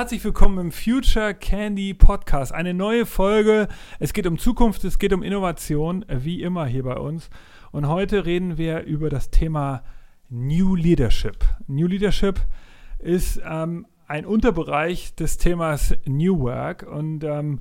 Herzlich 0.00 0.24
willkommen 0.24 0.56
im 0.56 0.72
Future 0.72 1.34
Candy 1.34 1.92
Podcast. 1.92 2.54
Eine 2.54 2.72
neue 2.72 3.04
Folge. 3.04 3.68
Es 3.98 4.14
geht 4.14 4.26
um 4.26 4.38
Zukunft, 4.38 4.82
es 4.84 4.98
geht 4.98 5.12
um 5.12 5.22
Innovation, 5.22 6.06
wie 6.08 6.40
immer 6.40 6.64
hier 6.64 6.84
bei 6.84 6.96
uns. 6.96 7.28
Und 7.70 7.86
heute 7.86 8.24
reden 8.24 8.56
wir 8.56 8.84
über 8.84 9.10
das 9.10 9.28
Thema 9.28 9.84
New 10.30 10.74
Leadership. 10.74 11.44
New 11.66 11.86
Leadership 11.86 12.40
ist 12.98 13.42
ähm, 13.44 13.86
ein 14.06 14.24
Unterbereich 14.24 15.14
des 15.16 15.36
Themas 15.36 15.94
New 16.06 16.40
Work 16.40 16.82
und 16.90 17.22
ähm, 17.22 17.60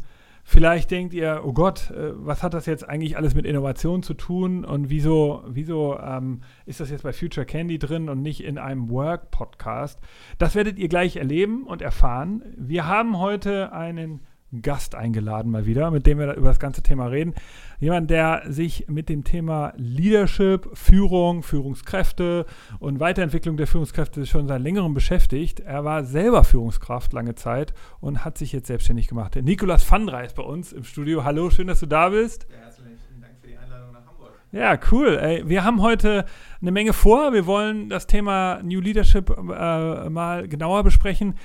Vielleicht 0.51 0.89
denkt 0.89 1.13
ihr, 1.13 1.43
oh 1.45 1.53
Gott, 1.53 1.91
äh, 1.91 2.11
was 2.15 2.41
hat 2.41 2.55
das 2.55 2.65
jetzt 2.65 2.89
eigentlich 2.89 3.15
alles 3.15 3.35
mit 3.35 3.45
Innovation 3.45 4.01
zu 4.01 4.15
tun 4.15 4.65
und 4.65 4.89
wieso, 4.89 5.43
wieso 5.45 5.99
ähm, 5.99 6.41
ist 6.65 6.79
das 6.79 6.89
jetzt 6.89 7.03
bei 7.03 7.13
Future 7.13 7.45
Candy 7.45 7.77
drin 7.77 8.09
und 8.09 8.23
nicht 8.23 8.43
in 8.43 8.57
einem 8.57 8.89
Work-Podcast? 8.89 9.99
Das 10.39 10.55
werdet 10.55 10.79
ihr 10.79 10.89
gleich 10.89 11.17
erleben 11.17 11.67
und 11.67 11.83
erfahren. 11.83 12.41
Wir 12.57 12.87
haben 12.87 13.19
heute 13.19 13.73
einen 13.73 14.21
Gast 14.61 14.95
eingeladen 14.95 15.51
mal 15.51 15.65
wieder, 15.65 15.91
mit 15.91 16.07
dem 16.07 16.17
wir 16.17 16.33
über 16.33 16.49
das 16.49 16.59
ganze 16.59 16.81
Thema 16.81 17.07
reden. 17.07 17.33
Jemand, 17.79 18.09
der 18.09 18.43
sich 18.47 18.87
mit 18.87 19.07
dem 19.07 19.23
Thema 19.23 19.73
Leadership, 19.77 20.69
Führung, 20.73 21.43
Führungskräfte 21.43 22.45
und 22.79 22.99
Weiterentwicklung 22.99 23.57
der 23.57 23.67
Führungskräfte 23.67 24.25
schon 24.25 24.47
seit 24.47 24.61
längerem 24.61 24.93
beschäftigt. 24.93 25.59
Er 25.59 25.85
war 25.85 26.03
selber 26.03 26.43
Führungskraft 26.43 27.13
lange 27.13 27.35
Zeit 27.35 27.73
und 27.99 28.25
hat 28.25 28.37
sich 28.37 28.51
jetzt 28.51 28.67
selbstständig 28.67 29.07
gemacht. 29.07 29.35
Der 29.35 29.43
Nikolas 29.43 29.89
Vandrei 29.89 30.25
ist 30.25 30.35
bei 30.35 30.43
uns 30.43 30.73
im 30.73 30.83
Studio. 30.83 31.23
Hallo, 31.23 31.49
schön, 31.49 31.67
dass 31.67 31.79
du 31.79 31.85
da 31.85 32.09
bist. 32.09 32.47
Ja, 32.49 32.65
herzlichen 32.65 33.21
Dank 33.21 33.33
für 33.39 33.47
die 33.47 33.57
Einladung 33.57 33.91
nach 33.93 34.05
Hamburg. 34.07 34.33
Ja, 34.51 34.79
cool. 34.91 35.17
Ey, 35.21 35.47
wir 35.47 35.63
haben 35.63 35.81
heute 35.81 36.25
eine 36.59 36.71
Menge 36.71 36.93
vor. 36.93 37.33
Wir 37.33 37.45
wollen 37.45 37.89
das 37.89 38.07
Thema 38.07 38.61
New 38.63 38.79
Leadership 38.81 39.29
äh, 39.29 40.09
mal 40.09 40.47
genauer 40.47 40.83
besprechen. 40.83 41.35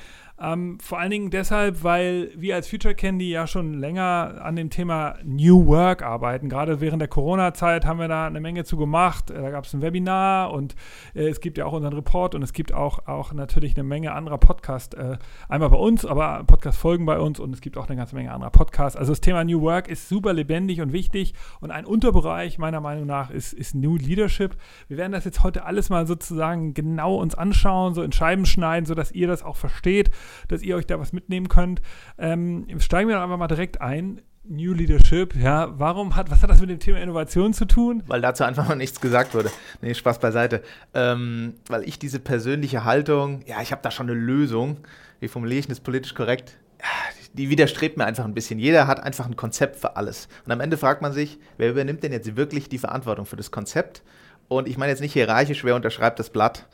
Ähm, 0.44 0.78
vor 0.80 0.98
allen 0.98 1.10
Dingen 1.10 1.30
deshalb, 1.30 1.84
weil 1.84 2.30
wir 2.36 2.54
als 2.54 2.68
Future 2.68 2.94
Candy 2.94 3.30
ja 3.30 3.46
schon 3.46 3.74
länger 3.74 4.40
an 4.42 4.56
dem 4.56 4.68
Thema 4.68 5.16
New 5.24 5.66
Work 5.66 6.02
arbeiten. 6.02 6.48
Gerade 6.48 6.80
während 6.80 7.00
der 7.00 7.08
Corona-Zeit 7.08 7.86
haben 7.86 7.98
wir 7.98 8.08
da 8.08 8.26
eine 8.26 8.40
Menge 8.40 8.64
zu 8.64 8.76
gemacht. 8.76 9.30
Äh, 9.30 9.40
da 9.40 9.50
gab 9.50 9.64
es 9.64 9.72
ein 9.72 9.80
Webinar 9.80 10.52
und 10.52 10.74
äh, 11.14 11.28
es 11.28 11.40
gibt 11.40 11.56
ja 11.56 11.64
auch 11.64 11.72
unseren 11.72 11.94
Report 11.94 12.34
und 12.34 12.42
es 12.42 12.52
gibt 12.52 12.74
auch, 12.74 13.06
auch 13.06 13.32
natürlich 13.32 13.74
eine 13.76 13.84
Menge 13.84 14.12
anderer 14.12 14.36
Podcasts. 14.36 14.94
Äh, 14.94 15.16
einmal 15.48 15.70
bei 15.70 15.78
uns, 15.78 16.04
aber 16.04 16.44
Podcast-Folgen 16.46 17.06
bei 17.06 17.18
uns 17.18 17.40
und 17.40 17.54
es 17.54 17.62
gibt 17.62 17.78
auch 17.78 17.88
eine 17.88 17.96
ganze 17.96 18.14
Menge 18.14 18.32
anderer 18.32 18.50
Podcasts. 18.50 18.98
Also 18.98 19.12
das 19.12 19.22
Thema 19.22 19.44
New 19.44 19.62
Work 19.62 19.88
ist 19.88 20.08
super 20.10 20.34
lebendig 20.34 20.82
und 20.82 20.92
wichtig 20.92 21.34
und 21.60 21.70
ein 21.70 21.86
Unterbereich 21.86 22.58
meiner 22.58 22.82
Meinung 22.82 23.06
nach 23.06 23.30
ist, 23.30 23.54
ist 23.54 23.74
New 23.74 23.96
Leadership. 23.96 24.56
Wir 24.88 24.98
werden 24.98 25.12
das 25.12 25.24
jetzt 25.24 25.42
heute 25.42 25.64
alles 25.64 25.88
mal 25.88 26.06
sozusagen 26.06 26.74
genau 26.74 27.16
uns 27.16 27.34
anschauen, 27.34 27.94
so 27.94 28.02
in 28.02 28.12
Scheiben 28.12 28.44
schneiden, 28.44 28.84
sodass 28.84 29.10
ihr 29.12 29.26
das 29.26 29.42
auch 29.42 29.56
versteht 29.56 30.10
dass 30.48 30.62
ihr 30.62 30.76
euch 30.76 30.86
da 30.86 30.98
was 30.98 31.12
mitnehmen 31.12 31.48
könnt. 31.48 31.82
Ähm, 32.18 32.66
steigen 32.78 33.08
wir 33.08 33.20
einfach 33.20 33.38
mal 33.38 33.48
direkt 33.48 33.80
ein. 33.80 34.20
New 34.46 34.74
Leadership, 34.74 35.34
ja, 35.34 35.72
warum 35.78 36.16
hat, 36.16 36.30
was 36.30 36.42
hat 36.42 36.50
das 36.50 36.60
mit 36.60 36.68
dem 36.68 36.78
Thema 36.78 37.00
Innovation 37.00 37.54
zu 37.54 37.64
tun? 37.64 38.02
Weil 38.08 38.20
dazu 38.20 38.44
einfach 38.44 38.68
mal 38.68 38.74
nichts 38.74 39.00
gesagt 39.00 39.34
wurde. 39.34 39.50
Nee, 39.80 39.94
Spaß 39.94 40.18
beiseite. 40.18 40.62
Ähm, 40.92 41.54
weil 41.68 41.88
ich 41.88 41.98
diese 41.98 42.20
persönliche 42.20 42.84
Haltung, 42.84 43.40
ja, 43.46 43.62
ich 43.62 43.72
habe 43.72 43.80
da 43.80 43.90
schon 43.90 44.10
eine 44.10 44.18
Lösung, 44.18 44.80
wie 45.20 45.28
formuliere 45.28 45.60
ich 45.60 45.68
das 45.68 45.80
politisch 45.80 46.14
korrekt? 46.14 46.58
die 47.34 47.50
widerstrebt 47.50 47.96
mir 47.96 48.04
einfach 48.06 48.24
ein 48.24 48.34
bisschen. 48.34 48.58
Jeder 48.58 48.86
hat 48.86 49.00
einfach 49.00 49.26
ein 49.26 49.36
Konzept 49.36 49.76
für 49.76 49.96
alles. 49.96 50.28
Und 50.44 50.52
am 50.52 50.60
Ende 50.60 50.76
fragt 50.76 51.02
man 51.02 51.12
sich, 51.12 51.38
wer 51.56 51.70
übernimmt 51.70 52.02
denn 52.02 52.12
jetzt 52.12 52.36
wirklich 52.36 52.68
die 52.68 52.78
Verantwortung 52.78 53.26
für 53.26 53.36
das 53.36 53.50
Konzept? 53.50 54.02
Und 54.48 54.68
ich 54.68 54.78
meine 54.78 54.90
jetzt 54.90 55.00
nicht 55.00 55.14
hierarchisch, 55.14 55.64
wer 55.64 55.74
unterschreibt 55.74 56.18
das 56.18 56.30
Blatt, 56.30 56.66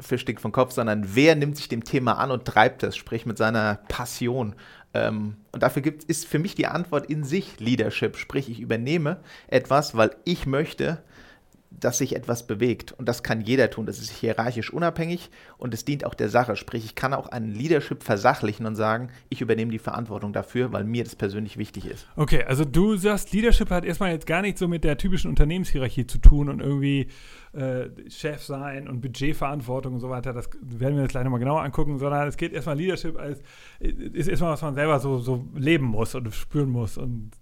Fischstick 0.00 0.40
vom 0.40 0.52
Kopf, 0.52 0.72
sondern 0.72 1.14
wer 1.14 1.34
nimmt 1.34 1.56
sich 1.56 1.68
dem 1.68 1.84
Thema 1.84 2.18
an 2.18 2.30
und 2.30 2.44
treibt 2.44 2.82
es, 2.82 2.96
sprich 2.96 3.26
mit 3.26 3.38
seiner 3.38 3.80
Passion. 3.88 4.54
Ähm, 4.94 5.36
und 5.52 5.62
dafür 5.62 5.82
gibt, 5.82 6.04
ist 6.04 6.26
für 6.26 6.38
mich 6.38 6.54
die 6.54 6.66
Antwort 6.66 7.06
in 7.06 7.24
sich 7.24 7.60
Leadership, 7.60 8.16
sprich 8.16 8.48
ich 8.48 8.60
übernehme 8.60 9.18
etwas, 9.48 9.96
weil 9.96 10.16
ich 10.24 10.46
möchte, 10.46 11.02
dass 11.70 11.98
sich 11.98 12.16
etwas 12.16 12.46
bewegt. 12.46 12.92
Und 12.92 13.08
das 13.08 13.22
kann 13.22 13.40
jeder 13.40 13.70
tun. 13.70 13.86
Das 13.86 13.98
ist 13.98 14.10
hierarchisch 14.10 14.72
unabhängig 14.72 15.30
und 15.58 15.74
es 15.74 15.84
dient 15.84 16.04
auch 16.04 16.14
der 16.14 16.28
Sache. 16.28 16.56
Sprich, 16.56 16.84
ich 16.84 16.94
kann 16.94 17.14
auch 17.14 17.28
einen 17.28 17.54
Leadership 17.54 18.02
versachlichen 18.02 18.66
und 18.66 18.76
sagen, 18.76 19.10
ich 19.28 19.40
übernehme 19.40 19.72
die 19.72 19.78
Verantwortung 19.78 20.32
dafür, 20.32 20.72
weil 20.72 20.84
mir 20.84 21.04
das 21.04 21.16
persönlich 21.16 21.56
wichtig 21.56 21.86
ist. 21.86 22.06
Okay, 22.16 22.44
also 22.44 22.64
du 22.64 22.96
sagst, 22.96 23.32
Leadership 23.32 23.70
hat 23.70 23.84
erstmal 23.84 24.12
jetzt 24.12 24.26
gar 24.26 24.42
nichts 24.42 24.60
so 24.60 24.68
mit 24.68 24.84
der 24.84 24.96
typischen 24.96 25.28
Unternehmenshierarchie 25.28 26.06
zu 26.06 26.18
tun 26.18 26.48
und 26.48 26.60
irgendwie 26.60 27.08
äh, 27.52 27.88
Chef 28.08 28.42
sein 28.42 28.88
und 28.88 29.00
Budgetverantwortung 29.00 29.94
und 29.94 30.00
so 30.00 30.10
weiter. 30.10 30.32
Das 30.32 30.48
werden 30.62 30.96
wir 30.96 31.02
jetzt 31.02 31.12
gleich 31.12 31.24
nochmal 31.24 31.40
genauer 31.40 31.62
angucken, 31.62 31.98
sondern 31.98 32.28
es 32.28 32.36
geht 32.36 32.52
erstmal 32.52 32.76
Leadership 32.76 33.18
als, 33.18 33.42
ist 33.80 34.28
erstmal, 34.28 34.52
was 34.52 34.62
man 34.62 34.74
selber 34.74 35.00
so, 35.00 35.18
so 35.18 35.46
leben 35.54 35.86
muss 35.86 36.14
und 36.14 36.32
spüren 36.34 36.70
muss 36.70 36.96
und 36.98 37.32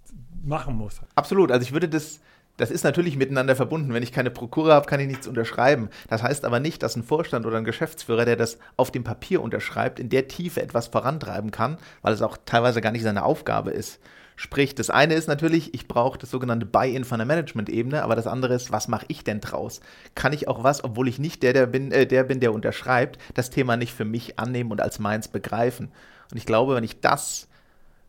machen 0.43 0.77
muss. 0.77 1.01
Absolut. 1.15 1.51
Also 1.51 1.65
ich 1.65 1.73
würde 1.73 1.89
das 1.89 2.21
das 2.57 2.71
ist 2.71 2.85
natürlich 2.85 3.17
miteinander 3.17 3.57
verbunden. 3.57 3.93
Wenn 3.93 4.03
ich 4.03 4.13
keine 4.13 4.31
Prokura 4.31 4.75
habe, 4.75 4.87
kann 4.87 5.01
ich 5.01 5.09
nichts 5.09 5.27
unterschreiben. 5.27 5.89
Das 6.09 6.23
heißt 6.23 6.45
aber 6.45 6.61
nicht, 6.61 6.83
dass 6.83 6.97
ein 6.97 7.03
Vorstand 7.03 7.47
oder 7.47 7.59
ein 7.59 7.65
Geschäftsführer, 7.65 8.25
der 8.25 8.37
das 8.37 8.59
auf 8.77 8.93
dem 8.93 9.03
Papier 9.03 9.43
unterschreibt, 9.43 9.99
in 9.99 10.09
der 10.09 10.29
Tiefe 10.29 10.63
etwas 10.63 10.89
vorantreiben 10.89 11.51
kann, 11.51 11.79
weil 12.03 12.15
es 12.15 12.23
auch 12.23 12.37
teilweise 12.45 12.81
gar 12.81 12.93
nicht 12.93 13.03
seine 13.03 13.25
Aufgabe 13.25 13.71
ist. 13.71 14.01
Sprich, 14.37 14.75
das 14.75 14.91
eine 14.91 15.15
ist 15.15 15.29
natürlich, 15.29 15.75
ich 15.75 15.87
brauche 15.87 16.19
das 16.19 16.31
sogenannte 16.31 16.67
Buy-in 16.67 17.05
von 17.05 17.19
der 17.19 17.27
Management-Ebene, 17.27 18.03
aber 18.03 18.17
das 18.17 18.27
andere 18.27 18.55
ist, 18.55 18.73
was 18.73 18.89
mache 18.89 19.07
ich 19.09 19.23
denn 19.23 19.41
draus? 19.41 19.81
Kann 20.17 20.33
ich 20.33 20.49
auch 20.49 20.65
was, 20.65 20.83
obwohl 20.83 21.07
ich 21.07 21.21
nicht 21.21 21.45
der, 21.45 21.53
der 21.53 21.67
bin, 21.67 21.93
äh, 21.93 22.07
der 22.07 22.25
bin, 22.25 22.41
der 22.41 22.53
unterschreibt, 22.53 23.19
das 23.35 23.51
Thema 23.51 23.77
nicht 23.77 23.95
für 23.95 24.05
mich 24.05 24.39
annehmen 24.39 24.73
und 24.73 24.81
als 24.81 24.99
meins 24.99 25.29
begreifen? 25.29 25.93
Und 26.33 26.37
ich 26.37 26.47
glaube, 26.47 26.75
wenn 26.75 26.83
ich 26.83 27.01
das 27.01 27.49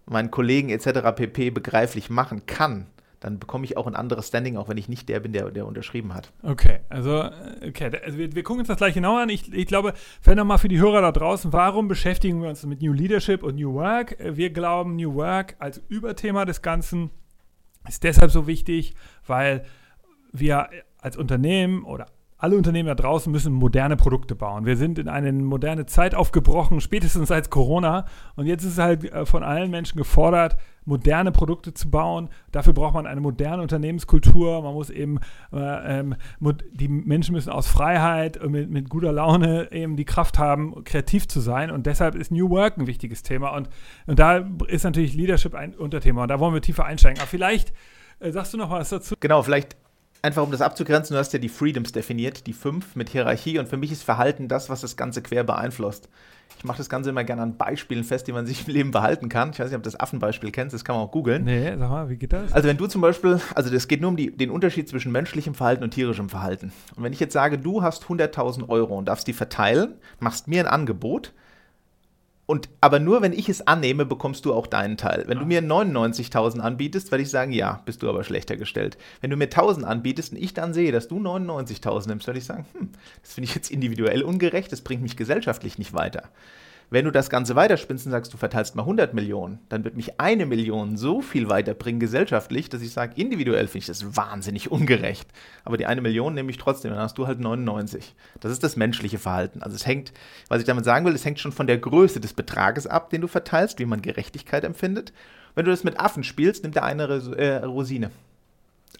meinen 0.07 0.31
Kollegen 0.31 0.69
etc. 0.69 1.15
pp. 1.15 1.51
begreiflich 1.51 2.09
machen 2.09 2.45
kann, 2.47 2.87
dann 3.25 3.39
bekomme 3.39 3.65
ich 3.65 3.75
auch 3.75 3.87
ein 3.87 3.95
anderes 3.95 4.27
Standing, 4.27 4.55
auch 4.55 4.69
wenn 4.69 4.77
ich 4.77 4.87
nicht 4.87 5.09
der 5.09 5.19
bin, 5.19 5.33
der, 5.33 5.49
der 5.49 5.65
unterschrieben 5.65 6.13
hat. 6.13 6.31
Okay, 6.43 6.81
also, 6.89 7.27
okay, 7.67 7.89
also 8.03 8.19
wir, 8.19 8.35
wir, 8.35 8.43
gucken 8.43 8.59
uns 8.59 8.67
das 8.67 8.77
gleich 8.77 8.93
genauer 8.93 9.21
an. 9.21 9.29
Ich, 9.29 9.51
ich 9.51 9.65
glaube, 9.65 9.93
vielleicht 10.21 10.37
nochmal 10.37 10.59
für 10.59 10.67
die 10.67 10.79
Hörer 10.79 11.01
da 11.01 11.11
draußen, 11.11 11.51
warum 11.51 11.87
beschäftigen 11.87 12.39
wir 12.43 12.49
uns 12.49 12.63
mit 12.67 12.83
New 12.83 12.93
Leadership 12.93 13.41
und 13.41 13.55
New 13.55 13.73
Work? 13.73 14.15
Wir 14.19 14.51
glauben, 14.51 14.95
New 14.95 15.15
Work 15.15 15.55
als 15.57 15.81
Überthema 15.89 16.45
des 16.45 16.61
Ganzen 16.61 17.09
ist 17.87 18.03
deshalb 18.03 18.29
so 18.29 18.45
wichtig, 18.45 18.93
weil 19.25 19.65
wir 20.31 20.69
als 20.99 21.17
Unternehmen 21.17 21.83
oder 21.83 22.05
alle 22.37 22.57
Unternehmen 22.57 22.87
da 22.87 22.95
draußen 22.95 23.31
müssen 23.31 23.53
moderne 23.53 23.95
Produkte 23.95 24.35
bauen. 24.35 24.65
Wir 24.65 24.75
sind 24.75 24.99
in 24.99 25.07
eine 25.07 25.31
moderne 25.31 25.85
Zeit 25.85 26.15
aufgebrochen, 26.15 26.81
spätestens 26.81 27.29
seit 27.29 27.49
Corona. 27.49 28.05
Und 28.35 28.45
jetzt 28.45 28.65
ist 28.65 28.73
es 28.73 28.77
halt 28.77 29.05
äh, 29.05 29.25
von 29.25 29.41
allen 29.41 29.71
Menschen 29.71 29.97
gefordert, 29.97 30.57
moderne 30.83 31.31
Produkte 31.31 31.73
zu 31.73 31.89
bauen. 31.89 32.29
Dafür 32.51 32.73
braucht 32.73 32.93
man 32.93 33.07
eine 33.07 33.21
moderne 33.21 33.61
Unternehmenskultur. 33.61 34.61
Man 34.61 34.73
muss 34.73 34.89
eben, 34.89 35.19
äh, 35.53 35.99
ähm, 35.99 36.15
die 36.73 36.89
Menschen 36.89 37.33
müssen 37.33 37.51
aus 37.51 37.67
Freiheit, 37.67 38.37
und 38.37 38.51
mit, 38.51 38.69
mit, 38.69 38.89
guter 38.89 39.13
Laune 39.13 39.71
eben 39.71 39.95
die 39.95 40.05
Kraft 40.05 40.37
haben, 40.37 40.83
kreativ 40.83 41.29
zu 41.29 41.39
sein. 41.39 41.71
Und 41.71 41.85
deshalb 41.85 42.15
ist 42.15 42.31
New 42.31 42.49
Work 42.49 42.77
ein 42.77 42.85
wichtiges 42.85 43.23
Thema. 43.23 43.55
Und, 43.55 43.69
und 44.07 44.19
da 44.19 44.45
ist 44.67 44.83
natürlich 44.83 45.13
Leadership 45.13 45.55
ein 45.55 45.73
Unterthema. 45.73 46.23
Und 46.23 46.27
da 46.27 46.39
wollen 46.41 46.53
wir 46.53 46.61
tiefer 46.61 46.83
einsteigen. 46.83 47.19
Aber 47.19 47.27
vielleicht 47.27 47.71
äh, 48.19 48.31
sagst 48.31 48.53
du 48.53 48.57
noch 48.57 48.71
was 48.71 48.89
dazu? 48.89 49.15
Genau, 49.21 49.41
vielleicht 49.41 49.77
einfach 50.21 50.43
um 50.43 50.51
das 50.51 50.61
abzugrenzen, 50.61 51.13
du 51.13 51.19
hast 51.19 51.33
ja 51.33 51.39
die 51.39 51.49
Freedoms 51.49 51.91
definiert, 51.91 52.47
die 52.47 52.53
fünf 52.53 52.95
mit 52.95 53.09
Hierarchie 53.09 53.59
und 53.59 53.69
für 53.69 53.77
mich 53.77 53.91
ist 53.91 54.03
Verhalten 54.03 54.47
das, 54.47 54.69
was 54.69 54.81
das 54.81 54.97
Ganze 54.97 55.21
quer 55.21 55.43
beeinflusst. 55.43 56.09
Ich 56.57 56.63
mache 56.63 56.77
das 56.77 56.89
Ganze 56.89 57.09
immer 57.09 57.23
gerne 57.23 57.41
an 57.41 57.57
Beispielen 57.57 58.03
fest, 58.03 58.27
die 58.27 58.31
man 58.31 58.45
sich 58.45 58.67
im 58.67 58.73
Leben 58.73 58.91
behalten 58.91 59.29
kann. 59.29 59.51
Ich 59.51 59.59
weiß 59.59 59.67
nicht, 59.67 59.75
ob 59.75 59.83
du 59.83 59.89
das 59.89 59.99
Affenbeispiel 59.99 60.51
kennst, 60.51 60.73
das 60.73 60.85
kann 60.85 60.95
man 60.95 61.05
auch 61.05 61.11
googeln. 61.11 61.43
Nee, 61.43 61.75
sag 61.77 61.89
mal, 61.89 62.09
wie 62.09 62.17
geht 62.17 62.33
das? 62.33 62.53
Also 62.53 62.67
wenn 62.67 62.77
du 62.77 62.87
zum 62.87 63.01
Beispiel, 63.01 63.39
also 63.53 63.69
das 63.69 63.87
geht 63.87 64.01
nur 64.01 64.09
um 64.09 64.17
die, 64.17 64.35
den 64.35 64.49
Unterschied 64.49 64.87
zwischen 64.87 65.11
menschlichem 65.11 65.53
Verhalten 65.53 65.83
und 65.83 65.91
tierischem 65.91 66.29
Verhalten. 66.29 66.71
Und 66.95 67.03
wenn 67.03 67.13
ich 67.13 67.19
jetzt 67.19 67.33
sage, 67.33 67.57
du 67.57 67.81
hast 67.81 68.05
100.000 68.05 68.69
Euro 68.69 68.97
und 68.97 69.05
darfst 69.05 69.27
die 69.27 69.33
verteilen, 69.33 69.95
machst 70.19 70.47
mir 70.47 70.61
ein 70.61 70.67
Angebot, 70.67 71.33
und, 72.47 72.69
aber 72.79 72.99
nur 72.99 73.21
wenn 73.21 73.33
ich 73.33 73.49
es 73.49 73.65
annehme, 73.65 74.05
bekommst 74.05 74.45
du 74.45 74.53
auch 74.53 74.67
deinen 74.67 74.97
Teil. 74.97 75.23
Wenn 75.27 75.39
du 75.39 75.45
mir 75.45 75.61
99.000 75.61 76.59
anbietest, 76.59 77.11
werde 77.11 77.23
ich 77.23 77.29
sagen, 77.29 77.51
ja, 77.51 77.81
bist 77.85 78.03
du 78.03 78.09
aber 78.09 78.23
schlechter 78.23 78.55
gestellt. 78.55 78.97
Wenn 79.21 79.31
du 79.31 79.37
mir 79.37 79.49
1.000 79.49 79.83
anbietest 79.83 80.33
und 80.33 80.37
ich 80.37 80.53
dann 80.53 80.73
sehe, 80.73 80.91
dass 80.91 81.07
du 81.07 81.19
99.000 81.19 82.07
nimmst, 82.07 82.27
werde 82.27 82.37
ich 82.37 82.45
sagen, 82.45 82.65
hm, 82.73 82.89
das 83.23 83.33
finde 83.33 83.49
ich 83.49 83.55
jetzt 83.55 83.71
individuell 83.71 84.21
ungerecht, 84.21 84.71
das 84.71 84.81
bringt 84.81 85.01
mich 85.01 85.17
gesellschaftlich 85.17 85.79
nicht 85.79 85.93
weiter. 85.93 86.29
Wenn 86.89 87.05
du 87.05 87.11
das 87.11 87.29
Ganze 87.29 87.55
weiterspinnst 87.55 88.05
und 88.05 88.11
sagst, 88.11 88.33
du 88.33 88.37
verteilst 88.37 88.75
mal 88.75 88.83
100 88.83 89.13
Millionen, 89.13 89.59
dann 89.69 89.83
wird 89.83 89.95
mich 89.95 90.19
eine 90.19 90.45
Million 90.45 90.97
so 90.97 91.21
viel 91.21 91.49
weiterbringen 91.49 91.99
gesellschaftlich, 91.99 92.69
dass 92.69 92.81
ich 92.81 92.91
sage, 92.91 93.13
individuell 93.19 93.67
finde 93.67 93.79
ich 93.79 93.85
das 93.87 94.15
wahnsinnig 94.15 94.71
ungerecht. 94.71 95.27
Aber 95.63 95.77
die 95.77 95.87
eine 95.87 96.01
Million 96.01 96.33
nehme 96.33 96.51
ich 96.51 96.57
trotzdem, 96.57 96.91
dann 96.91 96.99
hast 96.99 97.17
du 97.17 97.27
halt 97.27 97.39
99. 97.39 98.13
Das 98.39 98.51
ist 98.51 98.63
das 98.63 98.75
menschliche 98.75 99.17
Verhalten. 99.17 99.63
Also 99.63 99.75
es 99.75 99.85
hängt, 99.85 100.13
was 100.47 100.59
ich 100.59 100.65
damit 100.65 100.85
sagen 100.85 101.05
will, 101.05 101.15
es 101.15 101.25
hängt 101.25 101.39
schon 101.39 101.51
von 101.51 101.67
der 101.67 101.77
Größe 101.77 102.19
des 102.19 102.33
Betrages 102.33 102.85
ab, 102.87 103.09
den 103.09 103.21
du 103.21 103.27
verteilst, 103.27 103.79
wie 103.79 103.85
man 103.85 104.01
Gerechtigkeit 104.01 104.63
empfindet. 104.63 105.11
Wenn 105.55 105.65
du 105.65 105.71
das 105.71 105.83
mit 105.83 105.99
Affen 105.99 106.23
spielst, 106.23 106.63
nimmt 106.63 106.75
der 106.75 106.83
eine 106.83 107.03
äh, 107.03 107.63
Rosine. 107.63 108.11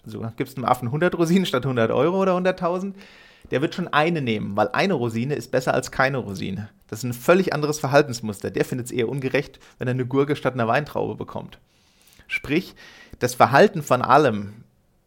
Also 0.04 0.24
gibst 0.36 0.56
einem 0.56 0.66
Affen 0.66 0.88
100 0.88 1.16
Rosinen 1.16 1.46
statt 1.46 1.64
100 1.64 1.90
Euro 1.90 2.22
oder 2.22 2.36
100.000 2.36 2.94
der 3.50 3.62
wird 3.62 3.74
schon 3.74 3.88
eine 3.88 4.22
nehmen, 4.22 4.56
weil 4.56 4.68
eine 4.68 4.94
Rosine 4.94 5.34
ist 5.34 5.50
besser 5.50 5.74
als 5.74 5.90
keine 5.90 6.18
Rosine. 6.18 6.68
Das 6.88 7.00
ist 7.00 7.04
ein 7.04 7.12
völlig 7.12 7.52
anderes 7.52 7.78
Verhaltensmuster. 7.78 8.50
Der 8.50 8.64
findet 8.64 8.86
es 8.86 8.92
eher 8.92 9.08
ungerecht, 9.08 9.58
wenn 9.78 9.88
er 9.88 9.94
eine 9.94 10.06
Gurke 10.06 10.36
statt 10.36 10.54
einer 10.54 10.68
Weintraube 10.68 11.14
bekommt. 11.14 11.58
Sprich, 12.28 12.74
das 13.18 13.34
Verhalten 13.34 13.82
von 13.82 14.02
allem 14.02 14.64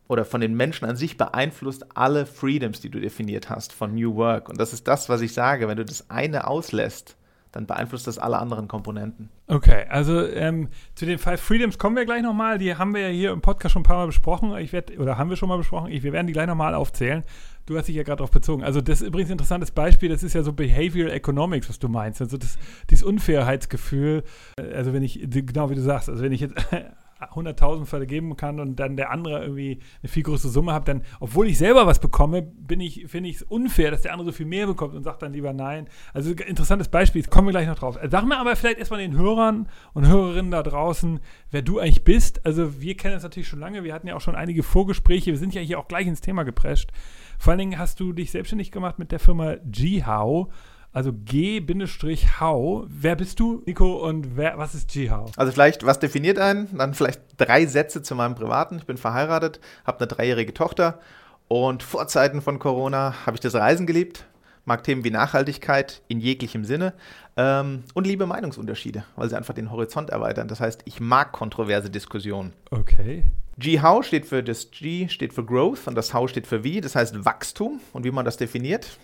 oder 0.07 0.25
von 0.25 0.41
den 0.41 0.55
Menschen 0.55 0.85
an 0.85 0.95
sich 0.95 1.17
beeinflusst 1.17 1.95
alle 1.95 2.25
Freedoms, 2.25 2.81
die 2.81 2.89
du 2.89 2.99
definiert 2.99 3.49
hast 3.49 3.73
von 3.73 3.93
New 3.93 4.15
Work. 4.15 4.49
Und 4.49 4.59
das 4.59 4.73
ist 4.73 4.87
das, 4.87 5.07
was 5.07 5.21
ich 5.21 5.33
sage. 5.33 5.67
Wenn 5.67 5.77
du 5.77 5.85
das 5.85 6.09
eine 6.09 6.47
auslässt, 6.47 7.15
dann 7.51 7.65
beeinflusst 7.65 8.05
das 8.07 8.19
alle 8.19 8.37
anderen 8.37 8.67
Komponenten. 8.67 9.29
Okay, 9.47 9.85
also 9.89 10.25
ähm, 10.27 10.69
zu 10.95 11.05
den 11.05 11.17
Five 11.17 11.41
Freedoms 11.41 11.77
kommen 11.77 11.95
wir 11.95 12.05
gleich 12.05 12.21
nochmal. 12.21 12.59
Die 12.59 12.75
haben 12.75 12.93
wir 12.93 13.01
ja 13.01 13.07
hier 13.07 13.31
im 13.31 13.41
Podcast 13.41 13.73
schon 13.73 13.81
ein 13.81 13.85
paar 13.85 13.97
Mal 13.97 14.05
besprochen. 14.05 14.55
Ich 14.57 14.71
werd, 14.71 14.97
oder 14.99 15.17
haben 15.17 15.29
wir 15.29 15.37
schon 15.37 15.49
mal 15.49 15.57
besprochen. 15.57 15.91
Ich, 15.91 16.03
wir 16.03 16.13
werden 16.13 16.27
die 16.27 16.33
gleich 16.33 16.47
nochmal 16.47 16.75
aufzählen. 16.75 17.23
Du 17.65 17.77
hast 17.77 17.87
dich 17.87 17.95
ja 17.95 18.03
gerade 18.03 18.17
darauf 18.17 18.31
bezogen. 18.31 18.63
Also 18.63 18.81
das 18.81 19.01
ist 19.01 19.07
übrigens 19.07 19.29
ein 19.29 19.33
interessantes 19.33 19.71
Beispiel. 19.71 20.09
Das 20.09 20.23
ist 20.23 20.33
ja 20.33 20.43
so 20.43 20.53
Behavioral 20.53 21.11
Economics, 21.11 21.69
was 21.69 21.79
du 21.79 21.87
meinst. 21.87 22.21
Also 22.21 22.37
das, 22.37 22.57
dieses 22.89 23.03
Unfairheitsgefühl. 23.03 24.23
Äh, 24.57 24.73
also 24.73 24.93
wenn 24.93 25.03
ich, 25.03 25.19
genau 25.29 25.69
wie 25.69 25.75
du 25.75 25.81
sagst, 25.81 26.09
also 26.09 26.23
wenn 26.23 26.31
ich 26.31 26.41
jetzt 26.41 26.55
100.000 27.21 27.85
vergeben 27.85 28.35
kann 28.37 28.59
und 28.59 28.77
dann 28.77 28.95
der 28.95 29.11
andere 29.11 29.41
irgendwie 29.41 29.79
eine 30.01 30.09
viel 30.09 30.23
größere 30.23 30.51
Summe 30.51 30.73
hat, 30.73 30.87
dann, 30.87 31.03
obwohl 31.19 31.47
ich 31.47 31.57
selber 31.57 31.85
was 31.85 31.99
bekomme, 31.99 32.41
bin 32.41 32.79
ich, 32.79 33.05
finde 33.07 33.29
ich 33.29 33.37
es 33.37 33.43
unfair, 33.43 33.91
dass 33.91 34.01
der 34.01 34.13
andere 34.13 34.27
so 34.27 34.31
viel 34.31 34.45
mehr 34.45 34.67
bekommt 34.67 34.95
und 34.95 35.03
sagt 35.03 35.21
dann 35.21 35.33
lieber 35.33 35.53
nein. 35.53 35.87
Also 36.13 36.31
interessantes 36.31 36.87
Beispiel, 36.87 37.23
kommen 37.23 37.47
wir 37.47 37.51
gleich 37.51 37.67
noch 37.67 37.79
drauf. 37.79 37.99
Sag 38.09 38.25
mir 38.25 38.37
aber 38.37 38.55
vielleicht 38.55 38.79
erstmal 38.79 39.01
den 39.01 39.17
Hörern 39.17 39.67
und 39.93 40.07
Hörerinnen 40.07 40.51
da 40.51 40.63
draußen, 40.63 41.19
wer 41.51 41.61
du 41.61 41.79
eigentlich 41.79 42.03
bist. 42.03 42.45
Also 42.45 42.81
wir 42.81 42.95
kennen 42.95 43.15
es 43.15 43.23
natürlich 43.23 43.47
schon 43.47 43.59
lange, 43.59 43.83
wir 43.83 43.93
hatten 43.93 44.07
ja 44.07 44.15
auch 44.15 44.21
schon 44.21 44.35
einige 44.35 44.63
Vorgespräche, 44.63 45.31
wir 45.31 45.37
sind 45.37 45.53
ja 45.53 45.61
hier 45.61 45.79
auch 45.79 45.87
gleich 45.87 46.07
ins 46.07 46.21
Thema 46.21 46.43
geprescht. 46.43 46.91
Vor 47.37 47.51
allen 47.51 47.59
Dingen 47.59 47.79
hast 47.79 47.99
du 47.99 48.13
dich 48.13 48.31
selbstständig 48.31 48.71
gemacht 48.71 48.99
mit 48.99 49.11
der 49.11 49.19
Firma 49.19 49.55
GHOW. 49.65 50.49
Also 50.91 51.13
G-Hau. 51.13 52.85
Wer 52.87 53.15
bist 53.15 53.39
du, 53.39 53.61
Nico, 53.65 54.07
und 54.07 54.35
wer, 54.35 54.57
was 54.57 54.73
ist 54.73 54.89
G-Hau? 54.89 55.27
Also 55.37 55.51
vielleicht, 55.51 55.85
was 55.85 55.99
definiert 55.99 56.39
einen? 56.39 56.75
Dann 56.75 56.95
vielleicht 56.95 57.21
drei 57.37 57.67
Sätze 57.67 58.01
zu 58.01 58.15
meinem 58.15 58.33
Privaten. 58.33 58.77
Ich 58.77 58.85
bin 58.85 58.97
verheiratet, 58.97 59.59
habe 59.85 59.99
eine 59.99 60.07
dreijährige 60.07 60.53
Tochter 60.53 60.99
und 61.47 61.83
vor 61.83 62.07
Zeiten 62.07 62.41
von 62.41 62.57
Corona 62.57 63.13
habe 63.25 63.35
ich 63.35 63.41
das 63.41 63.53
Reisen 63.53 63.85
geliebt, 63.85 64.25
mag 64.65 64.83
Themen 64.83 65.03
wie 65.03 65.11
Nachhaltigkeit 65.11 66.01
in 66.07 66.19
jeglichem 66.19 66.65
Sinne 66.65 66.93
ähm, 67.37 67.83
und 67.93 68.07
liebe 68.07 68.25
Meinungsunterschiede, 68.25 69.03
weil 69.15 69.29
sie 69.29 69.37
einfach 69.37 69.53
den 69.53 69.71
Horizont 69.71 70.09
erweitern. 70.09 70.47
Das 70.47 70.59
heißt, 70.59 70.81
ich 70.85 70.99
mag 70.99 71.31
kontroverse 71.31 71.91
Diskussionen. 71.91 72.53
Okay. 72.71 73.23
G-How 73.59 74.05
steht 74.05 74.25
für 74.25 74.41
das 74.41 74.71
G 74.71 75.07
steht 75.09 75.33
für 75.33 75.43
Growth 75.43 75.87
und 75.87 75.95
das 75.95 76.13
How 76.13 76.29
steht 76.29 76.47
für 76.47 76.63
wie, 76.63 76.81
das 76.81 76.95
heißt 76.95 77.25
Wachstum 77.25 77.79
und 77.93 78.05
wie 78.05 78.11
man 78.11 78.25
das 78.25 78.37
definiert 78.37 78.97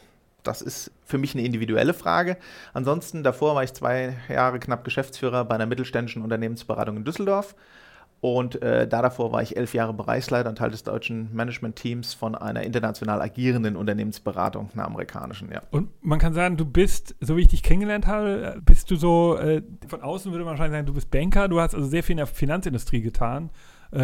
das 0.47 0.62
ist 0.62 0.92
für 1.03 1.18
mich 1.18 1.33
eine 1.33 1.44
individuelle 1.44 1.94
Frage. 1.94 2.38
Ansonsten, 2.74 3.24
davor 3.24 3.56
war 3.56 3.63
ich 3.63 3.74
zwei 3.74 4.15
Jahre 4.30 4.59
knapp 4.59 4.83
Geschäftsführer 4.83 5.45
bei 5.45 5.56
einer 5.56 5.65
mittelständischen 5.65 6.21
Unternehmensberatung 6.21 6.97
in 6.97 7.03
Düsseldorf. 7.03 7.56
Und 8.21 8.62
äh, 8.63 8.88
da 8.88 9.03
davor 9.03 9.31
war 9.31 9.44
ich 9.44 9.56
elf 9.56 9.75
Jahre 9.75 9.94
Bereichsleiter 9.94 10.50
und 10.50 10.57
Teil 10.57 10.71
des 10.71 10.83
deutschen 10.83 11.31
Management-Teams 11.36 12.15
von 12.15 12.33
einer 12.33 12.63
international 12.63 13.21
agierenden 13.21 13.75
Unternehmensberatung, 13.75 14.71
einer 14.74 14.86
amerikanischen, 14.86 15.51
ja. 15.51 15.62
Und 15.69 15.89
man 16.01 16.18
kann 16.18 16.33
sagen, 16.33 16.57
du 16.57 16.65
bist, 16.65 17.13
so 17.19 17.38
wie 17.38 17.41
ich 17.41 17.50
dich 17.50 17.62
kennengelernt 17.62 18.07
habe, 18.07 18.59
bist 18.65 18.89
du 18.89 18.95
so, 18.95 19.38
äh, 19.38 19.62
von 19.88 20.01
außen 20.01 20.31
würde 20.31 20.44
man 20.44 20.53
wahrscheinlich 20.53 20.75
sagen, 20.75 20.88
du 20.88 20.94
bist 20.94 21.12
Banker, 21.12 21.48
du 21.48 21.59
hast 21.59 21.75
also 21.75 21.88
sehr 21.88 22.01
viel 22.01 22.13
in 22.13 22.18
der 22.18 22.27
Finanzindustrie 22.27 23.01
getan 23.01 23.51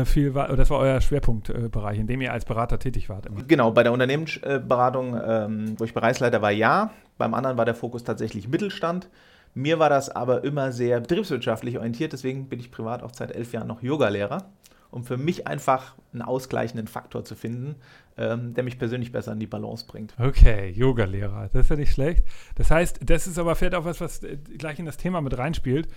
viel 0.06 0.33
war, 0.33 0.56
das 0.56 0.69
war 0.69 0.80
euer 0.80 1.01
Schwerpunktbereich, 1.01 2.00
in 2.00 2.07
dem 2.07 2.22
ihr 2.22 2.31
als 2.31 2.45
Berater 2.45 2.80
tätig 2.80 3.10
wart. 3.10 3.25
Immer. 3.25 3.44
Genau, 3.44 3.72
bei 3.72 3.83
der 3.83 3.92
Unternehmensberatung, 3.92 5.19
ähm, 5.25 5.75
wo 5.78 5.83
ich 5.83 5.94
Bereichsleiter 5.94 6.42
war, 6.42 6.51
ja. 6.51 6.92
Beim 7.18 7.33
anderen 7.33 7.57
war 7.57 7.66
der 7.66 7.75
Fokus 7.75 8.04
tatsächlich 8.04 8.48
Mittelstand. 8.48 9.10
Mir 9.54 9.80
war 9.80 9.89
das 9.89 10.10
aber 10.10 10.44
immer 10.44 10.72
sehr 10.72 11.01
betriebswirtschaftlich 11.01 11.78
orientiert, 11.78 12.13
deswegen 12.13 12.48
bin 12.48 12.60
ich 12.60 12.72
privat 12.72 13.04
auch 13.04 13.13
seit 13.13 13.36
elf 13.36 13.51
Jahren 13.51 13.68
noch 13.68 13.83
Yogalehrer, 13.83 14.45
um 14.92 15.04
für 15.04 15.18
mich 15.18 15.45
einfach 15.45 15.95
einen 16.13 16.22
ausgleichenden 16.22 16.88
Faktor 16.88 17.25
zu 17.25 17.36
finden, 17.36 17.75
ähm, 18.18 18.54
der 18.54 18.63
mich 18.63 18.80
persönlich 18.80 19.12
besser 19.12 19.34
in 19.34 19.39
die 19.39 19.48
Balance 19.48 19.86
bringt. 19.86 20.13
Okay, 20.18 20.69
Yogalehrer, 20.69 21.50
das 21.51 21.66
ist 21.66 21.69
ja 21.69 21.75
nicht 21.75 21.92
schlecht. 21.92 22.24
Das 22.56 22.72
heißt, 22.72 23.01
das 23.04 23.27
ist 23.27 23.38
aber 23.38 23.56
vielleicht 23.56 23.75
auch 23.75 23.86
was, 23.86 24.00
was 24.00 24.24
äh, 24.24 24.38
gleich 24.57 24.80
in 24.80 24.86
das 24.86 24.98
Thema 24.98 25.19
mit 25.22 25.38
reinspielt. 25.38 25.89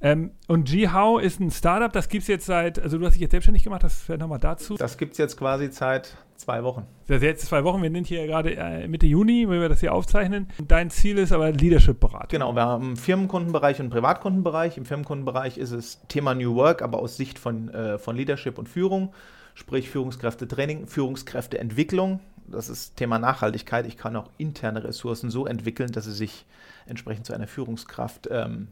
Ähm, 0.00 0.32
und 0.48 0.68
GHOW 0.68 1.22
ist 1.22 1.40
ein 1.40 1.50
Startup, 1.50 1.90
das 1.90 2.08
gibt 2.08 2.22
es 2.22 2.28
jetzt 2.28 2.46
seit, 2.46 2.78
also 2.78 2.98
du 2.98 3.06
hast 3.06 3.14
dich 3.14 3.22
jetzt 3.22 3.30
selbstständig 3.30 3.64
gemacht, 3.64 3.82
das 3.82 4.02
fällt 4.02 4.20
nochmal 4.20 4.38
dazu. 4.38 4.76
Das 4.76 4.98
gibt 4.98 5.12
es 5.12 5.18
jetzt 5.18 5.38
quasi 5.38 5.70
seit 5.70 6.16
zwei 6.36 6.62
Wochen. 6.62 6.86
Das 7.06 7.22
jetzt 7.22 7.46
zwei 7.46 7.64
Wochen, 7.64 7.82
wir 7.82 7.90
sind 7.90 8.06
hier 8.06 8.26
gerade 8.26 8.54
äh, 8.54 8.88
Mitte 8.88 9.06
Juni, 9.06 9.48
wenn 9.48 9.60
wir 9.60 9.68
das 9.68 9.80
hier 9.80 9.94
aufzeichnen. 9.94 10.48
Dein 10.66 10.90
Ziel 10.90 11.18
ist 11.18 11.32
aber 11.32 11.52
Leadership-Beratung. 11.52 12.28
Genau, 12.28 12.54
wir 12.54 12.62
haben 12.62 12.96
Firmenkundenbereich 12.96 13.80
und 13.80 13.90
Privatkundenbereich. 13.90 14.76
Im 14.76 14.84
Firmenkundenbereich 14.84 15.58
ist 15.58 15.70
es 15.70 16.00
Thema 16.08 16.34
New 16.34 16.54
Work, 16.54 16.82
aber 16.82 16.98
aus 16.98 17.16
Sicht 17.16 17.38
von, 17.38 17.68
äh, 17.70 17.98
von 17.98 18.16
Leadership 18.16 18.58
und 18.58 18.68
Führung, 18.68 19.12
sprich 19.54 19.88
Führungskräftetraining, 19.90 20.86
Führungskräfteentwicklung. 20.86 22.20
Das 22.46 22.68
ist 22.68 22.96
Thema 22.96 23.18
Nachhaltigkeit. 23.18 23.86
Ich 23.86 23.96
kann 23.96 24.16
auch 24.16 24.28
interne 24.36 24.84
Ressourcen 24.84 25.30
so 25.30 25.46
entwickeln, 25.46 25.92
dass 25.92 26.04
sie 26.04 26.12
sich 26.12 26.44
entsprechend 26.86 27.24
zu 27.26 27.32
einer 27.32 27.46
Führungskraft 27.46 28.28
ähm, 28.30 28.68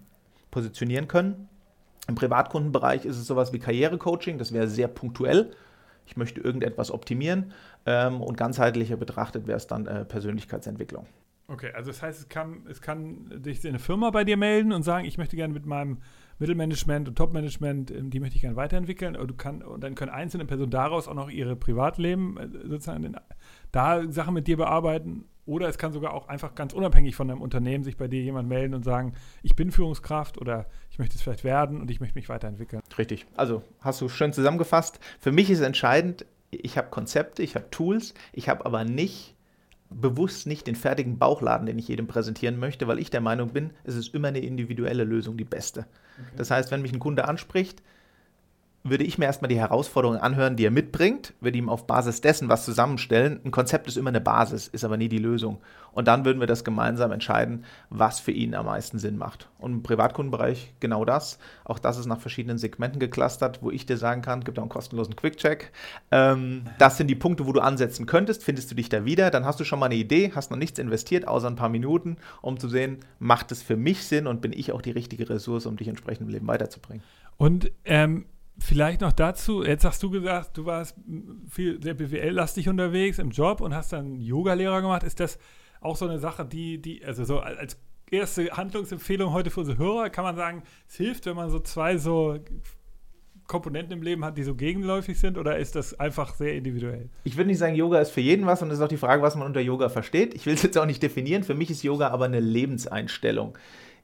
positionieren 0.52 1.08
können. 1.08 1.48
Im 2.06 2.14
Privatkundenbereich 2.14 3.04
ist 3.04 3.16
es 3.16 3.26
sowas 3.26 3.52
wie 3.52 3.58
Karrierecoaching, 3.58 4.38
das 4.38 4.52
wäre 4.52 4.68
sehr 4.68 4.86
punktuell. 4.86 5.50
Ich 6.06 6.16
möchte 6.16 6.40
irgendetwas 6.40 6.92
optimieren 6.92 7.52
ähm, 7.86 8.20
und 8.20 8.36
ganzheitlicher 8.36 8.96
betrachtet 8.96 9.48
wäre 9.48 9.56
es 9.56 9.66
dann 9.66 9.86
äh, 9.86 10.04
Persönlichkeitsentwicklung. 10.04 11.06
Okay, 11.48 11.72
also 11.74 11.90
das 11.90 12.02
heißt, 12.02 12.20
es 12.20 12.28
kann, 12.28 12.66
es 12.68 12.80
kann 12.80 13.40
sich 13.42 13.66
eine 13.66 13.78
Firma 13.78 14.10
bei 14.10 14.24
dir 14.24 14.36
melden 14.36 14.72
und 14.72 14.82
sagen, 14.84 15.04
ich 15.04 15.18
möchte 15.18 15.36
gerne 15.36 15.52
mit 15.52 15.66
meinem 15.66 15.98
Mittelmanagement 16.42 17.08
und 17.08 17.16
Topmanagement, 17.16 17.90
ähm, 17.92 18.10
die 18.10 18.18
möchte 18.18 18.34
ich 18.34 18.42
gerne 18.42 18.56
weiterentwickeln. 18.56 19.16
Und, 19.16 19.28
du 19.28 19.34
kann, 19.34 19.62
und 19.62 19.82
dann 19.82 19.94
können 19.94 20.10
einzelne 20.10 20.44
Personen 20.44 20.72
daraus 20.72 21.06
auch 21.06 21.14
noch 21.14 21.30
ihre 21.30 21.54
Privatleben 21.54 22.36
äh, 22.36 22.48
sozusagen 22.68 23.14
da 23.70 24.10
Sachen 24.10 24.34
mit 24.34 24.48
dir 24.48 24.56
bearbeiten 24.56 25.24
oder 25.46 25.68
es 25.68 25.78
kann 25.78 25.92
sogar 25.92 26.14
auch 26.14 26.28
einfach 26.28 26.54
ganz 26.54 26.72
unabhängig 26.72 27.16
von 27.16 27.30
einem 27.30 27.40
Unternehmen 27.40 27.84
sich 27.84 27.96
bei 27.96 28.08
dir 28.08 28.22
jemand 28.22 28.48
melden 28.48 28.74
und 28.74 28.84
sagen, 28.84 29.14
ich 29.42 29.56
bin 29.56 29.70
Führungskraft 29.70 30.38
oder 30.38 30.66
ich 30.90 30.98
möchte 30.98 31.16
es 31.16 31.22
vielleicht 31.22 31.44
werden 31.44 31.80
und 31.80 31.90
ich 31.90 32.00
möchte 32.00 32.16
mich 32.16 32.28
weiterentwickeln. 32.28 32.82
Richtig. 32.98 33.26
Also 33.36 33.62
hast 33.80 34.00
du 34.00 34.08
schön 34.08 34.32
zusammengefasst. 34.32 35.00
Für 35.20 35.32
mich 35.32 35.48
ist 35.48 35.60
entscheidend, 35.60 36.26
ich 36.50 36.76
habe 36.76 36.90
Konzepte, 36.90 37.42
ich 37.42 37.54
habe 37.54 37.70
Tools, 37.70 38.14
ich 38.32 38.48
habe 38.48 38.66
aber 38.66 38.84
nicht 38.84 39.36
bewusst 40.00 40.46
nicht 40.46 40.66
den 40.66 40.74
fertigen 40.74 41.18
Bauchladen, 41.18 41.66
den 41.66 41.78
ich 41.78 41.88
jedem 41.88 42.06
präsentieren 42.06 42.58
möchte, 42.58 42.88
weil 42.88 42.98
ich 42.98 43.10
der 43.10 43.20
Meinung 43.20 43.50
bin, 43.50 43.70
es 43.84 43.94
ist 43.94 44.14
immer 44.14 44.28
eine 44.28 44.40
individuelle 44.40 45.04
Lösung 45.04 45.36
die 45.36 45.44
beste. 45.44 45.80
Okay. 45.80 46.36
Das 46.36 46.50
heißt, 46.50 46.70
wenn 46.70 46.82
mich 46.82 46.92
ein 46.92 46.98
Kunde 46.98 47.26
anspricht, 47.26 47.82
würde 48.84 49.04
ich 49.04 49.16
mir 49.16 49.26
erstmal 49.26 49.48
die 49.48 49.60
Herausforderungen 49.60 50.20
anhören, 50.20 50.56
die 50.56 50.66
er 50.66 50.70
mitbringt, 50.70 51.34
würde 51.40 51.58
ihm 51.58 51.68
auf 51.68 51.86
Basis 51.86 52.20
dessen 52.20 52.48
was 52.48 52.64
zusammenstellen. 52.64 53.40
Ein 53.44 53.52
Konzept 53.52 53.86
ist 53.86 53.96
immer 53.96 54.10
eine 54.10 54.20
Basis, 54.20 54.66
ist 54.66 54.84
aber 54.84 54.96
nie 54.96 55.08
die 55.08 55.18
Lösung. 55.18 55.58
Und 55.92 56.08
dann 56.08 56.24
würden 56.24 56.40
wir 56.40 56.46
das 56.46 56.64
gemeinsam 56.64 57.12
entscheiden, 57.12 57.64
was 57.90 58.18
für 58.18 58.32
ihn 58.32 58.54
am 58.54 58.66
meisten 58.66 58.98
Sinn 58.98 59.18
macht. 59.18 59.48
Und 59.58 59.72
im 59.72 59.82
Privatkundenbereich 59.82 60.74
genau 60.80 61.04
das. 61.04 61.38
Auch 61.64 61.78
das 61.78 61.98
ist 61.98 62.06
nach 62.06 62.20
verschiedenen 62.20 62.58
Segmenten 62.58 62.98
geclustert, 62.98 63.62
wo 63.62 63.70
ich 63.70 63.86
dir 63.86 63.98
sagen 63.98 64.22
kann, 64.22 64.42
gibt 64.42 64.58
auch 64.58 64.62
einen 64.62 64.70
kostenlosen 64.70 65.14
Quick-Check. 65.14 65.70
Ähm, 66.10 66.64
das 66.78 66.96
sind 66.96 67.08
die 67.08 67.14
Punkte, 67.14 67.46
wo 67.46 67.52
du 67.52 67.60
ansetzen 67.60 68.06
könntest. 68.06 68.42
Findest 68.42 68.70
du 68.70 68.74
dich 68.74 68.88
da 68.88 69.04
wieder, 69.04 69.30
dann 69.30 69.44
hast 69.44 69.60
du 69.60 69.64
schon 69.64 69.78
mal 69.78 69.86
eine 69.86 69.94
Idee, 69.96 70.32
hast 70.34 70.50
noch 70.50 70.58
nichts 70.58 70.78
investiert, 70.78 71.28
außer 71.28 71.46
ein 71.46 71.56
paar 71.56 71.68
Minuten, 71.68 72.16
um 72.40 72.58
zu 72.58 72.68
sehen, 72.68 72.98
macht 73.18 73.52
es 73.52 73.62
für 73.62 73.76
mich 73.76 74.06
Sinn 74.06 74.26
und 74.26 74.40
bin 74.40 74.52
ich 74.52 74.72
auch 74.72 74.82
die 74.82 74.90
richtige 74.90 75.28
Ressource, 75.28 75.66
um 75.66 75.76
dich 75.76 75.88
entsprechend 75.88 76.26
im 76.26 76.32
Leben 76.32 76.48
weiterzubringen. 76.48 77.04
Und 77.36 77.70
ähm 77.84 78.24
Vielleicht 78.58 79.00
noch 79.00 79.12
dazu, 79.12 79.64
jetzt 79.64 79.84
hast 79.84 80.02
du 80.02 80.10
gesagt, 80.10 80.56
du 80.56 80.66
warst 80.66 80.96
viel 81.50 81.82
sehr 81.82 81.94
BWL-lastig 81.94 82.68
unterwegs 82.68 83.18
im 83.18 83.30
Job 83.30 83.60
und 83.60 83.74
hast 83.74 83.92
dann 83.92 84.20
Yoga-Lehrer 84.20 84.82
gemacht. 84.82 85.02
Ist 85.02 85.20
das 85.20 85.38
auch 85.80 85.96
so 85.96 86.06
eine 86.06 86.18
Sache, 86.18 86.44
die, 86.44 86.80
die, 86.80 87.04
also 87.04 87.24
so 87.24 87.40
als 87.40 87.78
erste 88.10 88.50
Handlungsempfehlung 88.52 89.32
heute 89.32 89.50
für 89.50 89.60
unsere 89.60 89.78
Hörer, 89.78 90.10
kann 90.10 90.24
man 90.24 90.36
sagen, 90.36 90.62
es 90.88 90.96
hilft, 90.96 91.26
wenn 91.26 91.34
man 91.34 91.50
so 91.50 91.58
zwei 91.60 91.96
so 91.96 92.38
Komponenten 93.46 93.92
im 93.92 94.02
Leben 94.02 94.24
hat, 94.24 94.38
die 94.38 94.44
so 94.44 94.54
gegenläufig 94.54 95.18
sind, 95.18 95.36
oder 95.38 95.58
ist 95.58 95.74
das 95.74 95.98
einfach 95.98 96.34
sehr 96.34 96.54
individuell? 96.54 97.08
Ich 97.24 97.36
würde 97.36 97.48
nicht 97.48 97.58
sagen, 97.58 97.74
Yoga 97.74 98.00
ist 98.00 98.10
für 98.10 98.20
jeden 98.20 98.46
was 98.46 98.62
und 98.62 98.68
es 98.68 98.78
ist 98.78 98.82
auch 98.82 98.88
die 98.88 98.96
Frage, 98.96 99.22
was 99.22 99.34
man 99.34 99.46
unter 99.46 99.60
Yoga 99.60 99.88
versteht. 99.88 100.34
Ich 100.34 100.46
will 100.46 100.54
es 100.54 100.62
jetzt 100.62 100.78
auch 100.78 100.86
nicht 100.86 101.02
definieren. 101.02 101.42
Für 101.42 101.54
mich 101.54 101.70
ist 101.70 101.82
Yoga 101.82 102.08
aber 102.08 102.26
eine 102.26 102.40
Lebenseinstellung 102.40 103.58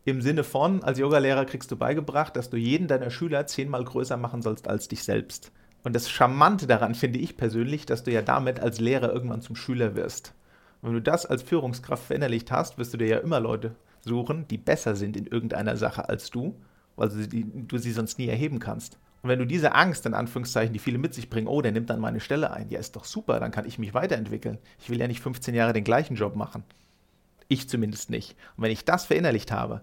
im 0.05 0.23
Sinne 0.23 0.45
von, 0.45 0.83
als 0.83 0.99
Yogalehrer 0.99 1.45
kriegst 1.45 1.71
du 1.71 1.76
beigebracht, 1.76 2.37
dass 2.37 2.50
du 2.50 2.57
jeden 2.57 2.88
deiner 2.88 3.11
Schüler 3.11 3.47
zehnmal 3.47 3.85
größer 3.85 4.17
machen 4.17 4.43
sollst 4.43 4.69
als 4.69 4.88
dich 4.88 5.05
selbst. 5.05 5.52
Und 5.85 5.95
das 5.95 6.11
Charmante 6.11 6.67
daran 6.67 6.95
finde 6.95 7.19
ich 7.19 7.37
persönlich, 7.37 7.87
dass 7.87 8.05
du 8.05 8.11
ja 8.11 8.23
damit 8.23 8.61
als 8.61 8.81
Lehrer 8.81 9.12
irgendwann 9.12 9.43
zum 9.43 9.57
Schüler 9.57 9.95
wirst. 9.95 10.35
Und 10.81 10.88
wenn 10.88 10.95
du 10.95 11.02
das 11.02 11.26
als 11.26 11.43
Führungskraft 11.43 12.05
verinnerlicht 12.05 12.50
hast, 12.50 12.78
wirst 12.78 12.95
du 12.95 12.99
dir 12.99 13.09
ja 13.09 13.19
immer 13.19 13.40
Leute 13.40 13.75
suchen, 14.00 14.47
die 14.49 14.59
besser 14.59 14.97
sind 14.97 15.17
in 15.17 15.26
irgendeiner 15.26 15.76
Sache 15.76 16.09
als 16.09 16.31
du, 16.31 16.55
weil 16.97 17.09
du, 17.09 17.28
die, 17.28 17.45
du 17.45 17.78
sie 17.78 17.93
sonst 17.93 18.19
nie 18.19 18.28
erheben 18.28 18.59
kannst. 18.59 18.99
Und 19.23 19.31
wenn 19.31 19.38
du 19.38 19.47
diese 19.47 19.75
Angst, 19.75 20.07
in 20.07 20.14
Anführungszeichen, 20.14 20.73
die 20.73 20.78
viele 20.78 20.99
mit 20.99 21.14
sich 21.14 21.28
bringen, 21.28 21.49
oh, 21.49 21.61
der 21.61 21.73
nimmt 21.73 21.90
dann 21.90 22.00
meine 22.00 22.21
Stelle 22.21 22.52
ein, 22.52 22.71
ja, 22.71 22.78
ist 22.78 22.95
doch 22.95 23.05
super, 23.05 23.40
dann 23.40 23.50
kann 23.50 23.67
ich 23.67 23.78
mich 23.78 23.95
weiterentwickeln. 23.95 24.59
Ich 24.78 24.90
will 24.90 25.00
ja 25.00 25.09
nicht 25.09 25.21
15 25.21 25.55
Jahre 25.55 25.73
den 25.73 25.85
gleichen 25.85 26.14
Job 26.14 26.37
machen. 26.37 26.62
Ich 27.49 27.69
zumindest 27.69 28.11
nicht. 28.11 28.37
Und 28.57 28.64
wenn 28.64 28.71
ich 28.71 28.85
das 28.85 29.07
verinnerlicht 29.07 29.50
habe, 29.50 29.83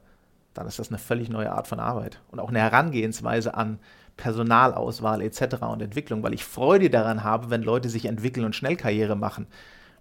dann 0.53 0.67
ist 0.67 0.79
das 0.79 0.89
eine 0.89 0.97
völlig 0.97 1.29
neue 1.29 1.51
Art 1.51 1.67
von 1.67 1.79
Arbeit 1.79 2.21
und 2.31 2.39
auch 2.39 2.49
eine 2.49 2.59
Herangehensweise 2.59 3.55
an 3.55 3.79
Personalauswahl 4.17 5.21
etc. 5.21 5.63
und 5.63 5.81
Entwicklung, 5.81 6.23
weil 6.23 6.33
ich 6.33 6.45
Freude 6.45 6.89
daran 6.89 7.23
habe, 7.23 7.49
wenn 7.49 7.63
Leute 7.63 7.89
sich 7.89 8.05
entwickeln 8.05 8.45
und 8.45 8.55
schnell 8.55 8.77
Karriere 8.77 9.15
machen. 9.15 9.47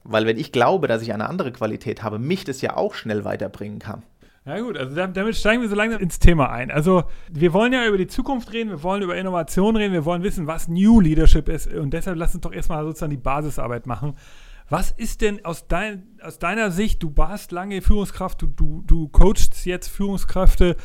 Weil 0.04 0.26
wenn 0.26 0.38
ich 0.38 0.52
glaube, 0.52 0.86
dass 0.86 1.02
ich 1.02 1.12
eine 1.12 1.28
andere 1.28 1.50
Qualität 1.50 2.02
habe, 2.02 2.18
mich 2.18 2.44
das 2.44 2.60
ja 2.60 2.76
auch 2.76 2.94
schnell 2.94 3.24
weiterbringen 3.24 3.78
kann. 3.78 4.02
Ja 4.46 4.60
gut, 4.60 4.76
also 4.76 4.94
damit 4.94 5.36
steigen 5.36 5.62
wir 5.62 5.70
so 5.70 5.74
langsam 5.74 6.02
ins 6.02 6.18
Thema 6.18 6.50
ein. 6.50 6.70
Also 6.70 7.04
wir 7.32 7.54
wollen 7.54 7.72
ja 7.72 7.86
über 7.86 7.96
die 7.96 8.06
Zukunft 8.06 8.52
reden, 8.52 8.68
wir 8.68 8.82
wollen 8.82 9.02
über 9.02 9.16
Innovation 9.16 9.74
reden, 9.74 9.94
wir 9.94 10.04
wollen 10.04 10.22
wissen, 10.22 10.46
was 10.46 10.68
New 10.68 11.00
Leadership 11.00 11.48
ist 11.48 11.72
und 11.72 11.94
deshalb 11.94 12.18
lass 12.18 12.34
uns 12.34 12.42
doch 12.42 12.52
erstmal 12.52 12.84
sozusagen 12.84 13.10
die 13.10 13.16
Basisarbeit 13.16 13.86
machen. 13.86 14.14
Was 14.68 14.90
ist 14.90 15.20
denn 15.20 15.44
aus, 15.44 15.68
dein, 15.68 16.18
aus 16.22 16.38
deiner 16.38 16.70
Sicht, 16.70 17.02
du 17.02 17.14
warst 17.16 17.52
lange 17.52 17.82
Führungskraft, 17.82 18.40
du, 18.40 18.46
du, 18.46 18.82
du 18.86 19.08
coachst 19.08 19.66
jetzt 19.66 19.88
Führungskräfte, 19.88 20.76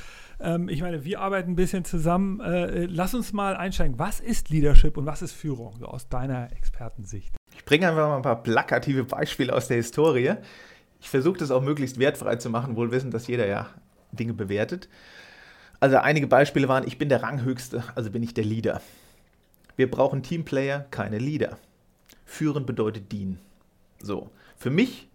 ähm, 0.42 0.70
ich 0.70 0.82
meine, 0.82 1.04
wir 1.04 1.20
arbeiten 1.20 1.52
ein 1.52 1.56
bisschen 1.56 1.86
zusammen. 1.86 2.40
Äh, 2.40 2.86
lass 2.86 3.14
uns 3.14 3.34
mal 3.34 3.56
einsteigen. 3.56 4.00
Was 4.00 4.20
ist 4.20 4.50
Leadership 4.50 4.98
und 4.98 5.06
was 5.06 5.22
ist 5.22 5.34
Führung, 5.34 5.78
so 5.80 5.86
aus 5.86 6.08
deiner 6.08 6.52
Expertensicht? 6.54 7.36
Ich 7.56 7.66
bringe 7.66 7.88
einfach 7.88 8.08
mal 8.08 8.16
ein 8.18 8.22
paar 8.22 8.42
plakative 8.42 9.04
Beispiele 9.04 9.54
aus 9.54 9.68
der 9.68 9.78
Historie. 9.78 10.36
Ich 11.02 11.10
versuche 11.10 11.38
das 11.38 11.52
auch 11.52 11.62
möglichst 11.62 12.00
wertfrei 12.00 12.38
zu 12.38 12.50
machen, 12.50 12.76
wohl 12.76 12.92
wissend, 12.92 13.14
dass 13.14 13.28
jeder 13.28 13.48
ja 13.48 13.68
Dinge 14.12 14.34
bewertet. 14.34 14.90
Also 15.80 15.98
einige 15.98 16.28
Beispiele 16.28 16.68
waren, 16.68 16.86
ich 16.86 16.98
bin 16.98 17.10
der 17.10 17.24
Ranghöchste, 17.24 17.84
also 17.96 18.12
bin 18.12 18.24
ich 18.24 18.34
der 18.34 18.44
Leader. 18.44 18.82
Wir 19.78 19.90
brauchen 19.90 20.24
Teamplayer, 20.24 20.86
keine 20.92 21.20
Leader. 21.20 21.58
Führen 22.26 22.66
bedeutet 22.66 23.12
dienen. 23.12 23.40
So. 24.02 24.30
Für 24.58 24.70
mich 24.70 25.10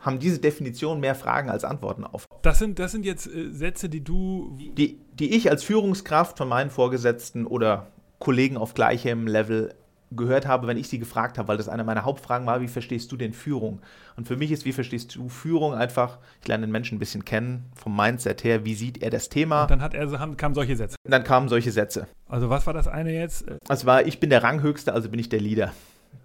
haben 0.00 0.18
diese 0.18 0.38
Definitionen 0.38 1.00
mehr 1.00 1.14
Fragen 1.14 1.50
als 1.50 1.64
Antworten 1.64 2.04
auf. 2.04 2.26
Das 2.42 2.58
sind, 2.58 2.78
das 2.78 2.92
sind 2.92 3.04
jetzt 3.04 3.26
äh, 3.26 3.50
Sätze, 3.50 3.88
die 3.88 4.02
du. 4.02 4.56
Die, 4.58 4.98
die 5.12 5.34
ich 5.34 5.50
als 5.50 5.62
Führungskraft 5.62 6.38
von 6.38 6.48
meinen 6.48 6.70
Vorgesetzten 6.70 7.46
oder 7.46 7.88
Kollegen 8.18 8.56
auf 8.56 8.74
gleichem 8.74 9.26
Level 9.26 9.74
gehört 10.12 10.46
habe, 10.46 10.66
wenn 10.66 10.76
ich 10.76 10.88
sie 10.88 10.98
gefragt 10.98 11.38
habe, 11.38 11.48
weil 11.48 11.56
das 11.56 11.68
eine 11.68 11.84
meiner 11.84 12.04
Hauptfragen 12.04 12.46
war, 12.46 12.60
wie 12.60 12.68
verstehst 12.68 13.12
du 13.12 13.16
denn 13.16 13.32
Führung? 13.32 13.80
Und 14.16 14.26
für 14.26 14.36
mich 14.36 14.50
ist, 14.50 14.64
wie 14.64 14.72
verstehst 14.72 15.14
du 15.14 15.28
Führung 15.28 15.74
einfach, 15.74 16.18
ich 16.42 16.48
lerne 16.48 16.66
den 16.66 16.72
Menschen 16.72 16.96
ein 16.96 16.98
bisschen 16.98 17.24
kennen, 17.24 17.70
vom 17.76 17.94
Mindset 17.96 18.42
her, 18.42 18.64
wie 18.64 18.74
sieht 18.74 19.02
er 19.02 19.10
das 19.10 19.28
Thema? 19.28 19.62
Und 19.62 19.70
dann 19.70 19.82
hat 19.82 19.94
er, 19.94 20.08
kamen 20.36 20.54
solche 20.54 20.76
Sätze. 20.76 20.96
Und 21.04 21.12
dann 21.12 21.22
kamen 21.22 21.48
solche 21.48 21.70
Sätze. 21.70 22.08
Also 22.28 22.50
was 22.50 22.66
war 22.66 22.74
das 22.74 22.88
eine 22.88 23.12
jetzt? 23.12 23.44
Es 23.68 23.86
war, 23.86 24.04
ich 24.04 24.18
bin 24.18 24.30
der 24.30 24.42
Ranghöchste, 24.42 24.92
also 24.92 25.08
bin 25.08 25.20
ich 25.20 25.28
der 25.28 25.40
Leader. 25.40 25.72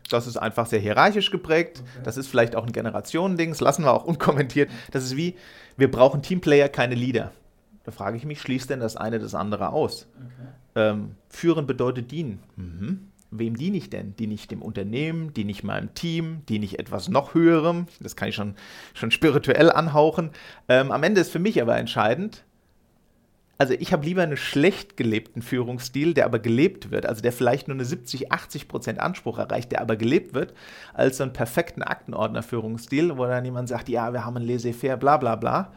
Das 0.09 0.27
ist 0.27 0.37
einfach 0.37 0.67
sehr 0.67 0.79
hierarchisch 0.79 1.31
geprägt. 1.31 1.81
Okay. 1.81 2.01
Das 2.03 2.17
ist 2.17 2.27
vielleicht 2.27 2.55
auch 2.55 2.65
ein 2.65 2.71
Generationending. 2.71 3.49
Das 3.49 3.61
lassen 3.61 3.83
wir 3.83 3.93
auch 3.93 4.05
unkommentiert. 4.05 4.69
Das 4.91 5.03
ist 5.03 5.17
wie, 5.17 5.35
wir 5.77 5.89
brauchen 5.89 6.21
Teamplayer, 6.21 6.69
keine 6.69 6.95
Leader. 6.95 7.31
Da 7.83 7.91
frage 7.91 8.17
ich 8.17 8.25
mich, 8.25 8.41
schließt 8.41 8.69
denn 8.69 8.79
das 8.79 8.97
eine 8.97 9.19
das 9.19 9.35
andere 9.35 9.69
aus? 9.69 10.07
Okay. 10.15 10.49
Ähm, 10.75 11.15
führen 11.29 11.67
bedeutet 11.67 12.11
dienen. 12.11 12.39
Mhm. 12.55 13.11
Wem 13.31 13.57
diene 13.57 13.77
ich 13.77 13.89
denn? 13.89 14.15
Diene 14.15 14.33
ich 14.33 14.47
dem 14.47 14.61
Unternehmen? 14.61 15.33
Diene 15.33 15.51
ich 15.51 15.63
meinem 15.63 15.93
Team? 15.93 16.41
Diene 16.47 16.65
ich 16.65 16.79
etwas 16.79 17.09
noch 17.09 17.33
Höherem? 17.33 17.87
Das 17.99 18.15
kann 18.15 18.29
ich 18.29 18.35
schon, 18.35 18.55
schon 18.93 19.11
spirituell 19.11 19.71
anhauchen. 19.71 20.31
Ähm, 20.69 20.91
am 20.91 21.03
Ende 21.03 21.21
ist 21.21 21.31
für 21.31 21.39
mich 21.39 21.61
aber 21.61 21.77
entscheidend, 21.77 22.43
also 23.57 23.73
ich 23.73 23.93
habe 23.93 24.05
lieber 24.05 24.23
einen 24.23 24.37
schlecht 24.37 24.97
gelebten 24.97 25.41
Führungsstil, 25.41 26.13
der 26.13 26.25
aber 26.25 26.39
gelebt 26.39 26.91
wird, 26.91 27.05
also 27.05 27.21
der 27.21 27.31
vielleicht 27.31 27.67
nur 27.67 27.75
eine 27.75 27.85
70, 27.85 28.31
80 28.31 28.67
Prozent 28.67 28.99
Anspruch 28.99 29.37
erreicht, 29.37 29.71
der 29.71 29.81
aber 29.81 29.95
gelebt 29.95 30.33
wird, 30.33 30.53
als 30.93 31.17
so 31.17 31.23
einen 31.23 31.33
perfekten 31.33 31.81
Aktenordner-Führungsstil, 31.81 33.17
wo 33.17 33.25
dann 33.25 33.45
jemand 33.45 33.69
sagt, 33.69 33.87
ja, 33.87 34.11
wir 34.11 34.25
haben 34.25 34.37
ein 34.37 34.43
laissez-faire, 34.43 34.97
bla 34.97 35.17
bla 35.17 35.35
bla. 35.35 35.71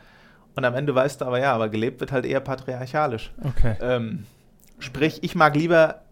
Und 0.57 0.65
am 0.65 0.75
Ende 0.75 0.93
weißt 0.95 1.21
du 1.21 1.25
aber, 1.25 1.39
ja, 1.39 1.53
aber 1.53 1.69
gelebt 1.69 2.01
wird 2.01 2.11
halt 2.11 2.27
eher 2.27 2.41
patriarchalisch. 2.41 3.31
Okay. 3.45 3.77
Ähm, 3.81 4.27
sprich, 4.81 5.23
ich 5.23 5.37
mag 5.37 5.55
lieber 5.55 6.03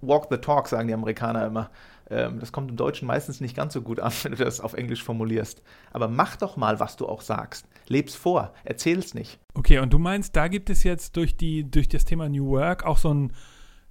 walk 0.00 0.26
the 0.30 0.38
talk, 0.38 0.66
sagen 0.68 0.88
die 0.88 0.94
Amerikaner 0.94 1.46
immer. 1.46 1.70
Ähm, 2.10 2.40
das 2.40 2.52
kommt 2.52 2.70
im 2.70 2.76
Deutschen 2.76 3.06
meistens 3.06 3.40
nicht 3.40 3.56
ganz 3.56 3.72
so 3.72 3.82
gut 3.82 4.00
an, 4.00 4.12
wenn 4.22 4.32
du 4.32 4.44
das 4.44 4.60
auf 4.60 4.74
Englisch 4.74 5.04
formulierst. 5.04 5.62
Aber 5.92 6.08
mach 6.08 6.36
doch 6.36 6.56
mal, 6.56 6.80
was 6.80 6.96
du 6.96 7.06
auch 7.06 7.20
sagst. 7.20 7.66
Leb's 7.88 8.14
vor, 8.14 8.52
erzähl's 8.64 9.14
nicht. 9.14 9.38
Okay, 9.54 9.78
und 9.78 9.92
du 9.92 9.98
meinst, 9.98 10.36
da 10.36 10.48
gibt 10.48 10.70
es 10.70 10.82
jetzt 10.82 11.16
durch, 11.16 11.36
die, 11.36 11.70
durch 11.70 11.88
das 11.88 12.04
Thema 12.04 12.28
New 12.28 12.48
Work 12.48 12.84
auch 12.84 12.98
so 12.98 13.12
ein, 13.12 13.32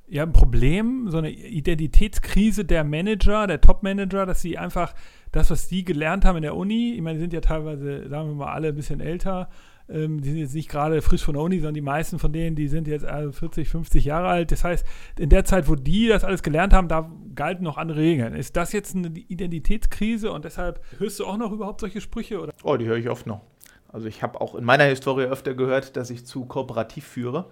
ja, 0.07 0.23
ein 0.23 0.33
Problem, 0.33 1.07
so 1.09 1.17
eine 1.17 1.31
Identitätskrise 1.31 2.65
der 2.65 2.83
Manager, 2.83 3.47
der 3.47 3.61
Top-Manager, 3.61 4.25
dass 4.25 4.41
sie 4.41 4.57
einfach 4.57 4.93
das, 5.31 5.49
was 5.49 5.67
sie 5.67 5.83
gelernt 5.83 6.25
haben 6.25 6.37
in 6.37 6.43
der 6.43 6.55
Uni, 6.55 6.93
ich 6.93 7.01
meine, 7.01 7.15
die 7.15 7.21
sind 7.21 7.33
ja 7.33 7.41
teilweise, 7.41 8.07
sagen 8.09 8.29
wir 8.29 8.35
mal, 8.35 8.53
alle 8.53 8.69
ein 8.69 8.75
bisschen 8.75 8.99
älter, 8.99 9.49
ähm, 9.87 10.21
die 10.21 10.29
sind 10.29 10.39
jetzt 10.39 10.55
nicht 10.55 10.69
gerade 10.69 11.01
frisch 11.01 11.23
von 11.23 11.35
der 11.35 11.43
Uni, 11.43 11.57
sondern 11.57 11.75
die 11.75 11.81
meisten 11.81 12.19
von 12.19 12.33
denen, 12.33 12.55
die 12.55 12.67
sind 12.67 12.87
jetzt 12.87 13.05
also 13.05 13.31
40, 13.31 13.69
50 13.69 14.05
Jahre 14.05 14.27
alt. 14.27 14.51
Das 14.51 14.63
heißt, 14.63 14.85
in 15.19 15.29
der 15.29 15.45
Zeit, 15.45 15.69
wo 15.69 15.75
die 15.75 16.07
das 16.07 16.23
alles 16.23 16.41
gelernt 16.41 16.73
haben, 16.73 16.87
da 16.87 17.11
galten 17.35 17.63
noch 17.63 17.77
andere 17.77 17.99
Regeln. 17.99 18.33
Ist 18.33 18.55
das 18.55 18.71
jetzt 18.71 18.95
eine 18.95 19.07
Identitätskrise 19.07 20.31
und 20.31 20.45
deshalb 20.45 20.81
hörst 20.97 21.19
du 21.19 21.25
auch 21.25 21.37
noch 21.37 21.51
überhaupt 21.51 21.81
solche 21.81 22.01
Sprüche? 22.01 22.39
Oder? 22.39 22.53
Oh, 22.63 22.77
die 22.77 22.85
höre 22.85 22.97
ich 22.97 23.09
oft 23.09 23.27
noch. 23.27 23.41
Also 23.95 24.09
ich 24.09 24.21
habe 24.21 24.41
auch 24.41 24.55
in 24.55 24.65
meiner 24.65 24.83
Historie 24.83 25.23
öfter 25.23 25.53
gehört, 25.53 25.95
dass 25.95 26.09
ich 26.09 26.25
zu 26.25 26.43
kooperativ 26.43 27.07
führe 27.07 27.45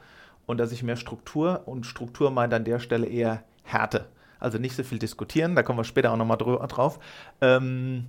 und 0.45 0.57
dass 0.57 0.73
ich 0.73 0.83
mehr 0.83 0.97
Struktur 0.97 1.61
und 1.67 1.85
Struktur 1.85 2.31
meint 2.31 2.53
an 2.53 2.65
der 2.65 2.79
Stelle 2.79 3.07
eher 3.07 3.45
Härte. 3.63 4.07
Also 4.41 4.57
nicht 4.57 4.75
so 4.75 4.83
viel 4.83 4.99
diskutieren, 4.99 5.55
da 5.55 5.63
kommen 5.63 5.79
wir 5.79 5.85
später 5.85 6.11
auch 6.11 6.17
nochmal 6.17 6.35
drauf. 6.35 6.99
Ähm, 7.39 8.07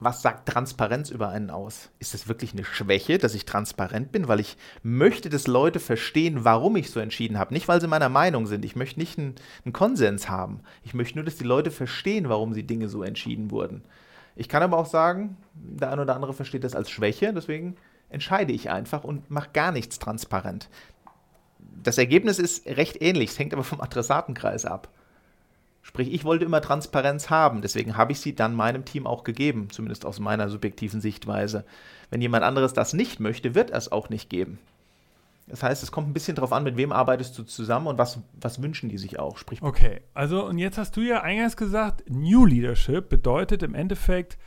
was 0.00 0.20
sagt 0.20 0.50
Transparenz 0.50 1.08
über 1.08 1.30
einen 1.30 1.48
aus? 1.48 1.88
Ist 1.98 2.12
es 2.12 2.28
wirklich 2.28 2.52
eine 2.52 2.66
Schwäche, 2.66 3.16
dass 3.16 3.34
ich 3.34 3.46
transparent 3.46 4.12
bin, 4.12 4.28
weil 4.28 4.40
ich 4.40 4.58
möchte, 4.82 5.30
dass 5.30 5.46
Leute 5.46 5.80
verstehen, 5.80 6.44
warum 6.44 6.76
ich 6.76 6.90
so 6.90 7.00
entschieden 7.00 7.38
habe? 7.38 7.54
Nicht, 7.54 7.68
weil 7.68 7.80
sie 7.80 7.88
meiner 7.88 8.10
Meinung 8.10 8.46
sind. 8.46 8.66
Ich 8.66 8.76
möchte 8.76 9.00
nicht 9.00 9.18
einen, 9.18 9.36
einen 9.64 9.72
Konsens 9.72 10.28
haben. 10.28 10.60
Ich 10.82 10.92
möchte 10.92 11.16
nur, 11.16 11.24
dass 11.24 11.36
die 11.36 11.44
Leute 11.44 11.70
verstehen, 11.70 12.28
warum 12.28 12.52
sie 12.52 12.64
Dinge 12.64 12.90
so 12.90 13.02
entschieden 13.02 13.50
wurden. 13.50 13.82
Ich 14.36 14.48
kann 14.48 14.62
aber 14.62 14.78
auch 14.78 14.86
sagen, 14.86 15.36
der 15.54 15.90
eine 15.90 16.02
oder 16.02 16.14
andere 16.14 16.34
versteht 16.34 16.64
das 16.64 16.74
als 16.74 16.90
Schwäche, 16.90 17.32
deswegen 17.32 17.76
entscheide 18.08 18.52
ich 18.52 18.70
einfach 18.70 19.04
und 19.04 19.30
mache 19.30 19.50
gar 19.52 19.72
nichts 19.72 19.98
transparent. 19.98 20.68
Das 21.82 21.98
Ergebnis 21.98 22.38
ist 22.38 22.66
recht 22.66 23.00
ähnlich, 23.00 23.30
es 23.30 23.38
hängt 23.38 23.52
aber 23.52 23.64
vom 23.64 23.80
Adressatenkreis 23.80 24.64
ab. 24.64 24.88
Sprich, 25.82 26.12
ich 26.12 26.24
wollte 26.24 26.46
immer 26.46 26.62
Transparenz 26.62 27.28
haben, 27.28 27.60
deswegen 27.60 27.96
habe 27.96 28.12
ich 28.12 28.20
sie 28.20 28.34
dann 28.34 28.54
meinem 28.54 28.86
Team 28.86 29.06
auch 29.06 29.22
gegeben, 29.22 29.68
zumindest 29.70 30.06
aus 30.06 30.18
meiner 30.18 30.48
subjektiven 30.48 31.00
Sichtweise. 31.00 31.64
Wenn 32.10 32.22
jemand 32.22 32.42
anderes 32.42 32.72
das 32.72 32.94
nicht 32.94 33.20
möchte, 33.20 33.54
wird 33.54 33.70
er 33.70 33.78
es 33.78 33.92
auch 33.92 34.08
nicht 34.08 34.30
geben. 34.30 34.58
Das 35.46 35.62
heißt, 35.62 35.82
es 35.82 35.92
kommt 35.92 36.08
ein 36.08 36.14
bisschen 36.14 36.36
darauf 36.36 36.52
an, 36.52 36.64
mit 36.64 36.76
wem 36.76 36.90
arbeitest 36.90 37.36
du 37.38 37.42
zusammen 37.42 37.86
und 37.86 37.98
was, 37.98 38.20
was 38.32 38.62
wünschen 38.62 38.88
die 38.88 38.96
sich 38.96 39.18
auch. 39.18 39.36
Sprich 39.36 39.62
okay, 39.62 40.00
also 40.14 40.46
und 40.46 40.58
jetzt 40.58 40.78
hast 40.78 40.96
du 40.96 41.02
ja 41.02 41.20
eingangs 41.20 41.56
gesagt, 41.56 42.04
New 42.08 42.46
Leadership 42.46 43.08
bedeutet 43.08 43.62
im 43.62 43.74
Endeffekt, 43.74 44.38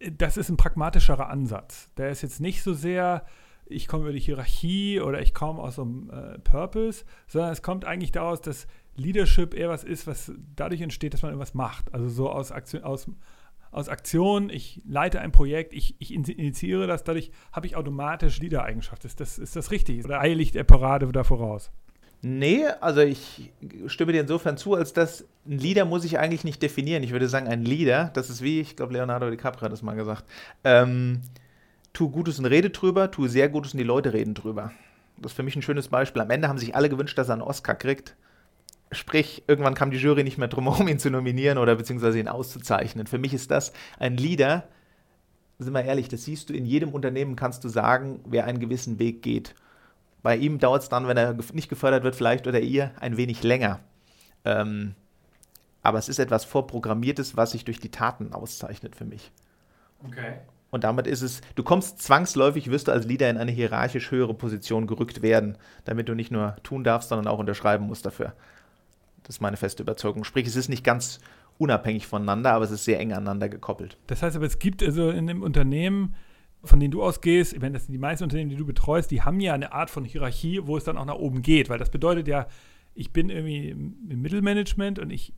das 0.00 0.36
ist 0.36 0.48
ein 0.48 0.56
pragmatischerer 0.56 1.28
Ansatz. 1.28 1.90
Der 1.96 2.10
ist 2.10 2.22
jetzt 2.22 2.40
nicht 2.40 2.62
so 2.62 2.74
sehr, 2.74 3.24
ich 3.66 3.86
komme 3.86 4.04
über 4.04 4.12
die 4.12 4.20
Hierarchie 4.20 5.00
oder 5.00 5.22
ich 5.22 5.32
komme 5.32 5.62
aus 5.62 5.78
einem 5.78 6.10
äh, 6.10 6.38
Purpose, 6.40 7.04
sondern 7.28 7.52
es 7.52 7.62
kommt 7.62 7.84
eigentlich 7.84 8.12
daraus, 8.12 8.40
dass 8.40 8.66
Leadership 8.96 9.54
eher 9.54 9.68
was 9.68 9.84
ist, 9.84 10.06
was 10.06 10.32
dadurch 10.54 10.80
entsteht, 10.80 11.14
dass 11.14 11.22
man 11.22 11.30
irgendwas 11.30 11.54
macht. 11.54 11.92
Also 11.94 12.08
so 12.08 12.30
aus 12.30 12.50
Aktion, 12.50 12.82
aus, 12.82 13.08
aus 13.76 13.88
Aktion 13.88 14.48
ich 14.48 14.80
leite 14.88 15.20
ein 15.20 15.32
Projekt, 15.32 15.74
ich, 15.74 15.94
ich 15.98 16.14
initiiere 16.14 16.86
das, 16.86 17.04
dadurch 17.04 17.30
habe 17.52 17.66
ich 17.66 17.76
automatisch 17.76 18.40
Leader-Eigenschaften. 18.40 19.06
Ist 19.06 19.20
das, 19.20 19.38
ist 19.38 19.54
das 19.54 19.70
richtig? 19.70 20.04
Oder 20.04 20.20
eile 20.20 20.42
ich 20.42 20.52
der 20.52 20.64
Parade 20.64 21.10
da 21.12 21.24
voraus? 21.24 21.70
Nee, 22.22 22.64
also 22.80 23.02
ich 23.02 23.52
stimme 23.86 24.12
dir 24.12 24.22
insofern 24.22 24.56
zu, 24.56 24.74
als 24.74 24.94
dass 24.94 25.26
ein 25.46 25.58
Leader 25.58 25.84
muss 25.84 26.04
ich 26.04 26.18
eigentlich 26.18 26.42
nicht 26.42 26.62
definieren. 26.62 27.02
Ich 27.02 27.12
würde 27.12 27.28
sagen, 27.28 27.46
ein 27.48 27.64
Leader, 27.64 28.10
das 28.14 28.30
ist 28.30 28.42
wie, 28.42 28.60
ich 28.60 28.76
glaube, 28.76 28.94
Leonardo 28.94 29.28
DiCaprio 29.30 29.62
hat 29.62 29.72
das 29.72 29.82
mal 29.82 29.94
gesagt, 29.94 30.24
ähm, 30.64 31.20
tu 31.92 32.10
Gutes 32.10 32.38
und 32.38 32.46
rede 32.46 32.70
drüber, 32.70 33.10
tu 33.10 33.26
sehr 33.26 33.50
Gutes 33.50 33.74
und 33.74 33.78
die 33.78 33.84
Leute 33.84 34.14
reden 34.14 34.32
drüber. 34.32 34.72
Das 35.18 35.32
ist 35.32 35.36
für 35.36 35.42
mich 35.42 35.54
ein 35.54 35.62
schönes 35.62 35.88
Beispiel. 35.88 36.22
Am 36.22 36.30
Ende 36.30 36.48
haben 36.48 36.58
sich 36.58 36.74
alle 36.74 36.88
gewünscht, 36.88 37.18
dass 37.18 37.28
er 37.28 37.34
einen 37.34 37.42
Oscar 37.42 37.74
kriegt. 37.74 38.16
Sprich, 38.92 39.42
irgendwann 39.48 39.74
kam 39.74 39.90
die 39.90 39.96
Jury 39.96 40.22
nicht 40.22 40.38
mehr 40.38 40.48
drum 40.48 40.70
herum, 40.70 40.88
ihn 40.88 40.98
zu 40.98 41.10
nominieren 41.10 41.58
oder 41.58 41.74
beziehungsweise 41.74 42.18
ihn 42.18 42.28
auszuzeichnen. 42.28 43.06
Für 43.06 43.18
mich 43.18 43.34
ist 43.34 43.50
das 43.50 43.72
ein 43.98 44.16
Leader, 44.16 44.68
sind 45.58 45.72
wir 45.72 45.84
ehrlich, 45.84 46.08
das 46.08 46.24
siehst 46.24 46.50
du 46.50 46.54
in 46.54 46.66
jedem 46.66 46.90
Unternehmen, 46.90 47.34
kannst 47.34 47.64
du 47.64 47.68
sagen, 47.68 48.20
wer 48.26 48.44
einen 48.44 48.60
gewissen 48.60 48.98
Weg 48.98 49.22
geht. 49.22 49.54
Bei 50.22 50.36
ihm 50.36 50.58
dauert 50.58 50.82
es 50.82 50.88
dann, 50.88 51.08
wenn 51.08 51.16
er 51.16 51.36
nicht 51.52 51.68
gefördert 51.68 52.04
wird, 52.04 52.16
vielleicht 52.16 52.46
oder 52.46 52.60
ihr, 52.60 52.92
ein 53.00 53.16
wenig 53.16 53.42
länger. 53.42 53.80
Ähm, 54.44 54.94
aber 55.82 55.98
es 55.98 56.08
ist 56.08 56.18
etwas 56.18 56.44
Vorprogrammiertes, 56.44 57.36
was 57.36 57.52
sich 57.52 57.64
durch 57.64 57.80
die 57.80 57.90
Taten 57.90 58.32
auszeichnet 58.32 58.96
für 58.96 59.04
mich. 59.04 59.30
Okay. 60.04 60.34
Und 60.70 60.84
damit 60.84 61.06
ist 61.06 61.22
es, 61.22 61.40
du 61.54 61.62
kommst 61.62 62.02
zwangsläufig, 62.02 62.70
wirst 62.70 62.88
du 62.88 62.92
als 62.92 63.06
Leader 63.06 63.30
in 63.30 63.38
eine 63.38 63.52
hierarchisch 63.52 64.10
höhere 64.10 64.34
Position 64.34 64.86
gerückt 64.86 65.22
werden, 65.22 65.56
damit 65.84 66.08
du 66.08 66.14
nicht 66.14 66.32
nur 66.32 66.56
tun 66.64 66.84
darfst, 66.84 67.08
sondern 67.08 67.28
auch 67.28 67.38
unterschreiben 67.38 67.86
musst 67.86 68.04
dafür. 68.04 68.34
Das 69.26 69.36
ist 69.36 69.40
meine 69.40 69.56
feste 69.56 69.82
Überzeugung. 69.82 70.22
Sprich, 70.22 70.46
es 70.46 70.54
ist 70.54 70.68
nicht 70.68 70.84
ganz 70.84 71.20
unabhängig 71.58 72.06
voneinander, 72.06 72.52
aber 72.52 72.64
es 72.64 72.70
ist 72.70 72.84
sehr 72.84 73.00
eng 73.00 73.12
aneinander 73.12 73.48
gekoppelt. 73.48 73.98
Das 74.06 74.22
heißt 74.22 74.36
aber, 74.36 74.46
es 74.46 74.58
gibt 74.58 74.82
also 74.82 75.10
in 75.10 75.26
dem 75.26 75.42
Unternehmen, 75.42 76.14
von 76.62 76.78
denen 76.78 76.92
du 76.92 77.02
ausgehst, 77.02 77.60
wenn 77.60 77.72
das 77.72 77.86
sind 77.86 77.92
die 77.92 77.98
meisten 77.98 78.24
Unternehmen, 78.24 78.50
die 78.50 78.56
du 78.56 78.66
betreust, 78.66 79.10
die 79.10 79.22
haben 79.22 79.40
ja 79.40 79.54
eine 79.54 79.72
Art 79.72 79.90
von 79.90 80.04
Hierarchie, 80.04 80.60
wo 80.64 80.76
es 80.76 80.84
dann 80.84 80.96
auch 80.96 81.04
nach 81.04 81.16
oben 81.16 81.42
geht, 81.42 81.68
weil 81.68 81.78
das 81.78 81.90
bedeutet 81.90 82.28
ja, 82.28 82.46
ich 82.94 83.12
bin 83.12 83.28
irgendwie 83.28 83.70
im 83.70 84.22
Mittelmanagement 84.22 84.98
und 84.98 85.10
ich, 85.10 85.34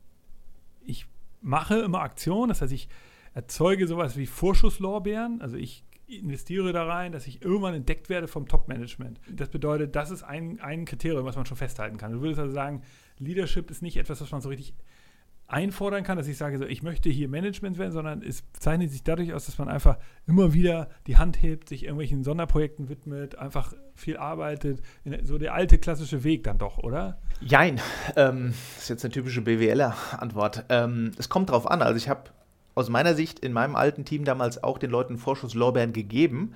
ich 0.81 1.07
mache 1.41 1.79
immer 1.79 2.01
Aktionen, 2.01 2.49
das 2.49 2.61
heißt, 2.61 2.73
ich 2.73 2.89
erzeuge 3.33 3.87
sowas 3.87 4.17
wie 4.17 4.25
Vorschusslorbeeren, 4.25 5.41
also 5.41 5.57
ich 5.57 5.83
investiere 6.07 6.73
da 6.73 6.85
rein, 6.85 7.11
dass 7.11 7.27
ich 7.27 7.43
irgendwann 7.43 7.75
entdeckt 7.75 8.09
werde 8.09 8.27
vom 8.27 8.47
Top-Management. 8.47 9.19
Das 9.29 9.49
bedeutet, 9.49 9.95
das 9.95 10.09
ist 10.09 10.23
ein, 10.23 10.59
ein 10.59 10.85
Kriterium, 10.85 11.25
was 11.25 11.35
man 11.35 11.45
schon 11.45 11.57
festhalten 11.57 11.97
kann. 11.97 12.11
Du 12.11 12.21
würdest 12.21 12.39
also 12.39 12.53
sagen, 12.53 12.81
Leadership 13.19 13.69
ist 13.69 13.81
nicht 13.81 13.97
etwas, 13.97 14.21
was 14.21 14.31
man 14.31 14.41
so 14.41 14.49
richtig 14.49 14.73
einfordern 15.49 16.03
kann, 16.03 16.17
dass 16.17 16.27
ich 16.27 16.37
sage, 16.37 16.59
so, 16.59 16.65
ich 16.65 16.83
möchte 16.83 17.09
hier 17.09 17.27
Management 17.27 17.79
werden, 17.79 17.91
sondern 17.91 18.21
es 18.21 18.43
zeichnet 18.53 18.91
sich 18.91 19.03
dadurch 19.03 19.33
aus, 19.33 19.47
dass 19.47 19.57
man 19.57 19.67
einfach 19.67 19.97
immer 20.27 20.53
wieder 20.53 20.89
die 21.07 21.17
Hand 21.17 21.41
hebt, 21.41 21.69
sich 21.69 21.83
irgendwelchen 21.83 22.23
Sonderprojekten 22.23 22.87
widmet, 22.87 23.37
einfach 23.37 23.73
viel 23.95 24.17
arbeitet. 24.17 24.81
So 25.23 25.39
der 25.39 25.55
alte 25.55 25.79
klassische 25.79 26.23
Weg 26.23 26.43
dann 26.43 26.59
doch, 26.59 26.77
oder? 26.77 27.17
Jein. 27.41 27.81
Ähm, 28.15 28.53
das 28.75 28.83
ist 28.83 28.89
jetzt 28.89 29.05
eine 29.05 29.11
typische 29.11 29.41
BWLer-Antwort. 29.41 30.65
Ähm, 30.69 31.11
es 31.17 31.29
kommt 31.29 31.49
drauf 31.49 31.69
an. 31.69 31.81
Also 31.81 31.97
ich 31.97 32.09
habe 32.09 32.29
aus 32.75 32.89
meiner 32.89 33.15
Sicht 33.15 33.39
in 33.39 33.51
meinem 33.51 33.75
alten 33.75 34.05
Team 34.05 34.25
damals 34.25 34.63
auch 34.63 34.77
den 34.77 34.91
Leuten 34.91 35.17
Vorschusslorbeeren 35.17 35.93
gegeben, 35.93 36.53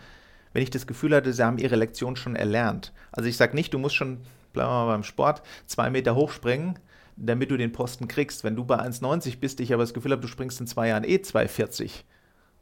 wenn 0.53 0.62
ich 0.62 0.70
das 0.70 0.86
Gefühl 0.86 1.15
hatte, 1.15 1.34
sie 1.34 1.43
haben 1.43 1.58
ihre 1.58 1.75
Lektion 1.75 2.15
schon 2.15 2.36
erlernt. 2.36 2.93
Also 3.12 3.27
ich 3.27 3.38
sage 3.38 3.55
nicht, 3.55 3.74
du 3.74 3.79
musst 3.79 3.96
schon, 3.96 4.20
bleiben 4.53 4.69
wir 4.69 4.86
mal 4.86 4.93
beim 4.93 5.03
Sport, 5.03 5.41
zwei 5.65 5.89
Meter 5.89 6.15
hochspringen 6.15 6.79
damit 7.15 7.51
du 7.51 7.57
den 7.57 7.72
Posten 7.72 8.07
kriegst. 8.07 8.43
Wenn 8.43 8.55
du 8.55 8.65
bei 8.65 8.79
1,90 8.79 9.39
bist, 9.39 9.60
ich 9.60 9.74
aber 9.74 9.83
das 9.83 9.93
Gefühl 9.93 10.12
habe, 10.12 10.22
du 10.22 10.27
springst 10.27 10.60
in 10.60 10.67
zwei 10.67 10.89
Jahren 10.89 11.03
eh 11.03 11.17
2,40, 11.17 12.03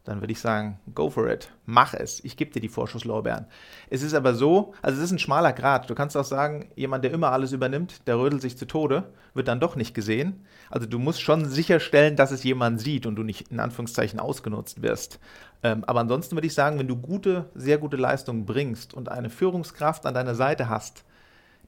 dann 0.03 0.19
würde 0.19 0.31
ich 0.33 0.39
sagen, 0.39 0.79
go 0.95 1.12
for 1.12 1.29
it, 1.29 1.51
mach 1.65 1.93
es, 1.93 2.24
ich 2.24 2.36
gebe 2.36 2.51
dir 2.51 2.60
die 2.60 2.69
Vorschusslorbeeren. 2.69 3.45
Es 3.89 4.01
ist 4.01 4.15
aber 4.15 4.33
so, 4.33 4.74
also 4.81 4.98
es 4.98 5.05
ist 5.05 5.12
ein 5.12 5.19
schmaler 5.19 5.53
Grad. 5.53 5.91
Du 5.91 5.95
kannst 5.95 6.17
auch 6.17 6.25
sagen, 6.25 6.71
jemand, 6.75 7.03
der 7.03 7.12
immer 7.12 7.31
alles 7.31 7.51
übernimmt, 7.51 8.07
der 8.07 8.17
rödelt 8.17 8.41
sich 8.41 8.57
zu 8.57 8.65
Tode, 8.65 9.12
wird 9.36 9.48
dann 9.48 9.60
doch 9.60 9.75
nicht 9.75 9.93
gesehen. 9.93 10.43
Also 10.71 10.88
du 10.88 10.98
musst 10.98 11.21
schon 11.21 11.45
sicherstellen, 11.45 12.15
dass 12.15 12.31
es 12.31 12.43
jemand 12.43 12.81
sieht 12.81 13.05
und 13.05 13.15
du 13.15 13.21
nicht 13.21 13.51
in 13.51 13.60
Anführungszeichen 13.60 14.19
ausgenutzt 14.19 14.81
wirst. 14.81 15.19
Ähm, 15.62 15.83
aber 15.86 16.00
ansonsten 16.00 16.36
würde 16.36 16.48
ich 16.48 16.55
sagen, 16.55 16.79
wenn 16.79 16.88
du 16.88 16.95
gute, 16.95 17.51
sehr 17.53 17.77
gute 17.77 17.98
Leistungen 17.98 18.48
bringst 18.48 18.95
und 18.95 19.10
eine 19.10 19.29
Führungskraft 19.29 20.07
an 20.07 20.15
deiner 20.15 20.33
Seite 20.33 20.67
hast, 20.67 21.03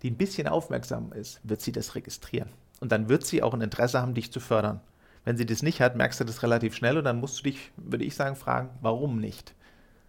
die 0.03 0.11
ein 0.11 0.17
bisschen 0.17 0.47
aufmerksam 0.47 1.13
ist, 1.13 1.39
wird 1.43 1.61
sie 1.61 1.71
das 1.71 1.95
registrieren. 1.95 2.49
Und 2.81 2.91
dann 2.91 3.07
wird 3.07 3.25
sie 3.25 3.41
auch 3.41 3.53
ein 3.53 3.61
Interesse 3.61 4.01
haben, 4.01 4.13
dich 4.13 4.31
zu 4.31 4.41
fördern. 4.41 4.81
Wenn 5.23 5.37
sie 5.37 5.45
das 5.45 5.63
nicht 5.63 5.79
hat, 5.79 5.95
merkst 5.95 6.19
du 6.19 6.25
das 6.25 6.43
relativ 6.43 6.75
schnell 6.75 6.97
und 6.97 7.05
dann 7.05 7.19
musst 7.19 7.39
du 7.39 7.43
dich, 7.43 7.71
würde 7.77 8.03
ich 8.03 8.13
sagen, 8.13 8.35
fragen, 8.35 8.69
warum 8.81 9.19
nicht? 9.19 9.55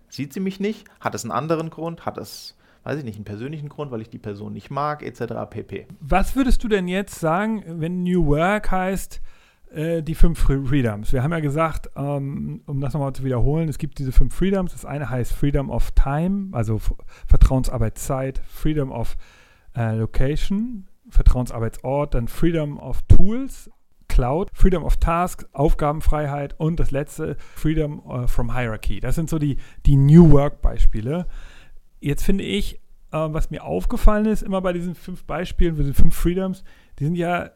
Sieht 0.09 0.33
sie 0.33 0.41
mich 0.41 0.59
nicht? 0.59 0.87
Hat 0.99 1.15
es 1.15 1.25
einen 1.25 1.31
anderen 1.31 1.71
Grund? 1.71 2.05
Hat 2.05 2.19
es, 2.19 2.57
weiß 2.83 2.99
ich 2.99 3.05
nicht, 3.05 3.15
einen 3.15 3.25
persönlichen 3.25 3.69
Grund, 3.69 3.93
weil 3.93 4.01
ich 4.01 4.11
die 4.11 4.19
Person 4.19 4.53
nicht 4.53 4.71
mag, 4.71 5.05
etc. 5.05 5.35
pp. 5.49 5.87
Was 6.01 6.35
würdest 6.35 6.65
du 6.65 6.69
denn 6.69 6.89
jetzt 6.89 7.21
sagen, 7.21 7.63
wenn 7.81 8.03
New 8.03 8.27
Work 8.27 8.73
heißt, 8.73 9.21
äh, 9.73 10.03
die 10.03 10.17
fünf 10.17 10.41
Freedoms? 10.41 11.13
Wir 11.13 11.23
haben 11.23 11.33
ja 11.33 11.41
gesagt, 11.41 11.91
ähm, 11.95 12.63
um 12.67 12.81
das 12.81 12.93
nochmal 12.93 13.13
zu 13.13 13.23
wiederholen, 13.23 13.69
es 13.69 13.79
gibt 13.79 14.01
diese 14.01 14.11
fünf 14.11 14.35
Freedoms. 14.35 14.73
Das 14.73 14.85
eine 14.85 15.09
heißt 15.09 15.33
Freedom 15.33 15.71
of 15.71 15.93
Time, 15.93 16.49
also 16.51 16.81
Vertrauensarbeitszeit, 17.29 18.41
Freedom 18.49 18.91
of 18.91 19.17
äh, 19.76 19.95
Location, 19.97 20.88
Vertrauensarbeitsort, 21.09 22.14
dann 22.14 22.28
Freedom 22.28 22.78
of 22.78 23.02
Tools, 23.02 23.71
Cloud, 24.08 24.50
Freedom 24.52 24.84
of 24.84 24.97
Tasks, 24.99 25.47
Aufgabenfreiheit 25.52 26.54
und 26.58 26.78
das 26.78 26.91
letzte 26.91 27.37
Freedom 27.39 28.00
uh, 28.06 28.26
from 28.26 28.54
Hierarchy. 28.54 29.00
Das 29.00 29.15
sind 29.17 29.28
so 29.28 29.39
die, 29.39 29.56
die 29.87 29.97
New 29.97 30.30
Work-Beispiele. 30.30 31.26
Jetzt 32.00 32.23
finde 32.23 32.45
ich, 32.45 32.76
äh, 33.10 33.19
was 33.19 33.50
mir 33.50 33.65
aufgefallen 33.65 34.26
ist, 34.26 34.43
immer 34.43 34.60
bei 34.60 34.73
diesen 34.73 34.95
fünf 34.95 35.25
Beispielen, 35.25 35.76
diesen 35.76 35.95
fünf 35.95 36.15
Freedoms, 36.15 36.65
die 36.99 37.04
sind 37.04 37.17
ja, 37.17 37.50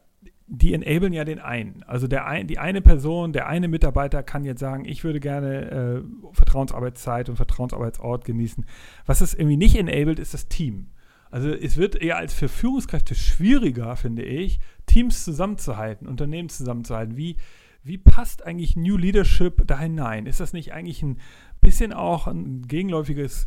die 0.46 0.72
enablen 0.72 1.12
ja 1.12 1.24
den 1.24 1.38
einen. 1.38 1.84
Also 1.86 2.08
der 2.08 2.26
ein, 2.26 2.46
die 2.46 2.58
eine 2.58 2.80
Person, 2.80 3.32
der 3.32 3.46
eine 3.46 3.68
Mitarbeiter 3.68 4.22
kann 4.22 4.44
jetzt 4.44 4.60
sagen, 4.60 4.84
ich 4.84 5.04
würde 5.04 5.20
gerne 5.20 5.70
äh, 5.70 6.02
Vertrauensarbeitszeit 6.32 7.28
und 7.28 7.36
Vertrauensarbeitsort 7.36 8.24
genießen. 8.24 8.64
Was 9.06 9.20
es 9.20 9.34
irgendwie 9.34 9.58
nicht 9.58 9.76
enabled, 9.76 10.18
ist 10.18 10.34
das 10.34 10.48
Team. 10.48 10.88
Also 11.30 11.50
es 11.50 11.76
wird 11.76 11.96
eher 11.96 12.16
als 12.16 12.32
für 12.32 12.48
Führungskräfte 12.48 13.14
schwieriger, 13.14 13.96
finde 13.96 14.22
ich, 14.22 14.60
Teams 14.86 15.24
zusammenzuhalten, 15.24 16.08
Unternehmen 16.08 16.48
zusammenzuhalten. 16.48 17.16
Wie, 17.16 17.36
wie 17.82 17.98
passt 17.98 18.44
eigentlich 18.44 18.76
New 18.76 18.96
Leadership 18.96 19.62
da 19.66 19.78
hinein? 19.78 20.26
Ist 20.26 20.40
das 20.40 20.52
nicht 20.52 20.72
eigentlich 20.72 21.02
ein 21.02 21.18
bisschen 21.60 21.92
auch 21.92 22.26
ein 22.26 22.66
gegenläufiges 22.66 23.46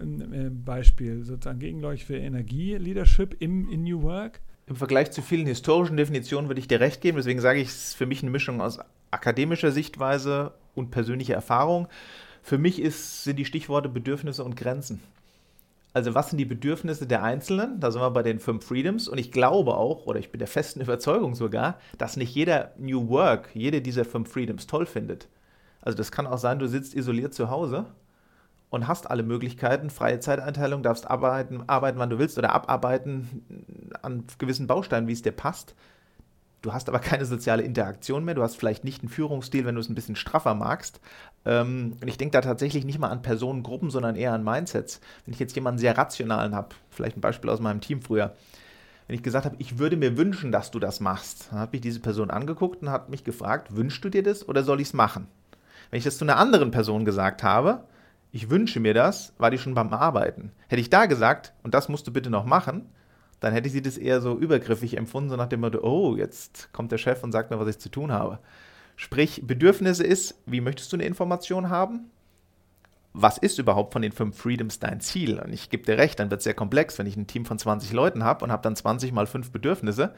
äh, 0.00 0.50
Beispiel, 0.50 1.24
sozusagen 1.24 1.60
gegenläufig 1.60 2.04
für 2.04 2.16
Energie-Leadership 2.16 3.36
im, 3.40 3.70
in 3.70 3.84
New 3.84 4.02
Work? 4.02 4.40
Im 4.66 4.76
Vergleich 4.76 5.10
zu 5.10 5.22
vielen 5.22 5.46
historischen 5.46 5.96
Definitionen 5.96 6.48
würde 6.48 6.60
ich 6.60 6.68
dir 6.68 6.80
recht 6.80 7.00
geben. 7.00 7.18
Deswegen 7.18 7.40
sage 7.40 7.60
ich, 7.60 7.68
es 7.68 7.88
ist 7.88 7.94
für 7.94 8.06
mich 8.06 8.22
eine 8.22 8.30
Mischung 8.30 8.60
aus 8.60 8.78
akademischer 9.10 9.70
Sichtweise 9.70 10.54
und 10.74 10.90
persönlicher 10.90 11.34
Erfahrung. 11.34 11.86
Für 12.42 12.58
mich 12.58 12.80
ist, 12.80 13.24
sind 13.24 13.38
die 13.38 13.44
Stichworte 13.44 13.88
Bedürfnisse 13.88 14.42
und 14.42 14.56
Grenzen 14.56 15.00
also 15.94 16.14
was 16.14 16.28
sind 16.28 16.38
die 16.38 16.44
Bedürfnisse 16.44 17.06
der 17.06 17.22
Einzelnen? 17.22 17.78
Da 17.78 17.92
sind 17.92 18.02
wir 18.02 18.10
bei 18.10 18.24
den 18.24 18.40
fünf 18.40 18.66
Freedoms. 18.66 19.06
Und 19.08 19.16
ich 19.18 19.30
glaube 19.30 19.76
auch, 19.76 20.06
oder 20.06 20.18
ich 20.18 20.30
bin 20.30 20.40
der 20.40 20.48
festen 20.48 20.80
Überzeugung 20.82 21.34
sogar, 21.34 21.78
dass 21.96 22.16
nicht 22.16 22.34
jeder 22.34 22.72
New 22.76 23.08
Work, 23.08 23.50
jede 23.54 23.80
dieser 23.80 24.04
fünf 24.04 24.30
Freedoms 24.30 24.66
toll 24.66 24.86
findet. 24.86 25.28
Also 25.80 25.96
das 25.96 26.10
kann 26.10 26.26
auch 26.26 26.38
sein, 26.38 26.58
du 26.58 26.66
sitzt 26.66 26.94
isoliert 26.94 27.32
zu 27.32 27.48
Hause 27.48 27.86
und 28.70 28.88
hast 28.88 29.08
alle 29.08 29.22
Möglichkeiten, 29.22 29.88
freie 29.88 30.18
Zeiteinteilung, 30.18 30.82
darfst 30.82 31.08
arbeiten, 31.08 31.62
arbeiten, 31.68 31.98
wann 31.98 32.10
du 32.10 32.18
willst 32.18 32.38
oder 32.38 32.52
abarbeiten 32.52 33.44
an 34.02 34.24
gewissen 34.38 34.66
Bausteinen, 34.66 35.06
wie 35.06 35.12
es 35.12 35.22
dir 35.22 35.32
passt. 35.32 35.76
Du 36.64 36.72
hast 36.72 36.88
aber 36.88 36.98
keine 36.98 37.26
soziale 37.26 37.62
Interaktion 37.62 38.24
mehr. 38.24 38.34
Du 38.34 38.42
hast 38.42 38.56
vielleicht 38.56 38.84
nicht 38.84 39.02
einen 39.02 39.10
Führungsstil, 39.10 39.66
wenn 39.66 39.74
du 39.74 39.82
es 39.82 39.90
ein 39.90 39.94
bisschen 39.94 40.16
straffer 40.16 40.54
magst. 40.54 40.98
Ähm, 41.44 41.98
und 42.00 42.08
ich 42.08 42.16
denke 42.16 42.32
da 42.32 42.40
tatsächlich 42.40 42.86
nicht 42.86 42.98
mal 42.98 43.10
an 43.10 43.20
Personengruppen, 43.20 43.90
sondern 43.90 44.16
eher 44.16 44.32
an 44.32 44.42
Mindsets. 44.42 45.00
Wenn 45.26 45.34
ich 45.34 45.40
jetzt 45.40 45.54
jemanden 45.54 45.78
sehr 45.78 45.98
rationalen 45.98 46.54
habe, 46.54 46.74
vielleicht 46.88 47.18
ein 47.18 47.20
Beispiel 47.20 47.50
aus 47.50 47.60
meinem 47.60 47.82
Team 47.82 48.00
früher, 48.00 48.34
wenn 49.06 49.14
ich 49.14 49.22
gesagt 49.22 49.44
habe, 49.44 49.56
ich 49.58 49.78
würde 49.78 49.98
mir 49.98 50.16
wünschen, 50.16 50.52
dass 50.52 50.70
du 50.70 50.78
das 50.78 51.00
machst, 51.00 51.48
dann 51.50 51.58
hat 51.58 51.72
mich 51.74 51.82
diese 51.82 52.00
Person 52.00 52.30
angeguckt 52.30 52.80
und 52.80 52.88
hat 52.88 53.10
mich 53.10 53.24
gefragt, 53.24 53.76
wünschst 53.76 54.02
du 54.02 54.08
dir 54.08 54.22
das 54.22 54.48
oder 54.48 54.64
soll 54.64 54.80
ich 54.80 54.88
es 54.88 54.94
machen? 54.94 55.26
Wenn 55.90 55.98
ich 55.98 56.04
das 56.04 56.16
zu 56.16 56.24
einer 56.24 56.38
anderen 56.38 56.70
Person 56.70 57.04
gesagt 57.04 57.42
habe, 57.42 57.84
ich 58.32 58.48
wünsche 58.48 58.80
mir 58.80 58.94
das, 58.94 59.34
war 59.36 59.50
die 59.50 59.58
schon 59.58 59.74
beim 59.74 59.92
Arbeiten. 59.92 60.50
Hätte 60.68 60.80
ich 60.80 60.88
da 60.88 61.04
gesagt, 61.04 61.52
und 61.62 61.74
das 61.74 61.90
musst 61.90 62.06
du 62.06 62.12
bitte 62.12 62.30
noch 62.30 62.46
machen, 62.46 62.86
dann 63.40 63.52
hätte 63.52 63.68
sie 63.68 63.82
das 63.82 63.98
eher 63.98 64.20
so 64.20 64.36
übergriffig 64.36 64.96
empfunden, 64.96 65.30
so 65.30 65.36
nach 65.36 65.48
dem 65.48 65.60
Motto, 65.60 65.80
oh, 65.82 66.16
jetzt 66.16 66.72
kommt 66.72 66.92
der 66.92 66.98
Chef 66.98 67.22
und 67.22 67.32
sagt 67.32 67.50
mir, 67.50 67.58
was 67.58 67.68
ich 67.68 67.78
zu 67.78 67.88
tun 67.88 68.12
habe. 68.12 68.38
Sprich, 68.96 69.42
Bedürfnisse 69.44 70.04
ist, 70.04 70.36
wie 70.46 70.60
möchtest 70.60 70.92
du 70.92 70.96
eine 70.96 71.04
Information 71.04 71.68
haben? 71.68 72.10
Was 73.12 73.38
ist 73.38 73.58
überhaupt 73.58 73.92
von 73.92 74.02
den 74.02 74.12
fünf 74.12 74.36
Freedoms 74.36 74.78
dein 74.78 75.00
Ziel? 75.00 75.38
Und 75.38 75.52
ich 75.52 75.70
gebe 75.70 75.84
dir 75.84 75.98
recht, 75.98 76.18
dann 76.18 76.30
wird 76.30 76.38
es 76.40 76.44
sehr 76.44 76.54
komplex, 76.54 76.98
wenn 76.98 77.06
ich 77.06 77.16
ein 77.16 77.26
Team 77.26 77.44
von 77.44 77.58
20 77.58 77.92
Leuten 77.92 78.24
habe 78.24 78.44
und 78.44 78.50
habe 78.52 78.62
dann 78.62 78.76
20 78.76 79.12
mal 79.12 79.26
fünf 79.26 79.50
Bedürfnisse. 79.50 80.14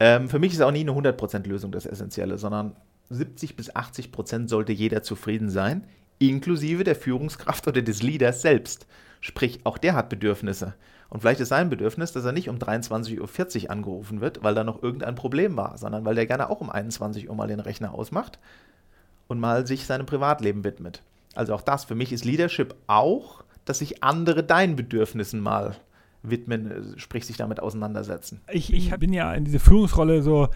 Ähm, 0.00 0.28
für 0.28 0.38
mich 0.38 0.52
ist 0.52 0.60
auch 0.60 0.70
nie 0.70 0.80
eine 0.80 0.92
100% 0.92 1.46
Lösung 1.46 1.72
das 1.72 1.86
Essentielle, 1.86 2.38
sondern 2.38 2.76
70 3.10 3.56
bis 3.56 3.74
80% 3.74 4.48
sollte 4.48 4.72
jeder 4.72 5.02
zufrieden 5.02 5.48
sein, 5.48 5.84
inklusive 6.18 6.84
der 6.84 6.96
Führungskraft 6.96 7.66
oder 7.66 7.82
des 7.82 8.02
Leaders 8.02 8.42
selbst. 8.42 8.86
Sprich, 9.20 9.60
auch 9.64 9.78
der 9.78 9.94
hat 9.94 10.08
Bedürfnisse. 10.08 10.74
Und 11.10 11.20
vielleicht 11.20 11.40
ist 11.40 11.48
sein 11.48 11.70
Bedürfnis, 11.70 12.12
dass 12.12 12.24
er 12.24 12.32
nicht 12.32 12.48
um 12.48 12.56
23.40 12.56 13.64
Uhr 13.64 13.70
angerufen 13.70 14.20
wird, 14.20 14.42
weil 14.42 14.54
da 14.54 14.62
noch 14.62 14.82
irgendein 14.82 15.14
Problem 15.14 15.56
war, 15.56 15.78
sondern 15.78 16.04
weil 16.04 16.14
der 16.14 16.26
gerne 16.26 16.50
auch 16.50 16.60
um 16.60 16.70
21 16.70 17.30
Uhr 17.30 17.34
mal 17.34 17.48
den 17.48 17.60
Rechner 17.60 17.94
ausmacht 17.94 18.38
und 19.26 19.40
mal 19.40 19.66
sich 19.66 19.86
seinem 19.86 20.06
Privatleben 20.06 20.64
widmet. 20.64 21.02
Also 21.34 21.54
auch 21.54 21.62
das, 21.62 21.84
für 21.84 21.94
mich 21.94 22.12
ist 22.12 22.24
Leadership 22.24 22.74
auch, 22.88 23.42
dass 23.64 23.78
sich 23.78 24.02
andere 24.02 24.42
deinen 24.42 24.76
Bedürfnissen 24.76 25.40
mal 25.40 25.76
widmen, 26.22 26.70
äh, 26.70 26.98
sprich 26.98 27.26
sich 27.26 27.36
damit 27.36 27.60
auseinandersetzen. 27.60 28.40
Ich, 28.50 28.72
ich 28.72 28.90
bin 28.96 29.12
ja 29.12 29.32
in 29.32 29.44
diese 29.44 29.60
Führungsrolle 29.60 30.22
so 30.22 30.48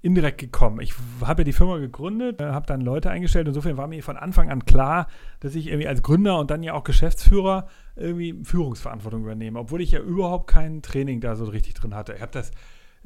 indirekt 0.00 0.38
gekommen. 0.38 0.80
Ich 0.80 0.94
habe 1.24 1.42
ja 1.42 1.44
die 1.44 1.52
Firma 1.52 1.78
gegründet, 1.78 2.40
äh, 2.40 2.44
habe 2.44 2.66
dann 2.66 2.80
Leute 2.80 3.10
eingestellt. 3.10 3.48
Insofern 3.48 3.76
war 3.76 3.88
mir 3.88 4.02
von 4.02 4.16
Anfang 4.16 4.50
an 4.50 4.64
klar, 4.64 5.08
dass 5.40 5.54
ich 5.54 5.66
irgendwie 5.66 5.88
als 5.88 6.02
Gründer 6.02 6.38
und 6.38 6.50
dann 6.50 6.62
ja 6.62 6.74
auch 6.74 6.84
Geschäftsführer 6.84 7.66
irgendwie 7.96 8.44
Führungsverantwortung 8.44 9.22
übernehme, 9.22 9.58
obwohl 9.58 9.80
ich 9.80 9.90
ja 9.90 10.00
überhaupt 10.00 10.48
kein 10.48 10.82
Training 10.82 11.20
da 11.20 11.34
so 11.34 11.44
richtig 11.46 11.74
drin 11.74 11.94
hatte. 11.94 12.14
Ich 12.14 12.22
habe 12.22 12.32
das 12.32 12.52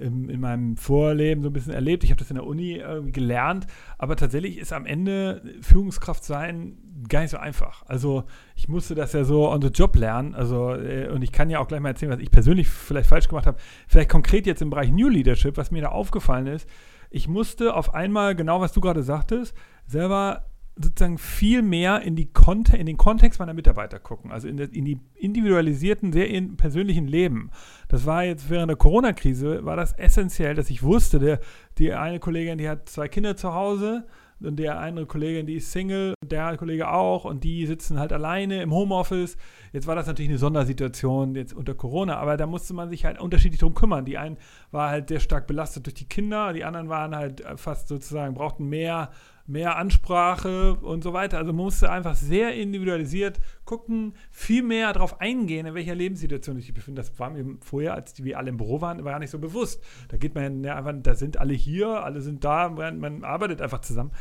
in, 0.02 0.28
in 0.28 0.40
meinem 0.40 0.76
Vorleben 0.76 1.42
so 1.42 1.48
ein 1.48 1.52
bisschen 1.52 1.72
erlebt. 1.72 2.04
Ich 2.04 2.10
habe 2.10 2.18
das 2.18 2.30
in 2.30 2.36
der 2.36 2.46
Uni 2.46 2.74
irgendwie 2.74 3.12
gelernt. 3.12 3.66
Aber 3.98 4.16
tatsächlich 4.16 4.58
ist 4.58 4.72
am 4.72 4.86
Ende 4.86 5.42
Führungskraft 5.60 6.24
sein 6.24 6.76
gar 7.08 7.20
nicht 7.20 7.30
so 7.30 7.38
einfach. 7.38 7.84
Also 7.86 8.24
ich 8.54 8.68
musste 8.68 8.94
das 8.94 9.12
ja 9.12 9.24
so 9.24 9.50
on 9.50 9.62
the 9.62 9.68
job 9.68 9.96
lernen. 9.96 10.34
Also, 10.34 10.74
äh, 10.74 11.08
und 11.08 11.22
ich 11.22 11.32
kann 11.32 11.50
ja 11.50 11.58
auch 11.58 11.68
gleich 11.68 11.80
mal 11.80 11.90
erzählen, 11.90 12.12
was 12.12 12.20
ich 12.20 12.30
persönlich 12.30 12.68
vielleicht 12.68 13.08
falsch 13.08 13.28
gemacht 13.28 13.46
habe. 13.46 13.58
Vielleicht 13.88 14.10
konkret 14.10 14.46
jetzt 14.46 14.62
im 14.62 14.70
Bereich 14.70 14.90
New 14.92 15.08
Leadership, 15.08 15.56
was 15.56 15.70
mir 15.70 15.82
da 15.82 15.88
aufgefallen 15.88 16.46
ist. 16.46 16.68
Ich 17.10 17.28
musste 17.28 17.74
auf 17.74 17.94
einmal, 17.94 18.34
genau 18.34 18.60
was 18.60 18.72
du 18.72 18.80
gerade 18.80 19.02
sagtest, 19.02 19.54
selber 19.86 20.46
sozusagen 20.76 21.18
viel 21.18 21.62
mehr 21.62 22.02
in, 22.02 22.16
die 22.16 22.32
Konte 22.32 22.76
in 22.76 22.86
den 22.86 22.96
Kontext 22.96 23.38
meiner 23.38 23.54
Mitarbeiter 23.54 23.98
gucken, 23.98 24.32
also 24.32 24.48
in, 24.48 24.58
in 24.58 24.84
die 24.84 24.98
individualisierten, 25.14 26.12
sehr 26.12 26.28
in 26.28 26.56
persönlichen 26.56 27.06
Leben. 27.06 27.50
Das 27.88 28.06
war 28.06 28.24
jetzt 28.24 28.48
während 28.48 28.70
der 28.70 28.76
Corona-Krise, 28.76 29.64
war 29.64 29.76
das 29.76 29.92
essentiell, 29.92 30.54
dass 30.54 30.70
ich 30.70 30.82
wusste, 30.82 31.18
der, 31.18 31.40
die 31.78 31.92
eine 31.92 32.20
Kollegin, 32.20 32.58
die 32.58 32.68
hat 32.68 32.88
zwei 32.88 33.08
Kinder 33.08 33.36
zu 33.36 33.52
Hause 33.52 34.06
und 34.40 34.56
der 34.56 34.80
andere 34.80 35.06
Kollegin, 35.06 35.46
die 35.46 35.56
ist 35.56 35.72
Single, 35.72 36.14
der 36.24 36.56
Kollege 36.56 36.90
auch 36.90 37.24
und 37.24 37.44
die 37.44 37.66
sitzen 37.66 37.98
halt 37.98 38.12
alleine 38.12 38.62
im 38.62 38.72
Homeoffice. 38.72 39.36
Jetzt 39.72 39.86
war 39.86 39.94
das 39.94 40.06
natürlich 40.06 40.30
eine 40.30 40.38
Sondersituation 40.38 41.34
jetzt 41.34 41.52
unter 41.52 41.74
Corona, 41.74 42.16
aber 42.16 42.36
da 42.36 42.46
musste 42.46 42.74
man 42.74 42.90
sich 42.90 43.04
halt 43.04 43.20
unterschiedlich 43.20 43.60
drum 43.60 43.74
kümmern. 43.74 44.04
Die 44.04 44.18
einen 44.18 44.38
war 44.70 44.90
halt 44.90 45.08
sehr 45.08 45.20
stark 45.20 45.46
belastet 45.46 45.86
durch 45.86 45.94
die 45.94 46.08
Kinder, 46.08 46.52
die 46.52 46.64
anderen 46.64 46.88
waren 46.88 47.14
halt 47.14 47.44
fast 47.56 47.88
sozusagen, 47.88 48.34
brauchten 48.34 48.68
mehr 48.68 49.10
mehr 49.52 49.76
Ansprache 49.76 50.74
und 50.76 51.04
so 51.04 51.12
weiter. 51.12 51.38
Also 51.38 51.52
man 51.52 51.64
musste 51.64 51.90
einfach 51.90 52.14
sehr 52.14 52.54
individualisiert 52.54 53.38
gucken, 53.64 54.14
viel 54.30 54.62
mehr 54.62 54.92
darauf 54.92 55.20
eingehen, 55.20 55.66
in 55.66 55.74
welcher 55.74 55.94
Lebenssituation 55.94 56.58
ich 56.58 56.66
mich 56.66 56.74
befinde. 56.74 57.02
Das 57.02 57.18
war 57.18 57.30
mir 57.30 57.58
vorher, 57.60 57.94
als 57.94 58.24
wir 58.24 58.38
alle 58.38 58.48
im 58.48 58.56
Büro 58.56 58.80
waren, 58.80 59.04
war 59.04 59.12
gar 59.12 59.18
nicht 59.18 59.30
so 59.30 59.38
bewusst. 59.38 59.82
Da 60.08 60.16
geht 60.16 60.34
man 60.34 60.64
ja 60.64 60.76
einfach, 60.76 60.94
da 61.02 61.14
sind 61.14 61.36
alle 61.36 61.52
hier, 61.52 62.02
alle 62.02 62.22
sind 62.22 62.44
da, 62.44 62.70
man, 62.70 62.98
man 62.98 63.24
arbeitet 63.24 63.60
einfach 63.60 63.82
zusammen. 63.82 64.12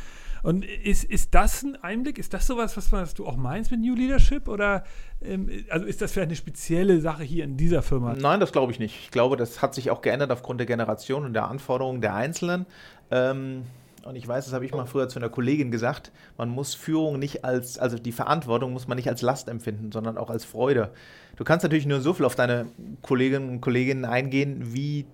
Und 0.42 0.64
ist, 0.64 1.04
ist 1.04 1.34
das 1.34 1.62
ein 1.62 1.76
Einblick? 1.82 2.18
Ist 2.18 2.34
das 2.34 2.46
sowas, 2.46 2.76
was, 2.76 2.92
was 2.92 3.14
du 3.14 3.26
auch 3.26 3.36
meinst 3.36 3.70
mit 3.70 3.80
New 3.80 3.94
Leadership? 3.94 4.48
Oder 4.48 4.84
ähm, 5.22 5.48
also 5.70 5.86
ist 5.86 6.02
das 6.02 6.12
vielleicht 6.12 6.28
eine 6.28 6.36
spezielle 6.36 7.00
Sache 7.00 7.22
hier 7.22 7.44
in 7.44 7.56
dieser 7.56 7.80
Firma? 7.82 8.14
Nein, 8.14 8.40
das 8.40 8.52
glaube 8.52 8.72
ich 8.72 8.78
nicht. 8.78 8.98
Ich 9.00 9.10
glaube, 9.10 9.36
das 9.36 9.62
hat 9.62 9.74
sich 9.74 9.90
auch 9.90 10.02
geändert 10.02 10.30
aufgrund 10.32 10.58
der 10.60 10.66
Generation 10.66 11.24
und 11.24 11.32
der 11.32 11.48
Anforderungen 11.48 12.00
der 12.00 12.14
Einzelnen. 12.14 12.66
Ähm, 13.10 13.64
und 14.04 14.16
ich 14.16 14.26
weiß, 14.26 14.44
das 14.44 14.54
habe 14.54 14.64
ich 14.64 14.72
mal 14.72 14.86
früher 14.86 15.08
zu 15.08 15.18
einer 15.18 15.28
Kollegin 15.28 15.70
gesagt, 15.70 16.12
man 16.36 16.48
muss 16.48 16.74
Führung 16.74 17.18
nicht 17.18 17.44
als, 17.44 17.78
also 17.78 17.98
die 17.98 18.12
Verantwortung 18.12 18.72
muss 18.72 18.88
man 18.88 18.96
nicht 18.96 19.08
als 19.08 19.22
Last 19.22 19.48
empfinden, 19.48 19.92
sondern 19.92 20.18
auch 20.18 20.30
als 20.30 20.44
Freude. 20.44 20.90
Du 21.36 21.44
kannst 21.44 21.62
natürlich 21.62 21.86
nur 21.86 22.00
so 22.00 22.12
viel 22.12 22.26
auf 22.26 22.34
deine 22.34 22.66
Kolleginnen 23.02 23.48
und 23.48 23.60
Kollegen 23.60 24.04
eingehen, 24.04 24.74
wie 24.74 25.06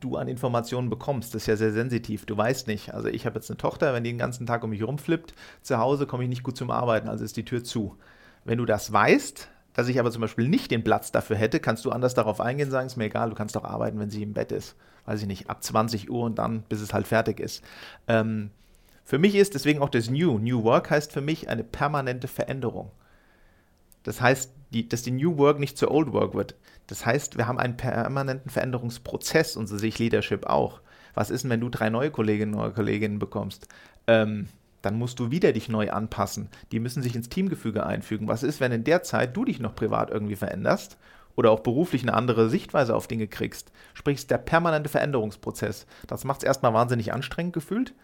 du 0.00 0.16
an 0.16 0.28
Informationen 0.28 0.90
bekommst. 0.90 1.34
Das 1.34 1.42
ist 1.42 1.46
ja 1.46 1.56
sehr 1.56 1.72
sensitiv. 1.72 2.26
Du 2.26 2.36
weißt 2.36 2.66
nicht. 2.66 2.94
Also 2.94 3.08
ich 3.08 3.26
habe 3.26 3.36
jetzt 3.36 3.50
eine 3.50 3.58
Tochter, 3.58 3.92
wenn 3.94 4.04
die 4.04 4.10
den 4.10 4.18
ganzen 4.18 4.46
Tag 4.46 4.64
um 4.64 4.70
mich 4.70 4.82
rumflippt, 4.82 5.34
zu 5.62 5.78
Hause 5.78 6.06
komme 6.06 6.24
ich 6.24 6.28
nicht 6.28 6.42
gut 6.42 6.56
zum 6.56 6.70
Arbeiten, 6.70 7.08
also 7.08 7.24
ist 7.24 7.36
die 7.36 7.44
Tür 7.44 7.62
zu. 7.62 7.96
Wenn 8.44 8.58
du 8.58 8.64
das 8.64 8.92
weißt, 8.92 9.48
dass 9.74 9.88
ich 9.88 10.00
aber 10.00 10.10
zum 10.10 10.22
Beispiel 10.22 10.48
nicht 10.48 10.70
den 10.70 10.82
Platz 10.82 11.12
dafür 11.12 11.36
hätte, 11.36 11.60
kannst 11.60 11.84
du 11.84 11.90
anders 11.90 12.14
darauf 12.14 12.40
eingehen, 12.40 12.70
sagen, 12.70 12.86
ist 12.86 12.96
mir 12.96 13.04
egal, 13.04 13.30
du 13.30 13.36
kannst 13.36 13.54
doch 13.56 13.64
arbeiten, 13.64 13.98
wenn 13.98 14.10
sie 14.10 14.22
im 14.22 14.32
Bett 14.32 14.52
ist. 14.52 14.76
Weiß 15.06 15.20
ich 15.22 15.26
nicht, 15.26 15.50
ab 15.50 15.62
20 15.62 16.10
Uhr 16.10 16.24
und 16.24 16.38
dann, 16.38 16.62
bis 16.68 16.80
es 16.80 16.92
halt 16.92 17.06
fertig 17.06 17.40
ist. 17.40 17.62
Ähm, 18.08 18.50
für 19.04 19.18
mich 19.18 19.34
ist 19.34 19.54
deswegen 19.54 19.80
auch 19.80 19.88
das 19.88 20.08
New. 20.08 20.38
New 20.38 20.62
Work 20.62 20.90
heißt 20.90 21.12
für 21.12 21.20
mich 21.20 21.48
eine 21.48 21.64
permanente 21.64 22.28
Veränderung. 22.28 22.92
Das 24.02 24.20
heißt, 24.20 24.52
die, 24.72 24.88
dass 24.88 25.02
die 25.02 25.10
New 25.10 25.36
Work 25.36 25.58
nicht 25.58 25.76
zur 25.76 25.90
Old 25.90 26.12
Work 26.12 26.34
wird. 26.34 26.54
Das 26.86 27.04
heißt, 27.04 27.36
wir 27.36 27.46
haben 27.46 27.58
einen 27.58 27.76
permanenten 27.76 28.50
Veränderungsprozess 28.50 29.56
und 29.56 29.66
so 29.66 29.76
sehe 29.78 29.88
ich 29.88 29.98
Leadership 29.98 30.46
auch. 30.46 30.80
Was 31.14 31.30
ist 31.30 31.42
denn, 31.42 31.50
wenn 31.50 31.60
du 31.60 31.68
drei 31.68 31.90
neue 31.90 32.10
Kolleginnen 32.10 32.54
oder 32.54 32.70
Kolleginnen 32.70 33.18
bekommst? 33.18 33.68
Ähm, 34.06 34.48
dann 34.82 34.96
musst 34.96 35.18
du 35.18 35.30
wieder 35.30 35.52
dich 35.52 35.68
neu 35.68 35.90
anpassen. 35.90 36.48
Die 36.72 36.80
müssen 36.80 37.02
sich 37.02 37.14
ins 37.14 37.28
Teamgefüge 37.28 37.84
einfügen. 37.84 38.28
Was 38.28 38.42
ist, 38.42 38.60
wenn 38.60 38.72
in 38.72 38.84
der 38.84 39.02
Zeit 39.02 39.36
du 39.36 39.44
dich 39.44 39.60
noch 39.60 39.74
privat 39.74 40.10
irgendwie 40.10 40.36
veränderst 40.36 40.96
oder 41.36 41.50
auch 41.50 41.60
beruflich 41.60 42.02
eine 42.02 42.14
andere 42.14 42.48
Sichtweise 42.48 42.94
auf 42.94 43.06
Dinge 43.06 43.28
kriegst? 43.28 43.72
Sprich, 43.94 44.26
der 44.26 44.38
permanente 44.38 44.88
Veränderungsprozess. 44.88 45.86
Das 46.06 46.24
macht 46.24 46.42
es 46.42 46.46
erstmal 46.46 46.74
wahnsinnig 46.74 47.12
anstrengend 47.12 47.52
gefühlt, 47.52 47.94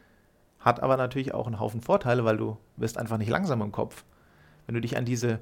hat 0.58 0.82
aber 0.82 0.96
natürlich 0.96 1.34
auch 1.34 1.46
einen 1.46 1.60
Haufen 1.60 1.80
Vorteile, 1.80 2.24
weil 2.24 2.36
du 2.36 2.56
wirst 2.76 2.98
einfach 2.98 3.18
nicht 3.18 3.30
langsam 3.30 3.62
im 3.62 3.72
Kopf. 3.72 4.04
Wenn 4.66 4.74
du 4.74 4.80
dich 4.80 4.96
an 4.96 5.04
diese 5.04 5.40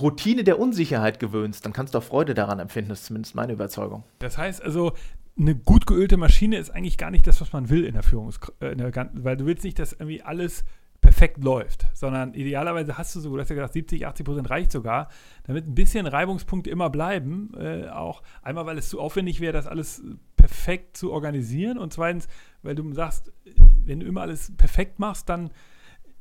Routine 0.00 0.44
der 0.44 0.58
Unsicherheit 0.58 1.18
gewöhnst, 1.18 1.64
dann 1.64 1.72
kannst 1.72 1.94
du 1.94 1.98
auch 1.98 2.02
Freude 2.02 2.34
daran 2.34 2.58
empfinden. 2.58 2.90
Das 2.90 3.00
ist 3.00 3.06
zumindest 3.06 3.34
meine 3.34 3.52
Überzeugung. 3.52 4.04
Das 4.18 4.36
heißt 4.36 4.62
also, 4.62 4.92
eine 5.38 5.54
gut 5.54 5.86
geölte 5.86 6.16
Maschine 6.16 6.56
ist 6.58 6.70
eigentlich 6.70 6.98
gar 6.98 7.10
nicht 7.10 7.26
das, 7.26 7.40
was 7.40 7.52
man 7.52 7.68
will 7.68 7.84
in 7.84 7.94
der 7.94 8.02
Führungs, 8.02 8.38
äh, 8.60 8.74
weil 9.14 9.36
du 9.36 9.46
willst 9.46 9.64
nicht, 9.64 9.78
dass 9.78 9.92
irgendwie 9.92 10.22
alles 10.22 10.64
perfekt 11.06 11.44
läuft, 11.44 11.86
sondern 11.94 12.34
idealerweise 12.34 12.98
hast 12.98 13.14
du 13.14 13.20
so, 13.20 13.32
du 13.32 13.40
hast 13.40 13.48
ja 13.48 13.54
gesagt, 13.54 13.74
70, 13.74 14.06
80 14.06 14.26
Prozent 14.26 14.50
reicht 14.50 14.72
sogar, 14.72 15.08
damit 15.44 15.64
ein 15.64 15.74
bisschen 15.76 16.04
Reibungspunkte 16.06 16.68
immer 16.68 16.90
bleiben. 16.90 17.52
Äh, 17.56 17.88
auch 17.90 18.24
einmal, 18.42 18.66
weil 18.66 18.76
es 18.76 18.88
zu 18.88 19.00
aufwendig 19.00 19.40
wäre, 19.40 19.52
das 19.52 19.68
alles 19.68 20.02
perfekt 20.36 20.96
zu 20.96 21.12
organisieren 21.12 21.78
und 21.78 21.92
zweitens, 21.92 22.26
weil 22.62 22.74
du 22.74 22.92
sagst, 22.92 23.32
wenn 23.84 24.00
du 24.00 24.06
immer 24.06 24.22
alles 24.22 24.52
perfekt 24.56 24.98
machst, 24.98 25.28
dann 25.28 25.50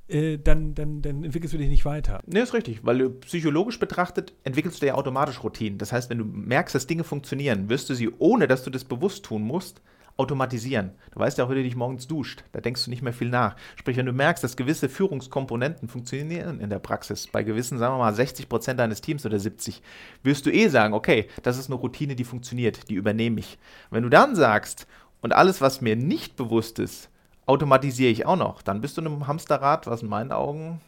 äh, 0.08 0.38
dann, 0.38 0.76
dann, 0.76 1.02
dann 1.02 1.24
entwickelst 1.24 1.56
du 1.56 1.58
dich 1.58 1.70
nicht 1.70 1.84
weiter. 1.86 2.22
Ne, 2.28 2.42
ist 2.42 2.54
richtig, 2.54 2.86
weil 2.86 3.00
du 3.00 3.10
psychologisch 3.10 3.80
betrachtet 3.80 4.34
entwickelst 4.44 4.84
du 4.84 4.86
ja 4.86 4.94
automatisch 4.94 5.44
Routinen. 5.44 5.80
Das 5.80 5.92
heißt, 5.92 6.12
wenn 6.12 6.20
du 6.20 6.26
merkst, 6.26 6.76
dass 6.76 6.86
Dinge 6.86 7.04
funktionieren, 7.04 7.70
wirst 7.70 7.90
du 7.90 7.96
sie, 7.96 8.12
ohne 8.20 8.48
dass 8.48 8.64
du 8.64 8.70
das 8.70 8.84
bewusst 8.84 9.26
tun 9.26 9.42
musst, 9.42 9.82
automatisieren. 10.18 10.92
Du 11.12 11.20
weißt 11.20 11.38
ja 11.38 11.44
auch, 11.44 11.50
wie 11.50 11.56
du 11.56 11.64
dich 11.64 11.76
morgens 11.76 12.08
duscht. 12.08 12.44
Da 12.54 12.62
denkst 12.62 12.86
du 12.86 12.90
nicht 12.90 13.02
mehr 13.02 13.14
viel 13.14 13.30
nach. 13.30 13.56
Sprich, 13.76 13.98
wenn 13.98 14.06
du 14.06 14.14
merkst, 14.14 14.44
dass 14.44 14.56
gewisse 14.56 14.88
Führungskomponenten 14.88 15.90
funktionieren 15.90 16.60
in 16.60 16.70
der 16.70 16.80
Praxis, 16.80 17.28
bei 17.28 17.44
gewissen, 17.44 17.78
sagen 17.78 17.96
wir 17.96 18.00
mal, 18.00 18.14
60 18.14 18.48
Prozent 18.48 18.80
deines 18.80 19.02
Teams 19.02 19.26
oder 19.26 19.40
70, 19.40 19.82
wirst 20.24 20.46
du 20.46 20.52
eh 20.52 20.70
sagen, 20.70 20.94
okay, 20.94 21.28
das 21.44 21.58
ist 21.58 21.70
eine 21.70 21.76
Routine, 21.76 22.16
die 22.16 22.24
funktioniert, 22.24 22.90
die 22.90 22.96
übernehme 22.96 23.40
ich. 23.40 23.58
Wenn 23.90 24.04
du 24.04 24.10
dann 24.10 24.36
sagst, 24.36 24.88
und 25.22 25.34
alles, 25.34 25.60
was 25.60 25.82
mir 25.82 25.96
nicht 25.96 26.36
bewusst 26.36 26.80
ist, 26.80 27.10
automatisiere 27.46 28.12
ich 28.12 28.26
auch 28.26 28.36
noch. 28.36 28.62
Dann 28.62 28.82
bist 28.82 28.96
du 28.96 29.02
in 29.02 29.08
einem 29.08 29.28
Hamsterrad, 29.28 29.88
was 29.88 30.02
in 30.02 30.10
meinen 30.10 30.32
Augen 30.32 30.82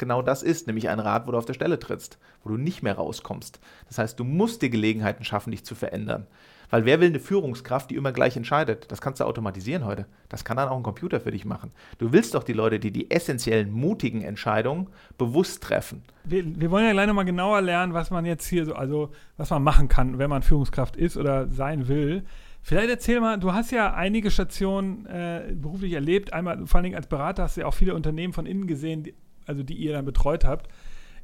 genau 0.00 0.22
das 0.22 0.42
ist, 0.42 0.66
nämlich 0.66 0.88
ein 0.88 0.98
Rad, 1.00 1.26
wo 1.26 1.32
du 1.32 1.38
auf 1.38 1.44
der 1.44 1.54
Stelle 1.54 1.78
trittst, 1.78 2.18
wo 2.42 2.50
du 2.50 2.56
nicht 2.56 2.82
mehr 2.82 2.94
rauskommst. 2.94 3.60
Das 3.88 3.98
heißt, 3.98 4.18
du 4.18 4.24
musst 4.24 4.62
dir 4.62 4.70
Gelegenheiten 4.70 5.24
schaffen, 5.24 5.50
dich 5.50 5.64
zu 5.64 5.74
verändern. 5.74 6.26
Weil 6.70 6.84
wer 6.84 7.00
will 7.00 7.08
eine 7.08 7.20
Führungskraft, 7.20 7.90
die 7.90 7.96
immer 7.96 8.12
gleich 8.12 8.36
entscheidet? 8.36 8.90
Das 8.90 9.00
kannst 9.00 9.20
du 9.20 9.24
automatisieren 9.24 9.84
heute. 9.84 10.06
Das 10.28 10.44
kann 10.44 10.56
dann 10.56 10.68
auch 10.68 10.76
ein 10.76 10.82
Computer 10.82 11.20
für 11.20 11.32
dich 11.32 11.44
machen. 11.44 11.72
Du 11.98 12.12
willst 12.12 12.34
doch 12.34 12.44
die 12.44 12.52
Leute, 12.52 12.78
die 12.78 12.92
die 12.92 13.10
essentiellen, 13.10 13.70
mutigen 13.72 14.22
Entscheidungen 14.22 14.88
bewusst 15.18 15.62
treffen. 15.62 16.02
Wir, 16.24 16.44
wir 16.60 16.70
wollen 16.70 16.86
ja 16.86 16.92
gleich 16.92 17.06
nochmal 17.06 17.24
genauer 17.24 17.60
lernen, 17.60 17.92
was 17.92 18.10
man 18.10 18.24
jetzt 18.24 18.46
hier 18.46 18.64
so, 18.64 18.74
also 18.74 19.10
was 19.36 19.50
man 19.50 19.62
machen 19.62 19.88
kann, 19.88 20.18
wenn 20.18 20.30
man 20.30 20.42
Führungskraft 20.42 20.96
ist 20.96 21.16
oder 21.16 21.48
sein 21.48 21.88
will. 21.88 22.24
Vielleicht 22.62 22.90
erzähl 22.90 23.20
mal, 23.20 23.38
du 23.38 23.52
hast 23.52 23.70
ja 23.72 23.94
einige 23.94 24.30
Stationen 24.30 25.06
äh, 25.06 25.52
beruflich 25.54 25.92
erlebt. 25.94 26.32
Einmal, 26.32 26.66
vor 26.66 26.76
allen 26.76 26.84
Dingen 26.84 26.96
als 26.96 27.06
Berater 27.06 27.44
hast 27.44 27.56
du 27.56 27.62
ja 27.62 27.66
auch 27.66 27.74
viele 27.74 27.94
Unternehmen 27.94 28.32
von 28.32 28.46
innen 28.46 28.66
gesehen, 28.66 29.02
die, 29.02 29.14
also 29.46 29.62
die 29.62 29.74
ihr 29.74 29.92
dann 29.92 30.04
betreut 30.04 30.44
habt. 30.44 30.70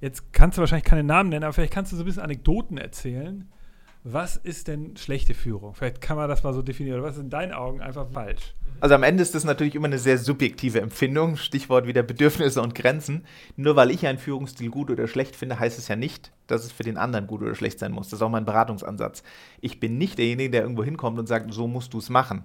Jetzt 0.00 0.32
kannst 0.32 0.58
du 0.58 0.60
wahrscheinlich 0.60 0.84
keine 0.84 1.04
Namen 1.04 1.30
nennen, 1.30 1.44
aber 1.44 1.52
vielleicht 1.52 1.72
kannst 1.72 1.92
du 1.92 1.96
so 1.96 2.02
ein 2.02 2.06
bisschen 2.06 2.22
Anekdoten 2.22 2.78
erzählen. 2.78 3.48
Was 4.08 4.36
ist 4.36 4.68
denn 4.68 4.96
schlechte 4.96 5.34
Führung? 5.34 5.74
Vielleicht 5.74 6.00
kann 6.00 6.16
man 6.16 6.28
das 6.28 6.44
mal 6.44 6.54
so 6.54 6.62
definieren. 6.62 7.02
Was 7.02 7.16
ist 7.16 7.22
in 7.22 7.28
deinen 7.28 7.52
Augen 7.52 7.80
einfach 7.80 8.08
falsch? 8.08 8.54
Also 8.78 8.94
am 8.94 9.02
Ende 9.02 9.20
ist 9.20 9.34
das 9.34 9.42
natürlich 9.42 9.74
immer 9.74 9.88
eine 9.88 9.98
sehr 9.98 10.16
subjektive 10.16 10.80
Empfindung, 10.80 11.36
Stichwort 11.36 11.88
wieder 11.88 12.04
Bedürfnisse 12.04 12.62
und 12.62 12.76
Grenzen. 12.76 13.24
Nur 13.56 13.74
weil 13.74 13.90
ich 13.90 14.06
einen 14.06 14.20
Führungsstil 14.20 14.70
gut 14.70 14.92
oder 14.92 15.08
schlecht 15.08 15.34
finde, 15.34 15.58
heißt 15.58 15.76
es 15.76 15.88
ja 15.88 15.96
nicht, 15.96 16.30
dass 16.46 16.64
es 16.64 16.70
für 16.70 16.84
den 16.84 16.98
anderen 16.98 17.26
gut 17.26 17.42
oder 17.42 17.56
schlecht 17.56 17.80
sein 17.80 17.90
muss. 17.90 18.08
Das 18.08 18.20
ist 18.20 18.22
auch 18.22 18.30
mein 18.30 18.44
Beratungsansatz. 18.44 19.24
Ich 19.60 19.80
bin 19.80 19.98
nicht 19.98 20.18
derjenige, 20.18 20.50
der 20.50 20.62
irgendwo 20.62 20.84
hinkommt 20.84 21.18
und 21.18 21.26
sagt, 21.26 21.52
so 21.52 21.66
musst 21.66 21.92
du 21.92 21.98
es 21.98 22.08
machen. 22.08 22.44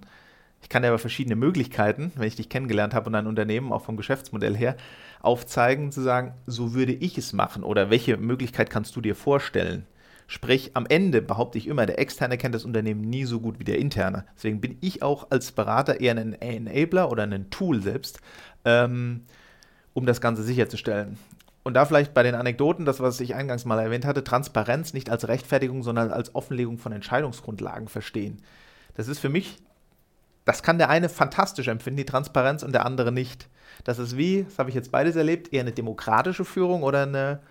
Ich 0.64 0.70
kann 0.70 0.82
dir 0.82 0.88
aber 0.88 0.98
verschiedene 0.98 1.36
Möglichkeiten, 1.36 2.12
wenn 2.16 2.28
ich 2.28 2.38
dich 2.38 2.50
kennengelernt 2.50 2.96
habe 2.96 3.06
und 3.08 3.14
ein 3.14 3.28
Unternehmen 3.28 3.72
auch 3.72 3.84
vom 3.84 3.98
Geschäftsmodell 3.98 4.58
her 4.58 4.78
aufzeigen, 5.22 5.92
zu 5.92 6.02
sagen, 6.02 6.34
so 6.48 6.74
würde 6.74 6.94
ich 6.94 7.20
es 7.20 7.34
machen 7.34 7.64
oder 7.64 7.92
welche 7.92 8.18
Möglichkeit 8.18 8.72
kannst 8.72 8.96
du 8.96 9.02
dir 9.02 9.16
vorstellen. 9.16 9.86
Sprich, 10.32 10.72
am 10.78 10.86
Ende 10.86 11.22
behaupte 11.22 11.58
ich 11.58 11.68
immer, 11.68 11.86
der 11.86 12.00
Externe 12.00 12.38
kennt 12.38 12.56
das 12.56 12.64
Unternehmen 12.64 13.02
nie 13.02 13.26
so 13.26 13.42
gut 13.42 13.60
wie 13.60 13.66
der 13.66 13.80
Interne. 13.80 14.24
Deswegen 14.34 14.62
bin 14.62 14.78
ich 14.80 15.04
auch 15.04 15.30
als 15.30 15.52
Berater 15.52 16.00
eher 16.00 16.16
ein 16.16 16.42
Enabler 16.42 17.12
oder 17.12 17.24
ein 17.24 17.50
Tool 17.50 17.84
selbst, 17.84 18.22
ähm, 18.64 19.26
um 19.94 20.06
das 20.06 20.22
Ganze 20.22 20.44
sicherzustellen. 20.44 21.18
Und 21.64 21.74
da 21.74 21.84
vielleicht 21.84 22.14
bei 22.14 22.24
den 22.24 22.36
Anekdoten, 22.36 22.86
das, 22.86 23.02
was 23.02 23.20
ich 23.20 23.36
eingangs 23.36 23.66
mal 23.66 23.78
erwähnt 23.78 24.06
hatte, 24.06 24.24
Transparenz 24.24 24.94
nicht 24.94 25.10
als 25.10 25.28
Rechtfertigung, 25.28 25.84
sondern 25.84 26.12
als 26.12 26.34
Offenlegung 26.34 26.78
von 26.78 26.94
Entscheidungsgrundlagen 26.94 27.90
verstehen. 27.90 28.42
Das 28.94 29.10
ist 29.10 29.20
für 29.20 29.28
mich, 29.28 29.58
das 30.46 30.64
kann 30.64 30.78
der 30.78 30.90
eine 30.90 31.10
fantastisch 31.10 31.68
empfinden, 31.68 31.98
die 31.98 32.06
Transparenz, 32.06 32.64
und 32.64 32.72
der 32.72 32.86
andere 32.86 33.12
nicht. 33.12 33.50
Das 33.84 34.00
ist 34.00 34.16
wie, 34.16 34.44
das 34.44 34.60
habe 34.60 34.70
ich 34.70 34.76
jetzt 34.78 34.94
beides 34.94 35.18
erlebt, 35.18 35.52
eher 35.52 35.60
eine 35.60 35.74
demokratische 35.74 36.46
Führung 36.46 36.84
oder 36.84 37.04
eine 37.04 37.42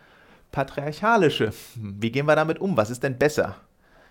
patriarchalische. 0.52 1.52
Wie 1.76 2.10
gehen 2.10 2.26
wir 2.26 2.36
damit 2.36 2.58
um? 2.58 2.76
Was 2.76 2.90
ist 2.90 3.02
denn 3.02 3.18
besser? 3.18 3.56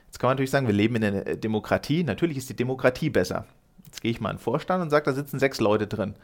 Jetzt 0.08 0.19
kann 0.19 0.30
man 0.30 0.36
natürlich 0.36 0.52
sagen, 0.52 0.67
wir 0.67 0.73
leben 0.73 0.95
in 0.95 1.04
einer 1.04 1.23
Demokratie. 1.36 2.04
Natürlich 2.04 2.38
ist 2.38 2.49
die 2.49 2.56
Demokratie 2.56 3.10
besser. 3.10 3.45
Jetzt 3.86 4.02
gehe 4.02 4.12
ich 4.12 4.21
mal 4.21 4.32
in 4.32 4.38
den 4.38 4.41
Vorstand 4.41 4.82
und 4.82 4.89
sage, 4.89 5.06
da 5.06 5.13
sitzen 5.13 5.39
sechs 5.39 5.60
Leute 5.60 5.88
drin. 5.88 6.15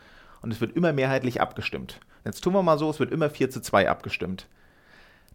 Und 0.41 0.51
es 0.51 0.61
wird 0.61 0.75
immer 0.75 0.93
mehrheitlich 0.93 1.41
abgestimmt. 1.41 1.99
Jetzt 2.23 2.41
tun 2.41 2.53
wir 2.53 2.63
mal 2.63 2.77
so, 2.77 2.89
es 2.89 2.99
wird 2.99 3.11
immer 3.11 3.29
4 3.29 3.49
zu 3.49 3.61
2 3.61 3.89
abgestimmt. 3.89 4.47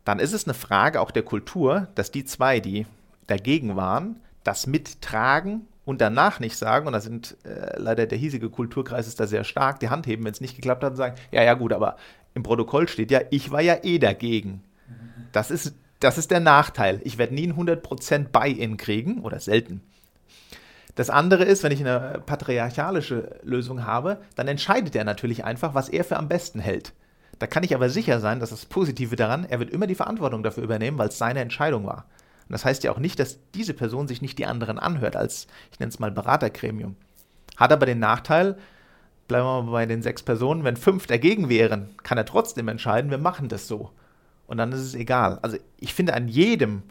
Dann 0.05 0.19
ist 0.19 0.33
es 0.33 0.45
eine 0.45 0.55
Frage 0.55 1.01
auch 1.01 1.11
der 1.11 1.23
Kultur, 1.23 1.88
dass 1.95 2.11
die 2.11 2.25
zwei, 2.25 2.61
die 2.61 2.87
dagegen 3.27 3.77
waren, 3.77 4.21
das 4.45 4.66
mittragen 4.66 5.66
und 5.85 6.01
danach 6.01 6.40
nicht 6.40 6.57
sagen, 6.57 6.87
und 6.87 6.93
da 6.93 7.01
sind 7.01 7.37
äh, 7.45 7.79
leider 7.79 8.07
der 8.07 8.19
hiesige 8.19 8.51
Kulturkreis 8.51 9.07
ist 9.07 9.21
da 9.21 9.27
sehr 9.27 9.45
stark, 9.45 9.81
die 9.81 9.90
Hand 9.90 10.07
heben, 10.07 10.25
wenn 10.25 10.33
es 10.33 10.40
nicht 10.40 10.57
geklappt 10.57 10.83
hat 10.83 10.93
und 10.93 10.97
sagen, 10.97 11.16
ja, 11.31 11.43
ja 11.43 11.55
gut, 11.55 11.73
aber 11.73 11.97
im 12.35 12.43
Protokoll 12.43 12.88
steht 12.88 13.11
ja, 13.11 13.21
ich 13.31 13.51
war 13.51 13.61
ja 13.61 13.79
eh 13.83 13.99
dagegen. 13.99 14.62
Das 15.33 15.50
ist, 15.50 15.74
das 16.00 16.18
ist 16.18 16.31
der 16.31 16.40
Nachteil. 16.40 17.00
Ich 17.05 17.18
werde 17.18 17.35
nie 17.35 17.46
ein 17.46 17.55
100% 17.55 18.29
Buy-in 18.29 18.76
kriegen 18.76 19.20
oder 19.20 19.40
selten. 19.40 19.83
Das 20.94 21.11
andere 21.11 21.44
ist, 21.44 21.62
wenn 21.62 21.72
ich 21.72 21.81
eine 21.81 22.22
patriarchalische 22.26 23.38
Lösung 23.42 23.87
habe, 23.87 24.20
dann 24.35 24.48
entscheidet 24.48 24.96
er 24.96 25.05
natürlich 25.05 25.44
einfach, 25.44 25.74
was 25.74 25.88
er 25.88 26.05
für 26.05 26.16
am 26.16 26.29
besten 26.29 26.61
hält. 26.61 26.92
Da 27.38 27.46
kann 27.46 27.62
ich 27.62 27.74
aber 27.74 27.88
sicher 27.88 28.20
sein, 28.20 28.40
dass 28.40 28.50
das 28.50 28.66
Positive 28.66 29.16
daran, 29.16 29.44
er 29.44 29.61
wird 29.61 29.70
immer 29.70 29.87
die 29.87 29.94
Verantwortung 29.94 30.42
dafür 30.42 30.62
übernehmen, 30.62 30.98
weil 30.98 31.09
es 31.09 31.18
seine 31.18 31.40
Entscheidung 31.40 31.87
war. 31.87 32.07
Und 32.48 32.53
das 32.53 32.64
heißt 32.64 32.85
ja 32.85 32.92
auch 32.92 32.98
nicht, 32.98 33.18
dass 33.18 33.38
diese 33.55 33.72
Person 33.72 34.09
sich 34.09 34.20
nicht 34.20 34.38
die 34.38 34.44
anderen 34.44 34.79
anhört, 34.79 35.16
als, 35.16 35.46
ich 35.72 35.79
nenne 35.79 35.90
es 35.90 36.00
mal 36.00 36.11
Beratergremium. 36.11 36.96
Hat 37.57 37.72
aber 37.72 37.87
den 37.87 37.98
Nachteil, 37.98 38.59
bleiben 39.29 39.46
wir 39.46 39.62
mal 39.62 39.70
bei 39.70 39.87
den 39.87 40.03
sechs 40.03 40.22
Personen, 40.22 40.64
wenn 40.64 40.76
fünf 40.76 41.07
dagegen 41.07 41.48
wären, 41.48 41.90
kann 42.03 42.18
er 42.18 42.26
trotzdem 42.26 42.68
entscheiden, 42.68 43.11
wir 43.11 43.18
machen 43.18 43.48
das 43.48 43.68
so. 43.68 43.92
Und 44.51 44.59
dann 44.59 44.73
ist 44.73 44.81
es 44.81 44.95
egal. 44.97 45.39
Also 45.43 45.59
ich 45.79 45.95
finde 45.95 46.13
an 46.13 46.27
jedem 46.27 46.83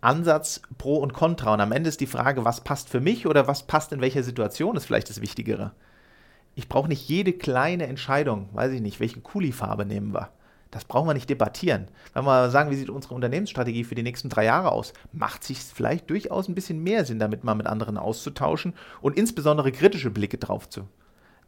Ansatz 0.00 0.60
Pro 0.78 0.96
und 0.96 1.12
Contra. 1.12 1.54
Und 1.54 1.60
am 1.60 1.70
Ende 1.70 1.88
ist 1.88 2.00
die 2.00 2.08
Frage, 2.08 2.44
was 2.44 2.62
passt 2.62 2.88
für 2.88 3.00
mich 3.00 3.26
oder 3.26 3.46
was 3.46 3.68
passt 3.68 3.92
in 3.92 4.00
welcher 4.00 4.24
Situation, 4.24 4.76
ist 4.76 4.84
vielleicht 4.84 5.08
das 5.08 5.20
Wichtigere. 5.20 5.70
Ich 6.56 6.68
brauche 6.68 6.88
nicht 6.88 7.08
jede 7.08 7.32
kleine 7.32 7.86
Entscheidung, 7.86 8.48
weiß 8.52 8.72
ich 8.72 8.80
nicht, 8.80 8.98
welche 8.98 9.20
Kuli-Farbe 9.20 9.86
nehmen 9.86 10.12
wir. 10.12 10.30
Das 10.72 10.84
brauchen 10.84 11.08
wir 11.08 11.14
nicht 11.14 11.30
debattieren. 11.30 11.86
Wenn 12.14 12.24
wir 12.24 12.50
sagen, 12.50 12.72
wie 12.72 12.76
sieht 12.76 12.90
unsere 12.90 13.14
Unternehmensstrategie 13.14 13.84
für 13.84 13.94
die 13.94 14.02
nächsten 14.02 14.28
drei 14.28 14.44
Jahre 14.44 14.72
aus, 14.72 14.92
macht 15.12 15.44
sich 15.44 15.58
vielleicht 15.60 16.10
durchaus 16.10 16.48
ein 16.48 16.56
bisschen 16.56 16.82
mehr 16.82 17.04
Sinn, 17.04 17.20
damit 17.20 17.44
mal 17.44 17.54
mit 17.54 17.68
anderen 17.68 17.96
auszutauschen 17.96 18.74
und 19.00 19.16
insbesondere 19.16 19.70
kritische 19.70 20.10
Blicke 20.10 20.38
drauf 20.38 20.68
zu 20.68 20.88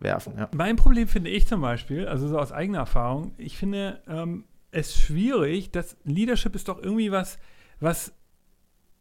werfen. 0.00 0.34
Ja. 0.38 0.48
Mein 0.54 0.76
Problem 0.76 1.08
finde 1.08 1.30
ich 1.30 1.48
zum 1.48 1.60
Beispiel, 1.60 2.06
also 2.06 2.28
so 2.28 2.38
aus 2.38 2.52
eigener 2.52 2.78
Erfahrung, 2.78 3.32
ich 3.36 3.56
finde 3.58 4.00
ähm, 4.08 4.44
es 4.70 4.96
schwierig, 4.96 5.70
dass 5.70 5.96
Leadership 6.04 6.54
ist 6.54 6.68
doch 6.68 6.82
irgendwie 6.82 7.10
was, 7.10 7.38
was 7.80 8.12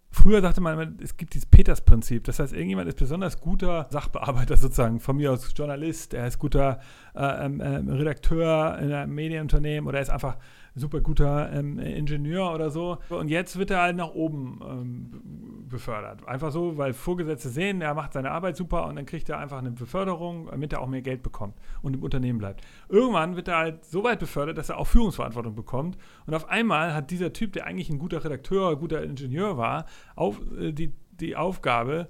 Früher 0.09 0.41
sagte 0.41 0.61
man, 0.61 0.97
es 1.01 1.17
gibt 1.17 1.33
dieses 1.33 1.45
Peters-Prinzip. 1.45 2.23
Das 2.23 2.39
heißt, 2.39 2.53
irgendjemand 2.53 2.87
ist 2.87 2.97
besonders 2.97 3.39
guter 3.39 3.87
Sachbearbeiter 3.91 4.55
sozusagen, 4.55 4.99
von 4.99 5.17
mir 5.17 5.31
aus 5.31 5.53
Journalist, 5.55 6.13
er 6.13 6.27
ist 6.27 6.39
guter 6.39 6.79
äh, 7.17 7.45
ähm, 7.45 7.59
äh, 7.59 7.77
Redakteur 7.91 8.77
in 8.79 8.91
einem 8.91 9.15
Medienunternehmen 9.15 9.87
oder 9.87 9.97
er 9.97 10.03
ist 10.03 10.09
einfach 10.09 10.37
super 10.77 11.01
guter 11.01 11.51
ähm, 11.51 11.79
Ingenieur 11.79 12.53
oder 12.53 12.69
so. 12.69 12.97
Und 13.09 13.29
jetzt 13.29 13.57
wird 13.57 13.71
er 13.71 13.81
halt 13.81 13.95
nach 13.95 14.13
oben 14.13 14.59
ähm, 14.63 15.67
befördert. 15.67 16.27
Einfach 16.27 16.51
so, 16.51 16.77
weil 16.77 16.93
Vorgesetzte 16.93 17.49
sehen, 17.49 17.81
er 17.81 17.93
macht 17.93 18.13
seine 18.13 18.31
Arbeit 18.31 18.55
super 18.55 18.85
und 18.87 18.95
dann 18.95 19.05
kriegt 19.05 19.27
er 19.29 19.39
einfach 19.39 19.57
eine 19.57 19.71
Beförderung, 19.71 20.47
damit 20.51 20.73
er 20.73 20.81
auch 20.81 20.87
mehr 20.87 21.01
Geld 21.01 21.23
bekommt 21.23 21.55
und 21.81 21.95
im 21.95 22.03
Unternehmen 22.03 22.39
bleibt. 22.39 22.61
Irgendwann 22.89 23.35
wird 23.35 23.47
er 23.47 23.57
halt 23.57 23.85
so 23.85 24.03
weit 24.03 24.19
befördert, 24.19 24.57
dass 24.57 24.69
er 24.69 24.77
auch 24.77 24.87
Führungsverantwortung 24.87 25.55
bekommt. 25.55 25.97
Und 26.25 26.33
auf 26.33 26.47
einmal 26.49 26.93
hat 26.93 27.11
dieser 27.11 27.33
Typ, 27.33 27.53
der 27.53 27.65
eigentlich 27.65 27.89
ein 27.89 27.99
guter 27.99 28.23
Redakteur, 28.23 28.77
guter 28.77 29.03
Ingenieur 29.03 29.57
war, 29.57 29.85
auf, 30.15 30.39
äh, 30.59 30.71
die, 30.71 30.93
die 31.19 31.35
Aufgabe, 31.35 32.07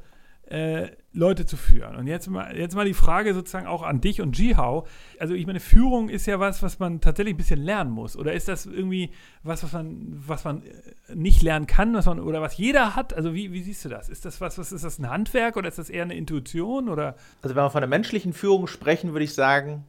äh, 0.50 0.92
Leute 1.14 1.46
zu 1.46 1.58
führen. 1.58 1.96
Und 1.96 2.08
jetzt 2.08 2.30
mal, 2.30 2.56
jetzt 2.56 2.76
mal 2.76 2.86
die 2.86 2.94
Frage 2.94 3.34
sozusagen 3.34 3.68
auch 3.68 3.84
an 3.84 4.02
dich 4.02 4.22
und 4.22 4.38
Jihao. 4.38 4.86
Also 5.20 5.34
ich 5.34 5.46
meine, 5.46 5.60
Führung 5.60 6.10
ist 6.10 6.26
ja 6.26 6.40
was, 6.40 6.64
was 6.64 6.80
man 6.80 7.02
tatsächlich 7.02 7.34
ein 7.34 7.38
bisschen 7.38 7.62
lernen 7.62 7.92
muss. 7.92 8.16
Oder 8.16 8.34
ist 8.34 8.48
das 8.48 8.66
irgendwie 8.66 9.12
was, 9.44 9.64
was 9.64 9.74
man, 9.74 10.06
was 10.26 10.46
man 10.46 10.64
äh, 10.64 11.16
nicht 11.16 11.42
lernen 11.42 11.68
kann, 11.68 11.94
was 11.94 12.06
man, 12.06 12.20
oder 12.20 12.42
was 12.42 12.58
jeder 12.58 12.96
hat? 12.96 13.14
Also 13.14 13.34
wie, 13.34 13.52
wie 13.52 13.62
siehst 13.62 13.84
du 13.86 13.90
das? 13.90 14.10
Ist 14.10 14.26
das 14.26 14.40
was, 14.40 14.58
was 14.58 14.72
ist 14.72 14.84
das 14.84 15.00
ein 15.00 15.10
Handwerk 15.10 15.58
oder 15.58 15.68
ist 15.68 15.80
das 15.80 15.90
eher 15.90 16.04
eine 16.04 16.16
Intuition? 16.16 16.88
Oder? 16.88 17.16
Also 17.42 17.56
wenn 17.56 17.64
wir 17.64 17.70
von 17.70 17.82
der 17.82 17.90
menschlichen 17.90 18.34
Führung 18.34 18.68
sprechen, 18.68 19.12
würde 19.14 19.26
ich 19.26 19.34
sagen, 19.34 19.84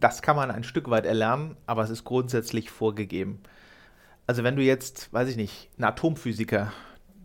das 0.00 0.22
kann 0.22 0.34
man 0.34 0.50
ein 0.50 0.64
Stück 0.64 0.90
weit 0.90 1.06
erlernen, 1.06 1.56
aber 1.66 1.82
es 1.84 1.90
ist 1.90 2.04
grundsätzlich 2.04 2.70
vorgegeben. 2.70 3.40
Also 4.26 4.42
wenn 4.42 4.56
du 4.56 4.62
jetzt, 4.62 5.12
weiß 5.12 5.28
ich 5.28 5.36
nicht, 5.36 5.68
einen 5.76 5.84
Atomphysiker 5.84 6.72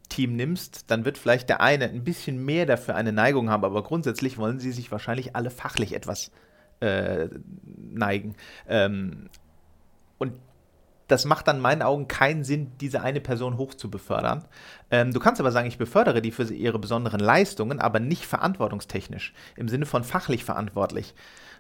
Team 0.10 0.36
nimmst, 0.36 0.89
dann 0.89 1.06
wird 1.06 1.17
vielleicht 1.17 1.50
der 1.50 1.62
eine 1.62 1.86
ein 1.86 2.04
bisschen 2.04 2.43
mehr 2.43 2.65
dafür 2.65 2.96
eine 2.96 3.12
Neigung 3.12 3.50
haben, 3.50 3.65
aber 3.65 3.84
grundsätzlich 3.84 4.38
wollen 4.38 4.60
sie 4.60 4.72
sich 4.72 4.91
wahrscheinlich 4.91 5.36
alle 5.36 5.50
fachlich 5.50 5.93
etwas 5.93 6.32
äh, 6.80 7.28
neigen. 7.93 8.36
Ähm, 8.67 9.30
und 10.17 10.34
das 11.08 11.26
macht 11.26 11.48
dann 11.48 11.58
in 11.58 11.62
meinen 11.62 11.82
Augen 11.82 12.08
keinen 12.08 12.43
Sinn, 12.43 12.72
diese 12.80 13.02
eine 13.02 13.22
Person 13.22 13.58
hoch 13.58 13.74
zu 13.74 13.89
befördern. 13.89 14.46
Ähm, 14.91 15.13
du 15.13 15.20
kannst 15.20 15.39
aber 15.39 15.52
sagen, 15.52 15.67
ich 15.67 15.78
befördere 15.78 16.22
die 16.22 16.32
für 16.32 16.43
ihre 16.43 16.80
besonderen 16.80 17.20
Leistungen, 17.20 17.80
aber 17.80 18.00
nicht 18.00 18.26
verantwortungstechnisch, 18.26 19.34
im 19.56 19.70
Sinne 19.70 19.86
von 19.86 20.04
fachlich 20.04 20.43
verantwortlich. 20.43 21.13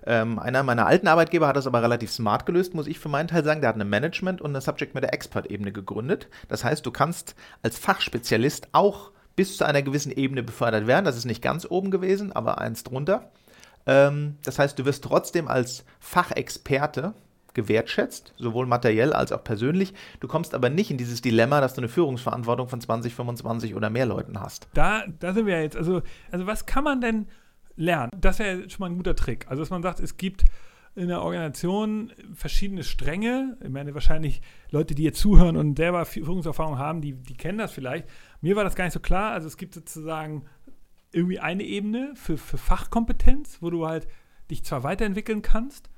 Ähm, 0.05 0.39
einer 0.39 0.63
meiner 0.63 0.85
alten 0.85 1.07
Arbeitgeber 1.07 1.47
hat 1.47 1.57
das 1.57 1.67
aber 1.67 1.81
relativ 1.81 2.11
smart 2.11 2.45
gelöst, 2.45 2.73
muss 2.73 2.87
ich 2.87 2.99
für 2.99 3.09
meinen 3.09 3.27
Teil 3.27 3.43
sagen. 3.43 3.61
Der 3.61 3.69
hat 3.69 3.75
eine 3.75 3.85
Management- 3.85 4.41
und 4.41 4.51
eine 4.51 4.61
Subject 4.61 4.93
Matter 4.95 5.13
Expert-Ebene 5.13 5.71
gegründet. 5.71 6.27
Das 6.47 6.63
heißt, 6.63 6.85
du 6.85 6.91
kannst 6.91 7.35
als 7.61 7.77
Fachspezialist 7.77 8.69
auch 8.71 9.11
bis 9.35 9.57
zu 9.57 9.65
einer 9.65 9.81
gewissen 9.81 10.11
Ebene 10.11 10.43
befördert 10.43 10.87
werden. 10.87 11.05
Das 11.05 11.17
ist 11.17 11.25
nicht 11.25 11.41
ganz 11.41 11.65
oben 11.69 11.91
gewesen, 11.91 12.31
aber 12.31 12.59
eins 12.59 12.83
drunter. 12.83 13.31
Ähm, 13.85 14.37
das 14.43 14.59
heißt, 14.59 14.77
du 14.77 14.85
wirst 14.85 15.03
trotzdem 15.03 15.47
als 15.47 15.83
Fachexperte 15.99 17.13
gewertschätzt, 17.57 18.33
sowohl 18.37 18.67
materiell 18.67 19.11
als 19.11 19.33
auch 19.33 19.43
persönlich. 19.43 19.93
Du 20.21 20.29
kommst 20.29 20.53
aber 20.53 20.69
nicht 20.69 20.91
in 20.91 20.97
dieses 20.97 21.21
Dilemma, 21.21 21.59
dass 21.59 21.73
du 21.73 21.81
eine 21.81 21.89
Führungsverantwortung 21.89 22.69
von 22.69 22.79
20, 22.79 23.13
25 23.13 23.75
oder 23.75 23.89
mehr 23.89 24.05
Leuten 24.05 24.39
hast. 24.39 24.69
Da, 24.73 25.03
da 25.19 25.33
sind 25.33 25.47
wir 25.47 25.61
jetzt. 25.61 25.75
Also, 25.75 26.01
also 26.31 26.47
was 26.47 26.65
kann 26.65 26.85
man 26.85 27.01
denn 27.01 27.25
lernen. 27.75 28.11
Das 28.19 28.39
wäre 28.39 28.69
schon 28.69 28.79
mal 28.79 28.89
ein 28.89 28.97
guter 28.97 29.15
Trick. 29.15 29.47
Also, 29.49 29.61
dass 29.63 29.69
man 29.69 29.81
sagt, 29.81 29.99
es 29.99 30.17
gibt 30.17 30.45
in 30.95 31.07
der 31.07 31.21
Organisation 31.21 32.11
verschiedene 32.33 32.83
Stränge. 32.83 33.57
Ich 33.63 33.69
meine, 33.69 33.93
wahrscheinlich 33.93 34.41
Leute, 34.71 34.95
die 34.95 35.03
jetzt 35.03 35.19
zuhören 35.19 35.57
und 35.57 35.77
selber 35.77 36.05
Führungserfahrung 36.05 36.77
haben, 36.77 37.01
die, 37.01 37.13
die 37.13 37.35
kennen 37.35 37.57
das 37.57 37.71
vielleicht. 37.71 38.07
Mir 38.41 38.55
war 38.55 38.63
das 38.63 38.75
gar 38.75 38.85
nicht 38.85 38.93
so 38.93 38.99
klar. 38.99 39.31
Also, 39.31 39.47
es 39.47 39.57
gibt 39.57 39.73
sozusagen 39.73 40.45
irgendwie 41.11 41.39
eine 41.39 41.63
Ebene 41.63 42.13
für, 42.15 42.37
für 42.37 42.57
Fachkompetenz, 42.57 43.61
wo 43.61 43.71
du 43.71 43.87
halt 43.87 44.07
dich 44.51 44.63
zwar 44.63 44.83
weiterentwickeln 44.83 45.41
kannst, 45.41 45.89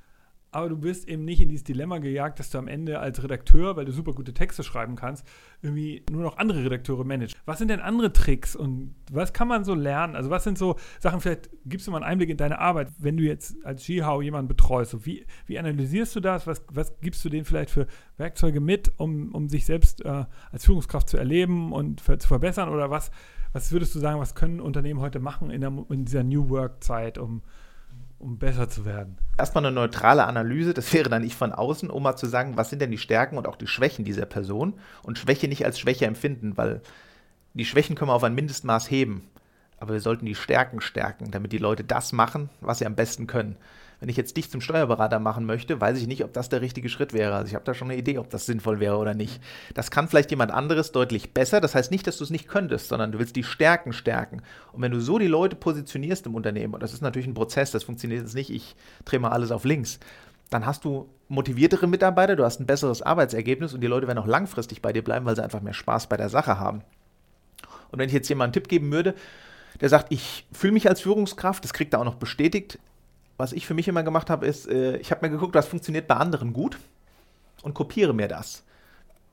aber 0.52 0.70
du 0.70 0.82
wirst 0.82 1.08
eben 1.08 1.26
nicht 1.26 1.42
in 1.42 1.50
dieses 1.50 1.64
Dilemma 1.64 2.00
gejagt, 2.00 2.40
dass 2.40 2.50
du 2.50 2.58
am 2.58 2.68
Ende 2.68 3.00
als 3.00 3.22
Redakteur, 3.24 3.76
weil 3.76 3.86
du 3.86 3.92
super 3.92 4.14
gute 4.14 4.34
Texte 4.34 4.64
schreiben 4.64 4.96
kannst, 4.96 5.26
irgendwie 5.62 6.04
nur 6.10 6.24
noch 6.24 6.38
andere 6.38 6.64
Redakteure 6.64 7.04
managst. 7.04 7.36
Was 7.46 7.60
sind 7.60 7.70
denn 7.70 7.80
andere 7.80 8.14
Tricks 8.14 8.56
und 8.56 8.96
was 9.12 9.34
kann 9.34 9.48
man 9.48 9.64
so 9.64 9.76
lernen? 9.76 10.16
Also 10.16 10.30
was 10.30 10.44
sind 10.44 10.58
so 10.58 10.78
Sachen, 11.00 11.22
vielleicht 11.22 11.50
gibst 11.66 11.88
du 11.88 11.92
mal 11.92 11.98
einen 11.98 12.06
Einblick 12.12 12.30
in 12.30 12.38
deine 12.38 12.60
Arbeit, 12.60 12.90
wenn 12.98 13.18
du 13.18 13.24
jetzt 13.24 13.64
als 13.64 13.88
Jihao 13.88 14.22
jemanden 14.22 14.48
betreust. 14.48 14.92
So 14.92 15.06
wie, 15.06 15.26
wie 15.46 15.60
analysierst 15.60 16.16
du 16.16 16.20
das? 16.20 16.48
Was, 16.48 16.64
was 16.72 17.00
gibst 17.00 17.24
du 17.24 17.30
denen 17.30 17.46
vielleicht 17.46 17.70
für 17.70 17.88
Werkzeuge 18.18 18.60
mit, 18.60 18.92
um, 18.98 19.34
um 19.34 19.50
sich 19.50 19.66
selbst 19.66 20.04
äh, 20.04 20.26
als 20.52 20.66
Führungskraft 20.66 21.10
zu 21.10 21.18
erleben 21.18 21.72
und 21.72 22.02
für, 22.02 22.18
zu 22.18 22.28
verbessern? 22.28 22.70
Oder 22.70 22.90
was, 22.90 23.12
was 23.54 23.72
würdest 23.72 23.94
du 23.94 24.00
sagen, 24.00 24.20
was 24.20 24.36
können 24.36 24.60
Unternehmen 24.60 25.00
heute 25.00 25.20
machen 25.20 25.52
in, 25.52 25.62
der, 25.62 25.74
in 25.90 26.06
dieser 26.06 26.24
New 26.24 26.50
Work-Zeit, 26.50 27.18
um 27.18 27.42
um 28.20 28.38
besser 28.38 28.70
zu 28.70 28.86
werden? 28.86 29.18
Erstmal 29.38 29.66
eine 29.66 29.74
neutrale 29.74 30.26
Analyse, 30.26 30.74
das 30.74 30.94
wäre 30.94 31.10
dann 31.10 31.24
ich 31.24 31.36
von 31.36 31.54
außen, 31.54 31.90
um 31.90 32.04
mal 32.04 32.16
zu 32.16 32.28
sagen, 32.28 32.58
was 32.58 32.70
sind 32.70 32.82
denn 32.82 32.92
die 32.92 32.98
Stärken 32.98 33.38
und 33.38 33.48
auch 33.48 33.56
die 33.56 33.68
Schwächen 33.68 34.06
dieser 34.06 34.26
Person 34.26 34.74
und 35.04 35.18
Schwäche 35.18 35.48
nicht 35.48 35.66
als 35.66 35.80
Schwäche 35.80 36.06
empfinden, 36.06 36.58
weil 36.58 36.82
die 37.54 37.66
Schwächen 37.66 37.96
können 37.96 38.12
wir 38.12 38.16
auf 38.16 38.24
ein 38.24 38.36
Mindestmaß 38.36 38.92
heben. 38.92 39.28
Aber 39.78 39.94
wir 39.94 40.02
sollten 40.02 40.26
die 40.26 40.36
Stärken 40.36 40.82
stärken, 40.82 41.32
damit 41.32 41.54
die 41.54 41.58
Leute 41.58 41.84
das 41.84 42.12
machen, 42.12 42.50
was 42.60 42.80
sie 42.80 42.86
am 42.86 42.96
besten 42.96 43.28
können. 43.28 43.56
Wenn 44.00 44.08
ich 44.08 44.16
jetzt 44.16 44.38
dich 44.38 44.50
zum 44.50 44.62
Steuerberater 44.62 45.20
machen 45.20 45.46
möchte, 45.46 45.82
weiß 45.82 45.98
ich 45.98 46.08
nicht, 46.08 46.24
ob 46.24 46.32
das 46.32 46.48
der 46.48 46.62
richtige 46.62 46.88
Schritt 46.88 47.12
wäre. 47.12 47.36
Also 47.36 47.50
ich 47.50 47.56
habe 47.56 47.66
da 47.66 47.74
schon 47.74 47.90
eine 47.90 48.00
Idee, 48.00 48.18
ob 48.18 48.30
das 48.30 48.46
sinnvoll 48.46 48.80
wäre 48.80 48.98
oder 48.98 49.14
nicht. 49.14 49.42
Das 49.74 49.92
kann 49.92 50.08
vielleicht 50.08 50.32
jemand 50.32 50.52
anderes 50.52 50.94
deutlich 50.94 51.34
besser. 51.34 51.60
Das 51.60 51.76
heißt 51.76 51.92
nicht, 51.92 52.08
dass 52.08 52.18
du 52.18 52.24
es 52.24 52.30
nicht 52.30 52.48
könntest, 52.48 52.88
sondern 52.88 53.12
du 53.12 53.20
willst 53.20 53.36
die 53.36 53.44
Stärken 53.44 53.92
stärken. 53.92 54.42
Und 54.72 54.82
wenn 54.82 54.92
du 54.92 55.02
so 55.02 55.20
die 55.20 55.28
Leute 55.28 55.58
positionierst 55.58 56.26
im 56.28 56.36
Unternehmen, 56.36 56.74
und 56.74 56.82
das 56.82 56.94
ist 56.94 57.02
natürlich 57.02 57.28
ein 57.28 57.34
Prozess, 57.34 57.72
das 57.72 57.84
funktioniert 57.84 58.22
jetzt 58.22 58.36
nicht, 58.36 58.50
ich 58.50 58.76
drehe 59.04 59.20
mal 59.20 59.32
alles 59.32 59.52
auf 59.52 59.66
links, 59.66 60.00
dann 60.50 60.66
hast 60.66 60.86
du 60.86 61.10
motiviertere 61.28 61.86
Mitarbeiter, 61.86 62.36
du 62.36 62.46
hast 62.46 62.60
ein 62.60 62.66
besseres 62.66 63.02
Arbeitsergebnis 63.02 63.74
und 63.74 63.82
die 63.82 63.88
Leute 63.88 64.08
werden 64.08 64.18
auch 64.18 64.26
langfristig 64.26 64.82
bei 64.82 64.94
dir 64.94 65.04
bleiben, 65.04 65.26
weil 65.26 65.36
sie 65.36 65.44
einfach 65.44 65.62
mehr 65.62 65.74
Spaß 65.74 66.08
bei 66.08 66.18
der 66.18 66.30
Sache 66.30 66.58
haben. 66.58 66.82
Und 67.92 68.00
wenn 68.00 68.08
ich 68.08 68.14
jetzt 68.14 68.30
jemanden 68.30 68.50
einen 68.50 68.54
Tipp 68.54 68.70
geben 68.70 68.92
würde, 68.92 69.14
der 69.82 69.90
sagt, 69.90 70.12
ich 70.12 70.48
fühle 70.52 70.74
mich 70.74 70.90
als 70.90 71.02
Führungskraft, 71.02 71.64
das 71.64 71.74
kriegt 71.74 71.94
er 71.94 72.00
auch 72.00 72.06
noch 72.06 72.16
bestätigt, 72.16 72.80
was 73.40 73.54
ich 73.54 73.66
für 73.66 73.74
mich 73.74 73.88
immer 73.88 74.04
gemacht 74.04 74.30
habe, 74.30 74.46
ist, 74.46 74.68
äh, 74.68 74.98
ich 74.98 75.12
habe 75.12 75.26
mir 75.26 75.32
geguckt, 75.32 75.56
was 75.56 75.66
funktioniert 75.66 76.08
bei 76.08 76.16
anderen 76.16 76.52
gut 76.52 76.78
und 77.64 77.74
kopiere 77.74 78.14
mir 78.14 78.28
das. 78.28 78.64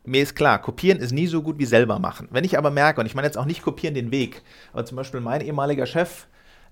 mir 0.05 0.23
ist 0.23 0.37
klar, 0.37 0.61
kopieren 0.62 1.01
ist 1.01 1.11
nie 1.11 1.27
so 1.27 1.42
gut 1.42 1.59
wie 1.59 1.64
selber 1.64 1.99
machen. 1.99 2.29
Wenn 2.31 2.45
ich 2.45 2.57
aber 2.57 2.71
merke, 2.71 3.01
und 3.01 3.07
ich 3.07 3.16
meine 3.16 3.27
jetzt 3.27 3.37
auch 3.37 3.45
nicht 3.45 3.64
kopieren 3.64 3.95
den 3.95 4.12
Weg, 4.12 4.42
aber 4.73 4.85
zum 4.85 4.97
Beispiel 4.97 5.21
mein 5.21 5.40
ehemaliger 5.40 5.87
Chef 5.87 6.29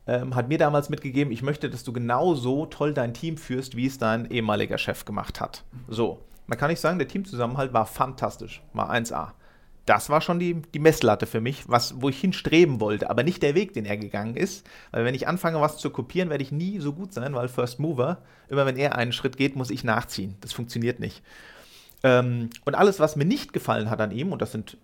ähm, 0.06 0.36
hat 0.36 0.48
mir 0.48 0.58
damals 0.58 0.90
mitgegeben, 0.90 1.32
ich 1.32 1.42
möchte, 1.42 1.68
dass 1.68 1.82
du 1.82 1.92
genauso 1.92 2.66
toll 2.66 2.94
dein 2.94 3.14
Team 3.14 3.36
führst, 3.36 3.76
wie 3.76 3.86
es 3.86 3.98
dein 3.98 4.30
ehemaliger 4.30 4.78
Chef 4.78 5.04
gemacht 5.04 5.40
hat. 5.40 5.64
So, 5.88 6.20
dann 6.46 6.56
kann 6.56 6.70
ich 6.70 6.78
sagen, 6.78 7.00
der 7.00 7.08
Teamzusammenhalt 7.08 7.72
war 7.72 7.86
fantastisch, 7.86 8.62
war 8.74 8.92
1A. 8.92 9.32
Das 9.86 10.08
war 10.08 10.20
schon 10.20 10.38
die, 10.38 10.62
die 10.62 10.78
Messlatte 10.78 11.26
für 11.26 11.40
mich, 11.40 11.68
was, 11.68 12.00
wo 12.00 12.08
ich 12.08 12.18
hinstreben 12.18 12.80
wollte, 12.80 13.10
aber 13.10 13.22
nicht 13.22 13.42
der 13.42 13.54
Weg, 13.54 13.74
den 13.74 13.84
er 13.84 13.98
gegangen 13.98 14.36
ist. 14.36 14.66
Weil 14.92 15.04
wenn 15.04 15.14
ich 15.14 15.28
anfange, 15.28 15.60
was 15.60 15.76
zu 15.76 15.90
kopieren, 15.90 16.30
werde 16.30 16.42
ich 16.42 16.52
nie 16.52 16.78
so 16.80 16.92
gut 16.92 17.12
sein, 17.12 17.34
weil 17.34 17.48
First 17.48 17.80
Mover, 17.80 18.18
immer 18.48 18.64
wenn 18.64 18.76
er 18.76 18.96
einen 18.96 19.12
Schritt 19.12 19.36
geht, 19.36 19.56
muss 19.56 19.70
ich 19.70 19.84
nachziehen. 19.84 20.36
Das 20.40 20.52
funktioniert 20.52 21.00
nicht. 21.00 21.22
Ähm, 22.02 22.50
und 22.64 22.74
alles, 22.74 23.00
was 23.00 23.16
mir 23.16 23.24
nicht 23.24 23.52
gefallen 23.52 23.90
hat 23.90 24.00
an 24.00 24.10
ihm, 24.10 24.32
und 24.32 24.40
das 24.40 24.52
sind, 24.52 24.78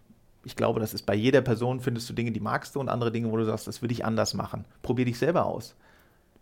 ich 0.45 0.57
glaube, 0.57 0.81
das 0.81 0.95
ist 0.95 1.07
bei 1.07 1.15
jeder 1.15 1.41
Person, 1.41 1.81
findest 1.81 2.09
du 2.09 2.13
Dinge, 2.13 2.33
die 2.33 2.41
magst 2.41 2.75
du 2.75 2.81
und 2.81 2.89
andere 2.89 3.13
Dinge, 3.13 3.31
wo 3.31 3.37
du 3.37 3.45
sagst, 3.45 3.67
das 3.67 3.83
würde 3.83 3.93
ich 3.93 4.05
anders 4.05 4.35
machen. 4.35 4.65
Probier 4.83 5.07
dich 5.07 5.19
selber 5.19 5.47
aus. 5.47 5.75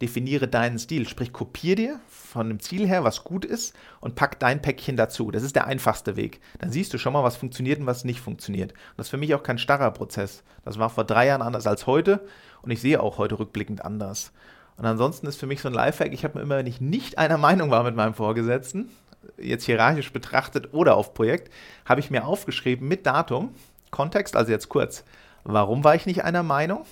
Definiere 0.00 0.46
deinen 0.46 0.78
Stil, 0.78 1.08
sprich, 1.08 1.32
kopier 1.32 1.74
dir 1.74 2.00
von 2.08 2.48
dem 2.48 2.60
Ziel 2.60 2.86
her, 2.86 3.02
was 3.02 3.24
gut 3.24 3.44
ist, 3.44 3.74
und 4.00 4.14
pack 4.14 4.38
dein 4.38 4.62
Päckchen 4.62 4.96
dazu. 4.96 5.30
Das 5.30 5.42
ist 5.42 5.56
der 5.56 5.66
einfachste 5.66 6.14
Weg. 6.16 6.40
Dann 6.60 6.70
siehst 6.70 6.94
du 6.94 6.98
schon 6.98 7.12
mal, 7.12 7.24
was 7.24 7.36
funktioniert 7.36 7.80
und 7.80 7.86
was 7.86 8.04
nicht 8.04 8.20
funktioniert. 8.20 8.72
Und 8.72 8.98
das 8.98 9.06
ist 9.06 9.10
für 9.10 9.16
mich 9.16 9.34
auch 9.34 9.42
kein 9.42 9.58
starrer 9.58 9.90
Prozess. 9.90 10.44
Das 10.64 10.78
war 10.78 10.88
vor 10.90 11.04
drei 11.04 11.26
Jahren 11.26 11.42
anders 11.42 11.66
als 11.66 11.86
heute 11.86 12.24
und 12.62 12.70
ich 12.70 12.80
sehe 12.80 13.02
auch 13.02 13.18
heute 13.18 13.38
rückblickend 13.38 13.84
anders. 13.84 14.32
Und 14.76 14.86
ansonsten 14.86 15.26
ist 15.26 15.40
für 15.40 15.46
mich 15.46 15.60
so 15.60 15.68
ein 15.68 15.74
Lifehack, 15.74 16.12
ich 16.12 16.22
habe 16.22 16.38
mir 16.38 16.44
immer, 16.44 16.58
wenn 16.58 16.66
ich 16.66 16.80
nicht 16.80 17.18
einer 17.18 17.38
Meinung 17.38 17.70
war 17.70 17.82
mit 17.82 17.96
meinem 17.96 18.14
Vorgesetzten, 18.14 18.90
jetzt 19.36 19.64
hierarchisch 19.64 20.12
betrachtet 20.12 20.72
oder 20.72 20.96
auf 20.96 21.14
Projekt, 21.14 21.52
habe 21.84 22.00
ich 22.00 22.10
mir 22.10 22.24
aufgeschrieben 22.24 22.86
mit 22.86 23.04
Datum, 23.04 23.52
Kontext, 23.90 24.36
also 24.36 24.52
jetzt 24.52 24.68
kurz, 24.68 25.02
warum 25.42 25.82
war 25.82 25.96
ich 25.96 26.06
nicht 26.06 26.22
einer 26.22 26.44
Meinung? 26.44 26.84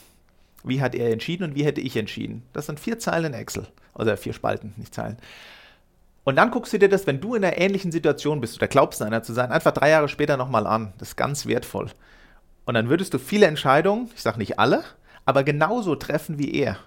Wie 0.66 0.82
hat 0.82 0.94
er 0.94 1.12
entschieden 1.12 1.44
und 1.44 1.54
wie 1.54 1.64
hätte 1.64 1.80
ich 1.80 1.96
entschieden? 1.96 2.42
Das 2.52 2.66
sind 2.66 2.80
vier 2.80 2.98
Zeilen 2.98 3.26
in 3.26 3.34
Excel. 3.34 3.66
Oder 3.94 4.16
vier 4.16 4.32
Spalten, 4.32 4.74
nicht 4.76 4.94
Zeilen. 4.94 5.16
Und 6.24 6.36
dann 6.36 6.50
guckst 6.50 6.72
du 6.72 6.78
dir 6.78 6.88
das, 6.88 7.06
wenn 7.06 7.20
du 7.20 7.36
in 7.36 7.44
einer 7.44 7.56
ähnlichen 7.56 7.92
Situation 7.92 8.40
bist 8.40 8.56
oder 8.56 8.66
glaubst, 8.66 9.00
einer 9.00 9.22
zu 9.22 9.32
sein, 9.32 9.52
einfach 9.52 9.72
drei 9.72 9.90
Jahre 9.90 10.08
später 10.08 10.36
nochmal 10.36 10.66
an. 10.66 10.92
Das 10.98 11.10
ist 11.10 11.16
ganz 11.16 11.46
wertvoll. 11.46 11.90
Und 12.64 12.74
dann 12.74 12.88
würdest 12.88 13.14
du 13.14 13.18
viele 13.18 13.46
Entscheidungen, 13.46 14.10
ich 14.14 14.22
sage 14.22 14.38
nicht 14.38 14.58
alle, 14.58 14.82
aber 15.24 15.44
genauso 15.44 15.94
treffen 15.94 16.38
wie 16.38 16.52
er. 16.52 16.78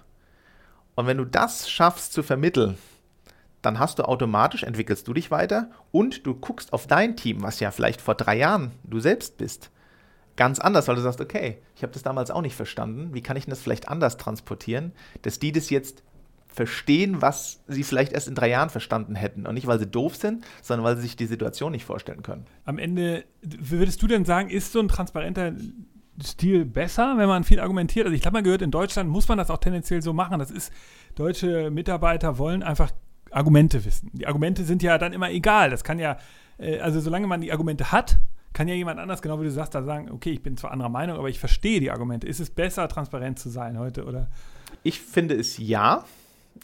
Und 0.94 1.06
wenn 1.06 1.16
du 1.16 1.24
das 1.24 1.70
schaffst 1.70 2.12
zu 2.12 2.22
vermitteln, 2.22 2.76
dann 3.62 3.78
hast 3.78 3.98
du 3.98 4.04
automatisch, 4.04 4.62
entwickelst 4.62 5.08
du 5.08 5.14
dich 5.14 5.30
weiter 5.30 5.70
und 5.90 6.26
du 6.26 6.34
guckst 6.34 6.74
auf 6.74 6.86
dein 6.86 7.16
Team, 7.16 7.42
was 7.42 7.60
ja 7.60 7.70
vielleicht 7.70 8.02
vor 8.02 8.14
drei 8.14 8.36
Jahren 8.36 8.72
du 8.84 9.00
selbst 9.00 9.38
bist, 9.38 9.70
ganz 10.36 10.58
anders, 10.58 10.88
weil 10.88 10.96
du 10.96 11.02
sagst, 11.02 11.20
okay, 11.20 11.58
ich 11.76 11.82
habe 11.82 11.92
das 11.92 12.02
damals 12.02 12.30
auch 12.30 12.42
nicht 12.42 12.54
verstanden, 12.54 13.12
wie 13.12 13.20
kann 13.20 13.36
ich 13.36 13.44
denn 13.44 13.50
das 13.50 13.60
vielleicht 13.60 13.88
anders 13.88 14.16
transportieren, 14.16 14.92
dass 15.22 15.38
die 15.38 15.52
das 15.52 15.70
jetzt 15.70 16.02
verstehen, 16.52 17.22
was 17.22 17.62
sie 17.68 17.84
vielleicht 17.84 18.12
erst 18.12 18.28
in 18.28 18.34
drei 18.34 18.48
Jahren 18.48 18.70
verstanden 18.70 19.14
hätten. 19.14 19.46
Und 19.46 19.54
nicht, 19.54 19.66
weil 19.66 19.78
sie 19.78 19.86
doof 19.86 20.16
sind, 20.16 20.44
sondern 20.62 20.84
weil 20.84 20.96
sie 20.96 21.02
sich 21.02 21.16
die 21.16 21.26
Situation 21.26 21.72
nicht 21.72 21.84
vorstellen 21.84 22.22
können. 22.22 22.44
Am 22.64 22.78
Ende, 22.78 23.24
würdest 23.42 24.02
du 24.02 24.06
denn 24.06 24.24
sagen, 24.24 24.50
ist 24.50 24.72
so 24.72 24.80
ein 24.80 24.88
transparenter 24.88 25.52
Stil 26.22 26.64
besser, 26.64 27.14
wenn 27.16 27.28
man 27.28 27.44
viel 27.44 27.60
argumentiert? 27.60 28.06
Also 28.06 28.14
ich 28.14 28.22
glaube, 28.22 28.34
man 28.34 28.44
gehört, 28.44 28.62
in 28.62 28.70
Deutschland 28.70 29.08
muss 29.08 29.28
man 29.28 29.38
das 29.38 29.50
auch 29.50 29.58
tendenziell 29.58 30.02
so 30.02 30.12
machen. 30.12 30.38
Das 30.38 30.50
ist, 30.50 30.72
deutsche 31.14 31.70
Mitarbeiter 31.70 32.36
wollen 32.36 32.62
einfach 32.62 32.90
Argumente 33.30 33.84
wissen. 33.84 34.10
Die 34.12 34.26
Argumente 34.26 34.64
sind 34.64 34.82
ja 34.82 34.98
dann 34.98 35.12
immer 35.12 35.30
egal. 35.30 35.70
Das 35.70 35.84
kann 35.84 35.98
ja, 35.98 36.18
äh, 36.58 36.80
also 36.80 37.00
solange 37.00 37.26
man 37.26 37.40
die 37.40 37.52
Argumente 37.52 37.92
hat, 37.92 38.18
kann 38.52 38.68
ja 38.68 38.74
jemand 38.74 38.98
anders, 38.98 39.22
genau 39.22 39.40
wie 39.40 39.44
du 39.44 39.50
sagst, 39.50 39.74
da 39.74 39.82
sagen, 39.82 40.10
okay, 40.10 40.30
ich 40.30 40.42
bin 40.42 40.56
zwar 40.56 40.72
anderer 40.72 40.88
Meinung, 40.88 41.18
aber 41.18 41.28
ich 41.28 41.38
verstehe 41.38 41.80
die 41.80 41.90
Argumente. 41.90 42.26
Ist 42.26 42.40
es 42.40 42.50
besser, 42.50 42.88
transparent 42.88 43.38
zu 43.38 43.48
sein 43.48 43.78
heute 43.78 44.04
oder? 44.04 44.28
Ich 44.82 45.00
finde 45.00 45.34
es 45.36 45.58
ja. 45.58 46.04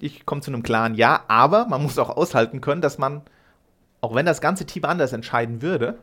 Ich 0.00 0.26
komme 0.26 0.40
zu 0.40 0.50
einem 0.50 0.62
klaren 0.62 0.94
Ja, 0.94 1.22
aber 1.28 1.66
man 1.66 1.82
muss 1.82 1.98
auch 1.98 2.10
aushalten 2.10 2.60
können, 2.60 2.82
dass 2.82 2.98
man, 2.98 3.22
auch 4.00 4.14
wenn 4.14 4.26
das 4.26 4.40
ganze 4.40 4.66
Team 4.66 4.84
anders 4.84 5.12
entscheiden 5.12 5.62
würde, 5.62 5.98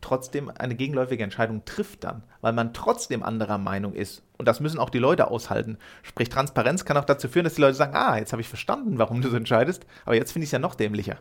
trotzdem 0.00 0.50
eine 0.50 0.74
gegenläufige 0.74 1.24
Entscheidung 1.24 1.64
trifft 1.64 2.04
dann, 2.04 2.22
weil 2.40 2.52
man 2.52 2.74
trotzdem 2.74 3.22
anderer 3.22 3.58
Meinung 3.58 3.94
ist. 3.94 4.22
Und 4.38 4.46
das 4.46 4.60
müssen 4.60 4.78
auch 4.78 4.90
die 4.90 4.98
Leute 4.98 5.28
aushalten. 5.30 5.78
Sprich, 6.02 6.28
Transparenz 6.28 6.84
kann 6.84 6.96
auch 6.96 7.04
dazu 7.04 7.28
führen, 7.28 7.44
dass 7.44 7.54
die 7.54 7.62
Leute 7.62 7.74
sagen, 7.74 7.94
ah, 7.94 8.18
jetzt 8.18 8.32
habe 8.32 8.42
ich 8.42 8.48
verstanden, 8.48 8.98
warum 8.98 9.22
du 9.22 9.30
so 9.30 9.36
entscheidest, 9.36 9.86
aber 10.04 10.14
jetzt 10.14 10.32
finde 10.32 10.44
ich 10.44 10.48
es 10.48 10.52
ja 10.52 10.58
noch 10.58 10.74
dämlicher. 10.74 11.18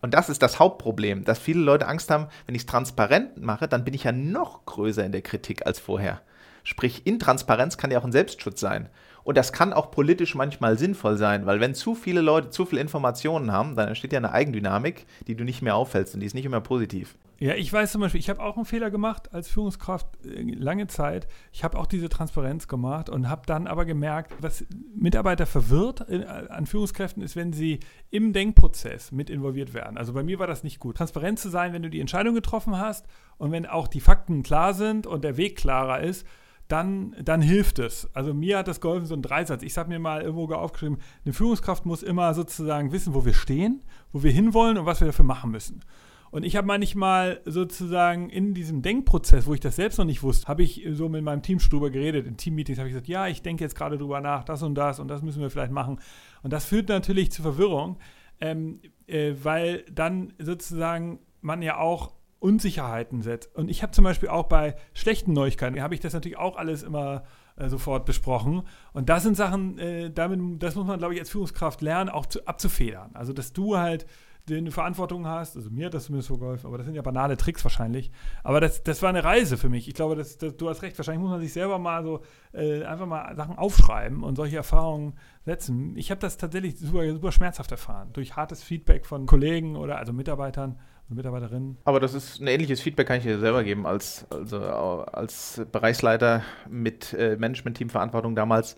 Und 0.00 0.14
das 0.14 0.28
ist 0.28 0.42
das 0.42 0.58
Hauptproblem, 0.58 1.24
dass 1.24 1.38
viele 1.38 1.60
Leute 1.60 1.86
Angst 1.86 2.10
haben, 2.10 2.28
wenn 2.46 2.54
ich 2.54 2.62
es 2.62 2.66
transparent 2.66 3.36
mache, 3.38 3.68
dann 3.68 3.84
bin 3.84 3.94
ich 3.94 4.04
ja 4.04 4.12
noch 4.12 4.64
größer 4.64 5.04
in 5.04 5.12
der 5.12 5.22
Kritik 5.22 5.66
als 5.66 5.78
vorher. 5.78 6.22
Sprich, 6.64 7.06
Intransparenz 7.06 7.76
kann 7.76 7.90
ja 7.90 7.98
auch 7.98 8.04
ein 8.04 8.12
Selbstschutz 8.12 8.60
sein. 8.60 8.88
Und 9.24 9.36
das 9.36 9.52
kann 9.52 9.72
auch 9.72 9.90
politisch 9.90 10.34
manchmal 10.34 10.78
sinnvoll 10.78 11.16
sein, 11.16 11.46
weil 11.46 11.60
wenn 11.60 11.74
zu 11.74 11.94
viele 11.94 12.20
Leute 12.20 12.50
zu 12.50 12.64
viele 12.64 12.80
Informationen 12.80 13.52
haben, 13.52 13.76
dann 13.76 13.88
entsteht 13.88 14.12
ja 14.12 14.18
eine 14.18 14.32
Eigendynamik, 14.32 15.06
die 15.26 15.34
du 15.34 15.44
nicht 15.44 15.62
mehr 15.62 15.76
auffällst 15.76 16.14
und 16.14 16.20
die 16.20 16.26
ist 16.26 16.34
nicht 16.34 16.46
immer 16.46 16.60
positiv. 16.60 17.16
Ja, 17.42 17.54
ich 17.54 17.72
weiß 17.72 17.92
zum 17.92 18.02
Beispiel, 18.02 18.20
ich 18.20 18.28
habe 18.28 18.42
auch 18.42 18.56
einen 18.56 18.66
Fehler 18.66 18.90
gemacht 18.90 19.32
als 19.32 19.48
Führungskraft 19.48 20.06
äh, 20.26 20.42
lange 20.42 20.88
Zeit. 20.88 21.26
Ich 21.52 21.64
habe 21.64 21.78
auch 21.78 21.86
diese 21.86 22.10
Transparenz 22.10 22.68
gemacht 22.68 23.08
und 23.08 23.30
habe 23.30 23.46
dann 23.46 23.66
aber 23.66 23.86
gemerkt, 23.86 24.34
was 24.40 24.66
Mitarbeiter 24.94 25.46
verwirrt 25.46 26.06
äh, 26.10 26.26
an 26.26 26.66
Führungskräften 26.66 27.22
ist, 27.22 27.36
wenn 27.36 27.54
sie 27.54 27.80
im 28.10 28.34
Denkprozess 28.34 29.10
mit 29.10 29.30
involviert 29.30 29.72
werden. 29.72 29.96
Also 29.96 30.12
bei 30.12 30.22
mir 30.22 30.38
war 30.38 30.46
das 30.46 30.64
nicht 30.64 30.80
gut. 30.80 30.98
Transparent 30.98 31.38
zu 31.38 31.48
sein, 31.48 31.72
wenn 31.72 31.82
du 31.82 31.88
die 31.88 32.00
Entscheidung 32.00 32.34
getroffen 32.34 32.76
hast 32.76 33.06
und 33.38 33.52
wenn 33.52 33.64
auch 33.64 33.88
die 33.88 34.00
Fakten 34.00 34.42
klar 34.42 34.74
sind 34.74 35.06
und 35.06 35.24
der 35.24 35.38
Weg 35.38 35.56
klarer 35.56 36.00
ist, 36.00 36.26
dann, 36.70 37.16
dann 37.22 37.42
hilft 37.42 37.78
es. 37.78 38.08
Also 38.14 38.32
mir 38.32 38.58
hat 38.58 38.68
das 38.68 38.80
geholfen, 38.80 39.06
so 39.06 39.14
ein 39.14 39.22
Dreisatz. 39.22 39.62
Ich 39.62 39.76
habe 39.76 39.88
mir 39.88 39.98
mal 39.98 40.22
irgendwo 40.22 40.52
aufgeschrieben, 40.54 40.98
eine 41.24 41.34
Führungskraft 41.34 41.84
muss 41.84 42.02
immer 42.02 42.32
sozusagen 42.34 42.92
wissen, 42.92 43.12
wo 43.14 43.24
wir 43.24 43.34
stehen, 43.34 43.82
wo 44.12 44.22
wir 44.22 44.30
hinwollen 44.30 44.78
und 44.78 44.86
was 44.86 45.00
wir 45.00 45.06
dafür 45.06 45.24
machen 45.24 45.50
müssen. 45.50 45.82
Und 46.30 46.44
ich 46.44 46.54
habe 46.54 46.68
manchmal 46.68 47.40
sozusagen 47.44 48.30
in 48.30 48.54
diesem 48.54 48.82
Denkprozess, 48.82 49.46
wo 49.46 49.54
ich 49.54 49.58
das 49.58 49.74
selbst 49.74 49.98
noch 49.98 50.04
nicht 50.04 50.22
wusste, 50.22 50.46
habe 50.46 50.62
ich 50.62 50.86
so 50.92 51.08
mit 51.08 51.24
meinem 51.24 51.42
Team 51.42 51.58
drüber 51.58 51.90
geredet. 51.90 52.26
In 52.26 52.36
Teammeetings 52.36 52.78
habe 52.78 52.88
ich 52.88 52.94
gesagt, 52.94 53.08
ja, 53.08 53.26
ich 53.26 53.42
denke 53.42 53.64
jetzt 53.64 53.74
gerade 53.74 53.98
drüber 53.98 54.20
nach, 54.20 54.44
das 54.44 54.62
und 54.62 54.76
das 54.76 55.00
und 55.00 55.08
das 55.08 55.22
müssen 55.22 55.42
wir 55.42 55.50
vielleicht 55.50 55.72
machen. 55.72 55.98
Und 56.44 56.52
das 56.52 56.66
führt 56.66 56.88
natürlich 56.88 57.32
zu 57.32 57.42
Verwirrung, 57.42 57.98
ähm, 58.40 58.80
äh, 59.08 59.34
weil 59.42 59.84
dann 59.90 60.32
sozusagen 60.38 61.18
man 61.40 61.62
ja 61.62 61.78
auch 61.78 62.12
Unsicherheiten 62.40 63.22
setzt. 63.22 63.54
Und 63.54 63.70
ich 63.70 63.82
habe 63.82 63.92
zum 63.92 64.04
Beispiel 64.04 64.28
auch 64.28 64.48
bei 64.48 64.74
schlechten 64.92 65.32
Neuigkeiten, 65.32 65.80
habe 65.80 65.94
ich 65.94 66.00
das 66.00 66.14
natürlich 66.14 66.38
auch 66.38 66.56
alles 66.56 66.82
immer 66.82 67.22
äh, 67.56 67.68
sofort 67.68 68.06
besprochen. 68.06 68.62
Und 68.92 69.08
das 69.08 69.22
sind 69.22 69.36
Sachen, 69.36 69.78
äh, 69.78 70.10
damit, 70.10 70.62
das 70.62 70.74
muss 70.74 70.86
man, 70.86 70.98
glaube 70.98 71.14
ich, 71.14 71.20
als 71.20 71.30
Führungskraft 71.30 71.82
lernen, 71.82 72.10
auch 72.10 72.26
zu, 72.26 72.46
abzufedern. 72.46 73.10
Also, 73.14 73.32
dass 73.32 73.52
du 73.52 73.76
halt 73.76 74.06
eine 74.48 74.70
Verantwortung 74.70 75.26
hast. 75.26 75.56
Also 75.56 75.70
mir 75.70 75.86
hat 75.86 75.94
das 75.94 76.04
zumindest 76.04 76.28
so 76.28 76.38
geholfen, 76.38 76.66
aber 76.66 76.78
das 76.78 76.86
sind 76.86 76.94
ja 76.94 77.02
banale 77.02 77.36
Tricks 77.36 77.64
wahrscheinlich. 77.64 78.10
Aber 78.42 78.60
das, 78.60 78.82
das 78.82 79.02
war 79.02 79.08
eine 79.08 79.24
Reise 79.24 79.56
für 79.56 79.68
mich. 79.68 79.88
Ich 79.88 79.94
glaube, 79.94 80.16
das, 80.16 80.38
das, 80.38 80.56
du 80.56 80.68
hast 80.68 80.82
recht. 80.82 80.98
Wahrscheinlich 80.98 81.22
muss 81.22 81.30
man 81.30 81.40
sich 81.40 81.52
selber 81.52 81.78
mal 81.78 82.02
so 82.02 82.22
äh, 82.52 82.84
einfach 82.84 83.06
mal 83.06 83.34
Sachen 83.36 83.56
aufschreiben 83.56 84.22
und 84.22 84.36
solche 84.36 84.56
Erfahrungen 84.56 85.14
setzen. 85.44 85.96
Ich 85.96 86.10
habe 86.10 86.20
das 86.20 86.36
tatsächlich 86.36 86.78
super, 86.78 87.08
super 87.12 87.32
schmerzhaft 87.32 87.70
erfahren. 87.70 88.10
Durch 88.12 88.36
hartes 88.36 88.62
Feedback 88.62 89.06
von 89.06 89.26
Kollegen 89.26 89.76
oder 89.76 89.98
also 89.98 90.12
Mitarbeitern 90.12 90.78
Mitarbeiterinnen. 91.16 91.76
Aber 91.84 92.00
das 92.00 92.14
ist 92.14 92.40
ein 92.40 92.46
ähnliches 92.46 92.80
Feedback, 92.80 93.08
kann 93.08 93.18
ich 93.18 93.24
dir 93.24 93.38
selber 93.38 93.64
geben, 93.64 93.86
als, 93.86 94.26
also 94.30 94.58
als 94.60 95.62
Bereichsleiter 95.72 96.42
mit 96.68 97.12
äh, 97.12 97.36
Management-Team-Verantwortung 97.36 98.34
damals 98.34 98.76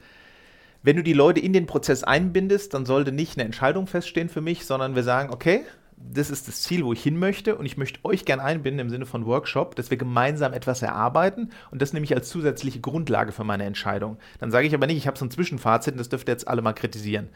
wenn 0.85 0.97
du 0.97 1.03
die 1.03 1.13
Leute 1.13 1.39
in 1.39 1.53
den 1.53 1.67
Prozess 1.67 2.03
einbindest, 2.03 2.75
dann 2.75 2.87
sollte 2.87 3.13
nicht 3.13 3.37
eine 3.37 3.45
Entscheidung 3.45 3.87
feststehen 3.87 4.29
für 4.29 4.41
mich, 4.41 4.67
sondern 4.67 4.97
wir 4.97 5.05
sagen, 5.05 5.33
okay, 5.33 5.65
das 5.97 6.31
ist 6.31 6.49
das 6.49 6.63
Ziel, 6.63 6.85
wo 6.85 6.93
ich 6.93 7.03
hin 7.03 7.17
möchte 7.17 7.55
und 7.55 7.65
ich 7.67 7.77
möchte 7.77 8.05
euch 8.05 8.25
gerne 8.25 8.43
einbinden 8.43 8.81
im 8.81 8.91
Sinne 8.91 9.07
von 9.07 9.25
Workshop, 9.25 9.77
dass 9.77 9.91
wir 9.91 9.97
gemeinsam 9.97 10.53
etwas 10.53 10.83
erarbeiten 10.83 11.51
und 11.71 11.81
das 11.81 11.93
nehme 11.93 12.05
ich 12.05 12.15
als 12.15 12.29
zusätzliche 12.29 12.81
Grundlage 12.81 13.31
für 13.31 13.45
meine 13.45 13.65
Entscheidung. 13.65 14.19
Dann 14.41 14.51
sage 14.51 14.67
ich 14.67 14.75
aber 14.75 14.89
nicht, 14.89 14.97
ich 14.97 15.07
habe 15.07 15.17
so 15.17 15.25
ein 15.25 15.31
Zwischenfazit 15.31 15.95
und 15.95 15.99
das 15.99 16.09
dürft 16.09 16.29
ihr 16.29 16.33
jetzt 16.33 16.49
alle 16.49 16.63
mal 16.63 16.73
kritisieren. 16.73 17.29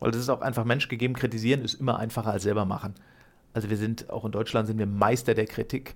Weil 0.00 0.10
das 0.10 0.20
ist 0.20 0.30
auch 0.30 0.40
einfach 0.40 0.64
menschgegeben, 0.64 1.14
kritisieren 1.14 1.60
ist 1.60 1.74
immer 1.74 1.98
einfacher 1.98 2.30
als 2.30 2.44
selber 2.44 2.64
machen. 2.64 2.94
Also 3.54 3.70
wir 3.70 3.78
sind, 3.78 4.10
auch 4.10 4.26
in 4.26 4.32
Deutschland 4.32 4.66
sind 4.66 4.78
wir 4.78 4.86
Meister 4.86 5.34
der 5.34 5.46
Kritik. 5.46 5.94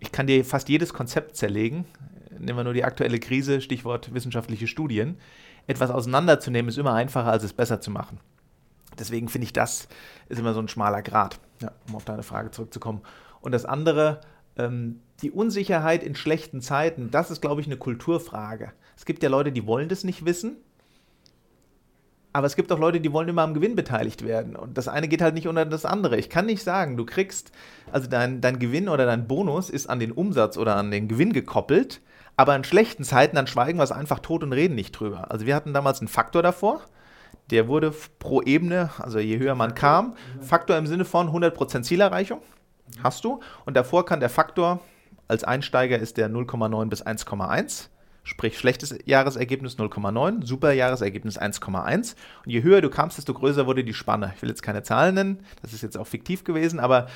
Ich 0.00 0.10
kann 0.10 0.26
dir 0.26 0.44
fast 0.44 0.68
jedes 0.68 0.94
Konzept 0.94 1.36
zerlegen. 1.36 1.84
Nehmen 2.38 2.56
wir 2.56 2.64
nur 2.64 2.72
die 2.72 2.84
aktuelle 2.84 3.20
Krise, 3.20 3.60
Stichwort 3.60 4.14
wissenschaftliche 4.14 4.66
Studien 4.66 5.18
etwas 5.66 5.90
auseinanderzunehmen, 5.90 6.68
ist 6.68 6.78
immer 6.78 6.94
einfacher, 6.94 7.30
als 7.30 7.44
es 7.44 7.52
besser 7.52 7.80
zu 7.80 7.90
machen. 7.90 8.18
Deswegen 8.98 9.28
finde 9.28 9.46
ich, 9.46 9.52
das 9.52 9.88
ist 10.28 10.38
immer 10.38 10.54
so 10.54 10.60
ein 10.60 10.68
schmaler 10.68 11.02
Grad, 11.02 11.38
ja, 11.60 11.72
um 11.88 11.96
auf 11.96 12.04
deine 12.04 12.22
Frage 12.22 12.50
zurückzukommen. 12.50 13.00
Und 13.40 13.52
das 13.52 13.64
andere, 13.64 14.20
ähm, 14.56 15.00
die 15.22 15.30
Unsicherheit 15.30 16.02
in 16.02 16.14
schlechten 16.14 16.60
Zeiten, 16.60 17.10
das 17.10 17.30
ist, 17.30 17.40
glaube 17.40 17.60
ich, 17.60 17.66
eine 17.66 17.76
Kulturfrage. 17.76 18.72
Es 18.96 19.04
gibt 19.06 19.22
ja 19.22 19.30
Leute, 19.30 19.52
die 19.52 19.66
wollen 19.66 19.88
das 19.88 20.04
nicht 20.04 20.24
wissen. 20.24 20.56
Aber 22.32 22.46
es 22.46 22.56
gibt 22.56 22.72
auch 22.72 22.78
Leute, 22.78 23.00
die 23.00 23.12
wollen 23.12 23.28
immer 23.28 23.42
am 23.42 23.54
Gewinn 23.54 23.76
beteiligt 23.76 24.24
werden. 24.24 24.56
Und 24.56 24.78
das 24.78 24.88
eine 24.88 25.08
geht 25.08 25.20
halt 25.20 25.34
nicht 25.34 25.48
unter 25.48 25.66
das 25.66 25.84
andere. 25.84 26.16
Ich 26.16 26.30
kann 26.30 26.46
nicht 26.46 26.62
sagen, 26.62 26.96
du 26.96 27.04
kriegst, 27.04 27.52
also 27.90 28.08
dein, 28.08 28.40
dein 28.40 28.58
Gewinn 28.58 28.88
oder 28.88 29.04
dein 29.04 29.28
Bonus 29.28 29.68
ist 29.68 29.88
an 29.88 29.98
den 29.98 30.12
Umsatz 30.12 30.56
oder 30.56 30.76
an 30.76 30.90
den 30.90 31.08
Gewinn 31.08 31.32
gekoppelt. 31.32 32.00
Aber 32.36 32.56
in 32.56 32.64
schlechten 32.64 33.04
Zeiten, 33.04 33.36
dann 33.36 33.46
schweigen 33.46 33.78
wir 33.78 33.84
es 33.84 33.92
einfach 33.92 34.20
tot 34.20 34.42
und 34.42 34.52
reden 34.52 34.74
nicht 34.74 34.92
drüber. 34.92 35.30
Also 35.30 35.44
wir 35.44 35.54
hatten 35.54 35.74
damals 35.74 36.00
einen 36.00 36.08
Faktor 36.08 36.42
davor. 36.42 36.80
Der 37.50 37.68
wurde 37.68 37.92
pro 38.18 38.40
Ebene, 38.40 38.90
also 38.98 39.18
je 39.18 39.38
höher 39.38 39.54
man 39.54 39.74
kam, 39.74 40.14
Faktor 40.40 40.76
im 40.78 40.86
Sinne 40.86 41.04
von 41.04 41.28
100% 41.28 41.82
Zielerreichung 41.82 42.40
hast 43.02 43.24
du. 43.24 43.40
Und 43.64 43.76
davor 43.76 44.04
kann 44.04 44.20
der 44.20 44.30
Faktor, 44.30 44.80
als 45.28 45.44
Einsteiger 45.44 45.98
ist 45.98 46.16
der 46.16 46.30
0,9 46.30 46.88
bis 46.88 47.04
1,1. 47.04 47.88
Sprich, 48.24 48.56
schlechtes 48.58 48.96
Jahresergebnis 49.04 49.78
0,9, 49.78 50.46
super 50.46 50.72
Jahresergebnis 50.72 51.40
1,1. 51.40 52.14
Und 52.44 52.50
je 52.50 52.62
höher 52.62 52.80
du 52.80 52.88
kamst, 52.88 53.18
desto 53.18 53.34
größer 53.34 53.66
wurde 53.66 53.82
die 53.82 53.94
Spanne. 53.94 54.32
Ich 54.36 54.42
will 54.42 54.48
jetzt 54.48 54.62
keine 54.62 54.82
Zahlen 54.82 55.14
nennen, 55.14 55.44
das 55.60 55.72
ist 55.72 55.82
jetzt 55.82 55.98
auch 55.98 56.06
fiktiv 56.06 56.44
gewesen, 56.44 56.78
aber 56.78 57.08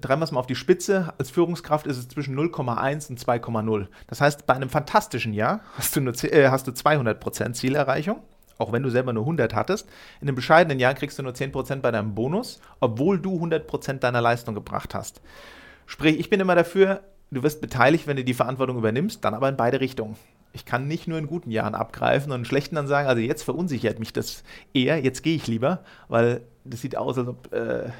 treiben 0.00 0.20
wir 0.20 0.24
es 0.24 0.32
mal 0.32 0.40
auf 0.40 0.46
die 0.46 0.54
Spitze. 0.54 1.14
Als 1.18 1.30
Führungskraft 1.30 1.86
ist 1.86 1.96
es 1.96 2.08
zwischen 2.08 2.38
0,1 2.38 3.10
und 3.10 3.20
2,0. 3.20 3.86
Das 4.08 4.20
heißt, 4.20 4.46
bei 4.46 4.54
einem 4.54 4.68
fantastischen 4.68 5.32
Jahr 5.32 5.60
hast 5.76 5.96
du, 5.96 6.00
nur, 6.00 6.12
äh, 6.24 6.48
hast 6.48 6.66
du 6.66 6.72
200% 6.72 7.54
Zielerreichung, 7.54 8.20
auch 8.58 8.72
wenn 8.72 8.82
du 8.82 8.90
selber 8.90 9.12
nur 9.12 9.22
100 9.24 9.54
hattest. 9.54 9.88
In 10.20 10.28
einem 10.28 10.36
bescheidenen 10.36 10.78
Jahr 10.78 10.94
kriegst 10.94 11.18
du 11.18 11.22
nur 11.22 11.32
10% 11.32 11.76
bei 11.76 11.90
deinem 11.90 12.14
Bonus, 12.14 12.60
obwohl 12.80 13.18
du 13.18 13.38
100% 13.38 14.00
deiner 14.00 14.20
Leistung 14.20 14.54
gebracht 14.54 14.94
hast. 14.94 15.20
Sprich, 15.86 16.18
ich 16.18 16.30
bin 16.30 16.40
immer 16.40 16.56
dafür, 16.56 17.02
du 17.30 17.42
wirst 17.42 17.60
beteiligt, 17.60 18.06
wenn 18.06 18.16
du 18.16 18.24
die 18.24 18.34
Verantwortung 18.34 18.78
übernimmst, 18.78 19.24
dann 19.24 19.34
aber 19.34 19.48
in 19.48 19.56
beide 19.56 19.80
Richtungen. 19.80 20.16
Ich 20.52 20.64
kann 20.64 20.88
nicht 20.88 21.06
nur 21.06 21.18
in 21.18 21.26
guten 21.26 21.50
Jahren 21.50 21.74
abgreifen 21.74 22.32
und 22.32 22.40
in 22.40 22.44
schlechten 22.44 22.76
dann 22.76 22.86
sagen, 22.86 23.08
also 23.08 23.20
jetzt 23.20 23.42
verunsichert 23.42 23.98
mich 23.98 24.12
das 24.12 24.42
eher, 24.72 25.02
jetzt 25.02 25.22
gehe 25.22 25.36
ich 25.36 25.46
lieber, 25.46 25.84
weil 26.08 26.42
das 26.64 26.80
sieht 26.80 26.96
aus, 26.96 27.18
als 27.18 27.28
ob 27.28 27.52
äh, 27.52 27.90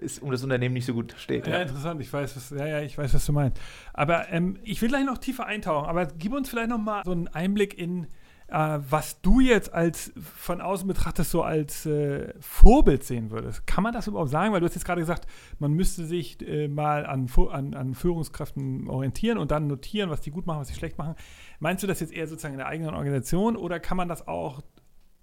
es 0.00 0.18
um 0.18 0.30
das 0.30 0.42
Unternehmen 0.42 0.74
nicht 0.74 0.86
so 0.86 0.94
gut 0.94 1.14
steht. 1.18 1.46
Ja, 1.46 1.54
ja, 1.54 1.62
interessant, 1.62 2.00
ich 2.00 2.12
weiß, 2.12 2.36
was, 2.36 2.50
ja, 2.50 2.66
ja, 2.66 2.80
ich 2.80 2.96
weiß, 2.96 3.14
was 3.14 3.26
du 3.26 3.32
meinst. 3.32 3.60
Aber 3.92 4.30
ähm, 4.30 4.58
ich 4.62 4.80
will 4.82 4.88
gleich 4.88 5.04
noch 5.04 5.18
tiefer 5.18 5.46
eintauchen, 5.46 5.88
aber 5.88 6.06
gib 6.06 6.32
uns 6.32 6.48
vielleicht 6.48 6.70
noch 6.70 6.78
mal 6.78 7.02
so 7.04 7.12
einen 7.12 7.28
Einblick 7.28 7.78
in 7.78 8.06
äh, 8.52 8.78
was 8.90 9.20
du 9.22 9.40
jetzt 9.40 9.72
als 9.72 10.12
von 10.36 10.60
außen 10.60 10.86
betrachtest, 10.86 11.30
so 11.30 11.42
als 11.42 11.86
äh, 11.86 12.34
Vorbild 12.40 13.02
sehen 13.02 13.30
würdest. 13.30 13.66
Kann 13.66 13.82
man 13.82 13.94
das 13.94 14.06
überhaupt 14.06 14.30
sagen? 14.30 14.52
Weil 14.52 14.60
du 14.60 14.66
hast 14.66 14.74
jetzt 14.74 14.84
gerade 14.84 15.00
gesagt, 15.00 15.26
man 15.58 15.72
müsste 15.72 16.04
sich 16.04 16.46
äh, 16.46 16.68
mal 16.68 17.06
an, 17.06 17.28
an, 17.50 17.74
an, 17.74 17.94
Führungskräften 17.94 18.88
orientieren 18.88 19.38
und 19.38 19.50
dann 19.50 19.66
notieren, 19.66 20.10
was 20.10 20.20
die 20.20 20.30
gut 20.30 20.46
machen, 20.46 20.60
was 20.60 20.68
sie 20.68 20.74
schlecht 20.74 20.98
machen. 20.98 21.14
Meinst 21.60 21.82
du 21.82 21.86
das 21.86 22.00
jetzt 22.00 22.12
eher 22.12 22.26
sozusagen 22.26 22.54
in 22.54 22.58
der 22.58 22.68
eigenen 22.68 22.94
Organisation 22.94 23.56
oder 23.56 23.80
kann 23.80 23.96
man 23.96 24.08
das 24.08 24.28
auch 24.28 24.60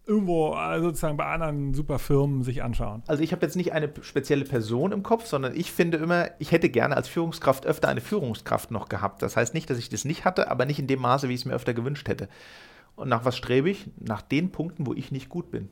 irgendwo 0.07 0.55
äh, 0.55 0.81
sozusagen 0.81 1.17
bei 1.17 1.25
anderen 1.27 1.75
super 1.75 1.99
Firmen 1.99 2.41
sich 2.43 2.63
anschauen? 2.63 3.03
Also 3.05 3.21
ich 3.21 3.31
habe 3.31 3.45
jetzt 3.45 3.55
nicht 3.55 3.73
eine 3.73 3.91
spezielle 4.01 4.43
Person 4.43 4.91
im 4.91 5.03
Kopf, 5.03 5.27
sondern 5.27 5.55
ich 5.55 5.71
finde 5.71 5.99
immer, 5.99 6.31
ich 6.39 6.51
hätte 6.51 6.69
gerne 6.69 6.97
als 6.97 7.07
Führungskraft 7.07 7.67
öfter 7.67 7.89
eine 7.89 8.01
Führungskraft 8.01 8.71
noch 8.71 8.89
gehabt. 8.89 9.21
Das 9.21 9.37
heißt 9.37 9.53
nicht, 9.53 9.69
dass 9.69 9.77
ich 9.77 9.89
das 9.89 10.05
nicht 10.05 10.25
hatte, 10.25 10.49
aber 10.49 10.65
nicht 10.65 10.79
in 10.79 10.87
dem 10.87 11.01
Maße, 11.01 11.29
wie 11.29 11.35
ich 11.35 11.41
es 11.41 11.45
mir 11.45 11.53
öfter 11.53 11.75
gewünscht 11.75 12.07
hätte. 12.07 12.27
Und 12.99 13.07
nach 13.07 13.23
was 13.23 13.37
strebe 13.37 13.69
ich? 13.69 13.89
Nach 13.97 14.21
den 14.21 14.51
Punkten, 14.51 14.85
wo 14.85 14.93
ich 14.93 15.11
nicht 15.11 15.29
gut 15.29 15.51
bin. 15.51 15.69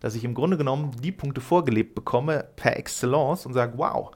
Dass 0.00 0.14
ich 0.14 0.24
im 0.24 0.32
Grunde 0.32 0.56
genommen 0.56 0.92
die 1.02 1.12
Punkte 1.12 1.42
vorgelebt 1.42 1.94
bekomme 1.94 2.46
per 2.56 2.78
Excellence 2.78 3.44
und 3.44 3.52
sage, 3.52 3.74
wow, 3.76 4.12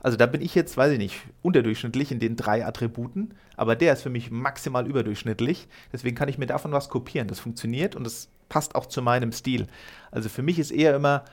also 0.00 0.16
da 0.16 0.26
bin 0.26 0.40
ich 0.40 0.54
jetzt, 0.54 0.76
weiß 0.76 0.92
ich 0.92 0.98
nicht, 0.98 1.20
unterdurchschnittlich 1.42 2.10
in 2.10 2.18
den 2.18 2.36
drei 2.36 2.64
Attributen, 2.64 3.34
aber 3.56 3.76
der 3.76 3.92
ist 3.92 4.02
für 4.02 4.10
mich 4.10 4.30
maximal 4.30 4.86
überdurchschnittlich. 4.86 5.68
Deswegen 5.92 6.16
kann 6.16 6.28
ich 6.28 6.38
mir 6.38 6.46
davon 6.46 6.72
was 6.72 6.88
kopieren. 6.88 7.28
Das 7.28 7.40
funktioniert 7.40 7.94
und 7.94 8.04
das 8.04 8.28
passt 8.48 8.74
auch 8.74 8.86
zu 8.86 9.02
meinem 9.02 9.32
Stil. 9.32 9.66
Also 10.10 10.30
für 10.30 10.42
mich 10.42 10.58
ist 10.58 10.70
eher 10.70 10.96
immer, 10.96 11.24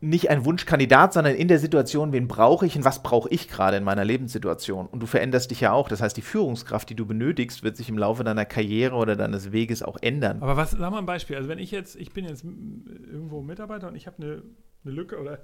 nicht 0.00 0.28
ein 0.30 0.44
Wunschkandidat, 0.44 1.14
sondern 1.14 1.34
in 1.34 1.48
der 1.48 1.58
Situation, 1.58 2.12
wen 2.12 2.28
brauche 2.28 2.66
ich 2.66 2.76
und 2.76 2.84
was 2.84 3.02
brauche 3.02 3.28
ich 3.30 3.48
gerade 3.48 3.78
in 3.78 3.84
meiner 3.84 4.04
Lebenssituation. 4.04 4.86
Und 4.86 5.00
du 5.00 5.06
veränderst 5.06 5.50
dich 5.50 5.60
ja 5.60 5.72
auch. 5.72 5.88
Das 5.88 6.02
heißt, 6.02 6.16
die 6.16 6.22
Führungskraft, 6.22 6.90
die 6.90 6.94
du 6.94 7.06
benötigst, 7.06 7.62
wird 7.62 7.76
sich 7.76 7.88
im 7.88 7.96
Laufe 7.96 8.22
deiner 8.22 8.44
Karriere 8.44 8.94
oder 8.94 9.16
deines 9.16 9.52
Weges 9.52 9.82
auch 9.82 9.96
ändern. 10.02 10.42
Aber 10.42 10.56
was, 10.56 10.72
sag 10.72 10.90
mal 10.90 10.98
ein 10.98 11.06
Beispiel. 11.06 11.36
Also 11.36 11.48
wenn 11.48 11.58
ich 11.58 11.70
jetzt, 11.70 11.96
ich 11.96 12.12
bin 12.12 12.26
jetzt 12.26 12.44
irgendwo 12.44 13.40
Mitarbeiter 13.40 13.88
und 13.88 13.96
ich 13.96 14.06
habe 14.06 14.22
eine, 14.22 14.42
eine 14.84 14.94
Lücke 14.94 15.18
oder 15.18 15.38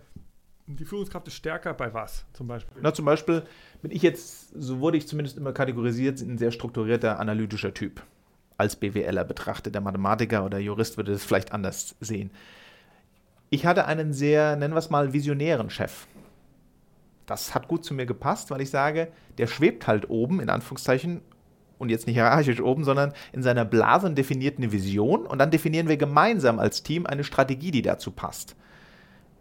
die 0.66 0.84
Führungskraft 0.84 1.26
ist 1.26 1.34
stärker 1.34 1.74
bei 1.74 1.92
was 1.92 2.24
zum 2.34 2.46
Beispiel? 2.46 2.78
Na, 2.82 2.92
zum 2.92 3.04
Beispiel 3.04 3.42
bin 3.80 3.90
ich 3.90 4.02
jetzt, 4.02 4.50
so 4.54 4.80
wurde 4.80 4.96
ich 4.96 5.08
zumindest 5.08 5.36
immer 5.36 5.52
kategorisiert, 5.52 6.20
ein 6.20 6.38
sehr 6.38 6.50
strukturierter, 6.50 7.18
analytischer 7.18 7.74
Typ. 7.74 8.02
Als 8.58 8.76
BWLer 8.76 9.24
betrachtet. 9.24 9.74
Der 9.74 9.80
Mathematiker 9.80 10.44
oder 10.44 10.58
Jurist 10.58 10.98
würde 10.98 11.12
das 11.12 11.24
vielleicht 11.24 11.52
anders 11.52 11.96
sehen. 12.00 12.30
Ich 13.52 13.66
hatte 13.66 13.84
einen 13.84 14.14
sehr, 14.14 14.56
nennen 14.56 14.72
wir 14.72 14.78
es 14.78 14.88
mal, 14.88 15.12
visionären 15.12 15.68
Chef. 15.68 16.06
Das 17.26 17.54
hat 17.54 17.68
gut 17.68 17.84
zu 17.84 17.92
mir 17.92 18.06
gepasst, 18.06 18.50
weil 18.50 18.62
ich 18.62 18.70
sage, 18.70 19.08
der 19.36 19.46
schwebt 19.46 19.86
halt 19.86 20.08
oben, 20.08 20.40
in 20.40 20.48
Anführungszeichen, 20.48 21.20
und 21.76 21.90
jetzt 21.90 22.06
nicht 22.06 22.16
hierarchisch 22.16 22.62
oben, 22.62 22.82
sondern 22.82 23.12
in 23.30 23.42
seiner 23.42 23.66
Blase 23.66 24.06
und 24.06 24.16
definiert 24.16 24.56
eine 24.56 24.72
Vision 24.72 25.26
und 25.26 25.38
dann 25.38 25.50
definieren 25.50 25.86
wir 25.86 25.98
gemeinsam 25.98 26.60
als 26.60 26.82
Team 26.82 27.04
eine 27.04 27.24
Strategie, 27.24 27.72
die 27.72 27.82
dazu 27.82 28.10
passt. 28.10 28.56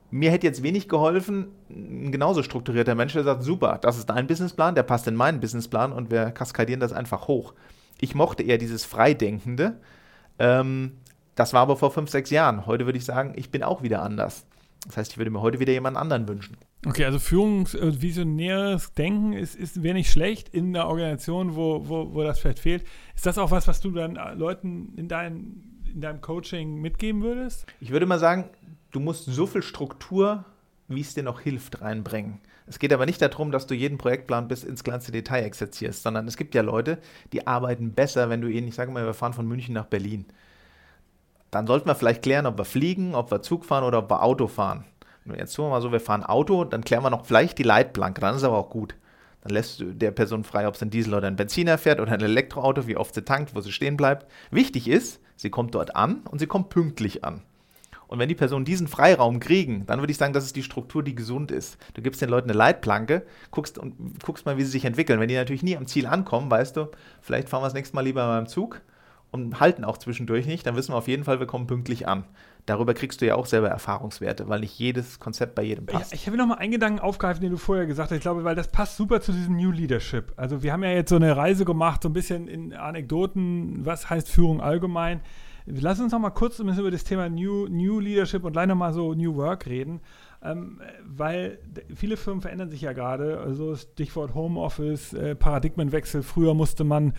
Mir 0.09 0.29
hätte 0.29 0.45
jetzt 0.45 0.61
wenig 0.61 0.89
geholfen, 0.89 1.47
ein 1.69 2.11
genauso 2.11 2.43
strukturierter 2.43 2.95
Mensch, 2.95 3.13
der 3.13 3.23
sagt, 3.23 3.43
super, 3.43 3.79
das 3.81 3.97
ist 3.97 4.09
dein 4.09 4.27
Businessplan, 4.27 4.75
der 4.75 4.83
passt 4.83 5.07
in 5.07 5.15
meinen 5.15 5.39
Businessplan 5.39 5.93
und 5.93 6.11
wir 6.11 6.31
kaskadieren 6.31 6.81
das 6.81 6.91
einfach 6.91 7.29
hoch. 7.29 7.53
Ich 8.01 8.13
mochte 8.13 8.43
eher 8.43 8.57
dieses 8.57 8.83
Freidenkende, 8.83 9.77
ähm, 10.37 10.97
das 11.41 11.53
war 11.53 11.61
aber 11.61 11.75
vor 11.75 11.89
fünf, 11.89 12.11
sechs 12.11 12.29
Jahren. 12.29 12.67
Heute 12.67 12.85
würde 12.85 12.99
ich 12.99 13.05
sagen, 13.05 13.33
ich 13.35 13.49
bin 13.49 13.63
auch 13.63 13.81
wieder 13.81 14.03
anders. 14.03 14.45
Das 14.85 14.97
heißt, 14.97 15.11
ich 15.13 15.17
würde 15.17 15.31
mir 15.31 15.41
heute 15.41 15.59
wieder 15.59 15.73
jemanden 15.73 15.97
anderen 15.97 16.27
wünschen. 16.27 16.55
Okay, 16.85 17.03
also 17.03 17.17
führungsvisionäres 17.17 18.93
Denken 18.93 19.33
ist, 19.33 19.55
ist 19.55 19.81
wäre 19.81 19.95
nicht 19.95 20.11
schlecht 20.11 20.49
in 20.49 20.75
einer 20.75 20.85
Organisation, 20.87 21.55
wo, 21.55 21.89
wo, 21.89 22.13
wo 22.13 22.21
das 22.21 22.37
vielleicht 22.37 22.59
fehlt. 22.59 22.85
Ist 23.15 23.25
das 23.25 23.39
auch 23.39 23.49
was, 23.49 23.67
was 23.67 23.81
du 23.81 23.89
dann 23.89 24.17
äh, 24.17 24.35
Leuten 24.35 24.93
in, 24.97 25.07
dein, 25.07 25.81
in 25.91 26.01
deinem 26.01 26.21
Coaching 26.21 26.79
mitgeben 26.79 27.23
würdest? 27.23 27.65
Ich 27.79 27.89
würde 27.89 28.05
mal 28.05 28.19
sagen, 28.19 28.47
du 28.91 28.99
musst 28.99 29.25
so 29.25 29.47
viel 29.47 29.63
Struktur, 29.63 30.45
wie 30.89 31.01
es 31.01 31.15
dir 31.15 31.23
noch 31.23 31.41
hilft, 31.41 31.81
reinbringen. 31.81 32.39
Es 32.67 32.77
geht 32.77 32.93
aber 32.93 33.07
nicht 33.07 33.19
darum, 33.23 33.51
dass 33.51 33.65
du 33.65 33.73
jeden 33.73 33.97
Projektplan 33.97 34.47
bis 34.47 34.63
ins 34.63 34.83
kleinste 34.83 35.11
Detail 35.11 35.41
exerzierst, 35.41 36.03
sondern 36.03 36.27
es 36.27 36.37
gibt 36.37 36.53
ja 36.53 36.61
Leute, 36.61 36.99
die 37.33 37.47
arbeiten 37.47 37.93
besser, 37.93 38.29
wenn 38.29 38.41
du 38.41 38.47
ihnen, 38.47 38.67
ich 38.67 38.75
sage 38.75 38.91
mal, 38.91 39.07
wir 39.07 39.15
fahren 39.15 39.33
von 39.33 39.47
München 39.47 39.73
nach 39.73 39.87
Berlin 39.87 40.27
dann 41.51 41.67
sollten 41.67 41.87
wir 41.87 41.95
vielleicht 41.95 42.23
klären, 42.23 42.45
ob 42.45 42.57
wir 42.57 42.65
fliegen, 42.65 43.13
ob 43.13 43.29
wir 43.29 43.41
Zug 43.41 43.65
fahren 43.65 43.83
oder 43.83 43.99
ob 43.99 44.09
wir 44.09 44.23
Auto 44.23 44.47
fahren. 44.47 44.85
Jetzt 45.37 45.53
tun 45.53 45.65
wir 45.65 45.69
mal 45.69 45.81
so, 45.81 45.91
wir 45.91 45.99
fahren 45.99 46.23
Auto, 46.23 46.63
dann 46.63 46.83
klären 46.83 47.03
wir 47.03 47.09
noch 47.09 47.25
vielleicht 47.25 47.57
die 47.59 47.63
Leitplanke, 47.63 48.21
dann 48.21 48.35
ist 48.35 48.43
aber 48.43 48.57
auch 48.57 48.69
gut. 48.69 48.95
Dann 49.41 49.53
lässt 49.53 49.79
du 49.79 49.93
der 49.93 50.11
Person 50.11 50.43
frei, 50.43 50.67
ob 50.67 50.75
es 50.75 50.81
ein 50.81 50.89
Diesel 50.89 51.13
oder 51.13 51.27
ein 51.27 51.35
Benziner 51.35 51.77
fährt 51.77 51.99
oder 51.99 52.11
ein 52.11 52.21
Elektroauto, 52.21 52.87
wie 52.87 52.97
oft 52.97 53.13
sie 53.13 53.23
tankt, 53.23 53.53
wo 53.53 53.61
sie 53.61 53.71
stehen 53.71 53.97
bleibt. 53.97 54.31
Wichtig 54.49 54.87
ist, 54.87 55.19
sie 55.35 55.49
kommt 55.49 55.75
dort 55.75 55.95
an 55.95 56.21
und 56.29 56.39
sie 56.39 56.47
kommt 56.47 56.69
pünktlich 56.69 57.23
an. 57.23 57.41
Und 58.07 58.19
wenn 58.19 58.29
die 58.29 58.35
Personen 58.35 58.65
diesen 58.65 58.87
Freiraum 58.87 59.39
kriegen, 59.39 59.85
dann 59.85 59.99
würde 59.99 60.11
ich 60.11 60.17
sagen, 60.17 60.33
das 60.33 60.43
ist 60.43 60.55
die 60.55 60.63
Struktur, 60.63 61.01
die 61.01 61.15
gesund 61.15 61.49
ist. 61.49 61.77
Du 61.93 62.01
gibst 62.01 62.21
den 62.21 62.29
Leuten 62.29 62.49
eine 62.49 62.57
Leitplanke, 62.57 63.25
guckst 63.51 63.77
und 63.77 63.95
guckst 64.23 64.45
mal, 64.45 64.57
wie 64.57 64.63
sie 64.63 64.71
sich 64.71 64.85
entwickeln. 64.85 65.19
Wenn 65.19 65.29
die 65.29 65.35
natürlich 65.35 65.63
nie 65.63 65.77
am 65.77 65.87
Ziel 65.87 66.05
ankommen, 66.05 66.51
weißt 66.51 66.75
du, 66.75 66.89
vielleicht 67.21 67.47
fahren 67.47 67.61
wir 67.61 67.67
das 67.67 67.73
nächste 67.73 67.95
Mal 67.95 68.01
lieber 68.01 68.27
beim 68.27 68.47
Zug 68.47 68.81
und 69.31 69.59
halten 69.59 69.85
auch 69.85 69.97
zwischendurch 69.97 70.45
nicht, 70.45 70.65
dann 70.65 70.75
wissen 70.75 70.91
wir 70.93 70.97
auf 70.97 71.07
jeden 71.07 71.23
Fall, 71.23 71.39
wir 71.39 71.47
kommen 71.47 71.65
pünktlich 71.65 72.07
an. 72.07 72.25
Darüber 72.65 72.93
kriegst 72.93 73.21
du 73.21 73.25
ja 73.25 73.35
auch 73.35 73.45
selber 73.45 73.69
Erfahrungswerte, 73.69 74.47
weil 74.47 74.59
nicht 74.59 74.77
jedes 74.77 75.19
Konzept 75.19 75.55
bei 75.55 75.63
jedem 75.63 75.85
passt. 75.85 76.11
Ja, 76.11 76.15
ich 76.15 76.27
habe 76.27 76.37
noch 76.37 76.45
mal 76.45 76.55
einen 76.55 76.73
Gedanken 76.73 76.99
aufgreifen, 76.99 77.41
den 77.41 77.51
du 77.51 77.57
vorher 77.57 77.85
gesagt 77.85 78.11
hast. 78.11 78.17
Ich 78.17 78.21
glaube, 78.21 78.43
weil 78.43 78.55
das 78.55 78.67
passt 78.67 78.97
super 78.97 79.21
zu 79.21 79.31
diesem 79.31 79.55
New 79.55 79.71
Leadership. 79.71 80.33
Also 80.35 80.61
wir 80.61 80.73
haben 80.73 80.83
ja 80.83 80.91
jetzt 80.91 81.09
so 81.09 81.15
eine 81.15 81.35
Reise 81.35 81.65
gemacht, 81.65 82.03
so 82.03 82.09
ein 82.09 82.13
bisschen 82.13 82.47
in 82.47 82.73
Anekdoten, 82.73 83.85
was 83.85 84.09
heißt 84.09 84.29
Führung 84.29 84.61
allgemein. 84.61 85.21
Lass 85.65 85.99
uns 85.99 86.11
noch 86.11 86.19
mal 86.19 86.31
kurz 86.31 86.59
ein 86.59 86.65
bisschen 86.65 86.81
über 86.81 86.91
das 86.91 87.03
Thema 87.03 87.29
New, 87.29 87.67
New 87.67 87.99
Leadership 87.99 88.43
und 88.43 88.51
gleich 88.51 88.67
noch 88.67 88.75
mal 88.75 88.93
so 88.93 89.13
New 89.13 89.35
Work 89.35 89.65
reden. 89.65 90.01
Ähm, 90.43 90.81
weil 91.05 91.59
viele 91.95 92.17
Firmen 92.17 92.41
verändern 92.41 92.69
sich 92.69 92.81
ja 92.81 92.93
gerade. 92.93 93.39
Also 93.39 93.75
Stichwort 93.75 94.33
Homeoffice, 94.33 95.13
äh, 95.13 95.35
Paradigmenwechsel. 95.35 96.23
Früher 96.23 96.53
musste 96.53 96.83
man 96.83 97.13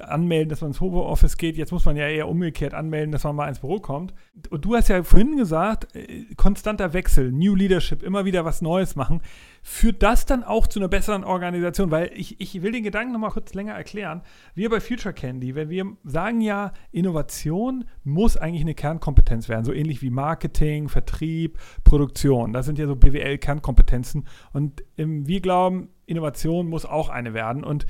anmelden, 0.00 0.48
dass 0.48 0.60
man 0.60 0.70
ins 0.70 0.80
Homeoffice 0.80 1.36
geht. 1.36 1.56
Jetzt 1.56 1.72
muss 1.72 1.84
man 1.84 1.96
ja 1.96 2.08
eher 2.08 2.28
umgekehrt 2.28 2.72
anmelden, 2.72 3.10
dass 3.10 3.24
man 3.24 3.34
mal 3.34 3.48
ins 3.48 3.58
Büro 3.58 3.80
kommt. 3.80 4.14
Und 4.50 4.64
du 4.64 4.76
hast 4.76 4.88
ja 4.88 5.02
vorhin 5.02 5.36
gesagt, 5.36 5.94
äh, 5.96 6.26
konstanter 6.36 6.92
Wechsel, 6.92 7.32
New 7.32 7.54
Leadership, 7.54 8.02
immer 8.02 8.24
wieder 8.24 8.44
was 8.44 8.62
Neues 8.62 8.94
machen. 8.94 9.22
Führt 9.64 10.02
das 10.02 10.26
dann 10.26 10.44
auch 10.44 10.66
zu 10.66 10.80
einer 10.80 10.88
besseren 10.88 11.24
Organisation? 11.24 11.90
Weil 11.90 12.10
ich, 12.14 12.40
ich 12.40 12.62
will 12.62 12.72
den 12.72 12.84
Gedanken 12.84 13.12
nochmal 13.12 13.30
kurz 13.30 13.54
länger 13.54 13.74
erklären. 13.74 14.22
Wir 14.54 14.70
bei 14.70 14.80
Future 14.80 15.14
Candy, 15.14 15.54
wenn 15.54 15.68
wir 15.68 15.96
sagen 16.04 16.40
ja, 16.40 16.72
Innovation 16.90 17.84
muss 18.04 18.36
eigentlich 18.36 18.62
eine 18.62 18.74
Kernkompetenz 18.74 19.48
werden, 19.48 19.64
so 19.64 19.72
ähnlich 19.72 20.02
wie 20.02 20.10
Marketing, 20.10 20.88
Vertrieb, 20.88 21.58
Produktion. 21.84 22.52
Das 22.52 22.66
sind 22.66 22.78
ja 22.78 22.86
so 22.86 22.96
BWL-Kernkompetenzen. 22.96 24.26
Und 24.52 24.84
ähm, 24.96 25.26
wir 25.26 25.40
glauben, 25.40 25.88
Innovation 26.06 26.68
muss 26.68 26.84
auch 26.84 27.08
eine 27.08 27.34
werden. 27.34 27.64
Und 27.64 27.86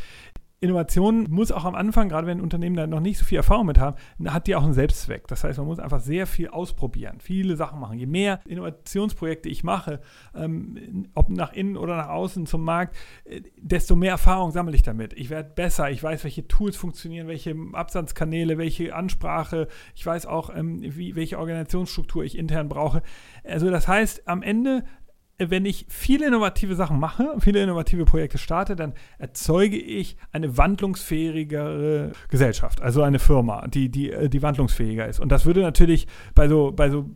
Innovation 0.62 1.26
muss 1.28 1.50
auch 1.50 1.64
am 1.64 1.74
Anfang, 1.74 2.08
gerade 2.08 2.26
wenn 2.26 2.40
Unternehmen 2.40 2.76
da 2.76 2.86
noch 2.86 3.00
nicht 3.00 3.18
so 3.18 3.24
viel 3.24 3.36
Erfahrung 3.36 3.66
mit 3.66 3.78
haben, 3.78 3.96
hat 4.26 4.46
die 4.46 4.54
auch 4.54 4.62
einen 4.62 4.74
Selbstzweck. 4.74 5.26
Das 5.26 5.42
heißt, 5.42 5.58
man 5.58 5.66
muss 5.66 5.80
einfach 5.80 6.00
sehr 6.00 6.26
viel 6.28 6.48
ausprobieren, 6.48 7.18
viele 7.20 7.56
Sachen 7.56 7.80
machen. 7.80 7.98
Je 7.98 8.06
mehr 8.06 8.40
Innovationsprojekte 8.46 9.48
ich 9.48 9.64
mache, 9.64 10.00
ähm, 10.36 11.08
ob 11.14 11.30
nach 11.30 11.52
innen 11.52 11.76
oder 11.76 11.96
nach 11.96 12.10
außen 12.10 12.46
zum 12.46 12.62
Markt, 12.62 12.96
äh, 13.24 13.42
desto 13.56 13.96
mehr 13.96 14.12
Erfahrung 14.12 14.52
sammle 14.52 14.76
ich 14.76 14.82
damit. 14.82 15.14
Ich 15.14 15.30
werde 15.30 15.50
besser, 15.52 15.90
ich 15.90 16.00
weiß, 16.00 16.22
welche 16.22 16.46
Tools 16.46 16.76
funktionieren, 16.76 17.26
welche 17.26 17.56
Absatzkanäle, 17.72 18.56
welche 18.56 18.94
Ansprache, 18.94 19.66
ich 19.96 20.06
weiß 20.06 20.26
auch, 20.26 20.54
ähm, 20.54 20.80
wie, 20.80 21.16
welche 21.16 21.40
Organisationsstruktur 21.40 22.22
ich 22.22 22.38
intern 22.38 22.68
brauche. 22.68 23.02
Also 23.42 23.68
das 23.68 23.88
heißt, 23.88 24.28
am 24.28 24.42
Ende 24.42 24.84
wenn 25.38 25.64
ich 25.64 25.86
viele 25.88 26.26
innovative 26.26 26.74
Sachen 26.74 27.00
mache, 27.00 27.34
viele 27.40 27.62
innovative 27.62 28.04
Projekte 28.04 28.38
starte, 28.38 28.76
dann 28.76 28.94
erzeuge 29.18 29.76
ich 29.76 30.16
eine 30.30 30.56
wandlungsfähigere 30.56 32.12
Gesellschaft, 32.28 32.80
also 32.80 33.02
eine 33.02 33.18
Firma, 33.18 33.66
die, 33.66 33.88
die, 33.88 34.10
äh, 34.10 34.28
die 34.28 34.42
wandlungsfähiger 34.42 35.06
ist. 35.08 35.20
Und 35.20 35.30
das 35.30 35.46
würde 35.46 35.62
natürlich 35.62 36.06
bei 36.34 36.48
so, 36.48 36.72
bei 36.72 36.90
so 36.90 37.10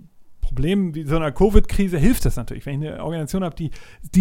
Problemen 0.47 0.95
wie 0.95 1.03
so 1.03 1.17
einer 1.17 1.33
Covid-Krise 1.33 1.99
hilft 1.99 2.25
das 2.25 2.37
natürlich. 2.37 2.67
Wenn 2.67 2.81
ich 2.81 2.89
eine 2.89 3.03
Organisation 3.03 3.43
habe, 3.43 3.57
die 3.57 3.71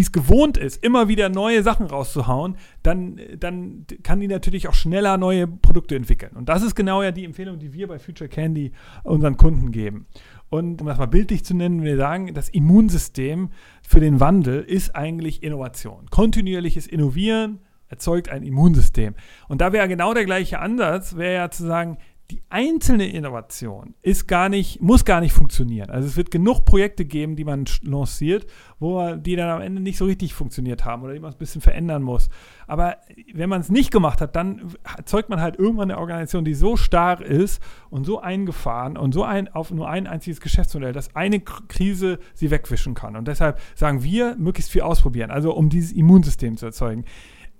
es 0.00 0.10
gewohnt 0.10 0.56
ist, 0.56 0.82
immer 0.82 1.06
wieder 1.06 1.28
neue 1.28 1.62
Sachen 1.62 1.86
rauszuhauen, 1.86 2.56
dann, 2.82 3.20
dann 3.38 3.86
kann 4.02 4.18
die 4.18 4.26
natürlich 4.26 4.66
auch 4.66 4.74
schneller 4.74 5.18
neue 5.18 5.46
Produkte 5.46 5.94
entwickeln. 5.94 6.32
Und 6.34 6.48
das 6.48 6.62
ist 6.64 6.74
genau 6.74 7.02
ja 7.02 7.12
die 7.12 7.24
Empfehlung, 7.24 7.60
die 7.60 7.72
wir 7.72 7.86
bei 7.86 8.00
Future 8.00 8.28
Candy 8.28 8.72
unseren 9.04 9.36
Kunden 9.36 9.70
geben. 9.70 10.06
Und 10.48 10.80
um 10.80 10.86
das 10.86 10.98
mal 10.98 11.06
bildlich 11.06 11.44
zu 11.44 11.54
nennen, 11.54 11.82
wir 11.82 11.96
sagen, 11.96 12.32
das 12.34 12.48
Immunsystem 12.48 13.50
für 13.88 14.00
den 14.00 14.20
Wandel 14.20 14.62
ist 14.62 14.96
eigentlich 14.96 15.42
Innovation. 15.42 16.06
Kontinuierliches 16.10 16.86
Innovieren 16.86 17.60
erzeugt 17.88 18.28
ein 18.28 18.42
Immunsystem. 18.42 19.14
Und 19.48 19.60
da 19.60 19.72
wäre 19.72 19.88
genau 19.88 20.12
der 20.12 20.24
gleiche 20.24 20.58
Ansatz, 20.58 21.16
wäre 21.16 21.34
ja 21.34 21.50
zu 21.50 21.64
sagen, 21.64 21.98
die 22.30 22.42
einzelne 22.48 23.08
Innovation 23.08 23.94
ist 24.02 24.26
gar 24.26 24.48
nicht, 24.48 24.82
muss 24.82 25.04
gar 25.04 25.20
nicht 25.20 25.32
funktionieren. 25.32 25.90
Also 25.90 26.08
es 26.08 26.16
wird 26.16 26.32
genug 26.32 26.64
Projekte 26.64 27.04
geben, 27.04 27.36
die 27.36 27.44
man 27.44 27.66
lanciert, 27.82 28.46
wo 28.80 29.14
die 29.14 29.36
dann 29.36 29.48
am 29.48 29.60
Ende 29.60 29.80
nicht 29.80 29.96
so 29.96 30.06
richtig 30.06 30.34
funktioniert 30.34 30.84
haben 30.84 31.02
oder 31.02 31.14
die 31.14 31.20
man 31.20 31.32
ein 31.32 31.38
bisschen 31.38 31.60
verändern 31.60 32.02
muss. 32.02 32.28
Aber 32.66 32.96
wenn 33.32 33.48
man 33.48 33.60
es 33.60 33.70
nicht 33.70 33.92
gemacht 33.92 34.20
hat, 34.20 34.34
dann 34.34 34.74
erzeugt 34.96 35.28
man 35.28 35.40
halt 35.40 35.56
irgendwann 35.56 35.90
eine 35.90 36.00
Organisation, 36.00 36.44
die 36.44 36.54
so 36.54 36.76
stark 36.76 37.20
ist 37.20 37.62
und 37.90 38.04
so 38.04 38.20
eingefahren 38.20 38.96
und 38.96 39.12
so 39.12 39.22
ein, 39.22 39.48
auf 39.48 39.70
nur 39.70 39.88
ein 39.88 40.08
einziges 40.08 40.40
Geschäftsmodell, 40.40 40.92
dass 40.92 41.14
eine 41.14 41.38
Krise 41.40 42.18
sie 42.34 42.50
wegwischen 42.50 42.94
kann. 42.94 43.14
Und 43.14 43.28
deshalb 43.28 43.60
sagen 43.76 44.02
wir, 44.02 44.34
möglichst 44.36 44.72
viel 44.72 44.82
ausprobieren, 44.82 45.30
also 45.30 45.54
um 45.54 45.68
dieses 45.68 45.92
Immunsystem 45.92 46.56
zu 46.56 46.66
erzeugen. 46.66 47.04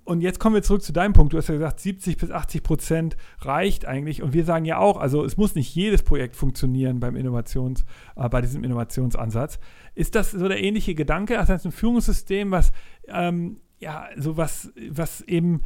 Und 0.07 0.21
jetzt 0.21 0.39
kommen 0.39 0.55
wir 0.55 0.63
zurück 0.63 0.83
zu 0.83 0.93
deinem 0.93 1.11
Punkt. 1.11 1.33
Du 1.33 1.37
hast 1.37 1.49
ja 1.49 1.55
gesagt, 1.55 1.81
70 1.81 2.15
bis 2.15 2.31
80 2.31 2.63
Prozent 2.63 3.17
reicht 3.41 3.85
eigentlich. 3.85 4.23
Und 4.23 4.31
wir 4.31 4.45
sagen 4.45 4.63
ja 4.63 4.77
auch, 4.77 4.95
also 4.95 5.25
es 5.25 5.35
muss 5.35 5.53
nicht 5.53 5.75
jedes 5.75 6.01
Projekt 6.01 6.37
funktionieren 6.37 7.01
beim 7.01 7.17
Innovations, 7.17 7.83
äh, 8.15 8.29
bei 8.29 8.39
diesem 8.39 8.63
Innovationsansatz. 8.63 9.59
Ist 9.95 10.15
das 10.15 10.31
so 10.31 10.47
der 10.47 10.63
ähnliche 10.63 10.95
Gedanke? 10.95 11.33
Das 11.33 11.49
heißt, 11.49 11.65
ein 11.65 11.73
Führungssystem, 11.73 12.51
was 12.51 12.71
ähm, 13.09 13.59
ja 13.79 14.07
so 14.15 14.37
was, 14.37 14.71
was 14.89 15.19
eben 15.23 15.63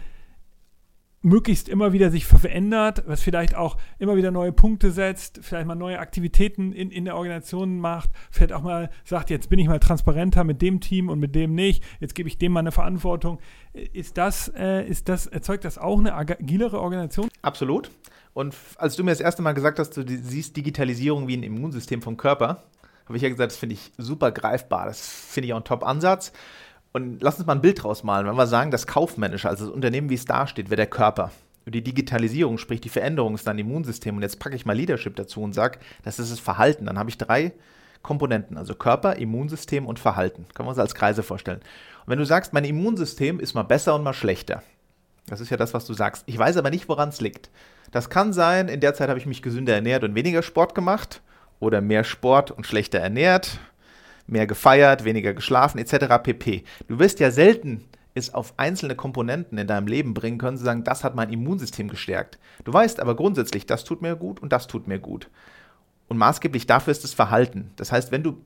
möglichst 1.21 1.69
immer 1.69 1.93
wieder 1.93 2.09
sich 2.09 2.25
verändert, 2.25 3.03
was 3.05 3.21
vielleicht 3.21 3.55
auch 3.55 3.77
immer 3.99 4.15
wieder 4.15 4.31
neue 4.31 4.51
Punkte 4.51 4.91
setzt, 4.91 5.39
vielleicht 5.41 5.67
mal 5.67 5.75
neue 5.75 5.99
Aktivitäten 5.99 6.73
in, 6.73 6.89
in 6.89 7.05
der 7.05 7.15
Organisation 7.15 7.79
macht, 7.79 8.09
vielleicht 8.31 8.53
auch 8.53 8.63
mal 8.63 8.89
sagt, 9.03 9.29
jetzt 9.29 9.49
bin 9.49 9.59
ich 9.59 9.67
mal 9.67 9.79
transparenter 9.79 10.43
mit 10.43 10.61
dem 10.61 10.79
Team 10.79 11.09
und 11.09 11.19
mit 11.19 11.35
dem 11.35 11.53
nicht, 11.53 11.83
jetzt 11.99 12.15
gebe 12.15 12.27
ich 12.27 12.37
dem 12.37 12.51
mal 12.53 12.61
eine 12.61 12.71
Verantwortung. 12.71 13.39
Ist 13.73 14.17
das, 14.17 14.51
äh, 14.55 14.87
ist 14.87 15.09
das, 15.09 15.27
erzeugt 15.27 15.63
das 15.63 15.77
auch 15.77 15.99
eine 15.99 16.13
agilere 16.13 16.79
Organisation? 16.81 17.29
Absolut. 17.41 17.91
Und 18.33 18.55
als 18.77 18.95
du 18.95 19.03
mir 19.03 19.11
das 19.11 19.19
erste 19.19 19.41
Mal 19.41 19.53
gesagt 19.53 19.77
hast, 19.77 19.97
du 19.97 20.03
siehst 20.07 20.55
Digitalisierung 20.55 21.27
wie 21.27 21.37
ein 21.37 21.43
Immunsystem 21.43 22.01
vom 22.01 22.17
Körper, 22.17 22.63
habe 23.05 23.17
ich 23.17 23.23
ja 23.23 23.29
gesagt, 23.29 23.51
das 23.51 23.57
finde 23.57 23.75
ich 23.75 23.91
super 23.97 24.31
greifbar. 24.31 24.85
Das 24.85 25.05
finde 25.05 25.47
ich 25.47 25.53
auch 25.53 25.57
ein 25.57 25.65
Top-Ansatz. 25.65 26.31
Und 26.93 27.21
lass 27.21 27.37
uns 27.37 27.47
mal 27.47 27.53
ein 27.53 27.61
Bild 27.61 27.83
draus 27.83 28.03
malen. 28.03 28.27
Wenn 28.27 28.35
wir 28.35 28.47
sagen, 28.47 28.71
das 28.71 28.87
Kaufmännische, 28.87 29.49
also 29.49 29.65
das 29.65 29.73
Unternehmen, 29.73 30.09
wie 30.09 30.15
es 30.15 30.25
dasteht, 30.25 30.69
wäre 30.69 30.77
der 30.77 30.87
Körper. 30.87 31.31
Und 31.65 31.75
die 31.75 31.83
Digitalisierung, 31.83 32.57
sprich 32.57 32.81
die 32.81 32.89
Veränderung, 32.89 33.35
ist 33.35 33.47
dein 33.47 33.59
Immunsystem. 33.59 34.15
Und 34.15 34.23
jetzt 34.23 34.39
packe 34.39 34.55
ich 34.55 34.65
mal 34.65 34.75
Leadership 34.75 35.15
dazu 35.15 35.41
und 35.41 35.53
sage, 35.53 35.79
das 36.03 36.19
ist 36.19 36.31
das 36.31 36.39
Verhalten. 36.39 36.87
Dann 36.87 36.99
habe 36.99 37.09
ich 37.09 37.17
drei 37.17 37.53
Komponenten, 38.01 38.57
also 38.57 38.73
Körper, 38.73 39.15
Immunsystem 39.15 39.85
und 39.85 39.99
Verhalten. 39.99 40.47
Können 40.53 40.67
wir 40.67 40.71
uns 40.71 40.79
als 40.79 40.95
Kreise 40.95 41.23
vorstellen. 41.23 41.59
Und 41.59 42.07
wenn 42.07 42.19
du 42.19 42.25
sagst, 42.25 42.51
mein 42.51 42.65
Immunsystem 42.65 43.39
ist 43.39 43.53
mal 43.53 43.63
besser 43.63 43.95
und 43.95 44.03
mal 44.03 44.13
schlechter, 44.13 44.63
das 45.27 45.39
ist 45.39 45.51
ja 45.51 45.57
das, 45.57 45.73
was 45.73 45.85
du 45.85 45.93
sagst. 45.93 46.23
Ich 46.25 46.37
weiß 46.37 46.57
aber 46.57 46.71
nicht, 46.71 46.89
woran 46.89 47.09
es 47.09 47.21
liegt. 47.21 47.51
Das 47.91 48.09
kann 48.09 48.33
sein, 48.33 48.67
in 48.69 48.79
der 48.79 48.95
Zeit 48.95 49.09
habe 49.09 49.19
ich 49.19 49.27
mich 49.27 49.41
gesünder 49.41 49.75
ernährt 49.75 50.03
und 50.03 50.15
weniger 50.15 50.41
Sport 50.41 50.73
gemacht 50.73 51.21
oder 51.59 51.79
mehr 51.79 52.03
Sport 52.03 52.49
und 52.49 52.65
schlechter 52.65 52.99
ernährt 52.99 53.59
mehr 54.27 54.47
gefeiert, 54.47 55.03
weniger 55.03 55.33
geschlafen 55.33 55.77
etc. 55.79 56.21
pp. 56.23 56.63
Du 56.87 56.99
wirst 56.99 57.19
ja 57.19 57.31
selten 57.31 57.83
es 58.13 58.33
auf 58.33 58.53
einzelne 58.57 58.95
Komponenten 58.95 59.57
in 59.57 59.67
deinem 59.67 59.87
Leben 59.87 60.13
bringen 60.13 60.37
können, 60.37 60.57
zu 60.57 60.63
sagen, 60.63 60.83
das 60.83 61.03
hat 61.03 61.15
mein 61.15 61.31
Immunsystem 61.31 61.87
gestärkt. 61.87 62.39
Du 62.65 62.73
weißt 62.73 62.99
aber 62.99 63.15
grundsätzlich, 63.15 63.65
das 63.65 63.83
tut 63.83 64.01
mir 64.01 64.15
gut 64.15 64.41
und 64.41 64.51
das 64.51 64.67
tut 64.67 64.87
mir 64.87 64.99
gut. 64.99 65.29
Und 66.07 66.17
maßgeblich 66.17 66.67
dafür 66.67 66.91
ist 66.91 67.03
das 67.03 67.13
Verhalten. 67.13 67.71
Das 67.77 67.91
heißt, 67.91 68.11
wenn 68.11 68.23
du 68.23 68.41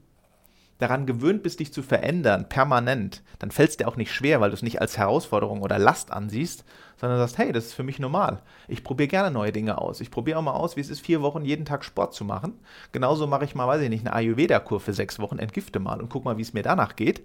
daran 0.78 1.06
gewöhnt 1.06 1.42
bist, 1.42 1.60
dich 1.60 1.74
zu 1.74 1.82
verändern, 1.82 2.48
permanent, 2.50 3.24
dann 3.40 3.50
fällt 3.50 3.72
es 3.72 3.78
dir 3.78 3.88
auch 3.88 3.96
nicht 3.96 4.14
schwer, 4.14 4.42
weil 4.42 4.50
du 4.50 4.56
es 4.56 4.62
nicht 4.62 4.82
als 4.82 4.98
Herausforderung 4.98 5.62
oder 5.62 5.80
Last 5.80 6.12
ansiehst, 6.12 6.66
sondern 6.98 7.20
sagst, 7.20 7.38
hey, 7.38 7.52
das 7.52 7.66
ist 7.66 7.74
für 7.74 7.84
mich 7.84 8.00
normal. 8.00 8.42
Ich 8.68 8.84
probiere 8.84 9.08
gerne 9.08 9.32
neue 9.32 9.52
Dinge 9.52 9.78
aus. 9.78 10.02
Ich 10.02 10.12
probiere 10.12 10.40
auch 10.40 10.44
mal 10.44 10.54
aus, 10.54 10.76
wie 10.76 10.82
es 10.82 10.90
ist, 10.90 11.02
vier 11.02 11.22
Wochen 11.22 11.44
jeden 11.44 11.66
Tag 11.66 11.84
Sport 11.84 12.14
zu 12.14 12.24
machen. 12.24 12.60
Genauso 12.92 13.28
mache 13.28 13.46
ich 13.46 13.56
mal, 13.56 13.68
weiß 13.68 13.82
ich 13.82 13.90
nicht, 13.90 14.06
eine 14.06 14.16
Ayurveda-Kur 14.16 14.80
für 14.80 14.94
sechs 14.94 15.20
Wochen, 15.20 15.40
entgifte 15.40 15.80
mal 15.80 16.02
und 16.02 16.10
guck 16.10 16.26
mal, 16.26 16.38
wie 16.38 16.42
es 16.42 16.54
mir 16.54 16.64
danach 16.64 16.96
geht. 16.96 17.24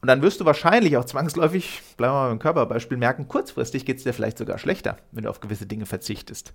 Und 0.00 0.08
dann 0.08 0.22
wirst 0.22 0.40
du 0.40 0.44
wahrscheinlich 0.44 0.96
auch 0.96 1.04
zwangsläufig, 1.04 1.80
bleiben 1.96 2.14
wir 2.14 2.20
mal 2.22 2.28
beim 2.30 2.38
Körperbeispiel, 2.40 2.96
merken, 2.96 3.28
kurzfristig 3.28 3.86
geht 3.86 3.98
es 3.98 4.02
dir 4.02 4.12
vielleicht 4.12 4.36
sogar 4.38 4.58
schlechter, 4.58 4.96
wenn 5.12 5.24
du 5.24 5.30
auf 5.30 5.40
gewisse 5.40 5.66
Dinge 5.66 5.86
verzichtest. 5.86 6.52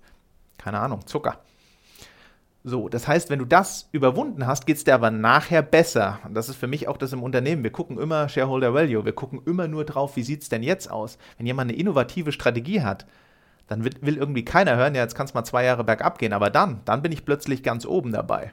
Keine 0.58 0.80
Ahnung, 0.80 1.06
Zucker. 1.06 1.40
So, 2.64 2.88
das 2.88 3.06
heißt, 3.06 3.30
wenn 3.30 3.38
du 3.38 3.44
das 3.44 3.88
überwunden 3.92 4.46
hast, 4.46 4.66
geht 4.66 4.76
es 4.76 4.84
dir 4.84 4.94
aber 4.94 5.10
nachher 5.10 5.62
besser. 5.62 6.18
Und 6.24 6.34
das 6.34 6.48
ist 6.48 6.56
für 6.56 6.66
mich 6.66 6.88
auch 6.88 6.96
das 6.96 7.12
im 7.12 7.22
Unternehmen. 7.22 7.62
Wir 7.62 7.70
gucken 7.72 7.98
immer 7.98 8.28
Shareholder 8.28 8.74
Value, 8.74 9.04
wir 9.04 9.12
gucken 9.12 9.40
immer 9.46 9.68
nur 9.68 9.84
drauf, 9.84 10.16
wie 10.16 10.22
sieht 10.22 10.42
es 10.42 10.48
denn 10.48 10.62
jetzt 10.62 10.90
aus. 10.90 11.18
Wenn 11.36 11.46
jemand 11.46 11.70
eine 11.70 11.78
innovative 11.78 12.32
Strategie 12.32 12.82
hat, 12.82 13.06
dann 13.68 13.84
will, 13.84 13.92
will 14.00 14.16
irgendwie 14.16 14.44
keiner 14.44 14.76
hören, 14.76 14.94
ja, 14.94 15.02
jetzt 15.02 15.14
kannst 15.14 15.34
du 15.34 15.38
mal 15.38 15.44
zwei 15.44 15.64
Jahre 15.64 15.84
bergab 15.84 16.18
gehen, 16.18 16.32
aber 16.32 16.50
dann, 16.50 16.80
dann 16.84 17.02
bin 17.02 17.12
ich 17.12 17.24
plötzlich 17.24 17.62
ganz 17.62 17.86
oben 17.86 18.12
dabei. 18.12 18.52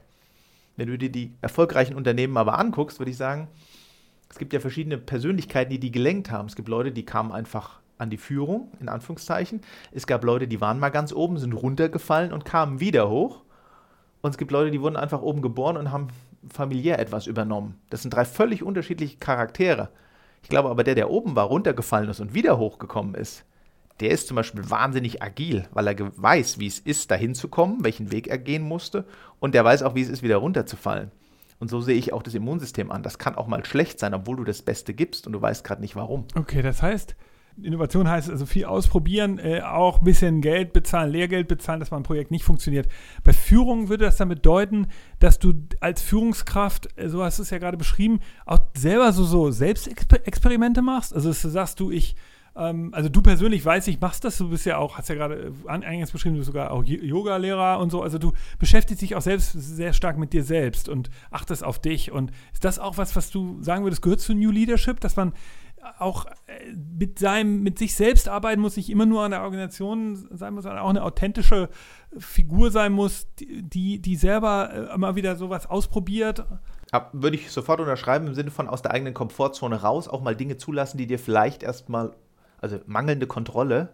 Wenn 0.76 0.88
du 0.88 0.97
dir 0.97 1.10
die 1.10 1.34
erfolgreichen 1.41 1.95
Unternehmen 1.95 2.38
aber 2.38 2.60
anguckst, 2.60 2.99
würde 2.99 3.12
ich 3.12 3.18
sagen, 3.18 3.47
es 4.30 4.38
gibt 4.38 4.53
ja 4.53 4.60
verschiedene 4.60 4.97
Persönlichkeiten, 4.97 5.72
die 5.72 5.80
die 5.80 5.91
gelenkt 5.91 6.32
haben. 6.32 6.47
Es 6.47 6.56
gibt 6.56 6.68
Leute, 6.68 6.91
die 6.91 7.06
kamen 7.06 7.32
einfach 7.32 7.80
an 7.97 8.10
die 8.10 8.18
Führung, 8.18 8.72
in 8.82 8.89
Anführungszeichen. 8.89 9.62
Es 9.93 10.06
gab 10.06 10.26
Leute, 10.26 10.47
die 10.47 10.60
waren 10.60 10.80
mal 10.80 10.89
ganz 10.89 11.14
oben, 11.14 11.38
sind 11.38 11.53
runtergefallen 11.53 12.34
und 12.34 12.43
kamen 12.43 12.82
wieder 12.82 13.10
hoch. 13.10 13.45
Und 14.26 14.32
es 14.32 14.40
gibt 14.40 14.50
Leute, 14.50 14.72
die 14.72 14.82
wurden 14.82 14.96
einfach 14.96 15.22
oben 15.22 15.44
geboren 15.44 15.78
und 15.78 15.92
haben 15.92 16.08
familiär 16.52 16.98
etwas 16.98 17.28
übernommen. 17.28 17.80
Das 17.92 18.02
sind 18.02 18.12
drei 18.12 18.26
völlig 18.26 18.64
unterschiedliche 18.64 19.18
Charaktere. 19.18 19.90
Ich 20.42 20.50
glaube 20.50 20.72
aber, 20.72 20.84
der, 20.84 20.96
der 20.96 21.12
oben 21.12 21.36
war, 21.36 21.46
runtergefallen 21.46 22.10
ist 22.10 22.20
und 22.20 22.34
wieder 22.34 22.58
hochgekommen 22.58 23.14
ist, 23.14 23.46
der 24.00 24.10
ist 24.10 24.28
zum 24.28 24.34
Beispiel 24.34 24.68
wahnsinnig 24.68 25.22
agil, 25.22 25.68
weil 25.74 25.88
er 25.88 25.96
weiß, 26.18 26.58
wie 26.58 26.66
es 26.66 26.80
ist, 26.80 27.12
dahin 27.12 27.36
zu 27.36 27.50
kommen, 27.50 27.84
welchen 27.84 28.12
Weg 28.12 28.26
er 28.26 28.40
gehen 28.40 28.64
musste 28.64 29.06
und 29.40 29.54
der 29.54 29.64
weiß 29.64 29.84
auch, 29.84 29.94
wie 29.94 30.02
es 30.02 30.10
ist, 30.10 30.24
wieder 30.24 30.38
runterzufallen. 30.38 31.12
Und 31.60 31.70
so 31.70 31.80
sehe 31.80 31.96
ich 31.96 32.12
auch 32.12 32.24
das 32.24 32.34
Immunsystem 32.34 32.92
an. 32.92 33.04
Das 33.04 33.20
kann 33.20 33.36
auch 33.36 33.46
mal 33.46 33.64
schlecht 33.64 34.00
sein, 34.00 34.16
obwohl 34.16 34.38
du 34.38 34.44
das 34.44 34.64
Beste 34.64 34.96
gibst 34.96 35.28
und 35.28 35.34
du 35.34 35.42
weißt 35.44 35.64
gerade 35.64 35.82
nicht 35.82 35.96
warum. 35.96 36.26
Okay, 36.34 36.64
das 36.64 36.82
heißt, 36.82 37.16
Innovation 37.62 38.10
heißt 38.10 38.30
also 38.30 38.45
viel 38.45 38.66
ausprobieren, 38.66 39.39
äh, 39.39 39.62
auch 39.62 39.99
ein 39.99 40.03
bisschen 40.03 40.41
Geld 40.41 40.74
bezahlen, 40.74 41.12
Lehrgeld 41.12 41.47
bezahlen, 41.47 41.80
dass 41.80 41.91
man 41.91 42.01
ein 42.01 42.03
Projekt 42.03 42.32
nicht 42.32 42.43
funktioniert. 42.43 42.88
Bei 43.24 43.34
Führung 43.34 43.88
würde 43.89 44.06
das 44.06 44.18
dann 44.18 44.30
bedeuten, 44.30 44.88
dass 45.20 45.39
du 45.39 45.53
als 45.80 46.01
Führungskraft, 46.01 46.89
äh, 46.97 47.08
so 47.08 47.24
hast 47.24 47.39
du 47.39 47.43
es 47.43 47.49
ja 47.49 47.58
gerade 47.58 47.78
beschrieben, 47.78 48.20
auch 48.45 48.60
selber 48.76 49.14
so, 49.14 49.24
so 49.24 49.51
Selbstexperimente 49.51 50.82
machst. 50.82 51.14
Also 51.14 51.30
dass 51.30 51.41
du 51.41 51.49
sagst, 51.49 51.80
du, 51.80 51.91
ich, 51.91 52.16
ähm, 52.58 52.89
also 52.93 53.10
du 53.10 53.22
persönlich 53.22 53.64
weißt, 53.64 53.88
ich 53.88 53.99
machst 53.99 54.24
das, 54.24 54.38
du 54.38 54.49
bist 54.49 54.66
ja 54.66 54.78
auch, 54.78 54.97
hast 54.97 55.10
ja 55.10 55.16
gerade 55.16 55.53
äh, 55.66 55.70
eingangs 55.70 56.12
beschrieben, 56.12 56.36
du 56.36 56.39
bist 56.39 56.47
sogar 56.47 56.72
auch 56.72 56.84
Yoga-Lehrer 56.84 57.80
und 57.80 57.89
so. 57.89 58.01
Also 58.01 58.18
du 58.18 58.34
beschäftigst 58.60 59.01
dich 59.01 59.16
auch 59.16 59.22
selbst 59.22 59.53
sehr 59.53 59.93
stark 59.93 60.18
mit 60.18 60.34
dir 60.34 60.43
selbst 60.43 60.89
und 60.89 61.10
achtest 61.32 61.64
auf 61.64 61.80
dich. 61.80 62.12
Und 62.12 62.32
ist 62.53 62.66
das 62.66 62.80
auch 62.80 62.97
was, 62.97 63.16
was 63.16 63.30
du 63.30 63.62
sagen 63.62 63.84
würdest, 63.84 64.01
gehört 64.01 64.20
zu 64.20 64.34
New 64.34 64.51
Leadership, 64.51 64.99
dass 64.99 65.16
man 65.16 65.34
auch 66.00 66.26
äh, 66.48 66.74
mit 66.74 67.20
seinem, 67.20 67.64
mit 67.64 67.80
sich 67.80 67.96
selbst 67.96 68.28
arbeiten 68.28 68.62
muss, 68.62 68.78
nicht 68.78 68.90
immer 68.90 69.06
nur 69.06 69.24
an 69.24 69.32
der 69.32 69.44
Organisation 69.44 70.28
sein 70.32 70.54
muss, 70.54 70.64
sondern 70.64 70.82
auch 70.82 70.90
eine 70.90 71.04
authentische 71.04 71.70
Figur 72.18 72.72
sein 72.72 72.92
muss, 72.92 73.28
die, 73.40 74.00
die 74.00 74.16
selber 74.16 74.70
äh, 74.74 74.94
immer 74.94 75.16
wieder 75.16 75.36
sowas 75.36 75.68
ausprobiert. 75.68 76.46
Würde 77.12 77.36
ich 77.36 77.52
sofort 77.52 77.80
unterschreiben 77.80 78.28
im 78.28 78.36
Sinne 78.36 78.52
von 78.52 78.70
aus 78.70 78.82
der 78.82 78.92
eigenen 78.92 79.14
Komfortzone 79.14 79.82
raus, 79.82 80.08
auch 80.08 80.22
mal 80.22 80.36
Dinge 80.36 80.58
zulassen, 80.58 80.98
die 80.98 81.08
dir 81.08 81.20
vielleicht 81.20 81.64
erstmal, 81.64 82.16
also 82.62 82.80
mangelnde 82.86 83.28
Kontrolle, 83.28 83.90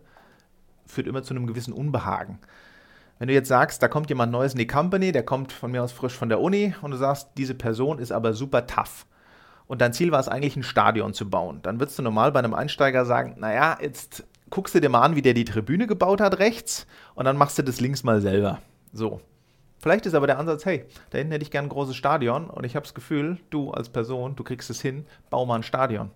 führt 0.85 1.07
immer 1.07 1.23
zu 1.23 1.33
einem 1.33 1.47
gewissen 1.47 1.73
Unbehagen. 1.73 2.39
Wenn 3.17 3.27
du 3.27 3.33
jetzt 3.33 3.49
sagst, 3.49 3.81
da 3.83 3.87
kommt 3.87 4.09
jemand 4.09 4.31
Neues 4.31 4.53
in 4.53 4.59
die 4.59 4.67
Company, 4.67 5.11
der 5.11 5.23
kommt 5.23 5.51
von 5.51 5.71
mir 5.71 5.83
aus 5.83 5.91
frisch 5.91 6.13
von 6.13 6.29
der 6.29 6.41
Uni 6.41 6.73
und 6.81 6.91
du 6.91 6.97
sagst, 6.97 7.29
diese 7.37 7.55
Person 7.55 7.99
ist 7.99 8.11
aber 8.11 8.33
super 8.33 8.65
tough 8.65 9.05
und 9.71 9.79
dein 9.79 9.93
Ziel 9.93 10.11
war 10.11 10.19
es 10.19 10.27
eigentlich, 10.27 10.57
ein 10.57 10.63
Stadion 10.63 11.13
zu 11.13 11.29
bauen, 11.29 11.61
dann 11.61 11.79
würdest 11.79 11.97
du 11.97 12.03
normal 12.03 12.33
bei 12.33 12.39
einem 12.39 12.53
Einsteiger 12.53 13.05
sagen, 13.05 13.35
naja, 13.39 13.77
jetzt 13.81 14.25
guckst 14.49 14.75
du 14.75 14.81
dir 14.81 14.89
mal 14.89 14.99
an, 14.99 15.15
wie 15.15 15.21
der 15.21 15.33
die 15.33 15.45
Tribüne 15.45 15.87
gebaut 15.87 16.19
hat 16.19 16.39
rechts 16.39 16.85
und 17.15 17.23
dann 17.23 17.37
machst 17.37 17.57
du 17.57 17.63
das 17.63 17.79
links 17.79 18.03
mal 18.03 18.19
selber. 18.19 18.59
So. 18.91 19.21
Vielleicht 19.79 20.05
ist 20.05 20.13
aber 20.13 20.27
der 20.27 20.39
Ansatz, 20.39 20.65
hey, 20.65 20.83
da 21.11 21.19
hinten 21.19 21.31
hätte 21.31 21.43
ich 21.43 21.51
gern 21.51 21.67
ein 21.67 21.69
großes 21.69 21.95
Stadion 21.95 22.49
und 22.49 22.65
ich 22.65 22.75
habe 22.75 22.83
das 22.83 22.93
Gefühl, 22.93 23.37
du 23.49 23.71
als 23.71 23.87
Person, 23.87 24.35
du 24.35 24.43
kriegst 24.43 24.69
es 24.69 24.81
hin, 24.81 25.05
bau 25.29 25.45
mal 25.45 25.55
ein 25.55 25.63
Stadion. 25.63 26.11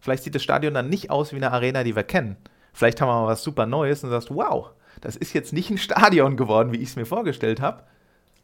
Vielleicht 0.00 0.22
sieht 0.22 0.34
das 0.34 0.42
Stadion 0.42 0.72
dann 0.72 0.88
nicht 0.88 1.10
aus 1.10 1.32
wie 1.32 1.36
eine 1.36 1.52
Arena, 1.52 1.84
die 1.84 1.94
wir 1.94 2.04
kennen. 2.04 2.38
Vielleicht 2.72 3.02
haben 3.02 3.08
wir 3.08 3.20
mal 3.20 3.26
was 3.26 3.42
super 3.42 3.66
Neues 3.66 4.02
und 4.02 4.08
sagst, 4.08 4.34
wow, 4.34 4.70
das 5.02 5.14
ist 5.14 5.34
jetzt 5.34 5.52
nicht 5.52 5.68
ein 5.68 5.76
Stadion 5.76 6.38
geworden, 6.38 6.72
wie 6.72 6.78
ich 6.78 6.88
es 6.88 6.96
mir 6.96 7.04
vorgestellt 7.04 7.60
habe, 7.60 7.82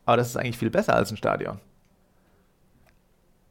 aber 0.05 0.19
das 0.19 0.29
ist 0.29 0.37
eigentlich 0.37 0.59
viel 0.59 0.69
besser 0.69 0.95
als 0.95 1.11
ein 1.11 1.17
Stadion. 1.17 1.61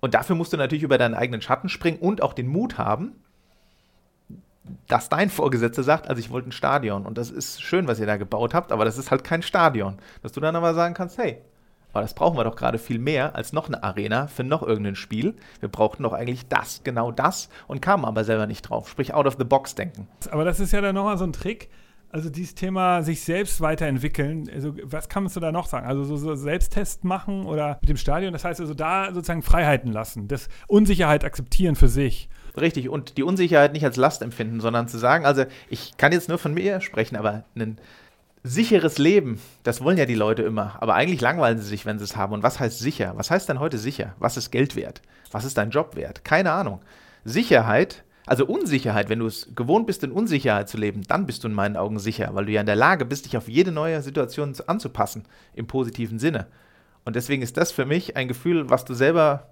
Und 0.04 0.16
dafür 0.16 0.36
musst 0.36 0.51
du 0.51 0.58
natürlich 0.58 0.84
über 0.84 0.97
deinen 0.97 1.14
eigenen 1.14 1.41
Schatten 1.41 1.70
springen 1.70 1.97
und 1.97 2.22
auch 2.22 2.34
den 2.34 2.47
Mut 2.47 2.78
haben, 2.78 3.14
dass 4.89 5.08
dein 5.08 5.30
Vorgesetzter 5.30 5.82
sagt, 5.82 6.10
also 6.10 6.20
ich 6.20 6.30
wollte 6.30 6.49
ein 6.49 6.51
Stadion 6.51 7.06
und 7.06 7.18
das 7.18 7.32
ist 7.32 7.62
schön, 7.62 7.88
was 7.88 8.01
ihr 8.01 8.06
da 8.06 8.18
gebaut 8.18 8.54
habt, 8.54 8.74
aber 8.74 8.84
das 8.84 8.97
ist 8.97 9.12
halt 9.12 9.24
kein 9.24 9.41
Stadion. 9.41 9.97
Dass 10.22 10.34
du 10.34 10.41
dann 10.41 10.58
aber 10.58 10.74
sagen 10.74 10.93
kannst, 10.93 11.18
hey, 11.18 11.38
aber 11.93 12.01
das 12.01 12.16
brauchen 12.16 12.38
wir 12.38 12.43
doch 12.43 12.58
gerade 12.58 12.80
viel 12.80 12.99
mehr 12.99 13.34
als 13.38 13.54
noch 13.54 13.68
eine 13.68 13.82
Arena 13.82 14.28
für 14.28 14.43
noch 14.43 14.62
irgendein 14.62 14.97
Spiel. 14.97 15.36
Wir 15.62 15.70
brauchten 15.70 16.04
doch 16.04 16.12
eigentlich 16.12 16.49
das, 16.49 16.82
genau 16.84 17.14
das 17.14 17.47
und 17.70 17.82
kamen 17.82 18.04
aber 18.04 18.26
selber 18.26 18.45
nicht 18.45 18.64
drauf. 18.64 18.89
Sprich, 18.89 19.14
out 19.14 19.26
of 19.26 19.38
the 19.39 19.45
box 19.45 19.74
denken. 19.74 20.10
Aber 20.32 20.43
das 20.43 20.60
ist 20.60 20.74
ja 20.74 20.82
dann 20.82 20.95
nochmal 20.95 21.18
so 21.18 21.24
ein 21.24 21.32
Trick. 21.32 21.70
Also 22.14 22.30
dieses 22.30 22.53
Thema 22.53 23.01
sich 23.01 23.24
selbst 23.24 23.59
weiterentwickeln, 23.59 24.47
also 24.53 24.76
was 24.84 25.09
kannst 25.09 25.36
du 25.36 25.39
da 25.39 25.51
noch 25.51 25.66
sagen? 25.66 25.88
Also 25.88 26.03
so, 26.03 26.16
so 26.16 26.36
Selbsttest 26.36 27.03
machen 27.03 27.47
oder 27.47 27.80
mit 27.82 27.89
dem 27.89 27.97
Stadion, 27.97 28.34
das 28.34 28.45
heißt 28.45 28.61
also 28.61 28.76
da 28.76 29.11
sozusagen 29.11 29.41
Freiheiten 29.41 29.91
lassen, 29.91 30.28
das 30.28 30.47
Unsicherheit 30.68 31.24
akzeptieren 31.24 31.76
für 31.76 31.88
sich. 31.88 32.30
Richtig, 32.55 32.88
und 32.88 33.18
die 33.18 33.24
Unsicherheit 33.24 33.74
nicht 33.74 33.84
als 33.84 33.97
Last 33.97 34.22
empfinden, 34.22 34.59
sondern 34.59 34.88
zu 34.88 34.99
sagen, 34.99 35.26
also 35.26 35.45
ich 35.70 35.97
kann 35.97 36.11
jetzt 36.11 36.30
nur 36.30 36.38
von 36.38 36.53
mir 36.53 36.82
sprechen, 36.82 37.16
aber 37.16 37.45
ein 37.55 37.80
sicheres 38.43 38.99
Leben, 38.99 39.41
das 39.64 39.82
wollen 39.82 39.97
ja 39.97 40.05
die 40.05 40.14
Leute 40.14 40.43
immer, 40.43 40.78
aber 40.82 40.93
eigentlich 40.93 41.20
langweilen 41.20 41.57
sie 41.57 41.68
sich, 41.68 41.88
wenn 41.88 41.97
sie 41.97 42.03
es 42.03 42.16
haben. 42.16 42.34
Und 42.34 42.43
was 42.43 42.59
heißt 42.59 42.78
sicher? 42.78 43.14
Was 43.16 43.32
heißt 43.32 43.49
denn 43.49 43.59
heute 43.59 43.80
sicher? 43.80 44.14
Was 44.20 44.38
ist 44.38 44.51
Geld 44.51 44.76
wert? 44.76 45.01
Was 45.32 45.45
ist 45.45 45.57
dein 45.57 45.72
Job 45.72 45.95
wert? 45.95 46.24
Keine 46.24 46.51
Ahnung. 46.51 46.80
Sicherheit, 47.26 48.03
also 48.26 48.45
Unsicherheit, 48.45 49.09
wenn 49.09 49.19
du 49.19 49.26
es 49.26 49.49
gewohnt 49.55 49.88
bist, 49.88 50.03
in 50.03 50.11
Unsicherheit 50.11 50.69
zu 50.69 50.78
leben, 50.78 51.03
dann 51.07 51.26
bist 51.26 51.43
du 51.43 51.47
in 51.47 51.53
meinen 51.53 51.78
Augen 51.78 51.99
sicher, 51.99 52.30
weil 52.34 52.45
du 52.45 52.51
ja 52.51 52.61
in 52.61 52.65
der 52.65 52.76
Lage 52.76 53.05
bist, 53.05 53.26
dich 53.26 53.38
auf 53.38 53.49
jede 53.49 53.71
neue 53.71 54.01
Situation 54.01 54.55
anzupassen, 54.67 55.24
im 55.53 55.67
positiven 55.67 56.19
Sinne. 56.19 56.47
Und 57.05 57.15
deswegen 57.15 57.41
ist 57.41 57.57
das 57.57 57.71
für 57.71 57.86
mich 57.86 58.15
ein 58.15 58.28
Gefühl, 58.28 58.69
was 58.69 58.86
du 58.86 58.93
selber 58.93 59.49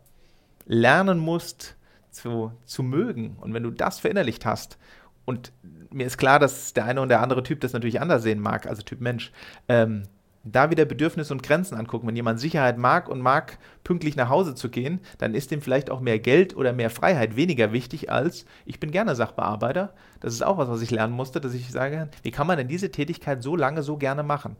lernen 0.65 1.19
musst, 1.19 1.75
zu, 2.11 2.51
zu 2.65 2.83
mögen. 2.83 3.37
Und 3.39 3.53
wenn 3.53 3.63
du 3.63 3.71
das 3.71 3.99
verinnerlicht 3.99 4.45
hast, 4.45 4.77
und 5.25 5.51
mir 5.91 6.07
ist 6.07 6.17
klar, 6.17 6.39
dass 6.39 6.73
der 6.73 6.85
eine 6.85 7.01
und 7.01 7.09
der 7.09 7.21
andere 7.21 7.43
Typ 7.43 7.61
das 7.61 7.73
natürlich 7.73 8.01
anders 8.01 8.23
sehen 8.23 8.39
mag, 8.39 8.67
also 8.67 8.81
Typ 8.81 9.01
Mensch, 9.01 9.31
ähm, 9.67 10.03
da 10.43 10.71
wieder 10.71 10.85
Bedürfnisse 10.85 11.33
und 11.33 11.43
Grenzen 11.43 11.75
angucken. 11.75 12.07
Wenn 12.07 12.15
jemand 12.15 12.39
Sicherheit 12.39 12.77
mag 12.77 13.09
und 13.09 13.21
mag, 13.21 13.57
pünktlich 13.83 14.15
nach 14.15 14.29
Hause 14.29 14.55
zu 14.55 14.69
gehen, 14.69 14.99
dann 15.19 15.35
ist 15.35 15.51
dem 15.51 15.61
vielleicht 15.61 15.89
auch 15.89 15.99
mehr 15.99 16.19
Geld 16.19 16.55
oder 16.55 16.73
mehr 16.73 16.89
Freiheit 16.89 17.35
weniger 17.35 17.71
wichtig 17.73 18.11
als, 18.11 18.45
ich 18.65 18.79
bin 18.79 18.91
gerne 18.91 19.15
Sachbearbeiter. 19.15 19.93
Das 20.19 20.33
ist 20.33 20.41
auch 20.41 20.57
was, 20.57 20.69
was 20.69 20.81
ich 20.81 20.91
lernen 20.91 21.13
musste, 21.13 21.41
dass 21.41 21.53
ich 21.53 21.71
sage, 21.71 22.09
wie 22.23 22.31
kann 22.31 22.47
man 22.47 22.57
denn 22.57 22.67
diese 22.67 22.91
Tätigkeit 22.91 23.43
so 23.43 23.55
lange 23.55 23.83
so 23.83 23.97
gerne 23.97 24.23
machen? 24.23 24.55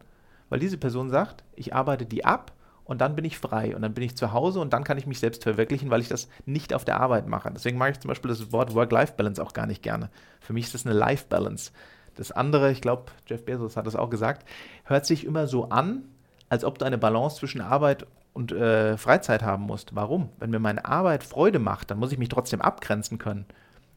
Weil 0.48 0.60
diese 0.60 0.78
Person 0.78 1.10
sagt, 1.10 1.44
ich 1.56 1.74
arbeite 1.74 2.06
die 2.06 2.24
ab 2.24 2.52
und 2.84 3.00
dann 3.00 3.16
bin 3.16 3.24
ich 3.24 3.38
frei 3.38 3.74
und 3.74 3.82
dann 3.82 3.94
bin 3.94 4.04
ich 4.04 4.16
zu 4.16 4.32
Hause 4.32 4.60
und 4.60 4.72
dann 4.72 4.84
kann 4.84 4.98
ich 4.98 5.06
mich 5.06 5.18
selbst 5.18 5.42
verwirklichen, 5.42 5.90
weil 5.90 6.00
ich 6.00 6.08
das 6.08 6.28
nicht 6.46 6.74
auf 6.74 6.84
der 6.84 7.00
Arbeit 7.00 7.26
mache. 7.26 7.50
Deswegen 7.52 7.78
mag 7.78 7.92
ich 7.92 8.00
zum 8.00 8.08
Beispiel 8.08 8.28
das 8.28 8.52
Wort 8.52 8.74
Work-Life-Balance 8.74 9.42
auch 9.42 9.52
gar 9.52 9.66
nicht 9.66 9.82
gerne. 9.82 10.10
Für 10.40 10.52
mich 10.52 10.66
ist 10.66 10.74
das 10.74 10.86
eine 10.86 10.94
Life-Balance. 10.94 11.72
Das 12.16 12.32
andere, 12.32 12.70
ich 12.70 12.82
glaube, 12.82 13.04
Jeff 13.26 13.44
Bezos 13.44 13.76
hat 13.76 13.86
das 13.86 13.96
auch 13.96 14.10
gesagt, 14.10 14.46
hört 14.84 15.06
sich 15.06 15.24
immer 15.24 15.46
so 15.46 15.68
an, 15.70 16.02
als 16.48 16.64
ob 16.64 16.78
du 16.78 16.84
eine 16.84 16.98
Balance 16.98 17.36
zwischen 17.36 17.60
Arbeit 17.60 18.06
und 18.32 18.52
äh, 18.52 18.96
Freizeit 18.96 19.42
haben 19.42 19.64
musst. 19.64 19.94
Warum? 19.94 20.30
Wenn 20.38 20.50
mir 20.50 20.58
meine 20.58 20.84
Arbeit 20.84 21.24
Freude 21.24 21.58
macht, 21.58 21.90
dann 21.90 21.98
muss 21.98 22.12
ich 22.12 22.18
mich 22.18 22.28
trotzdem 22.28 22.60
abgrenzen 22.60 23.18
können. 23.18 23.46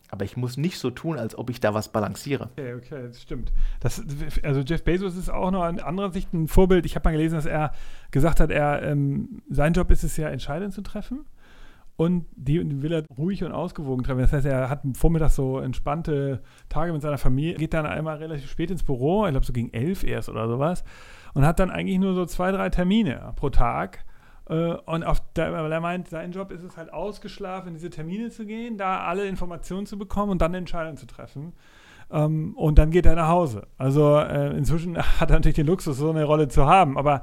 Aber 0.09 0.23
ich 0.23 0.37
muss 0.37 0.55
nicht 0.55 0.77
so 0.77 0.91
tun, 0.91 1.17
als 1.17 1.37
ob 1.37 1.49
ich 1.49 1.59
da 1.59 1.73
was 1.73 1.89
balanciere. 1.89 2.49
Okay, 2.53 2.75
okay, 2.75 3.07
das 3.07 3.21
stimmt. 3.21 3.51
Das, 3.79 4.01
also 4.43 4.61
Jeff 4.61 4.83
Bezos 4.83 5.17
ist 5.17 5.29
auch 5.29 5.51
noch 5.51 5.67
in 5.67 5.79
anderer 5.79 6.11
Sicht 6.11 6.31
ein 6.33 6.47
Vorbild. 6.47 6.85
Ich 6.85 6.95
habe 6.95 7.09
mal 7.09 7.13
gelesen, 7.13 7.35
dass 7.35 7.45
er 7.45 7.71
gesagt 8.11 8.39
hat, 8.39 8.51
er, 8.51 8.83
ähm, 8.83 9.41
sein 9.49 9.73
Job 9.73 9.89
ist 9.91 10.03
es 10.03 10.15
ja, 10.15 10.29
Entscheidungen 10.29 10.71
zu 10.71 10.81
treffen. 10.81 11.25
Und 11.97 12.25
die, 12.35 12.81
will 12.81 12.91
er 12.91 13.03
ruhig 13.17 13.43
und 13.43 13.53
ausgewogen 13.53 14.03
treffen. 14.03 14.19
Das 14.19 14.33
heißt, 14.33 14.45
er 14.45 14.69
hat 14.69 14.81
vormittags 14.95 15.35
so 15.35 15.59
entspannte 15.59 16.41
Tage 16.67 16.91
mit 16.91 17.01
seiner 17.01 17.17
Familie, 17.17 17.55
geht 17.55 17.73
dann 17.73 17.85
einmal 17.85 18.17
relativ 18.17 18.49
spät 18.49 18.69
ins 18.69 18.83
Büro, 18.83 19.25
ich 19.25 19.31
glaube 19.31 19.45
so 19.45 19.53
gegen 19.53 19.71
elf 19.71 20.03
erst 20.03 20.27
oder 20.27 20.47
sowas, 20.49 20.83
und 21.33 21.45
hat 21.45 21.59
dann 21.59 21.71
eigentlich 21.71 21.99
nur 21.99 22.13
so 22.13 22.25
zwei, 22.25 22.51
drei 22.51 22.69
Termine 22.69 23.33
pro 23.37 23.49
Tag 23.49 24.03
äh, 24.49 24.73
und 24.73 25.03
auf 25.03 25.21
weil 25.35 25.71
er 25.71 25.79
meint, 25.79 26.09
sein 26.09 26.31
Job 26.31 26.51
ist 26.51 26.63
es 26.63 26.77
halt 26.77 26.93
ausgeschlafen, 26.93 27.69
in 27.69 27.73
diese 27.75 27.89
Termine 27.89 28.29
zu 28.29 28.45
gehen, 28.45 28.77
da 28.77 29.05
alle 29.05 29.25
Informationen 29.27 29.85
zu 29.85 29.97
bekommen 29.97 30.31
und 30.31 30.41
dann 30.41 30.51
eine 30.51 30.57
Entscheidung 30.57 30.97
zu 30.97 31.07
treffen. 31.07 31.53
Ähm, 32.11 32.55
und 32.55 32.77
dann 32.77 32.91
geht 32.91 33.05
er 33.05 33.15
nach 33.15 33.29
Hause. 33.29 33.67
Also 33.77 34.17
äh, 34.17 34.55
inzwischen 34.55 34.97
hat 35.19 35.29
er 35.31 35.37
natürlich 35.37 35.55
den 35.55 35.67
Luxus, 35.67 35.97
so 35.97 36.09
eine 36.09 36.25
Rolle 36.25 36.47
zu 36.47 36.65
haben, 36.65 36.97
aber 36.97 37.21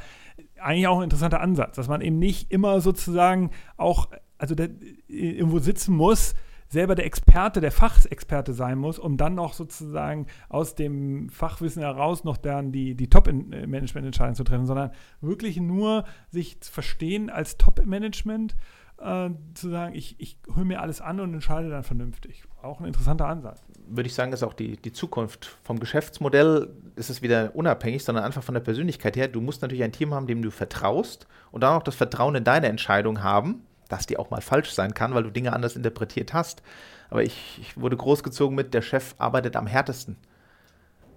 eigentlich 0.61 0.87
auch 0.87 0.99
ein 0.99 1.05
interessanter 1.05 1.41
Ansatz, 1.41 1.77
dass 1.77 1.89
man 1.89 2.01
eben 2.01 2.19
nicht 2.19 2.51
immer 2.51 2.81
sozusagen 2.81 3.51
auch, 3.77 4.09
also 4.43 4.57
der, 4.57 4.71
irgendwo 5.07 5.61
sitzen 5.61 5.95
muss, 5.95 6.35
selber 6.67 6.97
der 6.97 7.07
Experte, 7.07 7.61
der 7.61 7.71
Fachexperte 7.71 8.55
sein 8.55 8.77
muss, 8.77 8.99
um 8.99 9.17
dann 9.17 9.37
noch 9.37 9.53
sozusagen 9.53 10.27
aus 10.49 10.75
dem 10.75 11.29
Fachwissen 11.29 11.81
heraus 11.81 12.25
noch 12.25 12.37
dann 12.37 12.73
die, 12.73 12.97
die 12.97 13.09
Top-Management-Entscheidungen 13.09 14.35
zu 14.35 14.43
treffen, 14.43 14.67
sondern 14.67 14.91
wirklich 15.21 15.61
nur 15.61 16.05
sich 16.31 16.61
zu 16.61 16.73
verstehen 16.73 17.31
als 17.31 17.57
Top-Management, 17.57 18.57
äh, 18.99 19.31
zu 19.55 19.71
sagen, 19.71 19.95
ich, 19.95 20.17
ich 20.19 20.39
höre 20.53 20.65
mir 20.65 20.81
alles 20.81 21.01
an 21.01 21.21
und 21.21 21.33
entscheide 21.35 21.71
dann 21.71 21.85
vernünftig. 21.85 22.43
Auch 22.63 22.81
ein 22.81 22.87
interessanter 22.87 23.29
Ansatz. 23.29 23.63
Würde 23.87 24.09
ich 24.09 24.15
sagen, 24.15 24.33
ist 24.33 24.43
auch 24.43 24.55
die, 24.55 24.77
die 24.77 24.93
Zukunft. 24.93 25.57
Vom 25.63 25.79
Geschäftsmodell 25.79 26.69
ist 26.97 27.11
es 27.11 27.23
wieder 27.23 27.55
unabhängig, 27.55 28.03
sondern 28.03 28.25
einfach 28.25 28.43
von 28.43 28.55
der 28.55 28.61
Persönlichkeit 28.61 29.15
her. 29.15 29.29
Du 29.29 29.41
musst 29.41 29.63
natürlich 29.63 29.85
ein 29.85 29.93
Team 29.93 30.13
haben, 30.13 30.27
dem 30.27 30.43
du 30.43 30.51
vertraust 30.51 31.29
und 31.53 31.63
dann 31.63 31.75
auch 31.79 31.85
das 31.85 31.95
Vertrauen 31.95 32.35
in 32.35 32.43
deine 32.43 32.67
Entscheidung 32.67 33.23
haben 33.23 33.63
dass 33.93 34.07
die 34.07 34.17
auch 34.17 34.31
mal 34.31 34.41
falsch 34.41 34.73
sein 34.73 34.95
kann, 34.95 35.15
weil 35.15 35.23
du 35.23 35.31
Dinge 35.31 35.53
anders 35.53 35.77
interpretiert 35.77 36.33
hast. 36.33 36.63
Aber 37.11 37.23
ich, 37.23 37.59
ich 37.61 37.79
wurde 37.79 37.97
großgezogen 37.97 38.57
mit, 38.57 38.73
der 38.73 38.81
Chef 38.81 39.15
arbeitet 39.19 39.55
am 39.55 39.67
härtesten. 39.67 40.17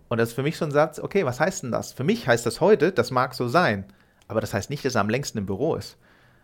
Und 0.09 0.17
das 0.17 0.29
ist 0.29 0.35
für 0.35 0.43
mich 0.43 0.57
so 0.57 0.65
ein 0.65 0.71
Satz, 0.71 0.99
okay, 0.99 1.25
was 1.25 1.39
heißt 1.39 1.63
denn 1.63 1.71
das? 1.71 1.93
Für 1.93 2.03
mich 2.03 2.27
heißt 2.27 2.45
das 2.45 2.59
heute, 2.59 2.91
das 2.91 3.11
mag 3.11 3.33
so 3.33 3.47
sein, 3.47 3.85
aber 4.27 4.41
das 4.41 4.53
heißt 4.53 4.69
nicht, 4.69 4.83
dass 4.83 4.95
er 4.95 5.01
am 5.01 5.09
längsten 5.09 5.37
im 5.37 5.45
Büro 5.45 5.75
ist. 5.75 5.97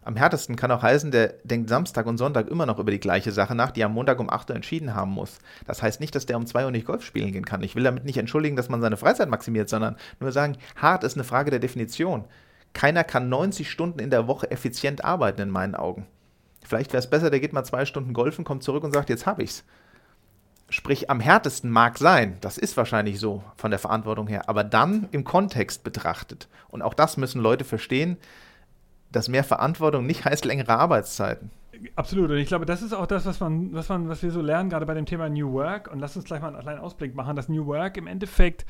Am 0.04 0.16
härtesten 0.16 0.56
kann 0.56 0.72
auch 0.72 0.82
heißen, 0.82 1.12
der 1.12 1.36
denkt 1.44 1.70
Samstag 1.70 2.08
und 2.08 2.18
Sonntag 2.18 2.48
immer 2.48 2.66
noch 2.66 2.80
über 2.80 2.90
die 2.90 3.00
gleiche 3.00 3.32
Sache 3.32 3.54
nach, 3.54 3.72
die 3.72 3.82
er 3.82 3.86
am 3.88 3.94
Montag 3.94 4.20
um 4.20 4.32
8 4.32 4.50
Uhr 4.50 4.56
entschieden 4.56 4.96
haben 4.96 5.12
muss. 5.12 5.38
Das 5.68 5.84
heißt 5.84 6.00
nicht, 6.00 6.16
dass 6.16 6.26
der 6.26 6.38
um 6.38 6.48
2 6.48 6.66
Uhr 6.66 6.72
nicht 6.72 6.88
Golf 6.88 7.04
spielen 7.04 7.34
gehen 7.34 7.46
kann. 7.46 7.62
Ich 7.62 7.76
will 7.76 7.84
damit 7.84 8.06
nicht 8.06 8.18
entschuldigen, 8.18 8.56
dass 8.56 8.70
man 8.70 8.82
seine 8.82 8.98
Freizeit 8.98 9.30
maximiert, 9.30 9.70
sondern 9.70 9.98
nur 10.20 10.32
sagen, 10.32 10.58
hart 10.76 11.04
ist 11.04 11.18
eine 11.18 11.24
Frage 11.24 11.52
der 11.52 11.60
Definition. 11.60 12.24
Keiner 12.74 13.04
kann 13.04 13.30
90 13.30 13.70
Stunden 13.70 14.00
in 14.00 14.10
der 14.10 14.28
Woche 14.28 14.50
effizient 14.50 15.04
arbeiten, 15.04 15.42
in 15.42 15.50
meinen 15.50 15.76
Augen. 15.76 16.08
Vielleicht 16.64 16.94
wäre 16.94 17.00
es 17.00 17.10
besser, 17.10 17.30
der 17.30 17.40
geht 17.40 17.54
mal 17.54 17.64
zwei 17.64 17.86
Stunden 17.86 18.14
golfen, 18.14 18.46
kommt 18.46 18.64
zurück 18.64 18.84
und 18.84 18.94
sagt, 18.94 19.10
jetzt 19.10 19.26
habe 19.26 19.44
ich's. 19.44 19.64
Sprich, 20.70 21.10
am 21.10 21.20
härtesten 21.20 21.70
mag 21.70 21.98
sein, 21.98 22.38
das 22.40 22.58
ist 22.58 22.78
wahrscheinlich 22.78 23.20
so 23.20 23.44
von 23.58 23.72
der 23.72 23.80
Verantwortung 23.80 24.28
her, 24.28 24.48
aber 24.48 24.64
dann 24.64 25.10
im 25.12 25.26
Kontext 25.26 25.84
betrachtet. 25.84 26.48
Und 26.70 26.82
auch 26.82 26.94
das 26.94 27.18
müssen 27.18 27.42
Leute 27.42 27.66
verstehen, 27.66 28.18
dass 29.12 29.28
mehr 29.28 29.44
Verantwortung 29.44 30.06
nicht 30.06 30.24
heißt 30.24 30.46
längere 30.46 30.78
Arbeitszeiten. 30.78 31.52
Absolut. 31.96 32.30
Und 32.30 32.38
ich 32.38 32.48
glaube, 32.48 32.66
das 32.66 32.82
ist 32.82 32.94
auch 32.94 33.08
das, 33.08 33.26
was 33.26 33.40
man, 33.40 33.74
was 33.74 33.90
man, 33.90 34.08
was 34.08 34.22
wir 34.24 34.32
so 34.32 34.42
lernen, 34.42 34.70
gerade 34.70 34.86
bei 34.86 34.94
dem 34.94 35.06
Thema 35.06 35.30
New 35.30 35.52
Work. 35.54 35.92
Und 35.92 36.00
lass 36.00 36.16
uns 36.16 36.26
gleich 36.26 36.42
mal 36.42 36.50
einen 36.50 36.60
kleinen 36.60 36.80
Ausblick 36.80 37.16
machen, 37.16 37.36
dass 37.36 37.50
New 37.50 37.66
Work 37.66 37.98
im 37.98 38.08
Endeffekt, 38.08 38.66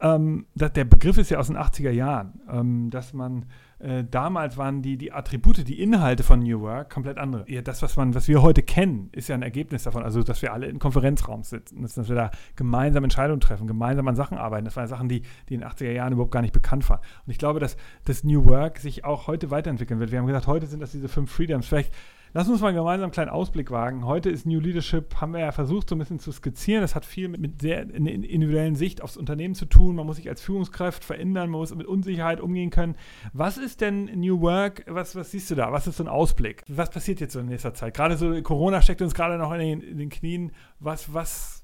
ähm, 0.00 0.46
der 0.54 0.84
Begriff 0.84 1.16
ist 1.18 1.30
ja 1.30 1.38
aus 1.38 1.46
den 1.46 1.56
80er 1.56 1.90
Jahren, 1.90 2.40
ähm, 2.50 2.90
dass 2.90 3.12
man 3.12 3.46
äh, 3.78 4.04
damals 4.10 4.56
waren 4.56 4.80
die, 4.80 4.96
die 4.96 5.12
Attribute, 5.12 5.66
die 5.68 5.82
Inhalte 5.82 6.22
von 6.22 6.40
New 6.40 6.60
Work 6.60 6.90
komplett 6.90 7.18
andere. 7.18 7.50
Ja, 7.50 7.60
das, 7.60 7.82
was, 7.82 7.96
man, 7.96 8.14
was 8.14 8.26
wir 8.26 8.40
heute 8.40 8.62
kennen, 8.62 9.10
ist 9.12 9.28
ja 9.28 9.34
ein 9.34 9.42
Ergebnis 9.42 9.82
davon. 9.82 10.02
Also, 10.02 10.22
dass 10.22 10.40
wir 10.40 10.52
alle 10.52 10.66
in 10.66 10.78
Konferenzraum 10.78 11.42
sitzen, 11.42 11.82
dass, 11.82 11.94
dass 11.94 12.08
wir 12.08 12.16
da 12.16 12.30
gemeinsam 12.56 13.04
Entscheidungen 13.04 13.40
treffen, 13.40 13.66
gemeinsam 13.66 14.08
an 14.08 14.16
Sachen 14.16 14.38
arbeiten. 14.38 14.64
Das 14.64 14.76
waren 14.76 14.86
Sachen, 14.86 15.08
die, 15.08 15.22
die 15.48 15.54
in 15.54 15.60
den 15.60 15.68
80er 15.68 15.92
Jahren 15.92 16.14
überhaupt 16.14 16.32
gar 16.32 16.42
nicht 16.42 16.54
bekannt 16.54 16.88
waren. 16.88 17.00
Und 17.26 17.30
ich 17.30 17.38
glaube, 17.38 17.60
dass 17.60 17.76
das 18.04 18.24
New 18.24 18.46
Work 18.46 18.78
sich 18.78 19.04
auch 19.04 19.26
heute 19.26 19.50
weiterentwickeln 19.50 20.00
wird. 20.00 20.10
Wir 20.10 20.20
haben 20.20 20.26
gesagt, 20.26 20.46
heute 20.46 20.66
sind 20.66 20.80
das 20.80 20.92
diese 20.92 21.08
fünf 21.08 21.30
Freedoms. 21.30 21.66
Vielleicht 21.66 21.92
Lass 22.36 22.50
uns 22.50 22.60
mal 22.60 22.74
gemeinsam 22.74 23.04
einen 23.04 23.12
kleinen 23.12 23.30
Ausblick 23.30 23.70
wagen. 23.70 24.04
Heute 24.04 24.28
ist 24.28 24.44
New 24.44 24.60
Leadership, 24.60 25.22
haben 25.22 25.32
wir 25.32 25.40
ja 25.40 25.52
versucht, 25.52 25.88
so 25.88 25.94
ein 25.94 25.98
bisschen 25.98 26.18
zu 26.18 26.30
skizzieren. 26.32 26.82
Das 26.82 26.94
hat 26.94 27.06
viel 27.06 27.28
mit, 27.28 27.40
mit 27.40 27.62
sehr 27.62 27.80
individuellen 27.80 28.76
Sicht 28.76 29.00
aufs 29.00 29.16
Unternehmen 29.16 29.54
zu 29.54 29.64
tun. 29.64 29.96
Man 29.96 30.04
muss 30.04 30.16
sich 30.16 30.28
als 30.28 30.42
Führungskraft 30.42 31.02
verändern, 31.02 31.48
man 31.48 31.60
muss 31.60 31.74
mit 31.74 31.86
Unsicherheit 31.86 32.42
umgehen 32.42 32.68
können. 32.68 32.96
Was 33.32 33.56
ist 33.56 33.80
denn 33.80 34.04
New 34.20 34.42
Work? 34.42 34.84
Was, 34.86 35.16
was 35.16 35.30
siehst 35.30 35.50
du 35.50 35.54
da? 35.54 35.72
Was 35.72 35.86
ist 35.86 35.96
so 35.96 36.04
ein 36.04 36.10
Ausblick? 36.10 36.62
Was 36.68 36.90
passiert 36.90 37.20
jetzt 37.20 37.32
so 37.32 37.40
in 37.40 37.46
nächster 37.46 37.72
Zeit? 37.72 37.94
Gerade 37.94 38.18
so 38.18 38.42
Corona 38.42 38.82
steckt 38.82 39.00
uns 39.00 39.14
gerade 39.14 39.38
noch 39.38 39.54
in 39.54 39.60
den, 39.60 39.80
in 39.80 39.96
den 39.96 40.10
Knien. 40.10 40.52
Was, 40.78 41.14
was 41.14 41.55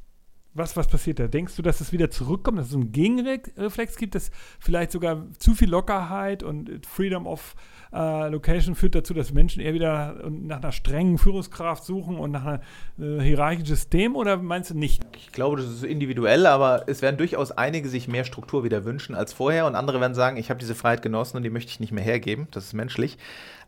was, 0.54 0.76
was 0.76 0.86
passiert 0.86 1.18
da? 1.18 1.28
Denkst 1.28 1.56
du, 1.56 1.62
dass 1.62 1.80
es 1.80 1.92
wieder 1.92 2.10
zurückkommt, 2.10 2.58
dass 2.58 2.68
es 2.68 2.74
einen 2.74 2.92
Gegenreflex 2.92 3.96
gibt, 3.96 4.14
dass 4.14 4.30
vielleicht 4.60 4.92
sogar 4.92 5.26
zu 5.38 5.54
viel 5.54 5.70
Lockerheit 5.70 6.42
und 6.42 6.84
Freedom 6.86 7.26
of 7.26 7.54
äh, 7.92 8.28
Location 8.28 8.74
führt 8.74 8.94
dazu, 8.94 9.14
dass 9.14 9.32
Menschen 9.32 9.60
eher 9.60 9.74
wieder 9.74 10.28
nach 10.28 10.58
einer 10.58 10.72
strengen 10.72 11.18
Führungskraft 11.18 11.84
suchen 11.84 12.18
und 12.18 12.32
nach 12.32 12.44
einem 12.44 13.20
äh, 13.20 13.22
hierarchischen 13.22 13.66
System 13.66 14.16
oder 14.16 14.36
meinst 14.36 14.70
du 14.70 14.74
nicht? 14.74 15.04
Ich 15.16 15.32
glaube, 15.32 15.56
das 15.56 15.66
ist 15.66 15.84
individuell, 15.84 16.46
aber 16.46 16.84
es 16.86 17.02
werden 17.02 17.16
durchaus 17.16 17.52
einige 17.52 17.88
sich 17.88 18.08
mehr 18.08 18.24
Struktur 18.24 18.64
wieder 18.64 18.84
wünschen 18.84 19.14
als 19.14 19.32
vorher 19.32 19.66
und 19.66 19.74
andere 19.74 20.00
werden 20.00 20.14
sagen, 20.14 20.36
ich 20.36 20.50
habe 20.50 20.60
diese 20.60 20.74
Freiheit 20.74 21.02
genossen 21.02 21.38
und 21.38 21.42
die 21.42 21.50
möchte 21.50 21.70
ich 21.70 21.80
nicht 21.80 21.92
mehr 21.92 22.04
hergeben. 22.04 22.48
Das 22.50 22.64
ist 22.64 22.72
menschlich. 22.74 23.18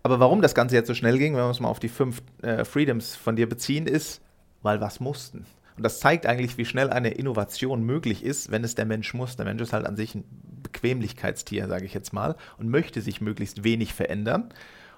Aber 0.02 0.20
warum 0.20 0.42
das 0.42 0.54
Ganze 0.54 0.76
jetzt 0.76 0.88
so 0.88 0.94
schnell 0.94 1.18
ging, 1.18 1.34
wenn 1.34 1.42
wir 1.42 1.48
uns 1.48 1.60
mal 1.60 1.68
auf 1.68 1.80
die 1.80 1.88
fünf 1.88 2.22
äh, 2.42 2.64
Freedoms 2.64 3.16
von 3.16 3.36
dir 3.36 3.48
beziehen, 3.48 3.86
ist, 3.86 4.20
weil 4.62 4.80
was 4.80 5.00
mussten. 5.00 5.46
Und 5.76 5.82
das 5.82 6.00
zeigt 6.00 6.26
eigentlich, 6.26 6.56
wie 6.56 6.64
schnell 6.64 6.90
eine 6.90 7.10
Innovation 7.10 7.82
möglich 7.82 8.24
ist, 8.24 8.50
wenn 8.50 8.64
es 8.64 8.74
der 8.74 8.84
Mensch 8.84 9.12
muss. 9.14 9.36
Der 9.36 9.44
Mensch 9.44 9.62
ist 9.62 9.72
halt 9.72 9.86
an 9.86 9.96
sich 9.96 10.14
ein 10.14 10.24
Bequemlichkeitstier, 10.62 11.66
sage 11.66 11.84
ich 11.84 11.94
jetzt 11.94 12.12
mal, 12.12 12.36
und 12.58 12.68
möchte 12.68 13.00
sich 13.00 13.20
möglichst 13.20 13.64
wenig 13.64 13.92
verändern. 13.92 14.50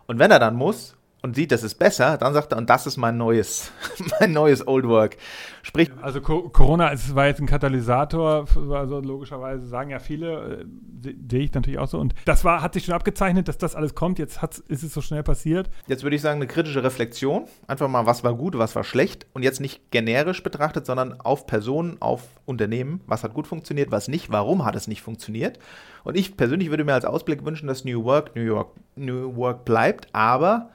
Und 0.07 0.19
wenn 0.19 0.31
er 0.31 0.39
dann 0.39 0.55
muss, 0.55 0.97
und 1.27 1.35
sieht, 1.35 1.51
das 1.51 1.65
ist 1.65 1.75
besser, 1.75 2.17
dann 2.19 2.33
sagt 2.33 2.53
er, 2.53 2.59
und 2.59 2.71
das 2.71 2.87
ist 2.87 2.97
mein 2.97 3.17
neues, 3.17 3.73
mein 4.21 4.33
neues 4.33 4.67
Old 4.67 4.87
Work. 4.87 5.17
Sprich. 5.63 5.91
Also 6.01 6.21
Co 6.21 6.49
Corona 6.51 6.93
es 6.93 7.17
war 7.17 7.27
jetzt 7.27 7.41
ein 7.41 7.47
Katalysator, 7.47 8.47
also 8.71 9.01
logischerweise 9.01 9.67
sagen 9.67 9.91
ja 9.91 9.99
viele, 9.99 10.67
äh, 11.05 11.15
sehe 11.29 11.41
ich 11.41 11.53
natürlich 11.53 11.81
auch 11.81 11.89
so. 11.89 11.99
Und 11.99 12.15
das 12.25 12.45
war, 12.45 12.63
hat 12.63 12.75
sich 12.75 12.85
schon 12.85 12.95
abgezeichnet, 12.95 13.49
dass 13.49 13.59
das 13.59 13.75
alles 13.75 13.97
kommt. 13.97 14.21
Jetzt 14.21 14.41
ist 14.69 14.85
es 14.85 14.95
so 14.95 15.01
schnell 15.01 15.25
passiert. 15.25 15.69
Jetzt 15.89 16.05
würde 16.05 16.15
ich 16.15 16.23
sagen, 16.23 16.37
eine 16.37 16.47
kritische 16.47 16.85
Reflexion. 16.85 17.47
Einfach 17.67 17.89
mal, 17.89 18.07
was 18.07 18.23
war 18.23 18.35
gut, 18.35 18.57
was 18.57 18.77
war 18.77 18.85
schlecht. 18.85 19.27
Und 19.33 19.43
jetzt 19.43 19.61
nicht 19.61 19.91
generisch 19.91 20.45
betrachtet, 20.45 20.87
sondern 20.87 21.21
auf 21.21 21.49
Personen, 21.49 21.97
auf 22.01 22.23
Unternehmen. 22.45 23.01
Was 23.09 23.25
hat 23.25 23.35
gut 23.35 23.49
funktioniert, 23.49 23.91
was 23.91 24.07
nicht, 24.07 24.31
warum 24.31 24.65
hat 24.65 24.77
es 24.77 24.87
nicht 24.87 25.03
funktioniert. 25.03 25.59
Und 26.05 26.17
ich 26.17 26.37
persönlich 26.37 26.71
würde 26.71 26.85
mir 26.85 26.95
als 26.95 27.05
Ausblick 27.05 27.45
wünschen, 27.45 27.67
dass 27.67 27.85
New 27.85 28.05
Work 28.05 28.37
New 28.37 28.43
York 28.43 28.71
New 28.95 29.35
Work 29.35 29.65
bleibt, 29.65 30.15
aber 30.15 30.71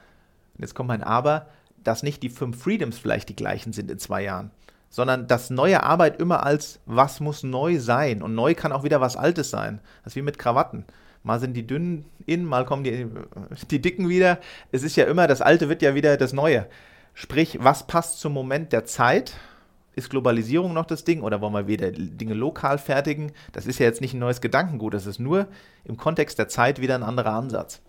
jetzt 0.57 0.75
kommt 0.75 0.89
mein 0.89 1.03
Aber, 1.03 1.47
dass 1.83 2.03
nicht 2.03 2.23
die 2.23 2.29
fünf 2.29 2.61
Freedoms 2.61 2.99
vielleicht 2.99 3.29
die 3.29 3.35
gleichen 3.35 3.73
sind 3.73 3.89
in 3.89 3.99
zwei 3.99 4.23
Jahren, 4.23 4.51
sondern 4.89 5.27
dass 5.27 5.49
neue 5.49 5.83
Arbeit 5.83 6.19
immer 6.19 6.45
als 6.45 6.79
was 6.85 7.19
muss 7.19 7.43
neu 7.43 7.79
sein 7.79 8.21
und 8.21 8.35
neu 8.35 8.53
kann 8.53 8.71
auch 8.71 8.83
wieder 8.83 9.01
was 9.01 9.17
Altes 9.17 9.49
sein. 9.49 9.79
Das 10.03 10.13
ist 10.13 10.17
wie 10.17 10.21
mit 10.21 10.37
Krawatten. 10.37 10.85
Mal 11.23 11.39
sind 11.39 11.53
die 11.53 11.67
dünnen 11.67 12.05
in, 12.25 12.45
mal 12.45 12.65
kommen 12.65 12.83
die, 12.83 13.07
die 13.71 13.81
dicken 13.81 14.09
wieder. 14.09 14.39
Es 14.71 14.83
ist 14.83 14.95
ja 14.95 15.05
immer, 15.05 15.27
das 15.27 15.41
Alte 15.41 15.69
wird 15.69 15.81
ja 15.81 15.95
wieder 15.95 16.17
das 16.17 16.33
Neue. 16.33 16.67
Sprich, 17.13 17.59
was 17.61 17.87
passt 17.87 18.19
zum 18.19 18.33
Moment 18.33 18.73
der 18.73 18.85
Zeit? 18.85 19.33
Ist 19.93 20.09
Globalisierung 20.09 20.73
noch 20.73 20.85
das 20.85 21.03
Ding 21.03 21.21
oder 21.21 21.41
wollen 21.41 21.53
wir 21.53 21.67
wieder 21.67 21.91
Dinge 21.91 22.33
lokal 22.33 22.77
fertigen? 22.77 23.33
Das 23.51 23.65
ist 23.65 23.79
ja 23.79 23.85
jetzt 23.85 23.99
nicht 23.99 24.13
ein 24.13 24.19
neues 24.19 24.39
Gedankengut, 24.39 24.93
das 24.93 25.05
ist 25.05 25.19
nur 25.19 25.47
im 25.83 25.97
Kontext 25.97 26.39
der 26.39 26.47
Zeit 26.47 26.79
wieder 26.79 26.95
ein 26.95 27.03
anderer 27.03 27.33
Ansatz. 27.33 27.81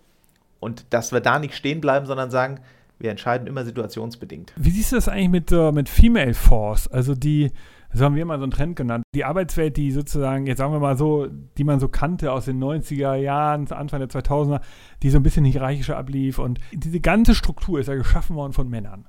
Und 0.63 0.85
dass 0.89 1.11
wir 1.11 1.19
da 1.19 1.39
nicht 1.39 1.53
stehen 1.53 1.81
bleiben, 1.81 2.05
sondern 2.05 2.31
sagen, 2.31 2.59
wir 2.99 3.11
entscheiden 3.11 3.47
immer 3.47 3.65
situationsbedingt. 3.65 4.53
Wie 4.55 4.69
siehst 4.71 4.91
du 4.91 4.95
das 4.95 5.09
eigentlich 5.09 5.29
mit, 5.29 5.51
uh, 5.51 5.71
mit 5.71 5.89
Female 5.89 6.33
Force? 6.33 6.87
Also 6.87 7.15
die, 7.15 7.51
so 7.91 8.05
haben 8.05 8.15
wir 8.15 8.25
mal 8.25 8.37
so 8.37 8.43
einen 8.43 8.51
Trend 8.51 8.75
genannt. 8.75 9.03
Die 9.13 9.25
Arbeitswelt, 9.25 9.77
die 9.77 9.91
sozusagen, 9.91 10.47
jetzt 10.47 10.57
sagen 10.57 10.73
wir 10.73 10.79
mal 10.79 10.97
so, 10.97 11.27
die 11.57 11.63
man 11.63 11.79
so 11.79 11.87
kannte 11.87 12.31
aus 12.31 12.45
den 12.45 12.63
90er 12.63 13.15
Jahren, 13.15 13.69
Anfang 13.71 13.99
der 13.99 14.09
2000er, 14.09 14.61
die 15.03 15.09
so 15.09 15.17
ein 15.17 15.23
bisschen 15.23 15.45
hierarchischer 15.45 15.97
ablief. 15.97 16.39
Und 16.39 16.59
diese 16.71 16.99
ganze 17.01 17.35
Struktur 17.35 17.79
ist 17.79 17.87
ja 17.87 17.95
geschaffen 17.95 18.35
worden 18.35 18.53
von 18.53 18.69
Männern. 18.69 19.05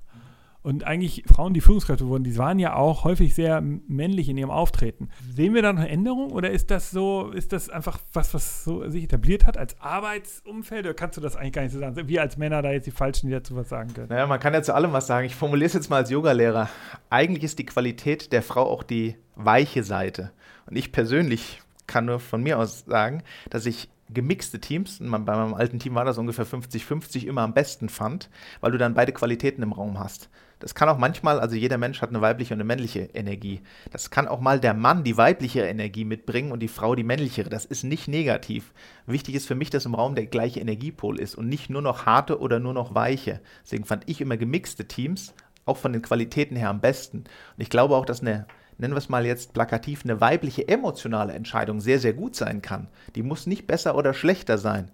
Und 0.64 0.84
eigentlich 0.84 1.24
Frauen, 1.26 1.52
die 1.52 1.60
Führungskräfte 1.60 2.06
wurden, 2.06 2.24
die 2.24 2.38
waren 2.38 2.58
ja 2.58 2.74
auch 2.74 3.04
häufig 3.04 3.34
sehr 3.34 3.60
männlich 3.60 4.30
in 4.30 4.38
ihrem 4.38 4.50
Auftreten. 4.50 5.10
Sehen 5.30 5.52
wir 5.52 5.60
da 5.60 5.74
noch 5.74 5.82
eine 5.82 5.90
Änderung 5.90 6.32
oder 6.32 6.50
ist 6.50 6.70
das 6.70 6.90
so, 6.90 7.32
ist 7.32 7.52
das 7.52 7.68
einfach 7.68 7.98
was, 8.14 8.32
was 8.32 8.64
so 8.64 8.88
sich 8.88 9.04
etabliert 9.04 9.44
hat 9.44 9.58
als 9.58 9.78
Arbeitsumfeld? 9.78 10.86
Oder 10.86 10.94
kannst 10.94 11.18
du 11.18 11.20
das 11.20 11.36
eigentlich 11.36 11.52
gar 11.52 11.62
nicht 11.64 11.72
so 11.72 11.80
sagen? 11.80 12.08
Wir 12.08 12.22
als 12.22 12.38
Männer 12.38 12.62
da 12.62 12.72
jetzt 12.72 12.86
die 12.86 12.92
Falschen, 12.92 13.26
die 13.26 13.34
dazu 13.34 13.54
was 13.54 13.68
sagen 13.68 13.92
können. 13.92 14.08
Naja, 14.08 14.26
man 14.26 14.40
kann 14.40 14.54
ja 14.54 14.62
zu 14.62 14.74
allem 14.74 14.94
was 14.94 15.06
sagen. 15.06 15.26
Ich 15.26 15.34
formuliere 15.34 15.66
es 15.66 15.74
jetzt 15.74 15.90
mal 15.90 15.96
als 15.96 16.08
Yogalehrer. 16.08 16.70
Eigentlich 17.10 17.44
ist 17.44 17.58
die 17.58 17.66
Qualität 17.66 18.32
der 18.32 18.42
Frau 18.42 18.62
auch 18.62 18.84
die 18.84 19.16
weiche 19.36 19.84
Seite. 19.84 20.32
Und 20.64 20.76
ich 20.76 20.92
persönlich 20.92 21.60
kann 21.86 22.06
nur 22.06 22.20
von 22.20 22.42
mir 22.42 22.58
aus 22.58 22.86
sagen, 22.86 23.22
dass 23.50 23.66
ich 23.66 23.90
gemixte 24.08 24.60
Teams, 24.60 24.98
bei 24.98 25.18
meinem 25.18 25.52
alten 25.52 25.78
Team 25.78 25.94
war 25.94 26.06
das 26.06 26.16
ungefähr 26.16 26.46
50-50, 26.46 27.26
immer 27.26 27.42
am 27.42 27.52
besten 27.52 27.90
fand, 27.90 28.30
weil 28.60 28.72
du 28.72 28.78
dann 28.78 28.94
beide 28.94 29.12
Qualitäten 29.12 29.62
im 29.62 29.72
Raum 29.72 29.98
hast. 29.98 30.30
Das 30.64 30.74
kann 30.74 30.88
auch 30.88 30.96
manchmal, 30.96 31.40
also 31.40 31.56
jeder 31.56 31.76
Mensch 31.76 32.00
hat 32.00 32.08
eine 32.08 32.22
weibliche 32.22 32.54
und 32.54 32.60
eine 32.60 32.64
männliche 32.66 33.00
Energie. 33.12 33.60
Das 33.90 34.08
kann 34.08 34.26
auch 34.26 34.40
mal 34.40 34.58
der 34.58 34.72
Mann 34.72 35.04
die 35.04 35.18
weibliche 35.18 35.60
Energie 35.60 36.06
mitbringen 36.06 36.52
und 36.52 36.60
die 36.60 36.68
Frau 36.68 36.94
die 36.94 37.04
männlichere. 37.04 37.50
Das 37.50 37.66
ist 37.66 37.84
nicht 37.84 38.08
negativ. 38.08 38.72
Wichtig 39.04 39.34
ist 39.34 39.46
für 39.46 39.56
mich, 39.56 39.68
dass 39.68 39.84
im 39.84 39.94
Raum 39.94 40.14
der 40.14 40.24
gleiche 40.24 40.60
Energiepol 40.60 41.20
ist 41.20 41.34
und 41.34 41.50
nicht 41.50 41.68
nur 41.68 41.82
noch 41.82 42.06
harte 42.06 42.40
oder 42.40 42.60
nur 42.60 42.72
noch 42.72 42.94
weiche. 42.94 43.42
Deswegen 43.62 43.84
fand 43.84 44.04
ich 44.08 44.22
immer 44.22 44.38
gemixte 44.38 44.88
Teams 44.88 45.34
auch 45.66 45.76
von 45.76 45.92
den 45.92 46.00
Qualitäten 46.00 46.56
her 46.56 46.70
am 46.70 46.80
besten. 46.80 47.18
Und 47.18 47.58
ich 47.58 47.68
glaube 47.68 47.94
auch, 47.94 48.06
dass 48.06 48.22
eine 48.22 48.46
nennen 48.78 48.94
wir 48.94 48.98
es 48.98 49.10
mal 49.10 49.26
jetzt 49.26 49.52
plakativ, 49.52 50.00
eine 50.04 50.22
weibliche 50.22 50.66
emotionale 50.66 51.34
Entscheidung 51.34 51.80
sehr, 51.80 51.98
sehr 51.98 52.14
gut 52.14 52.36
sein 52.36 52.62
kann. 52.62 52.88
Die 53.14 53.22
muss 53.22 53.46
nicht 53.46 53.66
besser 53.66 53.96
oder 53.96 54.14
schlechter 54.14 54.56
sein. 54.56 54.90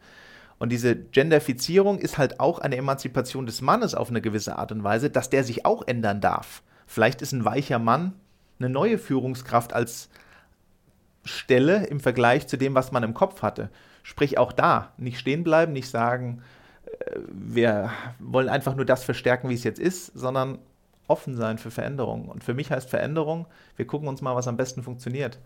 Und 0.61 0.69
diese 0.71 0.95
Genderfizierung 0.95 1.99
ist 1.99 2.19
halt 2.19 2.39
auch 2.39 2.59
eine 2.59 2.77
Emanzipation 2.77 3.47
des 3.47 3.63
Mannes 3.63 3.95
auf 3.95 4.11
eine 4.11 4.21
gewisse 4.21 4.59
Art 4.59 4.71
und 4.73 4.85
Weise, 4.85 5.09
dass 5.09 5.31
der 5.31 5.43
sich 5.43 5.65
auch 5.65 5.89
ändern 5.89 6.21
darf. 6.21 6.63
Vielleicht 6.87 7.23
ist 7.23 7.33
ein 7.33 7.47
weicher 7.47 7.79
Mann 7.79 8.13
eine 8.59 8.69
neue 8.69 8.99
Führungskraft 8.99 9.73
als 9.73 10.11
Stelle 11.25 11.87
im 11.87 11.99
Vergleich 11.99 12.47
zu 12.47 12.59
dem, 12.59 12.75
was 12.75 12.93
man 12.93 13.03
im 13.03 13.15
Kopf 13.15 13.41
hatte. 13.41 13.71
Sprich 14.03 14.37
auch 14.37 14.53
da, 14.53 14.93
nicht 14.99 15.19
stehen 15.19 15.45
bleiben, 15.45 15.73
nicht 15.73 15.89
sagen, 15.89 16.43
äh, 16.85 17.21
wir 17.31 17.91
wollen 18.19 18.51
einfach 18.51 18.77
nur 18.77 18.85
das 18.85 19.03
verstärken, 19.03 19.49
wie 19.49 19.55
es 19.55 19.65
jetzt 19.65 19.81
ist, 19.81 20.07
sondern 20.09 20.59
offen 21.09 21.37
sein 21.37 21.57
für 21.57 21.71
Veränderungen. 21.71 22.29
Und 22.29 22.45
für 22.45 22.53
mich 22.53 22.71
heißt 22.71 22.91
Veränderung, 22.91 23.47
wir 23.77 23.87
gucken 23.87 24.09
uns 24.09 24.21
mal, 24.21 24.37
was 24.37 24.47
am 24.47 24.59
besten 24.59 24.83
funktioniert. 24.83 25.39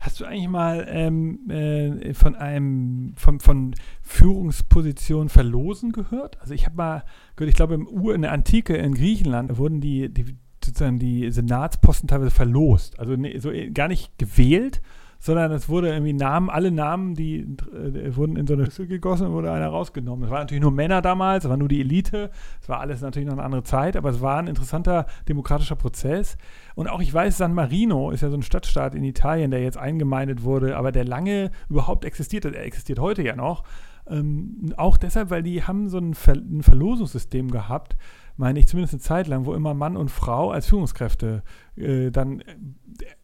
Hast 0.00 0.20
du 0.20 0.24
eigentlich 0.24 0.48
mal 0.48 0.86
ähm, 0.88 1.50
äh, 1.50 2.14
von 2.14 2.36
einem 2.36 3.14
von, 3.16 3.40
von 3.40 3.74
Führungsposition 4.02 5.28
verlosen 5.28 5.92
gehört? 5.92 6.40
Also 6.40 6.54
ich 6.54 6.66
habe 6.66 6.76
mal 6.76 7.04
gehört, 7.36 7.50
ich 7.50 7.56
glaube 7.56 7.74
im 7.74 7.88
Ur 7.88 8.14
in 8.14 8.22
der 8.22 8.32
Antike 8.32 8.76
in 8.76 8.94
Griechenland 8.94 9.58
wurden 9.58 9.80
die, 9.80 10.12
die 10.12 10.36
sozusagen 10.64 10.98
die 10.98 11.30
Senatsposten 11.30 12.08
teilweise 12.08 12.30
verlost. 12.30 12.98
Also 12.98 13.16
ne, 13.16 13.38
so 13.40 13.50
äh, 13.50 13.70
gar 13.70 13.88
nicht 13.88 14.18
gewählt, 14.18 14.80
sondern 15.18 15.50
es 15.52 15.68
wurde 15.68 15.88
irgendwie 15.88 16.12
Namen, 16.12 16.48
alle 16.48 16.70
Namen, 16.70 17.14
die 17.14 17.40
äh, 17.40 18.16
wurden 18.16 18.36
in 18.36 18.46
so 18.46 18.54
eine 18.54 18.64
Schüssel 18.66 18.86
gegossen 18.86 19.26
und 19.26 19.32
wurde 19.32 19.50
einer 19.50 19.68
rausgenommen. 19.68 20.24
Es 20.24 20.30
waren 20.30 20.40
natürlich 20.40 20.62
nur 20.62 20.70
Männer 20.70 21.02
damals, 21.02 21.44
es 21.44 21.50
war 21.50 21.56
nur 21.56 21.68
die 21.68 21.80
Elite, 21.80 22.30
es 22.62 22.68
war 22.68 22.80
alles 22.80 23.00
natürlich 23.00 23.26
noch 23.26 23.34
eine 23.34 23.42
andere 23.42 23.64
Zeit, 23.64 23.96
aber 23.96 24.10
es 24.10 24.20
war 24.20 24.38
ein 24.38 24.46
interessanter 24.46 25.06
demokratischer 25.28 25.76
Prozess. 25.76 26.36
Und 26.74 26.88
auch 26.88 27.00
ich 27.00 27.12
weiß, 27.12 27.36
San 27.36 27.54
Marino 27.54 28.10
ist 28.10 28.20
ja 28.20 28.30
so 28.30 28.36
ein 28.36 28.42
Stadtstaat 28.42 28.94
in 28.94 29.02
Italien, 29.02 29.50
der 29.50 29.62
jetzt 29.62 29.76
eingemeindet 29.76 30.44
wurde, 30.44 30.76
aber 30.76 30.92
der 30.92 31.04
lange 31.04 31.50
überhaupt 31.68 32.04
existiert 32.04 32.44
hat. 32.44 32.54
Er 32.54 32.64
existiert 32.64 33.00
heute 33.00 33.22
ja 33.22 33.34
noch. 33.34 33.64
Ähm, 34.06 34.72
auch 34.76 34.96
deshalb, 34.96 35.30
weil 35.30 35.42
die 35.42 35.64
haben 35.64 35.88
so 35.88 35.98
ein, 35.98 36.14
Ver 36.14 36.34
ein 36.34 36.62
Verlosungssystem 36.62 37.50
gehabt, 37.50 37.96
meine 38.36 38.60
ich, 38.60 38.68
zumindest 38.68 38.94
eine 38.94 39.00
Zeit 39.00 39.26
lang, 39.26 39.44
wo 39.44 39.54
immer 39.54 39.74
Mann 39.74 39.96
und 39.96 40.10
Frau 40.10 40.52
als 40.52 40.68
Führungskräfte 40.68 41.42
äh, 41.76 42.10
dann 42.10 42.42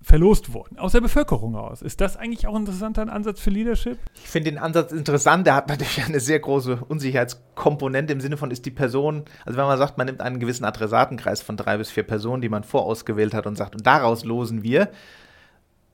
verlost 0.01 0.53
wurden, 0.53 0.79
aus 0.79 0.93
der 0.93 1.01
Bevölkerung 1.01 1.57
aus. 1.57 1.83
Ist 1.83 2.01
das 2.01 2.16
eigentlich 2.16 2.47
auch 2.47 2.55
ein 2.55 2.62
interessanter 2.62 3.11
Ansatz 3.12 3.41
für 3.41 3.51
Leadership? 3.51 3.99
Ich 4.14 4.29
finde 4.29 4.51
den 4.51 4.59
Ansatz 4.59 4.93
interessant. 4.93 5.47
Der 5.47 5.55
hat 5.55 5.68
natürlich 5.68 6.05
eine 6.05 6.20
sehr 6.20 6.41
große 6.41 6.85
Unsicherheitskomponente 6.89 8.12
im 8.12 8.20
Sinne 8.20 8.37
von, 8.37 8.51
ist 8.51 8.66
die 8.66 8.70
Person, 8.70 9.25
also 9.45 9.59
wenn 9.59 9.66
man 9.66 9.79
sagt, 9.79 9.99
man 9.99 10.07
nimmt 10.07 10.20
einen 10.20 10.41
gewissen 10.41 10.64
Adressatenkreis 10.64 11.43
von 11.43 11.57
drei 11.57 11.77
bis 11.79 11.91
vier 11.91 12.05
Personen, 12.05 12.43
die 12.43 12.49
man 12.49 12.64
vorausgewählt 12.64 13.35
hat 13.35 13.47
und 13.47 13.57
sagt, 13.57 13.75
und 13.75 13.87
daraus 13.87 14.25
losen 14.25 14.62
wir, 14.62 14.91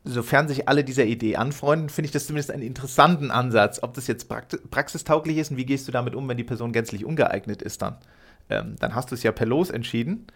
sofern 0.05 0.49
sich 0.49 0.69
alle 0.69 0.85
dieser 0.85 1.05
Idee 1.05 1.37
anfreunden, 1.37 1.89
finde 1.89 2.07
ich 2.07 2.13
das 2.13 2.27
zumindest 2.27 2.51
einen 2.51 2.63
interessanten 2.63 3.31
Ansatz. 3.31 3.83
Ob 3.83 3.95
das 3.95 4.07
jetzt 4.07 4.29
praxistauglich 4.71 5.37
ist 5.37 5.51
und 5.51 5.57
wie 5.57 5.67
gehst 5.67 5.87
du 5.89 5.93
damit 5.93 6.15
um, 6.15 6.29
wenn 6.29 6.37
die 6.37 6.45
Person 6.45 6.73
gänzlich 6.73 7.05
ungeeignet 7.05 7.63
ist 7.63 7.83
dann? 7.83 7.99
ähm, 8.51 8.77
dann 8.79 8.95
hast 8.95 9.11
du 9.11 9.15
es 9.15 9.23
ja 9.23 9.33
per 9.33 9.47
Los 9.47 9.71
entschieden, 9.71 10.27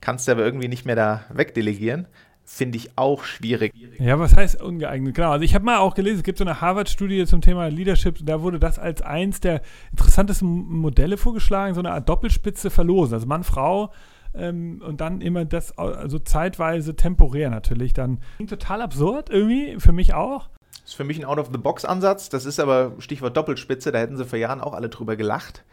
kannst 0.00 0.26
du 0.26 0.32
aber 0.32 0.44
irgendwie 0.44 0.68
nicht 0.68 0.86
mehr 0.86 0.96
da 0.96 1.24
wegdelegieren. 1.30 2.08
Finde 2.48 2.78
ich 2.78 2.96
auch 2.96 3.24
schwierig. 3.24 3.74
Ja, 3.98 4.18
was 4.18 4.34
heißt 4.34 4.62
ungeeignet? 4.62 5.14
Genau. 5.14 5.30
Also 5.30 5.44
ich 5.44 5.54
habe 5.54 5.66
mal 5.66 5.78
auch 5.78 5.94
gelesen, 5.94 6.18
es 6.18 6.24
gibt 6.24 6.38
so 6.38 6.44
eine 6.44 6.60
Harvard-Studie 6.60 7.26
zum 7.26 7.42
Thema 7.42 7.68
Leadership, 7.68 8.18
da 8.22 8.40
wurde 8.40 8.58
das 8.58 8.78
als 8.78 9.02
eins 9.02 9.40
der 9.40 9.60
interessantesten 9.90 10.48
Modelle 10.48 11.18
vorgeschlagen, 11.18 11.74
so 11.74 11.80
eine 11.80 11.92
Art 11.92 12.08
Doppelspitze 12.08 12.70
verlosen. 12.70 13.14
Also 13.14 13.26
Mann, 13.26 13.44
Frau 13.44 13.92
ähm, 14.34 14.82
und 14.84 15.00
dann 15.00 15.20
immer 15.20 15.44
das, 15.44 15.76
also 15.76 16.18
zeitweise 16.18 16.96
temporär 16.96 17.50
natürlich. 17.50 17.92
Dann 17.92 18.18
klingt 18.36 18.50
total 18.50 18.80
absurd 18.80 19.28
irgendwie, 19.28 19.78
für 19.78 19.92
mich 19.92 20.14
auch. 20.14 20.48
Das 20.70 20.92
ist 20.92 20.94
für 20.94 21.04
mich 21.04 21.18
ein 21.18 21.26
Out-of-the-Box-Ansatz. 21.26 22.30
Das 22.30 22.46
ist 22.46 22.58
aber 22.60 22.94
Stichwort 22.98 23.36
Doppelspitze, 23.36 23.92
da 23.92 23.98
hätten 23.98 24.16
sie 24.16 24.24
vor 24.24 24.38
Jahren 24.38 24.62
auch 24.62 24.72
alle 24.72 24.88
drüber 24.88 25.16
gelacht. 25.16 25.64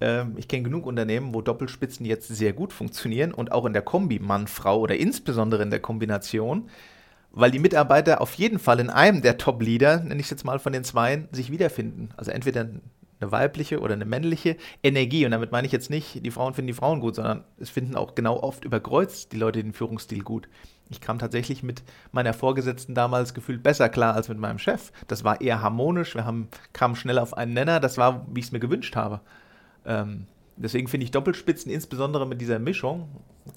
Ähm, 0.00 0.34
ich 0.36 0.48
kenne 0.48 0.64
genug 0.64 0.86
Unternehmen, 0.86 1.34
wo 1.34 1.42
Doppelspitzen 1.42 2.06
jetzt 2.06 2.28
sehr 2.28 2.52
gut 2.52 2.72
funktionieren 2.72 3.32
und 3.32 3.52
auch 3.52 3.66
in 3.66 3.72
der 3.72 3.82
Kombi 3.82 4.18
Mann, 4.18 4.46
Frau 4.46 4.80
oder 4.80 4.96
insbesondere 4.96 5.62
in 5.62 5.70
der 5.70 5.80
Kombination, 5.80 6.68
weil 7.32 7.50
die 7.50 7.58
Mitarbeiter 7.58 8.20
auf 8.20 8.34
jeden 8.34 8.58
Fall 8.58 8.80
in 8.80 8.90
einem 8.90 9.22
der 9.22 9.38
Top-Leader, 9.38 10.00
nenne 10.00 10.20
ich 10.20 10.26
es 10.26 10.30
jetzt 10.30 10.44
mal 10.44 10.58
von 10.58 10.72
den 10.72 10.84
zweien, 10.84 11.28
sich 11.32 11.50
wiederfinden. 11.52 12.10
Also 12.16 12.30
entweder 12.30 12.68
eine 13.20 13.32
weibliche 13.32 13.80
oder 13.80 13.94
eine 13.94 14.04
männliche 14.04 14.56
Energie. 14.82 15.24
Und 15.24 15.30
damit 15.32 15.52
meine 15.52 15.66
ich 15.66 15.72
jetzt 15.72 15.90
nicht, 15.90 16.24
die 16.24 16.30
Frauen 16.30 16.54
finden 16.54 16.68
die 16.68 16.74
Frauen 16.74 17.00
gut, 17.00 17.16
sondern 17.16 17.44
es 17.58 17.70
finden 17.70 17.94
auch 17.94 18.14
genau 18.14 18.40
oft 18.40 18.64
überkreuzt 18.64 19.32
die 19.32 19.36
Leute 19.36 19.62
den 19.62 19.72
Führungsstil 19.72 20.22
gut. 20.22 20.48
Ich 20.88 21.00
kam 21.00 21.18
tatsächlich 21.18 21.62
mit 21.62 21.84
meiner 22.10 22.34
Vorgesetzten 22.34 22.94
damals 22.94 23.32
gefühlt 23.32 23.62
besser 23.62 23.88
klar 23.88 24.14
als 24.14 24.28
mit 24.28 24.38
meinem 24.38 24.58
Chef. 24.58 24.90
Das 25.06 25.22
war 25.22 25.40
eher 25.40 25.62
harmonisch, 25.62 26.16
wir 26.16 26.24
haben, 26.24 26.48
kamen 26.72 26.96
schnell 26.96 27.18
auf 27.18 27.36
einen 27.36 27.52
Nenner, 27.52 27.78
das 27.78 27.96
war, 27.96 28.26
wie 28.32 28.40
ich 28.40 28.46
es 28.46 28.52
mir 28.52 28.58
gewünscht 28.58 28.96
habe. 28.96 29.20
Ähm, 29.90 30.26
deswegen 30.56 30.86
finde 30.86 31.04
ich 31.04 31.10
Doppelspitzen, 31.10 31.70
insbesondere 31.72 32.26
mit 32.26 32.40
dieser 32.40 32.58
Mischung, 32.58 33.08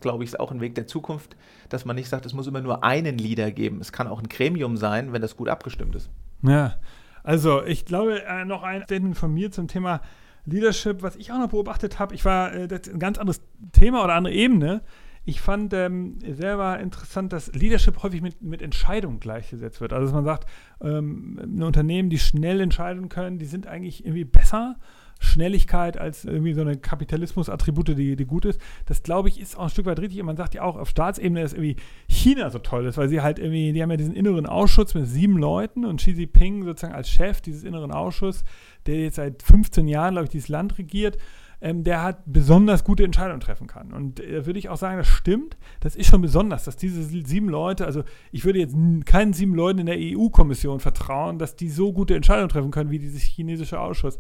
glaube 0.02 0.24
ich, 0.24 0.32
ist 0.32 0.40
auch 0.40 0.52
ein 0.52 0.62
Weg 0.62 0.74
der 0.74 0.88
Zukunft, 0.88 1.36
dass 1.70 1.86
man 1.86 1.96
nicht 1.96 2.10
sagt, 2.10 2.26
es 2.26 2.34
muss 2.34 2.48
immer 2.48 2.62
nur 2.62 2.84
einen 2.84 3.18
Leader 3.18 3.52
geben. 3.52 3.80
Es 3.80 3.92
kann 3.92 4.08
auch 4.08 4.20
ein 4.20 4.28
Gremium 4.30 4.78
sein, 4.78 5.14
wenn 5.14 5.22
das 5.22 5.38
gut 5.38 5.48
abgestimmt 5.48 5.96
ist. 5.96 6.10
Ja, 6.42 6.76
also 7.24 7.64
ich 7.64 7.86
glaube, 7.86 8.24
äh, 8.24 8.46
noch 8.46 8.64
ein 8.64 8.84
Statement 8.84 9.16
von 9.16 9.32
mir 9.32 9.52
zum 9.52 9.68
Thema 9.68 10.02
Leadership, 10.46 11.04
was 11.04 11.16
ich 11.16 11.32
auch 11.32 11.38
noch 11.38 11.50
beobachtet 11.50 12.00
habe. 12.00 12.16
Ich 12.16 12.26
war, 12.26 12.54
äh, 12.54 12.68
das 12.68 12.90
ein 12.90 13.00
ganz 13.00 13.20
anderes 13.20 13.42
Thema 13.72 14.04
oder 14.04 14.16
andere 14.16 14.34
Ebene. 14.34 14.82
Ich 15.26 15.40
fand 15.40 15.72
ähm, 15.74 16.20
selber 16.20 16.80
interessant, 16.80 17.32
dass 17.32 17.54
Leadership 17.54 18.04
häufig 18.04 18.22
mit, 18.22 18.42
mit 18.42 18.62
Entscheidungen 18.62 19.22
gleichgesetzt 19.22 19.80
wird. 19.80 19.94
Also 19.94 20.08
dass 20.08 20.14
man 20.14 20.26
sagt, 20.26 20.50
ähm, 20.82 21.62
Unternehmen, 21.62 22.10
die 22.10 22.20
schnell 22.20 22.60
entscheiden 22.60 23.08
können, 23.08 23.38
die 23.38 23.46
sind 23.46 23.68
eigentlich 23.68 24.04
irgendwie 24.04 24.26
besser 24.26 24.76
Schnelligkeit 25.20 25.98
als 25.98 26.26
irgendwie 26.26 26.54
so 26.54 26.62
eine 26.62 26.78
Kapitalismus-Attribute, 26.78 27.98
die, 27.98 28.16
die 28.16 28.26
gut 28.26 28.46
ist. 28.46 28.60
Das 28.86 29.04
glaube 29.04 29.30
ich 29.30 29.40
ist 29.40 29.58
auch 29.58 29.64
ein 29.64 29.70
Stück 29.70 29.86
weit 29.86 30.00
richtig. 30.00 30.20
Und 30.20 30.26
man 30.28 30.38
sagt 30.38 30.54
ja 30.54 30.64
auch 30.64 30.76
auf 30.76 30.90
Staatsebene, 30.90 31.42
dass 31.42 31.54
irgendwie 31.54 31.78
China 32.08 32.50
so 32.50 32.60
toll 32.60 32.86
ist, 32.86 32.98
weil 32.98 33.10
sie 33.10 33.22
halt 33.22 33.40
irgendwie, 33.40 33.74
die 33.74 33.82
haben 33.82 33.92
ja 33.92 33.98
diesen 33.98 34.16
inneren 34.16 34.46
Ausschuss 34.46 34.94
mit 34.94 35.08
sieben 35.08 35.38
Leuten 35.38 35.86
und 35.86 35.98
Xi 35.98 36.12
Jinping 36.12 36.64
sozusagen 36.64 36.94
als 36.94 37.10
Chef 37.10 37.42
dieses 37.42 37.64
inneren 37.64 37.92
Ausschusses, 37.92 38.44
der 38.86 39.02
jetzt 39.02 39.16
seit 39.16 39.44
15 39.44 39.88
Jahren, 39.88 40.14
glaube 40.14 40.26
ich, 40.26 40.32
dieses 40.32 40.50
Land 40.50 40.78
regiert 40.78 41.18
ähm, 41.64 41.86
der 41.86 42.04
hat 42.04 42.24
besonders 42.26 42.84
gute 42.84 43.06
Entscheidungen 43.06 43.40
treffen 43.40 43.68
kann. 43.68 43.94
Und 43.94 44.20
äh, 44.20 44.46
würde 44.46 44.60
ich 44.60 44.68
auch 44.68 44.76
sagen, 44.76 44.98
das 44.98 45.08
stimmt. 45.08 45.56
Das 45.80 45.96
ist 45.96 46.08
schon 46.08 46.22
besonders, 46.22 46.66
dass 46.66 46.76
diese 46.76 47.02
sieben 47.04 47.48
Leute, 47.48 47.86
also 47.86 48.04
ich 48.34 48.44
würde 48.44 48.60
jetzt 48.60 48.76
keinen 49.06 49.32
sieben 49.32 49.56
Leuten 49.56 49.80
in 49.80 49.86
der 49.86 49.98
EU-Kommission 49.98 50.82
vertrauen, 50.82 51.40
dass 51.40 51.56
die 51.56 51.70
so 51.70 51.94
gute 51.94 52.16
Entscheidungen 52.16 52.50
treffen 52.50 52.70
können 52.70 52.92
wie 52.92 53.00
dieses 53.00 53.22
chinesische 53.24 53.80
Ausschuss. 53.80 54.20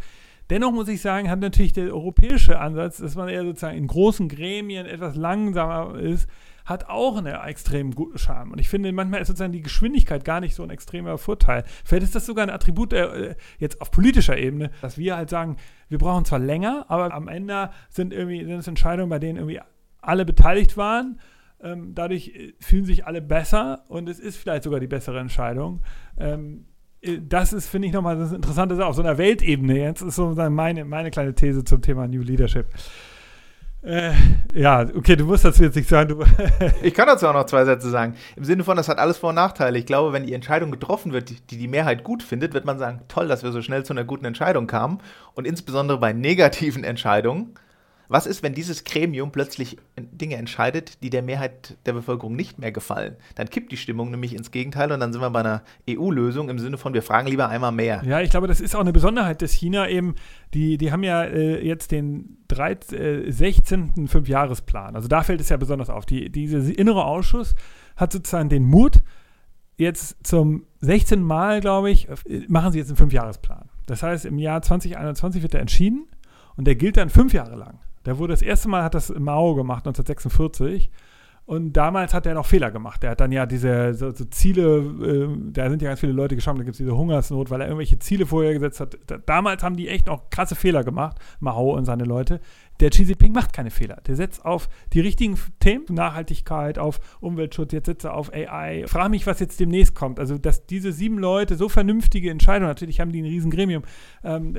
Dennoch 0.53 0.71
muss 0.71 0.87
ich 0.87 1.01
sagen, 1.01 1.31
hat 1.31 1.39
natürlich 1.39 1.73
der 1.73 1.91
europäische 1.91 2.59
Ansatz, 2.59 2.97
dass 2.97 3.15
man 3.15 3.27
eher 3.27 3.43
sozusagen 3.43 3.75
in 3.75 3.87
großen 3.87 4.29
Gremien 4.29 4.85
etwas 4.85 5.15
langsamer 5.15 5.97
ist, 5.97 6.29
hat 6.63 6.89
auch 6.89 7.17
einen 7.17 7.33
extrem 7.33 7.95
guten 7.95 8.19
Charme. 8.19 8.51
Und 8.51 8.59
ich 8.59 8.69
finde, 8.69 8.91
manchmal 8.91 9.19
ist 9.19 9.29
sozusagen 9.29 9.51
die 9.51 9.63
Geschwindigkeit 9.63 10.23
gar 10.23 10.41
nicht 10.41 10.53
so 10.53 10.61
ein 10.61 10.69
extremer 10.69 11.17
Vorteil. 11.17 11.63
Vielleicht 11.83 12.03
ist 12.03 12.13
das 12.13 12.27
sogar 12.27 12.45
ein 12.45 12.51
Attribut 12.51 12.93
äh, 12.93 13.33
jetzt 13.57 13.81
auf 13.81 13.89
politischer 13.89 14.37
Ebene, 14.37 14.69
dass 14.79 14.99
wir 14.99 15.17
halt 15.17 15.31
sagen, 15.31 15.57
wir 15.89 15.97
brauchen 15.97 16.23
zwar 16.23 16.37
länger, 16.37 16.85
aber 16.87 17.11
am 17.15 17.27
Ende 17.27 17.71
sind 17.89 18.13
irgendwie 18.13 18.45
sind 18.45 18.59
es 18.59 18.67
Entscheidungen, 18.67 19.09
bei 19.09 19.17
denen 19.17 19.37
irgendwie 19.39 19.59
alle 20.01 20.23
beteiligt 20.23 20.77
waren. 20.77 21.19
Ähm, 21.63 21.95
dadurch 21.95 22.27
äh, 22.27 22.53
fühlen 22.59 22.85
sich 22.85 23.07
alle 23.07 23.23
besser 23.23 23.85
und 23.87 24.07
es 24.07 24.19
ist 24.19 24.37
vielleicht 24.37 24.65
sogar 24.65 24.79
die 24.79 24.85
bessere 24.85 25.19
Entscheidung. 25.19 25.81
Ähm, 26.15 26.65
äh, 26.69 26.72
das 27.21 27.53
ist, 27.53 27.69
finde 27.69 27.87
ich, 27.87 27.93
nochmal 27.93 28.17
das 28.17 28.31
Interessante 28.31 28.85
auf 28.85 28.95
so 28.95 29.01
einer 29.01 29.17
Weltebene. 29.17 29.77
Jetzt 29.77 30.01
ist 30.01 30.15
so 30.15 30.33
meine, 30.49 30.85
meine 30.85 31.11
kleine 31.11 31.35
These 31.35 31.63
zum 31.63 31.81
Thema 31.81 32.07
New 32.07 32.21
Leadership. 32.21 32.67
Äh, 33.81 34.13
ja, 34.53 34.85
okay, 34.95 35.17
du 35.17 35.25
musst 35.25 35.43
dazu 35.43 35.63
jetzt 35.63 35.75
nicht 35.75 35.89
sagen. 35.89 36.17
ich 36.81 36.93
kann 36.93 37.07
dazu 37.07 37.27
auch 37.27 37.33
noch 37.33 37.45
zwei 37.45 37.65
Sätze 37.65 37.89
sagen. 37.89 38.15
Im 38.37 38.45
Sinne 38.45 38.63
von, 38.63 38.77
das 38.77 38.87
hat 38.87 38.97
alles 38.97 39.17
Vor- 39.17 39.29
und 39.29 39.35
Nachteile. 39.35 39.77
Ich 39.77 39.85
glaube, 39.85 40.13
wenn 40.13 40.25
die 40.25 40.33
Entscheidung 40.33 40.71
getroffen 40.71 41.11
wird, 41.11 41.51
die 41.51 41.57
die 41.57 41.67
Mehrheit 41.67 42.05
gut 42.05 42.23
findet, 42.23 42.53
wird 42.53 42.63
man 42.63 42.79
sagen, 42.79 43.01
toll, 43.09 43.27
dass 43.27 43.43
wir 43.43 43.51
so 43.51 43.61
schnell 43.61 43.83
zu 43.83 43.91
einer 43.91 44.05
guten 44.05 44.23
Entscheidung 44.23 44.67
kamen. 44.67 44.99
Und 45.33 45.45
insbesondere 45.45 45.99
bei 45.99 46.13
negativen 46.13 46.85
Entscheidungen 46.85 47.55
was 48.07 48.25
ist, 48.25 48.43
wenn 48.43 48.53
dieses 48.53 48.83
Gremium 48.83 49.31
plötzlich 49.31 49.77
Dinge 49.97 50.35
entscheidet, 50.35 51.01
die 51.03 51.09
der 51.09 51.21
Mehrheit 51.21 51.77
der 51.85 51.93
Bevölkerung 51.93 52.35
nicht 52.35 52.59
mehr 52.59 52.71
gefallen? 52.71 53.15
Dann 53.35 53.49
kippt 53.49 53.71
die 53.71 53.77
Stimmung 53.77 54.11
nämlich 54.11 54.35
ins 54.35 54.51
Gegenteil 54.51 54.91
und 54.91 54.99
dann 54.99 55.13
sind 55.13 55.21
wir 55.21 55.29
bei 55.29 55.39
einer 55.39 55.63
EU-Lösung 55.89 56.49
im 56.49 56.59
Sinne 56.59 56.77
von, 56.77 56.93
wir 56.93 57.01
fragen 57.01 57.27
lieber 57.27 57.49
einmal 57.49 57.71
mehr. 57.71 58.03
Ja, 58.05 58.21
ich 58.21 58.29
glaube, 58.29 58.47
das 58.47 58.59
ist 58.59 58.75
auch 58.75 58.81
eine 58.81 58.93
Besonderheit 58.93 59.41
des 59.41 59.53
China 59.53 59.87
eben. 59.87 60.15
Die, 60.53 60.77
die 60.77 60.91
haben 60.91 61.03
ja 61.03 61.23
äh, 61.23 61.65
jetzt 61.65 61.91
den 61.91 62.37
13, 62.49 62.99
äh, 62.99 63.31
16. 63.31 64.07
Fünfjahresplan. 64.07 64.95
Also 64.95 65.07
da 65.07 65.23
fällt 65.23 65.41
es 65.41 65.49
ja 65.49 65.57
besonders 65.57 65.89
auf. 65.89 66.05
Die, 66.05 66.29
dieser 66.29 66.77
innere 66.77 67.05
Ausschuss 67.05 67.55
hat 67.95 68.11
sozusagen 68.11 68.49
den 68.49 68.65
Mut, 68.65 69.01
jetzt 69.77 70.25
zum 70.25 70.65
16. 70.81 71.21
Mal, 71.21 71.61
glaube 71.61 71.89
ich, 71.89 72.09
äh, 72.09 72.45
machen 72.47 72.71
sie 72.71 72.79
jetzt 72.79 72.89
einen 72.89 72.97
Fünfjahresplan. 72.97 73.69
Das 73.85 74.03
heißt, 74.03 74.25
im 74.25 74.37
Jahr 74.37 74.61
2021 74.61 75.41
wird 75.41 75.53
er 75.53 75.61
entschieden 75.61 76.07
und 76.55 76.65
der 76.65 76.75
gilt 76.75 76.97
dann 76.97 77.09
fünf 77.09 77.33
Jahre 77.33 77.55
lang. 77.55 77.79
Der 78.05 78.17
wurde 78.17 78.33
das 78.33 78.41
erste 78.41 78.69
Mal, 78.69 78.83
hat 78.83 78.95
das 78.95 79.13
Mao 79.17 79.55
gemacht, 79.55 79.85
1946. 79.87 80.91
Und 81.45 81.73
damals 81.73 82.13
hat 82.13 82.25
er 82.25 82.35
noch 82.35 82.45
Fehler 82.45 82.71
gemacht. 82.71 83.03
Er 83.03 83.11
hat 83.11 83.19
dann 83.19 83.33
ja 83.33 83.45
diese 83.45 83.93
so, 83.95 84.11
so 84.11 84.23
Ziele, 84.25 84.77
äh, 84.77 85.51
da 85.51 85.69
sind 85.69 85.81
ja 85.81 85.89
ganz 85.89 85.99
viele 85.99 86.13
Leute 86.13 86.35
gestorben, 86.35 86.59
da 86.59 86.63
gibt 86.63 86.75
es 86.75 86.77
diese 86.77 86.95
Hungersnot, 86.95 87.49
weil 87.49 87.59
er 87.59 87.67
irgendwelche 87.67 87.99
Ziele 87.99 88.25
vorher 88.25 88.53
gesetzt 88.53 88.79
hat. 88.79 88.97
Da, 89.07 89.17
damals 89.17 89.61
haben 89.61 89.75
die 89.75 89.89
echt 89.89 90.05
noch 90.05 90.29
krasse 90.29 90.55
Fehler 90.55 90.85
gemacht, 90.85 91.17
Mao 91.41 91.75
und 91.75 91.83
seine 91.83 92.05
Leute. 92.05 92.39
Der 92.79 92.89
Xi 92.89 93.03
Jinping 93.03 93.31
macht 93.31 93.53
keine 93.53 93.71
Fehler. 93.71 94.01
Der 94.07 94.15
setzt 94.15 94.43
auf 94.45 94.67
die 94.93 94.99
richtigen 94.99 95.37
Themen, 95.59 95.85
Nachhaltigkeit, 95.89 96.79
auf 96.79 96.99
Umweltschutz, 97.19 97.71
jetzt 97.71 97.85
setzt 97.85 98.05
er 98.05 98.13
auf 98.15 98.33
AI. 98.33 98.85
Frage 98.87 99.09
mich, 99.09 99.27
was 99.27 99.39
jetzt 99.39 99.59
demnächst 99.59 99.95
kommt. 99.95 100.19
Also, 100.19 100.37
dass 100.37 100.65
diese 100.65 100.91
sieben 100.91 101.17
Leute 101.19 101.55
so 101.55 101.69
vernünftige 101.69 102.29
Entscheidungen, 102.29 102.69
natürlich 102.69 102.99
haben 102.99 103.11
die 103.11 103.21
ein 103.21 103.25
riesen 103.25 103.51
Gremium, 103.51 103.83
ähm, 104.23 104.55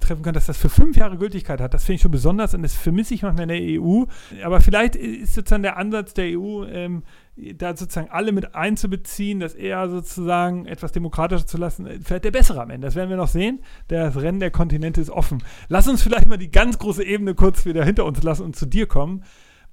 treffen 0.00 0.22
können, 0.22 0.34
dass 0.34 0.46
das 0.46 0.58
für 0.58 0.68
fünf 0.68 0.96
Jahre 0.96 1.16
Gültigkeit 1.16 1.60
hat. 1.60 1.74
Das 1.74 1.84
finde 1.84 1.96
ich 1.96 2.02
schon 2.02 2.10
besonders 2.10 2.54
und 2.54 2.62
das 2.62 2.74
vermisse 2.74 3.14
ich 3.14 3.22
manchmal 3.22 3.50
in 3.50 3.76
der 3.76 3.82
EU. 3.82 4.04
Aber 4.44 4.60
vielleicht 4.60 4.96
ist 4.96 5.34
sozusagen 5.34 5.62
der 5.62 5.76
Ansatz 5.76 6.14
der 6.14 6.38
EU, 6.38 6.64
ähm, 6.64 7.02
da 7.36 7.76
sozusagen 7.76 8.10
alle 8.10 8.32
mit 8.32 8.54
einzubeziehen, 8.54 9.40
das 9.40 9.54
eher 9.54 9.88
sozusagen 9.90 10.66
etwas 10.66 10.92
demokratischer 10.92 11.46
zu 11.46 11.58
lassen, 11.58 11.86
äh, 11.86 11.98
vielleicht 12.02 12.24
der 12.24 12.30
bessere 12.30 12.62
am 12.62 12.70
Ende. 12.70 12.86
Das 12.86 12.94
werden 12.94 13.10
wir 13.10 13.16
noch 13.16 13.28
sehen. 13.28 13.60
Das 13.88 14.16
Rennen 14.16 14.40
der 14.40 14.50
Kontinente 14.50 15.00
ist 15.00 15.10
offen. 15.10 15.42
Lass 15.68 15.88
uns 15.88 16.02
vielleicht 16.02 16.28
mal 16.28 16.38
die 16.38 16.50
ganz 16.50 16.78
große 16.78 17.04
Ebene 17.04 17.34
kurz 17.34 17.66
wieder 17.66 17.84
hinter 17.84 18.04
uns 18.04 18.22
lassen 18.22 18.42
und 18.42 18.56
zu 18.56 18.66
dir 18.66 18.86
kommen. 18.86 19.24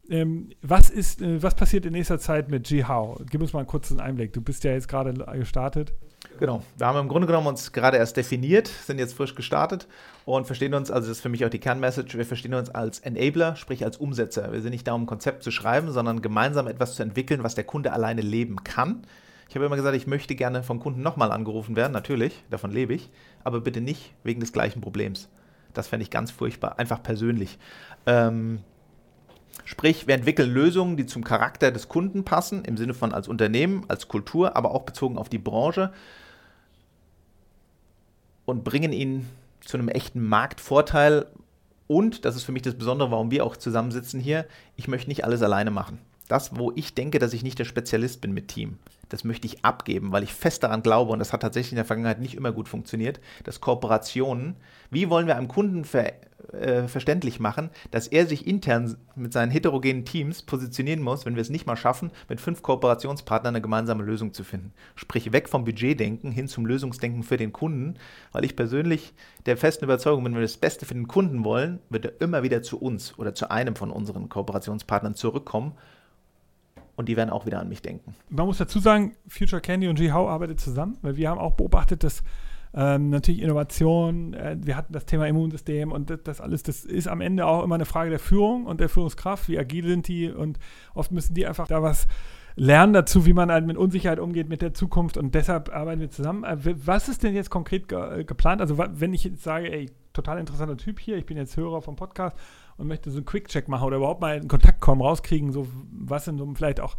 Ähm, 0.09 0.49
was 0.61 0.89
ist, 0.89 1.21
äh, 1.21 1.41
was 1.41 1.55
passiert 1.55 1.85
in 1.85 1.93
nächster 1.93 2.19
Zeit 2.19 2.51
mit 2.51 2.69
Jihao? 2.69 3.21
Gib 3.29 3.41
uns 3.41 3.53
mal 3.53 3.59
einen 3.59 3.67
kurzen 3.67 4.01
Einblick. 4.01 4.33
Du 4.33 4.41
bist 4.41 4.63
ja 4.65 4.71
jetzt 4.71 4.89
gerade 4.89 5.13
gestartet. 5.37 5.93
Genau. 6.39 6.63
Wir 6.77 6.87
haben 6.87 6.99
im 6.99 7.07
Grunde 7.07 7.27
genommen 7.27 7.47
uns 7.47 7.71
gerade 7.71 7.97
erst 7.97 8.17
definiert, 8.17 8.67
sind 8.67 8.99
jetzt 8.99 9.13
frisch 9.13 9.35
gestartet 9.35 9.87
und 10.25 10.45
verstehen 10.45 10.73
uns, 10.73 10.89
also 10.89 11.07
das 11.07 11.17
ist 11.17 11.21
für 11.21 11.29
mich 11.29 11.45
auch 11.45 11.49
die 11.49 11.59
Kernmessage, 11.59 12.17
wir 12.17 12.25
verstehen 12.25 12.53
uns 12.53 12.69
als 12.69 12.99
Enabler, 12.99 13.55
sprich 13.55 13.83
als 13.85 13.97
Umsetzer. 13.97 14.51
Wir 14.51 14.61
sind 14.61 14.71
nicht 14.71 14.87
da, 14.87 14.93
um 14.93 15.03
ein 15.03 15.07
Konzept 15.07 15.43
zu 15.43 15.51
schreiben, 15.51 15.91
sondern 15.91 16.21
gemeinsam 16.21 16.67
etwas 16.67 16.95
zu 16.95 17.03
entwickeln, 17.03 17.43
was 17.43 17.55
der 17.55 17.63
Kunde 17.63 17.93
alleine 17.93 18.21
leben 18.21 18.63
kann. 18.63 19.03
Ich 19.47 19.55
habe 19.55 19.65
immer 19.65 19.75
gesagt, 19.75 19.95
ich 19.95 20.07
möchte 20.07 20.35
gerne 20.35 20.63
vom 20.63 20.79
Kunden 20.79 21.01
nochmal 21.01 21.31
angerufen 21.31 21.75
werden, 21.75 21.93
natürlich, 21.93 22.43
davon 22.49 22.71
lebe 22.71 22.93
ich, 22.93 23.11
aber 23.43 23.61
bitte 23.61 23.81
nicht 23.81 24.13
wegen 24.23 24.39
des 24.39 24.51
gleichen 24.51 24.81
Problems. 24.81 25.29
Das 25.73 25.87
fände 25.87 26.03
ich 26.03 26.09
ganz 26.09 26.31
furchtbar, 26.31 26.79
einfach 26.79 27.03
persönlich. 27.03 27.59
Ähm, 28.05 28.59
Sprich, 29.65 30.07
wir 30.07 30.15
entwickeln 30.15 30.51
Lösungen, 30.51 30.97
die 30.97 31.05
zum 31.05 31.23
Charakter 31.23 31.71
des 31.71 31.87
Kunden 31.87 32.25
passen, 32.25 32.65
im 32.65 32.75
Sinne 32.75 32.93
von 32.93 33.13
als 33.13 33.27
Unternehmen, 33.27 33.85
als 33.87 34.07
Kultur, 34.07 34.57
aber 34.57 34.71
auch 34.71 34.81
bezogen 34.81 35.17
auf 35.17 35.29
die 35.29 35.37
Branche 35.37 35.93
und 38.45 38.63
bringen 38.63 38.91
ihn 38.91 39.27
zu 39.61 39.77
einem 39.77 39.89
echten 39.89 40.25
Marktvorteil. 40.25 41.27
Und, 41.87 42.25
das 42.25 42.35
ist 42.35 42.43
für 42.43 42.51
mich 42.51 42.61
das 42.61 42.75
Besondere, 42.75 43.11
warum 43.11 43.31
wir 43.31 43.45
auch 43.45 43.57
zusammensitzen 43.57 44.19
hier, 44.19 44.45
ich 44.75 44.87
möchte 44.87 45.09
nicht 45.09 45.25
alles 45.25 45.41
alleine 45.41 45.71
machen. 45.71 45.99
Das, 46.27 46.57
wo 46.57 46.71
ich 46.75 46.95
denke, 46.95 47.19
dass 47.19 47.33
ich 47.33 47.43
nicht 47.43 47.59
der 47.59 47.65
Spezialist 47.65 48.21
bin 48.21 48.33
mit 48.33 48.47
Team, 48.47 48.79
das 49.09 49.23
möchte 49.23 49.45
ich 49.45 49.63
abgeben, 49.63 50.11
weil 50.11 50.23
ich 50.23 50.33
fest 50.33 50.63
daran 50.63 50.81
glaube, 50.81 51.11
und 51.11 51.19
das 51.19 51.33
hat 51.33 51.41
tatsächlich 51.41 51.73
in 51.73 51.77
der 51.77 51.85
Vergangenheit 51.85 52.19
nicht 52.19 52.35
immer 52.35 52.51
gut 52.51 52.69
funktioniert, 52.69 53.19
dass 53.43 53.61
Kooperationen, 53.61 54.55
wie 54.89 55.09
wollen 55.09 55.27
wir 55.27 55.35
einem 55.35 55.49
Kunden 55.49 55.85
ver 55.85 56.13
äh, 56.51 56.87
verständlich 56.87 57.39
machen, 57.39 57.69
dass 57.91 58.07
er 58.07 58.25
sich 58.25 58.45
intern 58.45 58.97
mit 59.15 59.33
seinen 59.33 59.51
heterogenen 59.51 60.05
Teams 60.05 60.41
positionieren 60.41 61.01
muss, 61.01 61.25
wenn 61.25 61.35
wir 61.35 61.41
es 61.41 61.49
nicht 61.49 61.65
mal 61.65 61.77
schaffen, 61.77 62.11
mit 62.29 62.41
fünf 62.41 62.61
Kooperationspartnern 62.61 63.55
eine 63.55 63.61
gemeinsame 63.61 64.03
Lösung 64.03 64.33
zu 64.33 64.43
finden. 64.43 64.73
Sprich, 64.95 65.31
weg 65.31 65.49
vom 65.49 65.63
Budgetdenken 65.63 66.31
hin 66.31 66.47
zum 66.47 66.65
Lösungsdenken 66.65 67.23
für 67.23 67.37
den 67.37 67.53
Kunden, 67.53 67.95
weil 68.31 68.45
ich 68.45 68.55
persönlich 68.55 69.13
der 69.45 69.57
festen 69.57 69.85
Überzeugung 69.85 70.23
bin, 70.23 70.33
wenn 70.33 70.41
wir 70.41 70.47
das 70.47 70.57
Beste 70.57 70.85
für 70.85 70.93
den 70.93 71.07
Kunden 71.07 71.43
wollen, 71.43 71.79
wird 71.89 72.05
er 72.05 72.21
immer 72.21 72.43
wieder 72.43 72.61
zu 72.61 72.79
uns 72.79 73.17
oder 73.17 73.33
zu 73.33 73.49
einem 73.49 73.75
von 73.75 73.91
unseren 73.91 74.29
Kooperationspartnern 74.29 75.15
zurückkommen 75.15 75.73
und 76.95 77.09
die 77.09 77.17
werden 77.17 77.29
auch 77.29 77.45
wieder 77.45 77.59
an 77.59 77.69
mich 77.69 77.81
denken. 77.81 78.15
Man 78.29 78.45
muss 78.45 78.57
dazu 78.57 78.79
sagen, 78.79 79.15
Future 79.27 79.61
Candy 79.61 79.87
und 79.87 79.95
G-How 79.95 80.29
arbeitet 80.29 80.59
zusammen, 80.59 80.97
weil 81.01 81.15
wir 81.15 81.29
haben 81.29 81.39
auch 81.39 81.53
beobachtet, 81.53 82.03
dass 82.03 82.23
ähm, 82.75 83.09
natürlich 83.09 83.41
Innovation, 83.41 84.33
äh, 84.33 84.57
wir 84.59 84.75
hatten 84.75 84.93
das 84.93 85.05
Thema 85.05 85.27
Immunsystem 85.27 85.91
und 85.91 86.09
das, 86.09 86.19
das, 86.23 86.41
alles, 86.41 86.63
das 86.63 86.85
ist 86.85 87.07
am 87.07 87.21
Ende 87.21 87.45
auch 87.45 87.63
immer 87.63 87.75
eine 87.75 87.85
Frage 87.85 88.09
der 88.09 88.19
Führung 88.19 88.65
und 88.65 88.79
der 88.79 88.89
Führungskraft, 88.89 89.47
wie 89.47 89.59
agil 89.59 89.87
sind 89.87 90.07
die 90.07 90.31
und 90.31 90.57
oft 90.95 91.11
müssen 91.11 91.35
die 91.35 91.45
einfach 91.45 91.67
da 91.67 91.83
was 91.83 92.07
lernen 92.55 92.93
dazu, 92.93 93.25
wie 93.25 93.33
man 93.33 93.51
halt 93.51 93.65
mit 93.65 93.77
Unsicherheit 93.77 94.19
umgeht 94.19 94.49
mit 94.49 94.61
der 94.61 94.73
Zukunft 94.73 95.17
und 95.17 95.33
deshalb 95.35 95.73
arbeiten 95.73 96.01
wir 96.01 96.09
zusammen. 96.09 96.43
Äh, 96.43 96.57
was 96.85 97.09
ist 97.09 97.23
denn 97.23 97.35
jetzt 97.35 97.49
konkret 97.49 97.87
ge 97.87 98.21
äh, 98.21 98.23
geplant? 98.23 98.61
Also 98.61 98.77
wenn 98.77 99.13
ich 99.13 99.23
jetzt 99.23 99.43
sage, 99.43 99.71
ey, 99.71 99.91
total 100.13 100.39
interessanter 100.39 100.77
Typ 100.77 100.99
hier, 100.99 101.17
ich 101.17 101.25
bin 101.25 101.37
jetzt 101.37 101.57
Hörer 101.57 101.81
vom 101.81 101.95
Podcast 101.95 102.37
und 102.77 102.87
möchte 102.87 103.11
so 103.11 103.17
einen 103.17 103.25
Quick-Check 103.25 103.67
machen 103.67 103.85
oder 103.85 103.97
überhaupt 103.97 104.21
mal 104.21 104.37
in 104.37 104.47
Kontakt 104.47 104.81
kommen, 104.81 105.01
rauskriegen, 105.01 105.51
so 105.51 105.67
was 105.91 106.25
sind 106.25 106.37
so 106.37 106.53
vielleicht 106.55 106.79
auch 106.79 106.95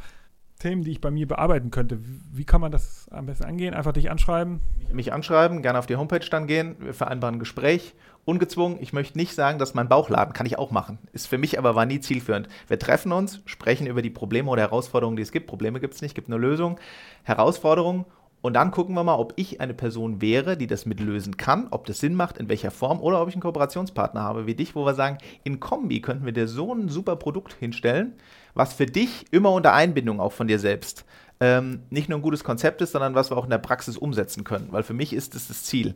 Themen, 0.64 0.82
die 0.82 0.92
ich 0.92 1.00
bei 1.02 1.10
mir 1.10 1.28
bearbeiten 1.28 1.70
könnte. 1.70 1.98
Wie 2.32 2.44
kann 2.44 2.62
man 2.62 2.72
das 2.72 3.06
am 3.10 3.26
besten 3.26 3.44
angehen? 3.44 3.74
Einfach 3.74 3.92
dich 3.92 4.10
anschreiben? 4.10 4.60
Mich 4.90 5.12
anschreiben, 5.12 5.60
gerne 5.60 5.78
auf 5.78 5.84
die 5.84 5.96
Homepage 5.96 6.26
dann 6.30 6.46
gehen. 6.46 6.76
Wir 6.80 6.94
vereinbaren 6.94 7.34
ein 7.34 7.38
Gespräch. 7.38 7.94
Ungezwungen. 8.24 8.78
Ich 8.80 8.94
möchte 8.94 9.18
nicht 9.18 9.34
sagen, 9.34 9.58
dass 9.58 9.74
mein 9.74 9.90
Bauchladen 9.90 10.32
kann 10.32 10.46
ich 10.46 10.56
auch 10.56 10.70
machen. 10.70 10.96
Ist 11.12 11.26
für 11.26 11.36
mich 11.36 11.58
aber 11.58 11.74
war 11.74 11.84
nie 11.84 12.00
zielführend. 12.00 12.48
Wir 12.66 12.78
treffen 12.78 13.12
uns, 13.12 13.42
sprechen 13.44 13.86
über 13.86 14.00
die 14.00 14.08
Probleme 14.08 14.50
oder 14.50 14.62
Herausforderungen, 14.62 15.16
die 15.16 15.22
es 15.22 15.32
gibt. 15.32 15.46
Probleme 15.46 15.80
gibt 15.80 15.92
es 15.92 16.00
nicht, 16.00 16.14
gibt 16.14 16.30
nur 16.30 16.38
Lösungen. 16.38 16.76
Herausforderungen 17.24 18.06
und 18.44 18.52
dann 18.52 18.72
gucken 18.72 18.94
wir 18.94 19.04
mal, 19.04 19.16
ob 19.16 19.32
ich 19.36 19.62
eine 19.62 19.72
Person 19.72 20.20
wäre, 20.20 20.58
die 20.58 20.66
das 20.66 20.84
mitlösen 20.84 21.38
kann, 21.38 21.68
ob 21.70 21.86
das 21.86 22.00
Sinn 22.00 22.14
macht, 22.14 22.36
in 22.36 22.50
welcher 22.50 22.70
Form, 22.70 23.00
oder 23.00 23.22
ob 23.22 23.28
ich 23.30 23.34
einen 23.34 23.40
Kooperationspartner 23.40 24.20
habe 24.20 24.46
wie 24.46 24.54
dich, 24.54 24.74
wo 24.74 24.84
wir 24.84 24.92
sagen, 24.92 25.16
in 25.44 25.60
Kombi 25.60 26.02
könnten 26.02 26.26
wir 26.26 26.32
dir 26.34 26.46
so 26.46 26.74
ein 26.74 26.90
super 26.90 27.16
Produkt 27.16 27.54
hinstellen, 27.54 28.12
was 28.54 28.72
für 28.72 28.86
dich 28.86 29.26
immer 29.30 29.52
unter 29.52 29.72
Einbindung 29.72 30.20
auch 30.20 30.32
von 30.32 30.46
dir 30.46 30.58
selbst 30.58 31.04
ähm, 31.40 31.82
nicht 31.90 32.08
nur 32.08 32.18
ein 32.18 32.22
gutes 32.22 32.44
Konzept 32.44 32.80
ist, 32.80 32.92
sondern 32.92 33.14
was 33.14 33.30
wir 33.30 33.36
auch 33.36 33.44
in 33.44 33.50
der 33.50 33.58
Praxis 33.58 33.96
umsetzen 33.96 34.44
können. 34.44 34.68
Weil 34.70 34.82
für 34.82 34.94
mich 34.94 35.12
ist 35.12 35.34
das 35.34 35.48
das 35.48 35.64
Ziel. 35.64 35.94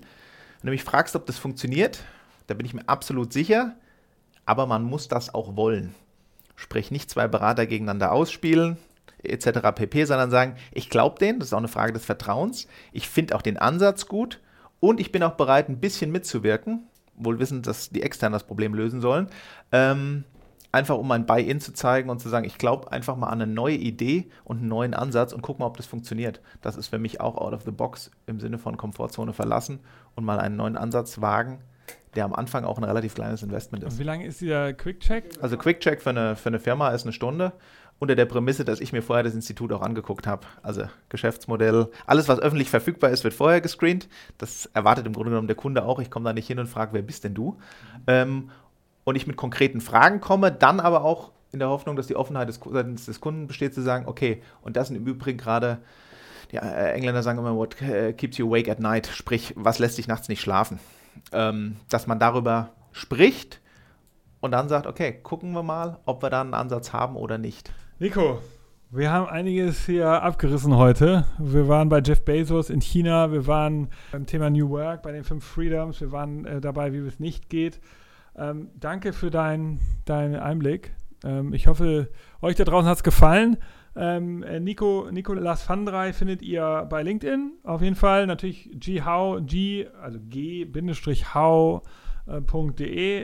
Wenn 0.60 0.66
du 0.66 0.70
mich 0.72 0.84
fragst, 0.84 1.14
ob 1.16 1.26
das 1.26 1.38
funktioniert, 1.38 2.00
da 2.46 2.54
bin 2.54 2.66
ich 2.66 2.74
mir 2.74 2.88
absolut 2.88 3.32
sicher, 3.32 3.76
aber 4.46 4.66
man 4.66 4.82
muss 4.82 5.08
das 5.08 5.32
auch 5.34 5.56
wollen. 5.56 5.94
Sprich, 6.56 6.90
nicht 6.90 7.10
zwei 7.10 7.28
Berater 7.28 7.66
gegeneinander 7.66 8.10
ausspielen, 8.10 8.78
etc. 9.22 9.60
pp., 9.74 10.04
sondern 10.04 10.30
sagen, 10.30 10.56
ich 10.72 10.90
glaube 10.90 11.18
denen, 11.18 11.38
das 11.38 11.48
ist 11.48 11.52
auch 11.52 11.58
eine 11.58 11.68
Frage 11.68 11.92
des 11.92 12.04
Vertrauens, 12.04 12.66
ich 12.92 13.08
finde 13.08 13.36
auch 13.36 13.42
den 13.42 13.58
Ansatz 13.58 14.06
gut 14.06 14.40
und 14.80 14.98
ich 14.98 15.12
bin 15.12 15.22
auch 15.22 15.34
bereit, 15.34 15.68
ein 15.68 15.80
bisschen 15.80 16.10
mitzuwirken, 16.10 16.88
wohl 17.14 17.38
wissend, 17.38 17.66
dass 17.66 17.90
die 17.90 18.02
extern 18.02 18.32
das 18.32 18.44
Problem 18.44 18.74
lösen 18.74 19.00
sollen, 19.00 19.28
ähm, 19.70 20.24
einfach 20.72 20.96
um 20.98 21.08
mein 21.08 21.26
Buy-in 21.26 21.60
zu 21.60 21.72
zeigen 21.72 22.10
und 22.10 22.20
zu 22.20 22.28
sagen, 22.28 22.44
ich 22.44 22.58
glaube 22.58 22.92
einfach 22.92 23.16
mal 23.16 23.28
an 23.28 23.40
eine 23.40 23.52
neue 23.52 23.76
Idee 23.76 24.28
und 24.44 24.58
einen 24.58 24.68
neuen 24.68 24.94
Ansatz 24.94 25.32
und 25.32 25.42
guck 25.42 25.58
mal, 25.58 25.66
ob 25.66 25.76
das 25.76 25.86
funktioniert. 25.86 26.40
Das 26.60 26.76
ist 26.76 26.88
für 26.88 26.98
mich 26.98 27.20
auch 27.20 27.36
out 27.36 27.54
of 27.54 27.62
the 27.62 27.70
box 27.70 28.10
im 28.26 28.40
Sinne 28.40 28.58
von 28.58 28.76
Komfortzone 28.76 29.32
verlassen 29.32 29.80
und 30.14 30.24
mal 30.24 30.38
einen 30.38 30.56
neuen 30.56 30.76
Ansatz 30.76 31.20
wagen, 31.20 31.60
der 32.14 32.24
am 32.24 32.34
Anfang 32.34 32.64
auch 32.64 32.78
ein 32.78 32.84
relativ 32.84 33.14
kleines 33.14 33.42
Investment 33.42 33.84
ist. 33.84 33.94
Und 33.94 33.98
wie 33.98 34.04
lange 34.04 34.26
ist 34.26 34.40
dieser 34.40 34.74
Quick 34.74 35.00
Check? 35.00 35.30
Also 35.40 35.56
Quick 35.56 35.80
Check 35.80 36.02
für 36.02 36.10
eine, 36.10 36.36
für 36.36 36.50
eine 36.50 36.60
Firma 36.60 36.90
ist 36.90 37.04
eine 37.04 37.12
Stunde 37.12 37.52
unter 37.98 38.14
der 38.14 38.26
Prämisse, 38.26 38.64
dass 38.64 38.80
ich 38.80 38.92
mir 38.92 39.02
vorher 39.02 39.24
das 39.24 39.34
Institut 39.34 39.72
auch 39.72 39.82
angeguckt 39.82 40.26
habe. 40.26 40.46
Also 40.62 40.84
Geschäftsmodell, 41.08 41.88
alles, 42.06 42.28
was 42.28 42.38
öffentlich 42.38 42.70
verfügbar 42.70 43.10
ist, 43.10 43.24
wird 43.24 43.34
vorher 43.34 43.60
gescreent. 43.60 44.08
Das 44.38 44.66
erwartet 44.66 45.06
im 45.06 45.12
Grunde 45.12 45.30
genommen 45.30 45.48
der 45.48 45.56
Kunde 45.56 45.84
auch. 45.84 45.98
Ich 45.98 46.10
komme 46.10 46.24
da 46.24 46.32
nicht 46.32 46.46
hin 46.46 46.58
und 46.58 46.68
frage, 46.68 46.92
wer 46.92 47.02
bist 47.02 47.24
denn 47.24 47.34
du? 47.34 47.58
Ähm, 48.06 48.50
und 49.08 49.16
ich 49.16 49.26
mit 49.26 49.38
konkreten 49.38 49.80
Fragen 49.80 50.20
komme, 50.20 50.52
dann 50.52 50.80
aber 50.80 51.02
auch 51.02 51.32
in 51.50 51.60
der 51.60 51.70
Hoffnung, 51.70 51.96
dass 51.96 52.08
die 52.08 52.16
Offenheit 52.16 52.46
des, 52.46 52.60
des 52.60 53.20
Kunden 53.22 53.46
besteht, 53.46 53.72
zu 53.72 53.80
sagen, 53.80 54.06
okay, 54.06 54.42
und 54.60 54.76
das 54.76 54.88
sind 54.88 54.96
im 54.96 55.06
Übrigen 55.06 55.38
gerade, 55.38 55.78
die 56.52 56.56
äh, 56.56 56.92
Engländer 56.92 57.22
sagen 57.22 57.38
immer, 57.38 57.56
what 57.56 57.80
äh, 57.80 58.12
keeps 58.12 58.36
you 58.36 58.46
awake 58.46 58.70
at 58.70 58.80
night, 58.80 59.06
sprich, 59.06 59.54
was 59.56 59.78
lässt 59.78 59.96
dich 59.96 60.08
nachts 60.08 60.28
nicht 60.28 60.42
schlafen? 60.42 60.78
Ähm, 61.32 61.76
dass 61.88 62.06
man 62.06 62.18
darüber 62.18 62.68
spricht 62.92 63.62
und 64.40 64.50
dann 64.50 64.68
sagt, 64.68 64.86
okay, 64.86 65.18
gucken 65.22 65.52
wir 65.52 65.62
mal, 65.62 66.00
ob 66.04 66.22
wir 66.22 66.28
da 66.28 66.42
einen 66.42 66.52
Ansatz 66.52 66.92
haben 66.92 67.16
oder 67.16 67.38
nicht. 67.38 67.72
Nico, 67.98 68.40
wir 68.90 69.10
haben 69.10 69.26
einiges 69.26 69.86
hier 69.86 70.06
abgerissen 70.22 70.76
heute. 70.76 71.24
Wir 71.38 71.66
waren 71.66 71.88
bei 71.88 72.02
Jeff 72.02 72.26
Bezos 72.26 72.68
in 72.68 72.82
China, 72.82 73.32
wir 73.32 73.46
waren 73.46 73.88
beim 74.12 74.26
Thema 74.26 74.50
New 74.50 74.68
Work, 74.68 75.00
bei 75.00 75.12
den 75.12 75.24
fünf 75.24 75.46
Freedoms, 75.46 76.02
wir 76.02 76.12
waren 76.12 76.44
äh, 76.44 76.60
dabei, 76.60 76.92
wie 76.92 76.98
es 76.98 77.18
nicht 77.18 77.48
geht. 77.48 77.80
Ähm, 78.38 78.70
danke 78.76 79.12
für 79.12 79.30
deinen 79.30 79.80
dein 80.04 80.36
Einblick. 80.36 80.94
Ähm, 81.24 81.52
ich 81.52 81.66
hoffe, 81.66 82.08
euch 82.40 82.54
da 82.56 82.64
draußen 82.64 82.88
hat 82.88 82.98
es 82.98 83.02
gefallen. 83.02 83.56
Ähm, 83.96 84.44
äh, 84.44 84.60
Nico, 84.60 85.08
Nicolas 85.10 85.64
Fandrei 85.64 86.12
findet 86.12 86.40
ihr 86.42 86.86
bei 86.88 87.02
LinkedIn 87.02 87.54
auf 87.64 87.82
jeden 87.82 87.96
Fall. 87.96 88.26
Natürlich 88.26 88.70
G-How, 88.74 89.40
G, 89.44 89.88
also 90.00 90.20
G-How.de 90.20 90.78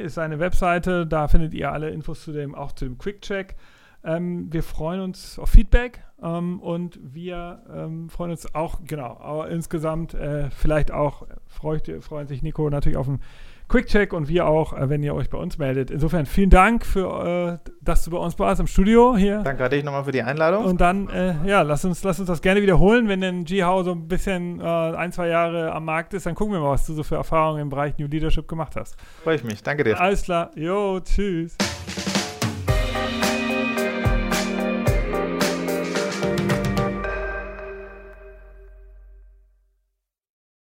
ist 0.02 0.14
seine 0.14 0.40
Webseite. 0.40 1.06
Da 1.06 1.28
findet 1.28 1.54
ihr 1.54 1.70
alle 1.70 1.90
Infos 1.90 2.24
zu 2.24 2.32
dem, 2.32 2.56
auch 2.56 2.72
zu 2.72 2.86
dem 2.86 2.98
Quick-Check. 2.98 3.54
Ähm, 4.02 4.52
wir 4.52 4.64
freuen 4.64 5.00
uns 5.00 5.38
auf 5.38 5.48
Feedback 5.50 6.02
ähm, 6.20 6.60
und 6.60 6.98
wir 7.02 7.62
ähm, 7.72 8.10
freuen 8.10 8.32
uns 8.32 8.52
auch, 8.54 8.80
genau, 8.84 9.44
insgesamt 9.44 10.12
äh, 10.14 10.50
vielleicht 10.50 10.90
auch, 10.90 11.26
freut, 11.46 11.90
freuen 12.00 12.26
sich 12.26 12.42
Nico 12.42 12.68
natürlich 12.68 12.98
auf 12.98 13.08
einen 13.08 13.20
Quick-Check 13.68 14.12
und 14.12 14.28
wir 14.28 14.46
auch, 14.46 14.72
äh, 14.72 14.88
wenn 14.88 15.02
ihr 15.02 15.14
euch 15.14 15.30
bei 15.30 15.38
uns 15.38 15.58
meldet. 15.58 15.90
Insofern 15.90 16.26
vielen 16.26 16.50
Dank 16.50 16.84
für, 16.84 17.60
äh, 17.64 17.70
dass 17.80 18.04
du 18.04 18.10
bei 18.10 18.18
uns 18.18 18.38
warst 18.38 18.60
im 18.60 18.66
Studio 18.66 19.16
hier. 19.16 19.42
Danke 19.42 19.68
dich 19.68 19.84
nochmal 19.84 20.04
für 20.04 20.12
die 20.12 20.22
Einladung. 20.22 20.64
Und 20.64 20.80
dann, 20.80 21.08
äh, 21.08 21.34
ja, 21.46 21.62
lass 21.62 21.84
uns, 21.84 22.02
lass 22.04 22.18
uns 22.18 22.28
das 22.28 22.42
gerne 22.42 22.62
wiederholen. 22.62 23.08
Wenn 23.08 23.20
denn 23.20 23.44
G-How 23.44 23.84
so 23.84 23.92
ein 23.92 24.06
bisschen 24.06 24.60
äh, 24.60 24.64
ein, 24.64 25.12
zwei 25.12 25.28
Jahre 25.28 25.72
am 25.72 25.84
Markt 25.84 26.14
ist, 26.14 26.26
dann 26.26 26.34
gucken 26.34 26.54
wir 26.54 26.60
mal, 26.60 26.70
was 26.70 26.86
du 26.86 26.92
so 26.92 27.02
für 27.02 27.16
Erfahrungen 27.16 27.62
im 27.62 27.68
Bereich 27.68 27.98
New 27.98 28.06
Leadership 28.06 28.46
gemacht 28.48 28.76
hast. 28.76 28.96
Freue 29.22 29.36
ich 29.36 29.44
mich. 29.44 29.62
Danke 29.62 29.84
dir. 29.84 30.00
Alles 30.00 30.22
klar. 30.22 30.50
Jo, 30.54 31.00
tschüss. 31.00 31.56